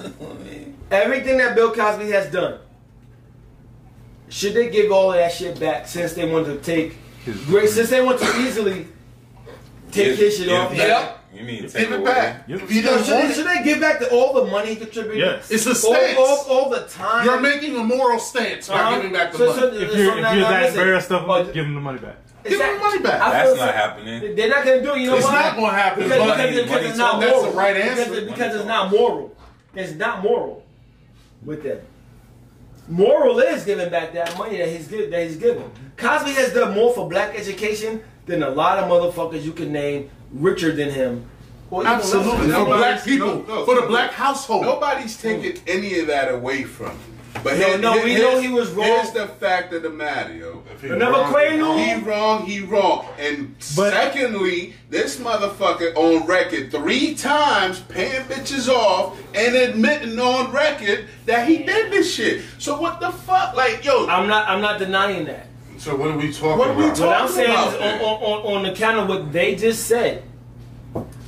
Everything 0.90 1.38
that 1.38 1.54
Bill 1.56 1.72
Cosby 1.74 2.08
has 2.12 2.30
done. 2.32 2.60
Should 4.28 4.54
they 4.54 4.70
give 4.70 4.90
all 4.90 5.12
of 5.12 5.18
that 5.18 5.32
shit 5.32 5.58
back 5.60 5.86
since 5.86 6.14
they 6.14 6.30
want 6.30 6.46
to 6.46 6.56
take? 6.58 6.96
Great, 7.46 7.68
since 7.70 7.90
they 7.90 8.02
want 8.02 8.18
to 8.20 8.26
easily 8.40 8.86
take 9.92 10.16
his 10.18 10.36
shit 10.38 10.48
off. 10.50 10.74
Yep. 10.74 11.20
You 11.34 11.42
mean 11.44 11.62
take 11.62 11.72
Give 11.72 11.92
it 11.92 11.98
away? 12.00 12.04
back. 12.12 12.44
Yep. 12.48 12.70
You 12.70 12.82
No, 12.82 12.90
don't 12.94 13.04
should, 13.04 13.14
they, 13.28 13.32
should 13.34 13.46
they 13.46 13.62
give 13.64 13.80
back 13.80 13.98
the, 13.98 14.08
all 14.10 14.34
the 14.34 14.50
money 14.50 14.70
he 14.70 14.76
contributed? 14.76 15.18
Yes. 15.18 15.50
it's 15.50 15.66
a 15.66 15.70
All, 15.70 15.74
stance. 15.74 16.18
all, 16.18 16.46
all 16.48 16.70
the 16.70 16.82
time. 16.86 17.24
You're 17.26 17.40
making 17.40 17.74
a 17.76 17.82
moral 17.82 18.18
stance 18.20 18.68
by 18.68 18.74
Uh-huh. 18.80 18.96
giving 18.96 19.12
back 19.12 19.32
the 19.32 19.38
So- 19.38 19.46
money. 19.48 19.60
so- 19.60 19.66
If 19.66 19.90
so 19.90 19.96
you're, 19.96 20.16
if 20.16 20.22
now- 20.22 20.32
you're 20.32 20.48
that 20.48 20.62
listen. 20.62 20.78
embarrassed 20.80 21.10
of 21.10 21.28
Oh, 21.28 21.34
him, 21.34 21.46
give 21.52 21.64
him 21.66 21.74
the 21.74 21.80
money 21.80 21.98
back. 21.98 22.16
Give 22.44 22.60
him 22.60 22.74
the 22.74 22.78
money 22.84 22.98
back. 23.00 23.20
I 23.20 23.30
That's 23.32 23.58
not 23.58 23.68
so- 23.68 23.72
happening. 23.74 24.36
They're 24.36 24.48
not 24.48 24.64
gonna 24.64 24.82
do 24.82 24.92
it. 24.94 24.98
You 25.00 25.06
know 25.08 25.16
It's 25.16 25.24
why? 25.26 25.32
not 25.42 25.56
gonna 25.56 25.72
happen, 25.72 26.02
Because, 26.04 26.18
but- 26.18 26.24
because, 26.24 26.38
Money- 26.38 26.56
because 26.56 26.70
money 26.70 26.86
it's 26.88 26.98
not 26.98 27.10
talk. 27.12 27.20
That's 27.20 27.42
the 27.42 27.50
right 27.50 27.76
answer. 27.76 28.14
it- 28.14 28.26
because 28.28 28.54
it's 28.56 28.64
not 28.66 28.90
moral. 28.92 29.36
It's 29.74 29.92
not 29.94 30.22
moral 30.22 30.62
with 31.44 31.62
them. 31.64 31.78
Moral 32.88 33.38
is 33.40 33.64
giving 33.64 33.88
back 33.90 34.12
that 34.12 34.36
money 34.36 34.58
that 34.58 34.68
he's 34.68 34.88
gi- 34.88 35.06
that 35.06 35.26
he's 35.26 35.36
given. 35.36 35.70
Cosby 35.96 36.32
has 36.32 36.52
done 36.52 36.74
more 36.74 36.92
for 36.94 37.08
black 37.08 37.38
education 37.38 38.02
than 38.26 38.42
a 38.42 38.50
lot 38.50 38.78
of 38.78 38.90
motherfuckers 38.90 39.42
you 39.42 39.52
can 39.52 39.72
name 39.72 40.10
richer 40.32 40.72
than 40.72 40.90
him. 40.90 41.28
Or 41.70 41.86
Absolutely. 41.86 42.50
For 42.50 42.58
him. 42.58 42.64
black 42.66 43.04
people. 43.04 43.26
no, 43.26 43.42
no, 43.42 43.64
for 43.64 43.80
the 43.80 43.86
black 43.86 44.12
household. 44.12 44.62
Nobody's 44.62 45.16
taking 45.20 45.60
any 45.66 45.98
of 45.98 46.06
that 46.08 46.32
away 46.32 46.64
from 46.64 46.90
him. 46.90 47.13
But 47.42 47.58
No, 47.58 47.66
here- 47.66 47.78
no, 47.78 47.92
here- 47.94 48.04
we 48.04 48.14
know 48.14 48.38
he 48.40 48.48
was 48.48 48.70
wrong. 48.70 48.86
Here's 48.86 49.10
the 49.10 49.26
fact 49.26 49.72
of 49.74 49.82
the 49.82 49.90
matter, 49.90 50.32
yo. 50.34 50.62
If 50.72 50.80
he 50.80 50.88
Remember 50.88 51.18
wrong, 51.18 51.32
Quaalude? 51.32 51.84
He 51.84 51.94
wrong, 52.08 52.46
he 52.46 52.60
wrong. 52.60 53.06
And 53.18 53.54
But- 53.76 53.92
secondly, 53.92 54.74
this 54.88 55.16
motherfucker 55.16 55.94
on 55.96 56.26
record 56.26 56.70
three 56.70 57.14
times 57.14 57.80
paying 57.80 58.22
bitches 58.22 58.68
off 58.68 59.16
and 59.34 59.54
admitting 59.56 60.18
on 60.18 60.52
record 60.52 61.06
that 61.26 61.46
he 61.48 61.58
did 61.58 61.90
this 61.92 62.14
shit. 62.14 62.42
So 62.58 62.80
what 62.80 63.00
the 63.00 63.10
fuck? 63.10 63.54
Like, 63.56 63.84
yo, 63.84 64.06
I'm 64.06 64.26
not. 64.28 64.48
I'm 64.48 64.60
not 64.62 64.78
denying 64.78 65.26
that. 65.26 65.46
So 65.76 65.96
what 65.96 66.10
are 66.12 66.16
we 66.16 66.32
talking 66.32 66.56
What 66.58 66.68
are 66.68 66.74
we 66.74 66.84
about? 66.84 66.96
talking 66.96 67.10
What 67.10 67.20
I'm 67.20 67.28
saying 67.28 67.50
about, 67.50 67.68
is 67.68 67.74
on, 67.74 67.80
man? 67.80 68.00
on, 68.00 68.22
on, 68.22 68.56
on 68.56 68.62
the 68.62 68.72
count 68.72 68.98
of 69.00 69.08
what 69.08 69.32
they 69.32 69.54
just 69.56 69.86
said. 69.86 70.22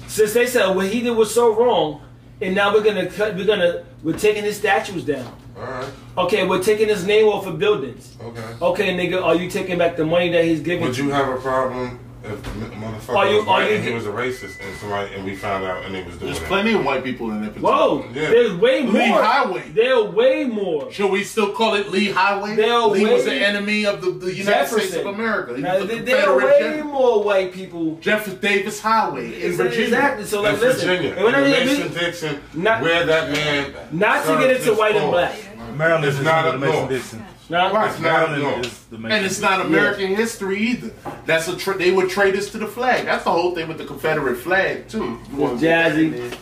Since 0.06 0.32
they 0.32 0.46
said 0.46 0.68
what 0.74 0.86
he 0.86 1.02
did 1.02 1.10
was 1.10 1.34
so 1.34 1.52
wrong, 1.52 2.00
and 2.40 2.54
now 2.54 2.72
we're 2.72 2.82
gonna 2.82 3.06
cut. 3.06 3.34
We're 3.36 3.44
gonna. 3.44 3.82
We're 4.02 4.16
taking 4.16 4.44
his 4.44 4.56
statues 4.56 5.02
down. 5.04 5.30
All 5.56 5.62
right. 5.64 5.88
Okay, 6.18 6.46
we're 6.46 6.62
taking 6.62 6.88
his 6.88 7.06
name 7.06 7.26
off 7.26 7.46
of 7.46 7.58
buildings. 7.58 8.16
Okay. 8.22 8.44
Okay, 8.60 8.94
nigga, 8.96 9.22
are 9.22 9.34
you 9.34 9.48
taking 9.50 9.78
back 9.78 9.96
the 9.96 10.04
money 10.04 10.30
that 10.30 10.44
he's 10.44 10.60
giving? 10.60 10.84
Would 10.84 10.98
you 10.98 11.10
have 11.10 11.28
a 11.28 11.36
problem 11.40 11.98
if 12.24 12.32
m- 12.48 12.72
motherfucker 12.82 13.16
Are 13.16 13.30
you- 13.30 13.38
was 13.38 13.46
are 13.48 13.62
you 13.68 13.76
and 13.76 13.84
he 13.84 13.92
was 13.94 14.04
a 14.06 14.10
racist 14.10 14.58
and 14.60 14.76
somebody 14.80 15.14
and 15.14 15.24
we 15.24 15.36
found 15.36 15.64
out 15.64 15.84
and 15.84 15.94
he 15.94 16.02
was 16.02 16.16
doing 16.16 16.32
There's 16.32 16.42
it? 16.42 16.48
plenty 16.48 16.72
of 16.72 16.84
white 16.84 17.04
people 17.04 17.30
in 17.30 17.40
there. 17.42 17.50
Whoa, 17.52 18.04
Yeah. 18.12 18.30
there's 18.30 18.52
way 18.54 18.82
more. 18.82 18.92
Lee 18.94 19.08
Highway. 19.10 19.62
There 19.72 19.94
are 19.94 20.02
way 20.04 20.44
more. 20.44 20.90
Should 20.90 21.10
we 21.12 21.22
still 21.22 21.52
call 21.52 21.74
it 21.76 21.90
Lee 21.92 22.10
Highway? 22.10 22.56
They're 22.56 22.78
Lee 22.80 23.02
was 23.04 23.24
way- 23.24 23.38
the 23.38 23.46
enemy 23.46 23.86
of 23.86 24.00
the, 24.00 24.10
the 24.10 24.34
United 24.34 24.66
States 24.66 24.94
of 24.96 25.06
America. 25.06 25.54
He 25.54 25.62
Now, 25.62 25.78
was 25.78 25.86
the 25.88 25.94
there 25.98 26.04
there 26.04 26.30
are 26.30 26.36
way 26.36 26.58
general. 26.58 26.84
more 26.90 27.22
white 27.22 27.52
people. 27.52 27.96
Jefferson 28.00 28.40
Davis 28.40 28.80
Highway 28.80 29.42
in 29.42 29.52
Virginia. 29.52 29.84
Exactly. 29.84 30.24
So 30.24 30.38
In 30.38 30.44
like, 30.52 30.60
listen, 30.60 30.88
Virginia, 30.88 31.14
and 31.14 31.24
when 31.24 31.34
I- 31.36 31.40
Mason 31.42 31.94
Dixon, 31.94 32.40
Not- 32.54 32.82
where 32.82 33.06
that 33.06 33.30
man 33.30 33.72
not 33.92 34.26
to 34.26 34.32
get 34.38 34.50
into 34.56 34.70
his 34.70 34.78
white 34.78 34.96
and 34.96 35.10
black. 35.12 35.36
Maryland 35.76 36.04
It's 36.04 36.18
is 36.18 36.24
not 36.24 36.44
not 36.44 36.46
up 36.46 36.52
the 36.54 36.58
Mason 36.66 36.76
north. 36.78 36.88
Dixon. 36.90 37.24
Now, 37.48 37.72
Right. 37.72 37.90
It's 37.90 38.00
not 38.00 38.12
Maryland 38.30 38.42
north. 38.42 38.66
is 38.66 38.78
the 38.90 38.98
Mason 38.98 39.12
And 39.16 39.26
it's 39.26 39.40
not 39.40 39.64
American 39.66 40.16
history 40.16 40.58
either. 40.58 40.90
That's 41.26 41.46
a 41.48 41.56
tra- 41.56 41.78
they 41.78 41.92
were 41.92 42.06
traitors 42.06 42.50
to 42.50 42.58
the 42.58 42.66
flag. 42.66 43.04
That's 43.04 43.24
the 43.24 43.30
whole 43.30 43.54
thing 43.54 43.68
with 43.68 43.78
the 43.78 43.84
Confederate 43.84 44.36
flag 44.36 44.88
too. 44.88 45.18
You 45.30 45.36
wanna 45.36 45.52
put 45.54 45.60
that 45.62 45.96
in 45.98 46.12
Jazzy. 46.14 46.36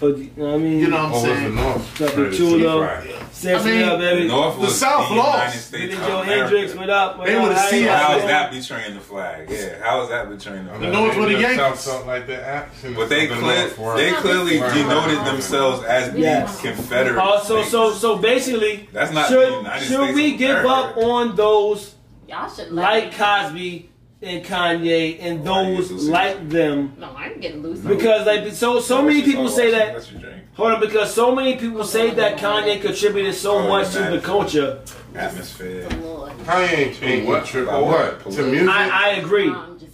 There. 0.00 0.10
But, 0.10 0.18
you 0.18 0.30
know 0.36 0.44
what 0.46 0.54
I 0.54 0.58
mean? 0.58 0.78
You 0.80 0.88
know 0.88 0.96
what 0.96 1.04
I'm 1.06 1.10
Or 1.10 1.14
was 1.14 1.22
the 1.22 1.34
saying? 1.34 1.54
North? 1.54 1.96
Something 1.98 2.14
Traded 2.16 2.38
chulo. 2.38 2.80
Right. 2.80 3.14
Samson 3.32 3.68
I 3.70 3.74
mean, 3.74 3.88
up, 3.88 3.98
baby. 4.00 4.28
North 4.28 4.60
The 4.60 4.66
South 4.68 5.08
the 5.08 5.14
lost. 5.14 5.38
United 5.38 5.70
Billy 5.70 5.86
States 5.88 5.94
of 5.94 6.00
Joe 6.08 6.20
America. 6.20 6.32
Hendrix, 6.50 6.74
what 6.74 6.90
up? 6.90 7.24
They 7.24 7.36
up? 7.36 7.42
would've 7.42 7.58
seen- 7.58 7.80
So 7.84 7.86
guys 7.88 8.02
how 8.02 8.16
is 8.18 8.24
that 8.24 8.50
betraying 8.50 8.94
the 8.94 9.00
flag? 9.00 9.50
Yeah, 9.50 9.82
how 9.82 10.02
is 10.02 10.08
that 10.10 10.28
betraying 10.28 10.64
the 10.64 10.70
flag? 10.70 10.80
The 10.82 10.90
North 10.92 11.16
were 11.16 11.22
the 11.22 11.28
maybe 11.28 11.40
Yankees. 11.40 11.58
South 11.58 11.84
felt 11.84 12.06
like 12.06 12.26
their 12.26 12.44
action. 12.44 12.94
But 12.94 13.08
they 13.08 13.26
The 13.26 13.34
clear, 13.36 13.70
North 13.78 13.96
they 13.96 14.12
clearly 14.12 14.60
Right. 14.60 14.74
denoted 14.74 15.24
themselves 15.26 15.84
as 15.84 16.08
being 16.10 16.24
Yes. 16.24 16.60
Confederate. 16.60 17.22
Oh, 17.22 17.42
so 17.44 17.62
so 17.62 17.92
so 17.94 18.16
basically, 18.16 18.88
That's 18.92 19.12
not 19.12 19.28
should 19.28 19.66
should 19.82 20.14
we 20.14 20.36
give 20.36 20.66
up 20.66 20.96
on 20.98 21.36
those 21.36 21.94
Y'all 22.28 22.48
should 22.48 22.70
like 22.72 23.06
me- 23.06 23.10
Cosby 23.18 23.89
and 24.22 24.44
Kanye 24.44 25.18
and 25.20 25.40
Why 25.44 25.74
those 25.74 25.88
so 25.88 26.10
like 26.12 26.48
them? 26.48 26.94
No, 26.98 27.10
I'm 27.16 27.40
getting 27.40 27.62
loose. 27.62 27.80
Because 27.80 28.26
like 28.26 28.52
so 28.52 28.80
so 28.80 29.02
many 29.02 29.22
people 29.22 29.48
say 29.48 29.70
that. 29.70 29.94
That's 29.94 30.10
your 30.12 30.20
drink. 30.20 30.36
Hold 30.54 30.72
on, 30.72 30.80
because 30.80 31.14
so 31.14 31.34
many 31.34 31.56
people 31.56 31.84
say 31.84 32.10
that 32.10 32.38
Kanye 32.38 32.82
contributed 32.82 33.34
so 33.34 33.58
Oh, 33.58 33.68
much 33.68 33.92
to 33.92 34.00
the 34.10 34.20
culture. 34.20 34.82
Atmosphere. 35.14 35.88
Lord. 36.02 36.32
Kanye 36.38 36.72
ain't 36.72 37.02
ain't 37.02 37.26
What? 37.26 37.38
what 37.40 37.46
trip 37.46 37.66
or 37.68 37.84
what 37.84 38.24
what? 38.26 38.34
to 38.34 38.42
music. 38.44 38.68
I, 38.68 38.88
I 38.88 39.08
agree. 39.16 39.50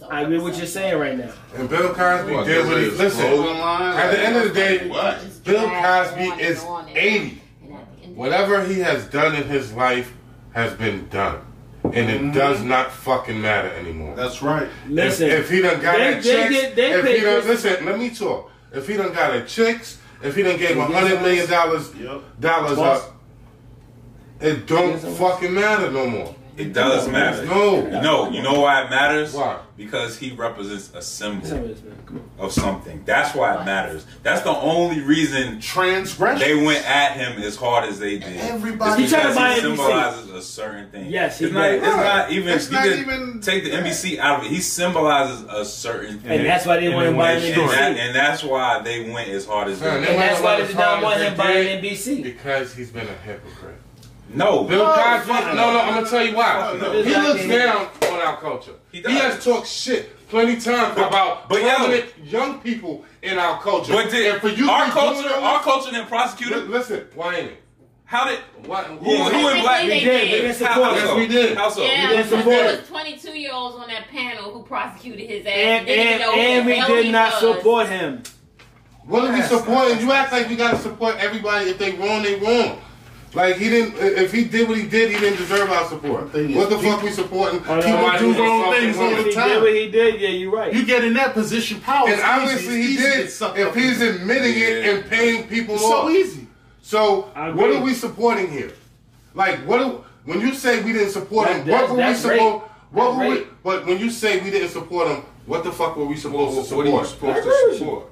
I'm 0.09 0.25
agree 0.25 0.37
with 0.37 0.43
what 0.43 0.57
you're 0.57 0.65
saying 0.67 0.97
right 0.99 1.17
now. 1.17 1.31
and 1.55 1.69
Bill 1.69 1.93
Cosby 1.93 2.33
What, 2.33 2.45
did 2.45 2.65
what 2.65 2.77
he 2.81 2.89
listen. 2.91 3.25
At 3.25 4.11
the 4.11 4.19
end 4.19 4.35
of 4.37 4.43
the 4.43 4.53
day, 4.53 4.87
What? 4.89 5.43
Bill 5.43 5.69
Cosby 5.69 6.43
is 6.43 6.63
80. 6.63 6.67
on. 6.67 6.87
And 6.89 6.95
at 6.95 6.95
the 6.95 7.01
end 7.03 7.31
of 8.03 8.17
Whatever 8.17 8.63
he 8.65 8.79
has 8.79 9.05
done 9.07 9.35
in 9.35 9.43
his 9.47 9.73
life 9.73 10.13
has 10.53 10.73
been 10.73 11.07
done, 11.09 11.41
and 11.83 11.95
it 11.95 12.21
mm-hmm. 12.21 12.31
does 12.31 12.63
not 12.63 12.91
fucking 12.91 13.39
matter 13.39 13.69
anymore. 13.69 14.15
That's 14.15 14.41
right. 14.41 14.67
Listen, 14.87 15.29
if, 15.29 15.39
if 15.41 15.49
he 15.49 15.61
done 15.61 15.81
got 15.81 15.97
they- 15.97 16.13
a 16.13 16.15
they 16.15 16.21
chicks, 16.21 16.49
get- 16.49 16.75
they 16.75 16.91
if 16.93 17.05
he 17.05 17.21
done, 17.21 17.41
Chris- 17.43 17.63
listen, 17.63 17.85
let 17.85 17.99
me 17.99 18.09
talk. 18.09 18.51
If 18.73 18.87
he 18.87 18.97
done 18.97 19.13
got 19.13 19.33
a 19.35 19.43
chicks, 19.45 19.99
if 20.21 20.35
he 20.35 20.43
done 20.43 20.57
gave 20.57 20.71
him 20.71 20.79
a 20.79 20.85
hundred 20.85 21.21
million 21.21 21.49
dollars 21.49 21.93
Yep. 21.95 22.21
dollars 22.39 22.75
Boss. 22.77 23.03
up, 23.03 23.13
it 24.41 24.67
don't 24.67 24.99
fucking 24.99 25.53
matter 25.53 25.89
no 25.91 26.07
more. 26.07 26.35
It 26.57 26.73
does 26.73 27.07
matter. 27.07 27.45
No. 27.45 27.81
No, 28.01 28.29
you 28.31 28.41
know 28.41 28.61
why 28.61 28.83
it 28.83 28.89
matters? 28.89 29.33
Why? 29.33 29.59
Because 29.77 30.17
he 30.17 30.31
represents 30.31 30.91
a 30.95 31.01
symbol 31.03 31.45
of 31.53 31.67
this, 31.67 31.83
man. 31.83 31.95
Come 32.07 32.17
on. 32.39 32.45
of 32.45 32.51
something. 32.51 33.03
That's 33.05 33.35
why 33.35 33.61
it 33.61 33.65
matters. 33.65 34.05
That's 34.23 34.41
the 34.41 34.49
only 34.55 35.01
reason 35.01 35.59
Transgression. 35.61 36.39
they 36.39 36.55
went 36.65 36.83
at 36.89 37.11
him 37.15 37.39
as 37.43 37.55
hard 37.55 37.87
as 37.87 37.99
they 37.99 38.17
did. 38.17 38.37
Everybody- 38.37 39.03
It's 39.03 39.11
He 39.11 39.17
to 39.17 39.21
because 39.21 39.35
buy 39.35 39.53
he 39.53 39.59
symbolizes 39.61 40.29
a 40.31 40.41
certain 40.41 40.89
thing. 40.89 41.11
Yes, 41.11 41.37
he 41.37 41.45
it's 41.45 41.53
not. 41.53 41.67
did. 41.67 41.83
It's 41.83 41.95
not 41.95 42.31
even. 42.31 42.49
It's 42.53 42.71
not 42.71 42.85
even- 42.87 43.39
take 43.41 43.63
the 43.65 43.69
NBC 43.71 44.17
out 44.19 44.39
of 44.39 44.45
it. 44.45 44.49
He 44.49 44.61
symbolizes 44.61 45.43
a 45.49 45.63
certain 45.63 46.19
thing. 46.19 46.39
And 46.39 46.45
that's 46.47 46.65
why 46.65 46.77
they 46.79 46.87
And 46.87 46.95
want 46.95 47.05
to 47.09 47.11
buy 47.11 47.17
when 47.17 47.35
an 47.35 47.41
they 47.43 47.53
and, 47.53 47.61
NBC. 47.61 47.75
that, 47.75 47.97
and 47.97 48.15
that's 48.15 48.43
why 48.43 48.81
they 48.81 49.09
went 49.11 49.29
as 49.29 49.45
hard 49.45 49.67
as 49.67 49.79
they 49.79 49.91
did. 49.91 50.09
And 50.09 50.19
that's 50.19 50.41
why 50.41 50.59
they 50.59 50.65
did 50.67 50.75
not 50.77 51.03
want 51.03 51.21
him 51.21 51.33
they 51.33 51.37
buying 51.37 51.81
did, 51.81 51.83
NBC. 51.83 52.23
Because 52.23 52.73
he's 52.73 52.89
been 52.89 53.07
a 53.07 53.13
hypocrite. 53.25 53.75
No, 54.29 54.63
Bill 54.65 54.85
Cosby, 54.85 55.31
no, 55.31 55.39
no. 55.41 55.55
no, 55.55 55.79
I'm 55.79 55.93
gonna 55.95 56.09
tell 56.09 56.25
you 56.25 56.35
why. 56.35 56.77
no. 56.79 56.91
He 57.03 57.15
looks 57.15 57.47
down 57.47 57.87
on 58.11 58.19
our 58.19 58.37
culture. 58.37 58.73
He 58.91 59.01
He, 59.01 59.11
has 59.15 59.43
talked 59.43 59.67
shit 59.67 60.27
plenty 60.29 60.59
times 60.59 60.95
But- 60.95 61.07
about 61.07 61.47
but 61.49 61.61
yo- 61.61 61.75
prominent 61.75 62.05
young 62.23 62.59
people 62.59 63.05
in 63.21 63.39
our 63.39 63.59
culture. 63.61 63.93
but 63.93 64.11
did 64.11 64.33
and 64.33 64.41
for 64.41 64.49
you 64.49 64.69
our 64.69 64.87
culture, 64.89 65.29
our 65.29 65.57
this- 65.59 65.63
culture 65.63 65.91
didn't 65.91 66.07
prosecute 66.07 66.51
Li- 66.51 66.59
him. 66.61 66.71
Listen, 66.71 67.05
why 67.15 67.35
ain't 67.35 67.51
it? 67.51 67.63
How 68.05 68.25
did 68.25 68.39
What? 68.65 68.85
who, 68.85 68.95
Who? 68.95 69.15
who 69.23 69.47
in 69.49 69.61
black? 69.61 69.83
We 69.83 69.89
We 69.89 69.99
did. 69.99 70.23
We 70.23 70.29
didn't 70.41 70.53
support 70.55 70.93
Yes, 70.95 71.15
we 71.15 71.27
did. 71.27 71.57
How 71.57 71.69
so? 71.69 71.83
Yeah, 71.83 72.07
didn't 72.09 72.29
support 72.29 72.45
there 72.45 72.77
was 72.77 72.87
22 72.87 73.31
year 73.37 73.51
olds 73.53 73.75
on 73.77 73.87
that 73.89 74.07
panel 74.09 74.51
who 74.51 74.63
prosecuted 74.63 75.29
his 75.29 75.45
ass 75.45 75.51
And, 75.53 75.87
didn't 75.87 76.21
and, 76.21 76.39
and 76.39 76.65
we 76.65 76.75
did 77.03 77.11
not 77.11 77.41
was. 77.41 77.57
support 77.57 77.87
him. 77.87 78.23
What 79.05 79.25
are 79.25 79.33
we 79.33 79.41
supporting? 79.41 79.99
You 80.01 80.11
act 80.11 80.31
like 80.33 80.47
we 80.49 80.55
gotta 80.57 80.77
support 80.77 81.15
everybody. 81.19 81.69
If 81.69 81.77
they 81.77 81.91
wrong, 81.93 82.23
they 82.23 82.35
wrong. 82.35 82.81
Like 83.33 83.57
he 83.57 83.69
didn't. 83.69 83.95
If 83.99 84.31
he 84.31 84.45
did 84.45 84.67
what 84.69 84.77
he 84.77 84.87
did, 84.87 85.11
he 85.11 85.19
didn't 85.19 85.37
deserve 85.37 85.69
our 85.69 85.85
support. 85.87 86.31
thing 86.31 86.55
What 86.55 86.69
the 86.69 86.77
people- 86.77 86.91
fuck 86.93 87.03
we 87.03 87.11
supporting? 87.11 87.61
Oh, 87.67 87.75
no, 87.75 87.81
Somebody 87.81 88.19
do 88.19 88.43
wrong 88.43 88.73
things 88.73 88.97
all 88.97 89.09
the 89.09 89.19
If 89.19 89.25
he 89.27 89.33
time. 89.33 89.49
did 89.49 89.61
what 89.61 89.73
he 89.73 89.91
did, 89.91 90.21
yeah, 90.21 90.29
you're 90.29 90.51
right. 90.51 90.73
You 90.73 90.85
get 90.85 91.03
in 91.03 91.13
that 91.15 91.33
position, 91.33 91.81
power. 91.81 92.07
And 92.09 92.21
obviously 92.21 92.79
easy. 92.81 93.01
he 93.03 93.07
It's 93.07 93.41
easy 93.41 93.45
to 93.47 93.53
did. 93.53 93.67
If 93.67 93.75
he's 93.75 94.01
in. 94.01 94.15
admitting 94.15 94.53
it 94.57 94.85
and 94.87 95.09
paying 95.09 95.47
people 95.47 95.75
It's 95.75 95.83
more, 95.83 96.03
so 96.03 96.09
easy. 96.09 96.47
So 96.81 97.21
what 97.53 97.69
are 97.69 97.81
we 97.81 97.93
supporting 97.93 98.49
here? 98.49 98.71
Like 99.35 99.59
what? 99.67 99.79
Do, 99.79 100.03
when 100.25 100.39
you 100.41 100.53
say 100.53 100.81
we 100.81 100.93
didn't 100.93 101.11
support 101.11 101.47
That- 101.47 101.57
him, 101.65 101.67
what 101.67 101.89
were 101.89 101.95
we 101.95 102.01
that's 102.01 102.19
support? 102.21 102.53
rape. 102.53 102.71
What 102.91 103.17
were 103.17 103.27
we? 103.29 103.43
But 103.63 103.85
when 103.85 103.99
you 103.99 104.09
say 104.09 104.39
we 104.39 104.49
didn't 104.49 104.69
support 104.69 105.09
him, 105.09 105.23
what 105.45 105.63
the 105.65 105.71
fuck 105.73 105.97
were 105.97 106.05
we 106.05 106.15
supposed 106.15 106.69
to 106.69 106.75
What, 106.75 106.85
what 106.85 106.95
are 106.95 106.99
you 107.01 107.05
support? 107.05 107.37
supposed 107.37 107.71
to 107.71 107.77
support? 107.77 108.05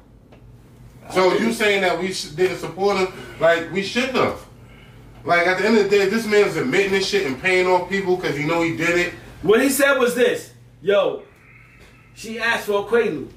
So 1.12 1.34
you 1.38 1.54
saying 1.54 1.82
that 1.82 2.00
we 2.00 2.12
sh- 2.12 2.26
didn't 2.36 2.58
support 2.58 2.98
him? 2.98 3.08
Like 3.40 3.72
we 3.72 3.82
shouldn't 3.82 4.16
have. 4.16 4.45
Like 5.26 5.48
at 5.48 5.58
the 5.58 5.66
end 5.66 5.78
of 5.78 5.84
the 5.86 5.90
day, 5.90 6.08
this 6.08 6.26
man's 6.28 6.56
admitting 6.56 6.92
this 6.92 7.08
shit 7.10 7.26
and 7.26 7.42
paying 7.42 7.68
off 7.68 7.90
people 7.90 8.16
because 8.16 8.38
you 8.40 8.46
know 8.46 8.62
he 8.62 8.78
did 8.78 8.98
it. 8.98 9.14
What 9.42 9.62
he 9.62 9.70
said 9.70 9.98
was 9.98 10.16
this, 10.16 10.54
yo, 10.82 11.24
she 12.14 12.40
asked 12.40 12.66
for 12.68 12.82
a 12.82 12.84
Quaalude. 12.90 13.30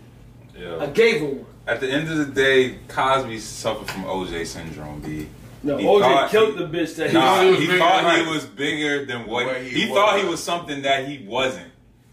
I 0.81 0.87
gave 0.87 1.21
her 1.21 1.27
one. 1.27 1.47
At 1.67 1.81
the 1.81 1.91
end 1.91 2.09
of 2.11 2.17
the 2.19 2.25
day, 2.27 2.79
Cosby 2.89 3.39
suffered 3.39 3.91
from 3.91 4.05
OJ 4.05 4.47
syndrome, 4.47 5.01
B. 5.01 5.29
No, 5.63 5.77
He 5.77 5.85
OJ 5.85 6.29
killed 6.31 6.55
he- 6.59 6.65
the 6.65 6.69
bitch 6.69 6.97
that 6.97 7.13
Nah, 7.13 7.41
he 7.43 7.47
he, 7.47 7.51
was 7.51 7.61
bigger 7.61 7.79
thought 7.79 8.03
than 8.05 8.25
he 8.25 8.31
was 8.31 8.45
bigger 8.47 9.05
than 9.05 9.27
what 9.27 9.47
What 9.47 9.63
he, 9.63 9.69
he 9.69 9.87
thought. 9.89 10.19
He 10.21 10.27
was 10.27 10.43
something 10.43 10.83
that 10.83 11.07
he 11.09 11.25
wasn't. 11.27 11.67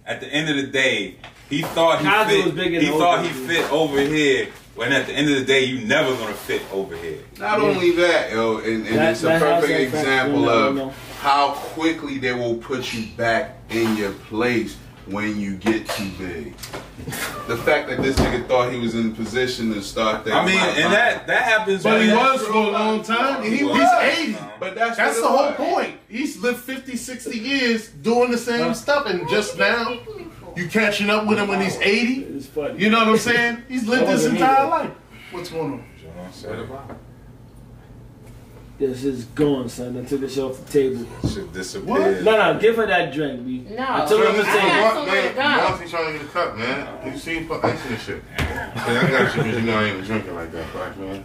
At 0.06 0.20
the 0.20 0.28
end 0.28 0.50
of 0.50 0.58
the 0.58 0.68
day, 0.68 1.16
he 1.50 1.62
thought 1.62 2.00
he 2.02 2.06
Cosby 2.08 2.32
fit. 2.36 2.46
was 2.46 2.54
bigger 2.54 2.80
he 2.80 2.88
thought 2.88 3.20
OJ. 3.24 3.28
he 3.28 3.48
fit 3.48 3.72
over 3.72 4.00
here. 4.02 4.48
When 4.76 4.92
at 4.92 5.08
the 5.08 5.14
end 5.14 5.30
of 5.30 5.38
the 5.40 5.46
day, 5.46 5.64
you 5.64 5.86
never 5.86 6.14
gonna 6.16 6.34
fit 6.34 6.62
over 6.74 6.98
here. 6.98 7.20
Not 7.40 7.60
only 7.62 7.92
that, 7.94 8.32
yo, 8.32 8.58
and, 8.58 8.86
and 8.86 8.98
That- 8.98 9.12
it's 9.14 9.24
a 9.24 9.40
perfect 9.40 9.94
example 9.94 10.42
No, 10.42 10.72
no, 10.74 10.84
of 10.88 11.20
how 11.22 11.52
quickly 11.52 12.18
they 12.18 12.34
will 12.34 12.56
put 12.56 12.94
you 12.94 13.08
back 13.16 13.58
in 13.70 13.96
your 13.96 14.12
place 14.12 14.76
when 15.06 15.40
you 15.40 15.56
get 15.56 15.88
too 15.90 16.10
big. 16.20 16.54
The 17.48 17.58
fact 17.58 17.90
that 17.90 18.02
this 18.02 18.16
nigga 18.16 18.48
thought 18.48 18.72
he 18.74 18.80
was 18.80 18.96
in 18.96 19.14
position 19.14 19.72
to 19.76 19.82
start 19.84 20.26
that. 20.26 20.34
I 20.34 20.44
mean, 20.44 20.58
and 20.58 20.92
that 20.92 21.28
that 21.28 21.44
happens. 21.44 21.84
But 21.84 22.02
he 22.02 22.12
was 22.12 22.42
for 22.42 22.54
a 22.54 22.70
long 22.72 23.04
time. 23.04 23.44
He, 23.44 23.50
He 23.52 23.58
he's 23.58 23.68
was. 23.68 24.04
80. 24.04 24.38
But 24.60 24.74
that's, 24.74 24.98
That's 24.98 25.22
the 25.22 25.28
whole 25.28 25.50
was. 25.50 25.56
point. 25.56 26.00
He's 26.10 26.38
lived 26.38 26.62
50, 26.62 26.96
60 26.96 27.38
years 27.38 27.90
doing 27.90 28.32
the 28.32 28.38
same 28.40 28.74
stuff, 28.74 29.06
and 29.06 29.30
just 29.30 29.60
now 29.60 30.00
you 30.56 30.68
catching 30.68 31.10
up 31.10 31.28
with 31.28 31.38
him 31.38 31.48
when 31.48 31.62
he's 31.62 31.78
80. 31.78 32.24
It's 32.24 32.46
funny. 32.48 32.80
You 32.82 32.90
know 32.90 33.00
what 33.00 33.08
I'm 33.10 33.18
saying? 33.18 33.64
He's 33.68 33.88
lived 33.88 34.04
That 34.08 34.12
his 34.12 34.26
entire 34.26 34.58
either. 34.66 34.70
life. 34.70 34.92
What's 35.32 35.50
going 35.50 35.74
on? 35.74 37.00
This 38.78 39.06
is 39.06 39.24
gone, 39.26 39.70
son. 39.70 39.98
I 39.98 40.04
took 40.04 40.20
this 40.20 40.38
off 40.38 40.66
the 40.66 40.72
table. 40.72 41.06
Should 41.30 41.54
disappear. 41.54 42.22
No, 42.24 42.54
no, 42.54 42.60
give 42.60 42.76
her 42.76 42.86
that 42.86 43.14
drink, 43.14 43.46
B. 43.46 43.66
No. 43.70 43.86
I 43.88 44.06
took 44.06 44.20
her 44.20 44.28
I 44.28 44.32
the 44.36 44.44
got 44.44 44.54
table. 44.54 44.96
somewhere 45.06 45.30
to 45.30 45.34
go. 45.34 45.70
Monty 45.70 45.90
trying 45.90 46.06
to 46.14 46.20
get 46.20 46.28
a 46.28 46.32
cup, 46.32 46.58
man. 46.58 47.12
You 47.14 47.18
see 47.18 47.36
him 47.40 47.52
ice 47.64 47.86
in 47.86 47.92
this 47.92 48.04
shit. 48.04 48.24
Yeah, 48.38 48.74
I 48.76 49.10
got 49.10 49.36
you 49.36 49.44
because 49.44 49.60
you 49.62 49.66
know 49.66 49.78
I 49.80 49.84
ain't 49.86 49.94
even 49.94 50.06
drinking 50.06 50.36
like 50.36 50.52
that, 50.52 50.74
black 50.74 50.98
man. 50.98 51.24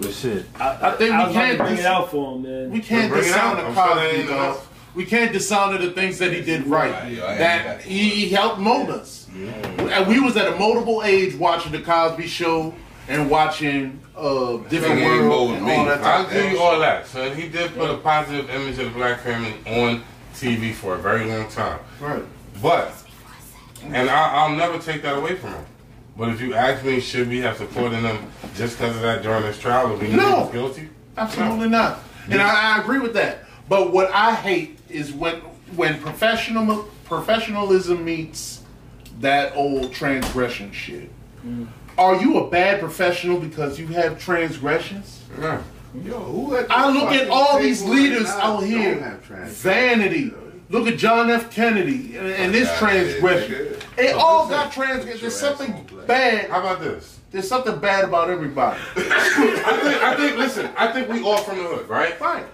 But 0.00 0.12
shit. 0.14 0.46
I, 0.60 0.88
I 0.90 0.90
think 0.92 1.12
I 1.12 1.18
we 1.18 1.24
was 1.26 1.34
can't 1.34 1.58
bring 1.58 1.70
dis- 1.72 1.80
it 1.80 1.86
out 1.86 2.10
for 2.12 2.36
him, 2.36 2.42
man. 2.44 2.70
We 2.70 2.80
can't 2.80 3.10
Bring 3.10 3.24
it 3.24 3.26
dishonour 3.26 3.60
out. 3.62 3.66
I'm 3.66 3.74
sure 3.74 3.94
that 3.96 4.60
Cosby, 4.94 5.16
ain't 5.16 5.32
though. 5.32 5.38
enough. 5.38 5.56
We 5.74 5.74
can't 5.74 5.78
dishonor 5.78 5.78
the 5.78 5.90
things 5.92 6.18
that 6.18 6.32
he 6.32 6.40
did 6.42 6.66
right. 6.66 6.90
Right, 6.92 7.12
yo, 7.12 7.24
I 7.24 7.30
ain't 7.30 7.38
that 7.38 7.80
he, 7.82 8.08
he 8.10 8.28
helped 8.28 8.58
mold 8.58 8.90
us. 8.90 9.28
And 9.34 10.06
we 10.06 10.20
was 10.20 10.36
at 10.36 10.48
a 10.48 10.52
moldable 10.52 11.04
age 11.04 11.34
watching 11.34 11.72
the 11.72 11.80
Cosby 11.80 12.26
Show 12.26 12.74
and 13.08 13.30
watching 13.30 14.00
uh, 14.16 14.58
different 14.68 15.00
ain't 15.00 15.28
world 15.28 15.52
and 15.52 15.68
all 15.70 15.84
that 15.86 16.02
I'll 16.02 16.30
give 16.30 16.52
you 16.52 16.58
all 16.58 16.78
that. 16.80 17.06
So 17.06 17.30
he 17.34 17.48
did 17.48 17.74
put 17.74 17.90
a 17.90 17.96
positive 17.96 18.50
image 18.50 18.78
of 18.78 18.84
the 18.86 18.90
black 18.90 19.20
family 19.20 19.54
on 19.66 20.02
TV 20.34 20.72
for 20.74 20.94
a 20.94 20.98
very 20.98 21.24
long 21.26 21.48
time. 21.48 21.80
Right. 22.00 22.22
But, 22.62 22.92
and 23.84 24.08
I, 24.10 24.34
I'll 24.34 24.54
never 24.54 24.78
take 24.78 25.02
that 25.02 25.16
away 25.16 25.36
from 25.36 25.50
him. 25.54 25.64
But 26.16 26.28
if 26.28 26.40
you 26.42 26.54
ask 26.54 26.84
me, 26.84 27.00
should 27.00 27.28
we 27.28 27.38
have 27.38 27.56
supported 27.56 27.96
him 28.00 28.18
just 28.54 28.76
because 28.78 28.94
of 28.96 29.02
that 29.02 29.22
during 29.22 29.42
this 29.42 29.58
trial? 29.58 29.94
If 29.94 30.00
we 30.02 30.08
knew 30.08 30.12
he 30.14 30.20
No. 30.20 30.40
was 30.40 30.52
guilty? 30.52 30.88
Absolutely 31.16 31.68
not. 31.70 32.00
And 32.28 32.40
I, 32.40 32.76
I 32.76 32.80
agree 32.80 32.98
with 33.00 33.14
that. 33.14 33.46
But 33.68 33.92
what 33.92 34.10
I 34.12 34.34
hate 34.34 34.78
is 34.92 35.12
when 35.12 35.36
when 35.76 35.98
professional 36.00 36.84
professionalism 37.04 38.04
meets 38.04 38.62
that 39.20 39.54
old 39.56 39.92
transgression 39.92 40.72
shit. 40.72 41.10
Mm. 41.46 41.68
Are 41.98 42.16
you 42.16 42.38
a 42.38 42.50
bad 42.50 42.80
professional 42.80 43.38
because 43.38 43.78
you 43.78 43.86
have 43.88 44.18
transgressions? 44.18 45.22
No. 45.38 45.62
Yo, 46.02 46.66
I 46.70 46.90
look 46.90 47.12
at 47.12 47.28
all 47.28 47.58
these 47.60 47.82
leaders 47.84 48.28
out 48.28 48.60
here. 48.60 49.20
Vanity. 49.48 50.32
Look 50.70 50.86
at 50.86 50.96
John 50.96 51.28
F. 51.28 51.50
Kennedy 51.54 52.16
and, 52.16 52.28
and 52.28 52.54
this 52.54 52.66
Yeah, 52.66 52.78
transgression. 52.78 53.52
yeah, 53.52 53.70
yeah. 53.72 53.76
They 53.96 54.08
So 54.12 54.18
all 54.18 54.48
got 54.48 54.72
transgression. 54.72 55.20
There's 55.20 55.36
something 55.38 55.86
bad. 56.06 56.48
How 56.48 56.60
about 56.60 56.80
this? 56.80 57.18
There's 57.30 57.46
something 57.46 57.78
bad 57.78 58.04
about 58.04 58.30
everybody. 58.30 58.80
I 58.96 59.80
think, 59.82 60.02
I 60.02 60.16
think, 60.16 60.36
listen, 60.38 60.70
I 60.78 60.90
think 60.90 61.10
we 61.10 61.22
all 61.22 61.36
from 61.38 61.58
the 61.58 61.64
hood, 61.64 61.88
right? 61.90 62.14
Fine. 62.14 62.44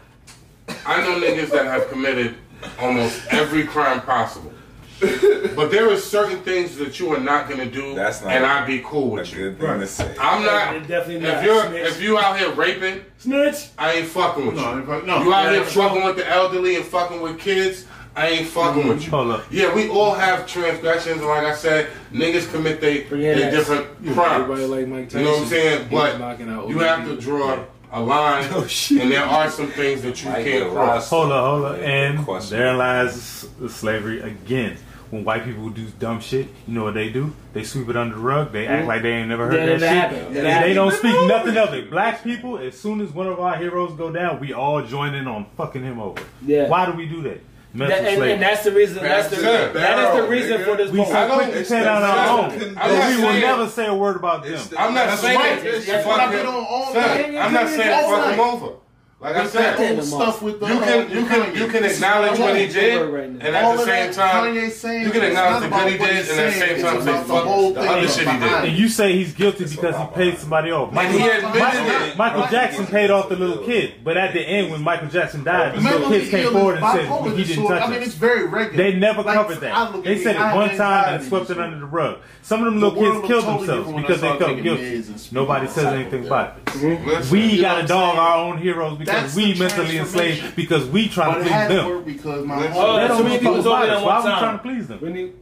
I 0.86 1.00
know 1.02 1.20
niggas 1.20 1.50
that 1.50 1.66
have 1.66 1.88
committed 1.88 2.36
almost 2.80 3.26
every 3.30 3.64
crime 3.64 4.00
possible. 4.02 4.52
But 5.00 5.70
there 5.70 5.88
are 5.90 5.96
certain 5.96 6.40
things 6.40 6.76
that 6.76 6.98
you 6.98 7.14
are 7.14 7.20
not 7.20 7.48
gonna 7.48 7.66
do, 7.66 7.94
That's 7.94 8.20
not 8.22 8.32
and 8.32 8.44
I'd 8.44 8.66
be 8.66 8.80
cool 8.84 9.10
with 9.10 9.32
you. 9.32 9.50
good 9.52 9.60
thing 9.60 9.80
to 9.80 9.86
say. 9.86 10.14
I'm 10.18 10.44
not. 10.44 10.74
It 10.74 10.88
definitely 10.88 11.20
not. 11.26 11.38
If 11.38 11.44
you're 11.44 11.66
Snitch. 11.66 11.86
if 11.86 12.02
you 12.02 12.18
out 12.18 12.38
here 12.38 12.50
raping, 12.52 13.02
Snitch. 13.18 13.68
I 13.78 13.92
ain't 13.94 14.08
fucking 14.08 14.46
with 14.46 14.56
No, 14.56 14.76
you. 14.78 15.06
no. 15.06 15.22
you 15.22 15.32
out 15.32 15.44
Yeah, 15.44 15.52
here 15.52 15.64
fucking 15.64 16.04
with 16.04 16.16
the 16.16 16.28
elderly 16.28 16.76
and 16.76 16.84
fucking 16.84 17.20
with 17.20 17.38
kids, 17.38 17.84
I 18.16 18.28
ain't 18.28 18.48
fucking 18.48 18.80
mm-hmm. 18.82 18.88
with 18.88 19.04
you. 19.04 19.10
Hold 19.10 19.30
up. 19.30 19.44
Yeah, 19.52 19.72
we 19.72 19.88
all 19.88 20.14
have 20.14 20.46
transgressions, 20.48 21.18
and 21.20 21.28
like 21.28 21.44
I 21.44 21.54
said, 21.54 21.90
niggas 22.12 22.50
commit 22.50 22.80
they, 22.80 23.02
Bring 23.04 23.22
it 23.22 23.36
they 23.36 23.44
ass. 23.44 23.52
different 23.52 23.86
Everybody 24.04 24.14
crimes. 24.46 24.70
like 24.70 24.88
Mike 24.88 25.04
Tyson. 25.04 25.20
You 25.20 25.26
know 25.26 25.32
what 25.32 25.42
I'm 25.42 25.48
saying? 25.48 25.88
But 25.90 26.20
out 26.20 26.68
you 26.68 26.78
have 26.80 27.04
to 27.06 27.16
draw 27.20 27.64
a 27.92 28.00
line, 28.00 28.46
Oh, 28.52 28.66
and 29.00 29.10
there 29.10 29.24
are 29.24 29.50
some 29.50 29.68
things 29.68 30.02
that 30.02 30.22
you 30.22 30.30
Mike 30.30 30.44
can't 30.44 30.70
cross. 30.72 31.08
Hold 31.10 31.32
up, 31.32 31.44
hold 31.44 31.64
up. 31.64 31.78
And 31.80 32.24
Question. 32.24 32.58
there 32.58 32.74
lies 32.74 33.46
slavery 33.68 34.20
again. 34.20 34.76
When 35.10 35.24
white 35.24 35.42
people 35.44 35.70
do 35.70 35.86
dumb 35.98 36.20
shit, 36.20 36.48
you 36.66 36.74
know 36.74 36.84
what 36.84 36.92
they 36.92 37.08
do? 37.08 37.32
They 37.54 37.64
sweep 37.64 37.88
it 37.88 37.96
under 37.96 38.14
the 38.16 38.20
rug. 38.20 38.52
They 38.52 38.66
act 38.66 38.86
like 38.86 39.00
they 39.00 39.12
ain't 39.12 39.30
never 39.30 39.46
heard 39.46 39.54
Yeah, 39.54 39.66
that 39.66 39.80
that 39.80 39.88
shit. 40.10 40.18
happened. 40.20 40.36
And 40.36 40.46
That 40.46 40.62
they 40.64 40.74
don't 40.74 40.92
speak 40.92 41.14
nothing 41.26 41.56
of 41.56 41.72
it. 41.72 41.88
Black 41.90 42.22
people, 42.22 42.58
as 42.58 42.78
soon 42.78 43.00
as 43.00 43.10
one 43.10 43.26
of 43.26 43.40
our 43.40 43.56
heroes 43.56 43.94
go 43.94 44.12
down, 44.12 44.38
we 44.38 44.52
all 44.52 44.82
join 44.82 45.14
in 45.14 45.26
on 45.26 45.46
fucking 45.56 45.82
him 45.82 45.98
over. 45.98 46.22
Yeah. 46.44 46.68
Why 46.68 46.84
do 46.84 46.92
we 46.92 47.06
do 47.06 47.22
that? 47.22 47.40
Mental 47.74 47.98
That, 48.02 48.12
and, 48.14 48.22
and 48.22 48.42
that's 48.42 48.64
the 48.64 48.72
reason. 48.72 49.02
That's 49.02 49.28
the 49.28 49.36
the 49.36 49.42
reason. 49.42 49.74
That 49.74 49.98
is 50.16 50.22
the 50.22 50.28
reason 50.28 50.58
nigga. 50.58 50.64
for 50.64 50.76
this 50.78 50.90
we 50.90 50.98
poll. 50.98 51.06
so 51.06 51.12
I 51.18 51.26
don't- 51.28 51.38
quick 51.42 51.52
to 51.52 51.64
say 51.66 51.80
it 51.82 51.86
on 51.86 52.02
our 52.02 52.18
it's 52.18 52.30
own. 52.30 52.38
not- 52.40 52.74
But 52.76 52.82
I'm 52.84 52.98
not 52.98 53.08
we 53.10 53.16
will 53.16 53.22
saying- 53.30 53.40
never 53.42 53.68
say 53.68 53.86
a 53.86 53.94
word 53.94 54.16
about 54.16 54.42
them. 54.44 54.54
It's 54.54 54.66
the- 54.68 54.80
I'm 54.80 54.94
not 54.94 55.06
That's 55.08 55.20
saying 55.20 55.38
right. 55.38 55.62
That's 55.86 56.06
what 56.06 56.20
I've 56.20 56.30
been 56.32 56.46
on 56.46 56.54
all 56.54 56.94
night. 56.94 57.34
I'm 57.36 57.52
not 57.52 57.68
saying 57.68 58.04
fuck 58.08 58.24
him 58.24 58.30
night. 58.30 58.38
over. 58.38 58.72
Like 59.20 59.34
I 59.34 59.42
With 59.42 59.52
that 59.54 59.78
said, 59.78 59.96
old 59.96 60.04
stuff 60.04 60.42
with 60.42 60.60
the 60.60 60.66
you 60.66 60.78
can 60.78 61.10
you 61.10 61.26
can 61.26 61.56
you 61.56 61.66
can 61.66 61.84
acknowledge 61.84 62.38
what 62.38 62.56
he 62.56 62.68
did, 62.68 63.10
Right 63.10 63.24
and 63.24 63.42
at 63.42 63.64
All 63.64 63.72
the 63.74 63.82
of 63.82 63.88
same 63.88 64.12
that 64.12 64.14
time, 64.14 64.54
Kanye 64.54 64.70
saying 64.70 65.06
you 65.06 65.10
can 65.10 65.24
acknowledge 65.24 65.62
the 65.64 65.68
good 65.70 65.92
he 65.92 65.98
what 65.98 66.08
did, 66.08 66.30
and 66.30 66.38
at 66.38 66.52
the 66.52 66.60
same 66.60 66.82
time 66.84 67.02
say 67.02 67.12
the 67.18 67.24
fuck 67.24 67.44
whole 67.44 67.72
the 67.72 67.80
thing 67.80 67.88
other 67.88 68.06
shit 68.06 68.28
he 68.28 68.38
did. 68.38 68.52
And 68.52 68.78
you 68.78 68.88
say 68.88 69.12
he's 69.14 69.34
guilty 69.34 69.64
because 69.64 69.96
he 69.96 70.06
paid 70.14 70.38
somebody 70.38 70.70
off. 70.70 70.90
And 70.90 70.94
Michael, 70.94 71.18
he 71.18 71.28
admitted 71.28 71.58
Michael, 71.58 72.10
it. 72.10 72.16
Michael 72.16 72.46
Jackson 72.46 72.86
paid 72.86 73.10
off 73.10 73.28
the 73.28 73.34
little 73.34 73.64
kid, 73.64 73.94
but 74.04 74.16
at 74.16 74.34
the 74.34 74.40
end, 74.40 74.70
when 74.70 74.82
Michael 74.82 75.08
Jackson 75.08 75.42
died, 75.42 75.74
the 75.74 75.80
little 75.80 76.08
kids 76.10 76.30
came 76.30 76.52
forward 76.52 76.78
and 76.80 76.86
said 76.86 77.06
he 77.08 77.30
didn't 77.30 77.46
disorder. 77.48 77.74
touch 77.74 77.88
I 77.88 77.90
mean, 77.90 78.02
it's 78.02 78.14
very 78.14 78.46
regular. 78.46 78.76
They 78.76 78.96
never 78.96 79.24
covered 79.24 79.58
that. 79.62 80.04
They 80.04 80.22
said 80.22 80.36
it 80.36 80.54
one 80.54 80.76
time 80.76 81.14
and 81.14 81.24
swept 81.24 81.50
it 81.50 81.58
under 81.58 81.80
the 81.80 81.86
rug. 81.86 82.20
Some 82.42 82.60
of 82.64 82.72
them 82.72 82.80
little 82.80 82.94
kids 82.94 83.26
killed 83.26 83.44
themselves 83.44 83.66
different 83.66 83.94
when 83.94 84.04
I 84.04 84.06
because 84.06 84.20
they 84.20 84.38
felt 84.38 84.62
guilty. 84.62 84.82
meds 84.82 85.08
and 85.08 85.20
speaking 85.20 85.34
Nobody 85.34 85.66
says 85.66 85.86
anything 85.86 86.26
about 86.26 86.56
it. 86.56 87.30
We 87.32 87.60
got 87.60 87.80
to 87.80 87.86
dog 87.88 88.16
our 88.16 88.38
own 88.38 88.58
heroes 88.58 88.96
because 89.08 89.34
That's 89.34 89.36
we 89.36 89.54
mentally 89.58 89.98
enslaved 89.98 90.56
because 90.56 90.86
we 90.86 91.08
try 91.08 91.26
But 91.26 91.34
to 91.38 91.40
please 91.44 91.68
them. 91.68 91.86
work 91.88 92.04
because 92.04 92.44
my 92.46 92.56
Listen. 92.58 92.72
Oh, 92.76 92.96
They 92.96 93.02
so 93.02 93.08
don't 93.08 93.24
many 93.24 93.38
people 93.38 93.54
fuck 93.56 93.64
talking 93.64 93.72
about 93.72 93.88
at 93.88 93.96
us. 93.96 94.04
one 94.04 94.04
Why 94.04 94.14
are 94.16 94.34
we 94.34 94.40
trying 94.40 94.56
to 94.58 94.62
please 94.62 94.88
them? 94.88 94.98
When 95.00 95.14
he- 95.14 95.32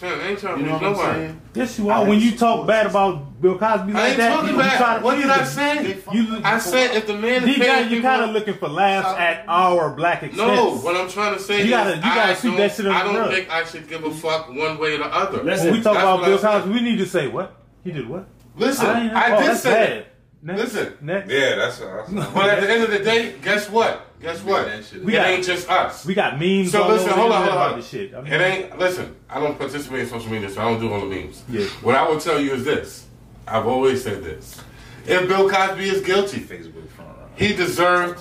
son, 0.00 0.20
ain't 0.20 0.38
trying 0.38 0.58
You 0.58 0.64
to 0.66 0.70
know 0.72 0.78
please 0.78 0.82
what 0.82 0.90
I'm 0.90 0.92
nobody. 0.92 1.18
saying? 1.20 1.40
Yes, 1.54 1.78
you 1.78 1.90
are. 1.90 2.04
When 2.04 2.20
you 2.20 2.32
talk 2.36 2.66
bad 2.66 2.86
about 2.86 3.40
Bill 3.40 3.56
Cosby 3.58 3.92
I 3.92 3.94
like 3.94 4.08
ain't 4.10 4.16
that, 4.18 4.28
talking 4.34 4.48
you, 4.50 4.54
you 4.56 4.60
try 4.60 4.68
bad. 4.78 4.98
to 4.98 5.04
What 5.04 5.14
please 5.14 5.22
did 5.22 5.30
I 5.30 5.36
them. 5.38 5.46
say? 5.46 5.96
You, 6.12 6.40
I 6.44 6.58
said 6.58 6.96
if 6.96 7.06
the 7.06 7.14
man 7.14 7.48
is 7.48 7.56
you 7.56 7.62
got, 7.64 7.74
paying 7.76 7.84
you 7.90 7.96
people, 7.96 8.10
kind 8.10 8.22
of 8.24 8.30
looking 8.30 8.54
for 8.54 8.68
laughs 8.68 9.08
uh, 9.08 9.16
at 9.16 9.44
our 9.48 9.90
black 9.94 10.22
expense. 10.22 10.36
no. 10.36 10.76
What 10.76 10.96
I'm 10.96 11.08
trying 11.08 11.34
to 11.34 11.40
say 11.40 11.58
You 11.60 11.64
is, 11.64 11.70
gotta- 11.70 11.96
you 11.96 12.02
gotta 12.02 12.20
I 12.32 12.34
sweep 12.34 12.52
don't, 12.52 12.60
that 12.60 12.74
shit 12.76 12.86
I 12.86 12.98
the 13.04 13.04
don't 13.12 13.20
rug. 13.22 13.30
think 13.30 13.50
I 13.50 13.64
should 13.64 13.88
give 13.88 14.04
a 14.04 14.10
fuck 14.10 14.48
one 14.48 14.76
way 14.78 14.94
or 14.96 14.98
the 14.98 15.06
other. 15.06 15.42
Listen, 15.42 15.66
When 15.68 15.76
we 15.78 15.82
talk 15.82 15.94
That's 15.94 16.04
about 16.04 16.24
Bill 16.26 16.38
Cosby, 16.38 16.72
we 16.72 16.80
need 16.80 16.98
to 16.98 17.06
say 17.06 17.28
what 17.28 17.54
he 17.82 17.92
did. 17.92 18.06
What? 18.08 18.28
Listen, 18.58 18.86
I 18.86 19.02
ain't- 19.04 19.12
I, 19.14 19.36
oh, 19.36 19.40
did 19.42 19.56
say 19.56 19.70
bad. 19.70 19.90
that. 19.98 20.06
Next, 20.46 20.60
Listen. 20.74 20.92
next. 21.00 21.28
Yeah, 21.28 21.56
that's 21.56 21.80
what 21.80 21.88
I 21.90 22.30
But 22.32 22.48
at 22.50 22.60
the 22.60 22.70
end 22.70 22.84
of 22.84 22.90
the 22.92 23.00
day, 23.00 23.34
guess 23.42 23.68
what? 23.68 24.06
Guess 24.22 24.44
what? 24.44 24.66
that 24.66 24.84
shit 24.84 24.98
It 25.00 25.04
We 25.04 25.12
got- 25.12 25.26
ain't 25.26 25.44
just 25.44 25.68
us. 25.68 26.06
We 26.06 26.14
got 26.14 26.38
memes. 26.38 26.70
So 26.70 26.86
listen, 26.86 27.10
hold 27.10 27.32
on, 27.32 27.42
internet 27.42 27.58
hold 27.60 27.72
on. 27.72 27.80
this 27.80 27.88
shit. 27.88 28.14
I 28.14 28.20
mean, 28.20 28.32
It 28.32 28.40
ain't. 28.40 28.78
Listen, 28.78 29.16
I 29.28 29.40
don't 29.40 29.58
participate 29.58 30.00
in 30.00 30.08
social 30.08 30.30
media, 30.30 30.48
so 30.48 30.60
I 30.60 30.64
don't 30.70 30.78
do 30.78 30.92
all 30.92 31.00
the 31.00 31.06
memes. 31.06 31.42
Yeah. 31.50 31.64
What 31.82 31.96
I 31.96 32.08
will 32.08 32.20
tell 32.20 32.38
you 32.40 32.52
is 32.54 32.64
this. 32.64 33.06
I've 33.48 33.66
always 33.66 34.04
said 34.04 34.22
this. 34.22 34.60
If 35.04 35.26
Bill 35.28 35.50
Cosby 35.50 35.88
is 35.88 36.00
guilty, 36.02 36.38
Facebook 36.38 36.88
front 36.90 37.10
he 37.34 37.52
deserved. 37.52 38.20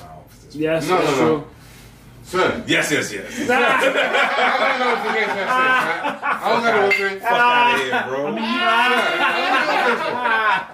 Yes, 0.51 0.89
No, 0.89 0.97
that's 0.97 1.09
no, 1.11 1.15
true. 1.17 1.25
no. 1.37 1.47
Son, 2.25 2.63
Yes, 2.65 2.91
yes, 2.91 3.13
yes. 3.13 3.31
I 3.49 4.59
don't 4.59 4.79
know 4.79 4.93
if 4.97 5.05
you 5.05 5.11
get 5.13 5.27
that 5.27 5.45
shit, 5.45 5.45
man. 5.45 6.17
I 6.25 6.49
don't 6.49 6.63
know 6.65 6.81
what 6.87 6.97
you 6.99 7.19
Fuck 7.19 7.31
out 7.31 7.75
of 7.75 7.81
here, 7.81 8.03
bro. 8.09 8.25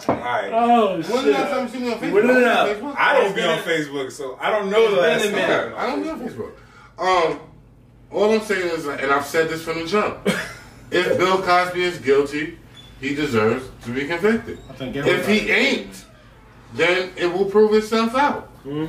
All 0.08 0.24
right. 0.24 0.50
Oh 0.54 0.94
When's 0.96 1.08
the 1.08 1.14
last 1.14 1.24
shit! 1.26 1.50
time 1.50 1.62
you 1.64 1.70
seen 1.72 1.82
me 1.82 1.88
on 1.92 2.00
Facebook? 2.00 2.14
What 2.14 2.26
is 2.26 2.38
it 2.38 2.44
up? 2.46 2.68
Facebook? 2.68 2.96
I 2.98 3.14
don't 3.14 3.36
be 3.36 3.42
on 3.42 3.58
Facebook, 3.60 4.12
so 4.12 4.38
I 4.40 4.50
don't 4.50 4.70
know 4.70 4.96
the 4.96 5.02
last 5.02 5.24
been 5.24 5.36
a 5.36 5.48
time. 5.48 5.74
I 5.76 5.88
don't 5.88 6.02
be 6.02 6.10
on 6.10 6.20
Facebook. 6.22 6.54
Um, 6.98 7.40
all 8.12 8.34
I'm 8.34 8.42
saying 8.42 8.70
is, 8.72 8.86
and 8.88 9.12
I've 9.12 9.26
said 9.26 9.50
this 9.50 9.62
from 9.64 9.80
the 9.80 9.86
jump, 9.88 10.20
if 10.92 11.18
Bill 11.18 11.42
Cosby 11.42 11.82
is 11.84 11.98
guilty, 12.00 12.58
he 13.02 13.14
deserves 13.14 13.70
to 13.84 13.92
be 13.94 14.06
convicted. 14.08 14.60
If 14.80 15.28
he 15.28 15.50
ain't, 15.52 16.06
then 16.76 17.12
it 17.18 17.28
will 17.28 17.46
prove 17.46 17.74
itself 17.74 18.16
out. 18.16 18.48
Hmm? 18.64 18.86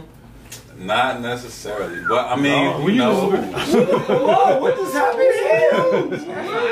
Not 0.76 1.20
necessarily, 1.20 2.02
but 2.08 2.26
I 2.28 2.36
mean, 2.36 2.64
No, 2.64 2.80
we 2.84 2.92
you 2.92 2.98
know, 2.98 3.30
Whoa, 3.30 4.58
what 4.60 4.76
just 4.76 4.92
happened 4.94 5.22
here? 5.22 5.70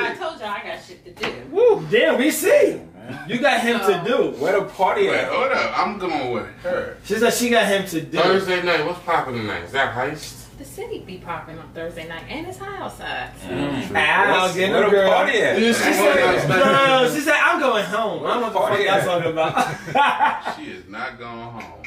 I 0.02 0.14
told 0.18 0.40
y'all 0.40 0.48
I 0.48 0.62
got 0.64 0.84
shit 0.84 1.04
to 1.04 1.12
do. 1.12 1.32
Woo, 1.50 1.86
damn, 1.90 2.18
we 2.18 2.30
see. 2.30 2.80
You 3.28 3.38
got 3.40 3.60
him 3.60 3.78
to 3.80 4.02
do. 4.06 4.30
where 4.40 4.60
the 4.60 4.66
party 4.66 5.08
Wait, 5.08 5.16
at? 5.16 5.28
hold 5.32 5.50
up. 5.52 5.78
I'm 5.78 5.98
going 5.98 6.32
with 6.32 6.46
her. 6.62 6.96
She 7.04 7.14
said 7.16 7.32
she 7.34 7.50
got 7.50 7.66
him 7.66 7.84
to 7.88 8.00
do. 8.00 8.18
Thursday 8.18 8.62
night, 8.62 8.84
what's 8.86 9.00
popping 9.00 9.34
tonight? 9.34 9.64
Is 9.64 9.72
that 9.72 9.94
heist? 9.94 10.36
The 10.58 10.64
city 10.64 11.00
be 11.00 11.16
popping 11.18 11.58
on 11.58 11.72
Thursday 11.72 12.06
night, 12.06 12.24
and 12.28 12.46
it's 12.46 12.58
high 12.58 12.76
outside. 12.78 13.30
Ow, 13.48 14.52
get 14.54 14.70
where 14.70 14.80
the 14.80 14.84
the 14.86 14.90
girl. 14.90 15.10
party 15.10 15.38
at? 15.38 15.56
She 15.58 15.72
said, 15.72 16.48
no, 16.48 16.56
no, 16.56 16.86
no, 17.04 17.14
she 17.14 17.20
said, 17.20 17.34
I'm 17.34 17.58
going 17.58 17.84
home. 17.86 18.26
I 18.26 18.34
don't 18.34 18.40
know 18.40 18.46
what 18.48 18.52
the 18.52 18.58
Party 18.58 18.84
fuck 18.84 18.94
at? 18.94 19.04
y'all 19.06 19.20
talking 19.20 19.32
about. 19.32 20.56
She 20.58 20.64
is 20.70 20.88
not 20.88 21.18
going 21.18 21.32
home. 21.38 21.82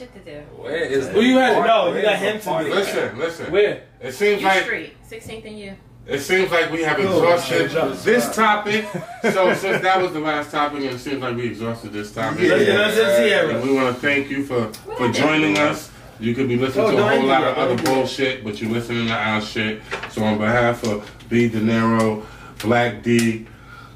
I 0.00 0.04
got 0.04 0.12
shit 0.14 0.24
to 0.24 0.32
do. 0.32 0.40
Where 0.62 0.76
is 0.84 1.08
Who 1.08 1.20
you 1.20 1.36
had? 1.38 1.66
No, 1.66 1.94
you 1.94 2.02
got 2.02 2.18
him 2.18 2.40
to 2.40 2.64
do. 2.64 2.74
Listen, 2.74 3.18
listen. 3.18 3.52
Where? 3.52 3.82
It 4.00 4.12
seems 4.12 4.40
U 4.40 4.46
like 4.48 4.62
Street, 4.64 4.96
16th 5.08 5.44
and 5.46 5.58
U. 5.58 5.76
it 6.06 6.20
seems 6.20 6.50
like 6.50 6.70
we 6.70 6.82
have 6.82 6.98
exhausted 6.98 7.70
this 8.02 8.34
topic. 8.34 8.86
So 9.22 9.52
since 9.52 9.82
that 9.82 10.00
was 10.00 10.12
the 10.14 10.20
last 10.20 10.50
topic, 10.50 10.80
it 10.82 10.98
seems 10.98 11.20
like 11.20 11.36
we 11.36 11.46
exhausted 11.48 11.92
this 11.92 12.12
topic. 12.12 12.48
Let's 12.48 12.64
get 12.64 12.80
us 12.80 13.18
in 13.18 13.50
And 13.56 13.62
we 13.62 13.74
want 13.74 13.94
to 13.94 14.00
thank 14.00 14.30
you 14.30 14.44
for 14.44 14.72
for 14.96 15.10
joining 15.12 15.58
us. 15.58 15.90
You 16.18 16.34
could 16.34 16.48
be 16.48 16.56
listening 16.56 16.86
Oh, 16.86 16.90
to 16.92 16.98
a 17.06 17.16
whole 17.18 17.26
lot 17.26 17.44
of 17.44 17.56
other 17.58 17.82
bullshit, 17.82 18.44
but 18.44 18.60
you're 18.60 18.70
listening 18.70 19.08
to 19.08 19.14
our 19.14 19.40
shit. 19.42 19.82
So 20.10 20.22
on 20.24 20.38
behalf 20.38 20.82
of 20.84 21.10
B 21.28 21.48
De 21.48 21.60
Niro, 21.60 22.24
Black 22.62 23.02
D, 23.02 23.46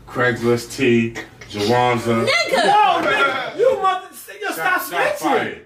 Craigslist 0.06 0.76
T, 0.76 1.14
Jawanza, 1.50 2.24
No, 2.24 2.26
nigga, 2.26 3.58
you 3.58 3.76
mother, 3.82 4.08
yo, 4.40 4.50
stop 4.52 4.80
Shot- 4.82 4.90
Shot 4.90 5.16
snitching. 5.16 5.63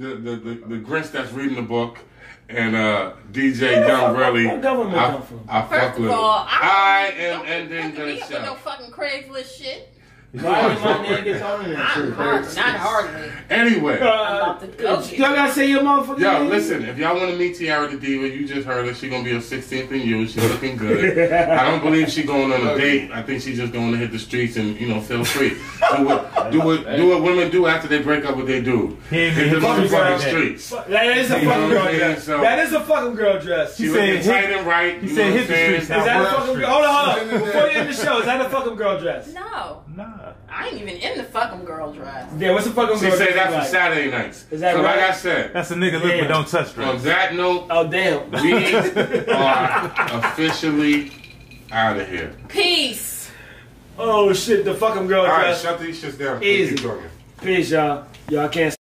Fired. 0.00 0.24
The, 0.24 0.30
the, 0.30 0.36
the, 0.36 0.54
the 0.66 0.76
Grinch 0.76 1.10
that's 1.12 1.32
reading 1.32 1.56
the 1.56 1.62
book 1.62 1.98
and 2.48 2.74
uh, 2.74 3.12
DJ 3.32 3.86
Young 3.86 4.16
Really. 4.16 4.46
What 4.46 4.62
government 4.62 4.96
I, 4.96 5.10
come 5.10 5.22
from? 5.22 5.40
I 5.48 5.60
fuck 5.62 5.68
First 5.70 6.00
with 6.00 6.10
of 6.10 6.18
all, 6.18 6.46
I 6.48 7.12
I 7.16 7.22
am 7.22 7.38
don't 7.40 7.48
ending 7.48 7.82
fucking 7.92 8.00
the 8.00 8.06
me 8.06 8.20
up 8.22 8.30
with 8.30 8.40
no 8.42 8.46
show. 8.46 8.54
fucking 8.56 8.90
Craigslist 8.92 9.58
shit. 9.58 9.94
Why 10.32 10.68
did 10.74 10.84
my 10.84 11.02
name 11.02 11.24
get 11.24 11.38
thrown 11.40 11.64
in 11.64 11.72
that 11.72 11.96
I'm 11.96 12.12
hard, 12.12 12.44
not 12.54 12.76
hardly. 12.76 13.32
Anyway. 13.50 13.94
I'm 13.94 14.00
about 14.36 14.60
to 14.60 14.66
go 14.68 15.00
Y'all 15.00 15.34
gotta 15.34 15.52
say 15.52 15.68
your 15.68 15.82
motherfucking 15.82 16.20
Yo, 16.20 16.38
name? 16.42 16.48
listen, 16.50 16.84
if 16.84 16.98
y'all 16.98 17.16
want 17.16 17.32
to 17.32 17.36
meet 17.36 17.56
Tiara 17.56 17.88
the 17.88 17.96
Diva, 17.98 18.28
you 18.28 18.46
just 18.46 18.64
heard 18.64 18.86
her. 18.86 18.94
She 18.94 19.08
gonna 19.08 19.24
be 19.24 19.32
a 19.32 19.40
16th 19.40 19.90
and 19.90 20.02
U. 20.04 20.28
She's 20.28 20.36
looking 20.44 20.76
good. 20.76 21.32
I 21.32 21.68
don't 21.68 21.82
believe 21.82 22.10
she 22.10 22.22
going 22.22 22.52
on 22.52 22.64
a 22.64 22.76
date. 22.78 23.10
I 23.10 23.22
think 23.24 23.42
she's 23.42 23.56
just 23.58 23.72
going 23.72 23.90
to 23.90 23.98
hit 23.98 24.12
the 24.12 24.20
streets 24.20 24.56
and, 24.56 24.80
you 24.80 24.86
know, 24.86 25.00
feel 25.00 25.24
free. 25.24 25.50
Do 25.96 26.04
what, 26.04 26.52
do 26.52 26.60
what, 26.60 26.84
do 26.96 27.08
what 27.08 27.22
women 27.24 27.50
do 27.50 27.66
after 27.66 27.88
they 27.88 28.00
break 28.00 28.24
up 28.24 28.36
with 28.36 28.46
their 28.46 28.62
dude. 28.62 28.96
Hit 29.10 29.50
the 29.52 29.60
fucking 29.60 29.88
motherfucking 29.90 30.28
streets. 30.28 30.70
That 30.70 31.06
is 31.18 31.30
a 31.32 31.40
fucking 31.40 31.46
girl 31.70 31.82
I'm 31.82 31.86
saying? 31.88 31.98
dress. 31.98 32.26
That 32.26 32.58
is 32.60 32.72
a 32.72 32.80
fucking 32.84 33.14
girl 33.16 33.40
dress. 33.40 33.76
She 33.76 33.88
said 33.88 33.94
looking 33.94 34.14
hit- 34.22 34.24
tight 34.26 34.52
and 34.52 34.64
right. 34.66 35.02
he 35.02 35.08
you 35.08 35.14
said 35.16 35.30
know 35.30 35.36
hit 35.38 35.40
what 35.40 35.48
the 35.48 35.54
I'm 35.54 35.56
saying? 35.56 35.74
streets 35.82 35.88
now. 35.90 36.04
that 36.04 36.22
a 36.22 36.36
fucking 36.38 36.54
girl? 36.54 36.70
Hold 36.70 36.84
on, 36.84 37.18
hold 37.18 37.32
on. 37.34 37.40
Before 37.46 37.66
you 37.68 37.78
end 37.78 37.88
the 37.88 37.92
show, 37.92 38.18
is 38.20 38.26
that 38.26 38.40
a 38.40 38.48
fucking 38.48 38.76
girl 38.76 39.00
dress? 39.00 39.32
No, 39.34 39.82
Nah. 39.96 40.32
I 40.48 40.68
ain't 40.68 40.80
even 40.82 40.96
in 40.96 41.18
the 41.18 41.24
fucking 41.24 41.64
girl 41.64 41.92
dress. 41.92 42.30
Yeah, 42.38 42.52
what's 42.52 42.66
a 42.66 42.70
fucking 42.70 42.96
She 42.98 43.06
girl 43.08 43.16
said 43.18 43.32
dress? 43.32 43.34
that 43.34 43.46
for 43.50 43.58
like? 43.58 43.68
Saturday 43.68 44.10
nights. 44.10 44.46
Is 44.50 44.60
that 44.60 44.74
so 44.76 44.82
like 44.82 44.96
right? 44.96 45.10
I 45.10 45.12
said, 45.12 45.52
That's 45.52 45.70
a 45.70 45.74
nigga 45.74 46.02
look 46.02 46.20
but 46.20 46.28
don't 46.28 46.46
touch 46.48 46.68
on 46.78 46.96
dress. 46.96 47.02
that 47.04 47.34
note, 47.34 47.66
Oh 47.70 47.88
damn. 47.88 48.30
we 48.30 48.74
are 49.32 49.92
officially 50.18 51.12
out 51.72 51.98
of 51.98 52.08
here. 52.08 52.34
Peace. 52.48 53.30
Oh 53.98 54.32
shit, 54.32 54.64
the 54.64 54.74
fucking 54.74 55.06
girl 55.08 55.22
All 55.22 55.26
right, 55.28 55.42
dress. 55.46 55.62
shut 55.62 55.80
these 55.80 56.02
shits 56.02 56.18
down. 56.18 56.42
Easy. 56.42 56.76
Peace, 57.42 57.70
y'all. 57.70 58.06
Y'all 58.28 58.48
can't. 58.48 58.74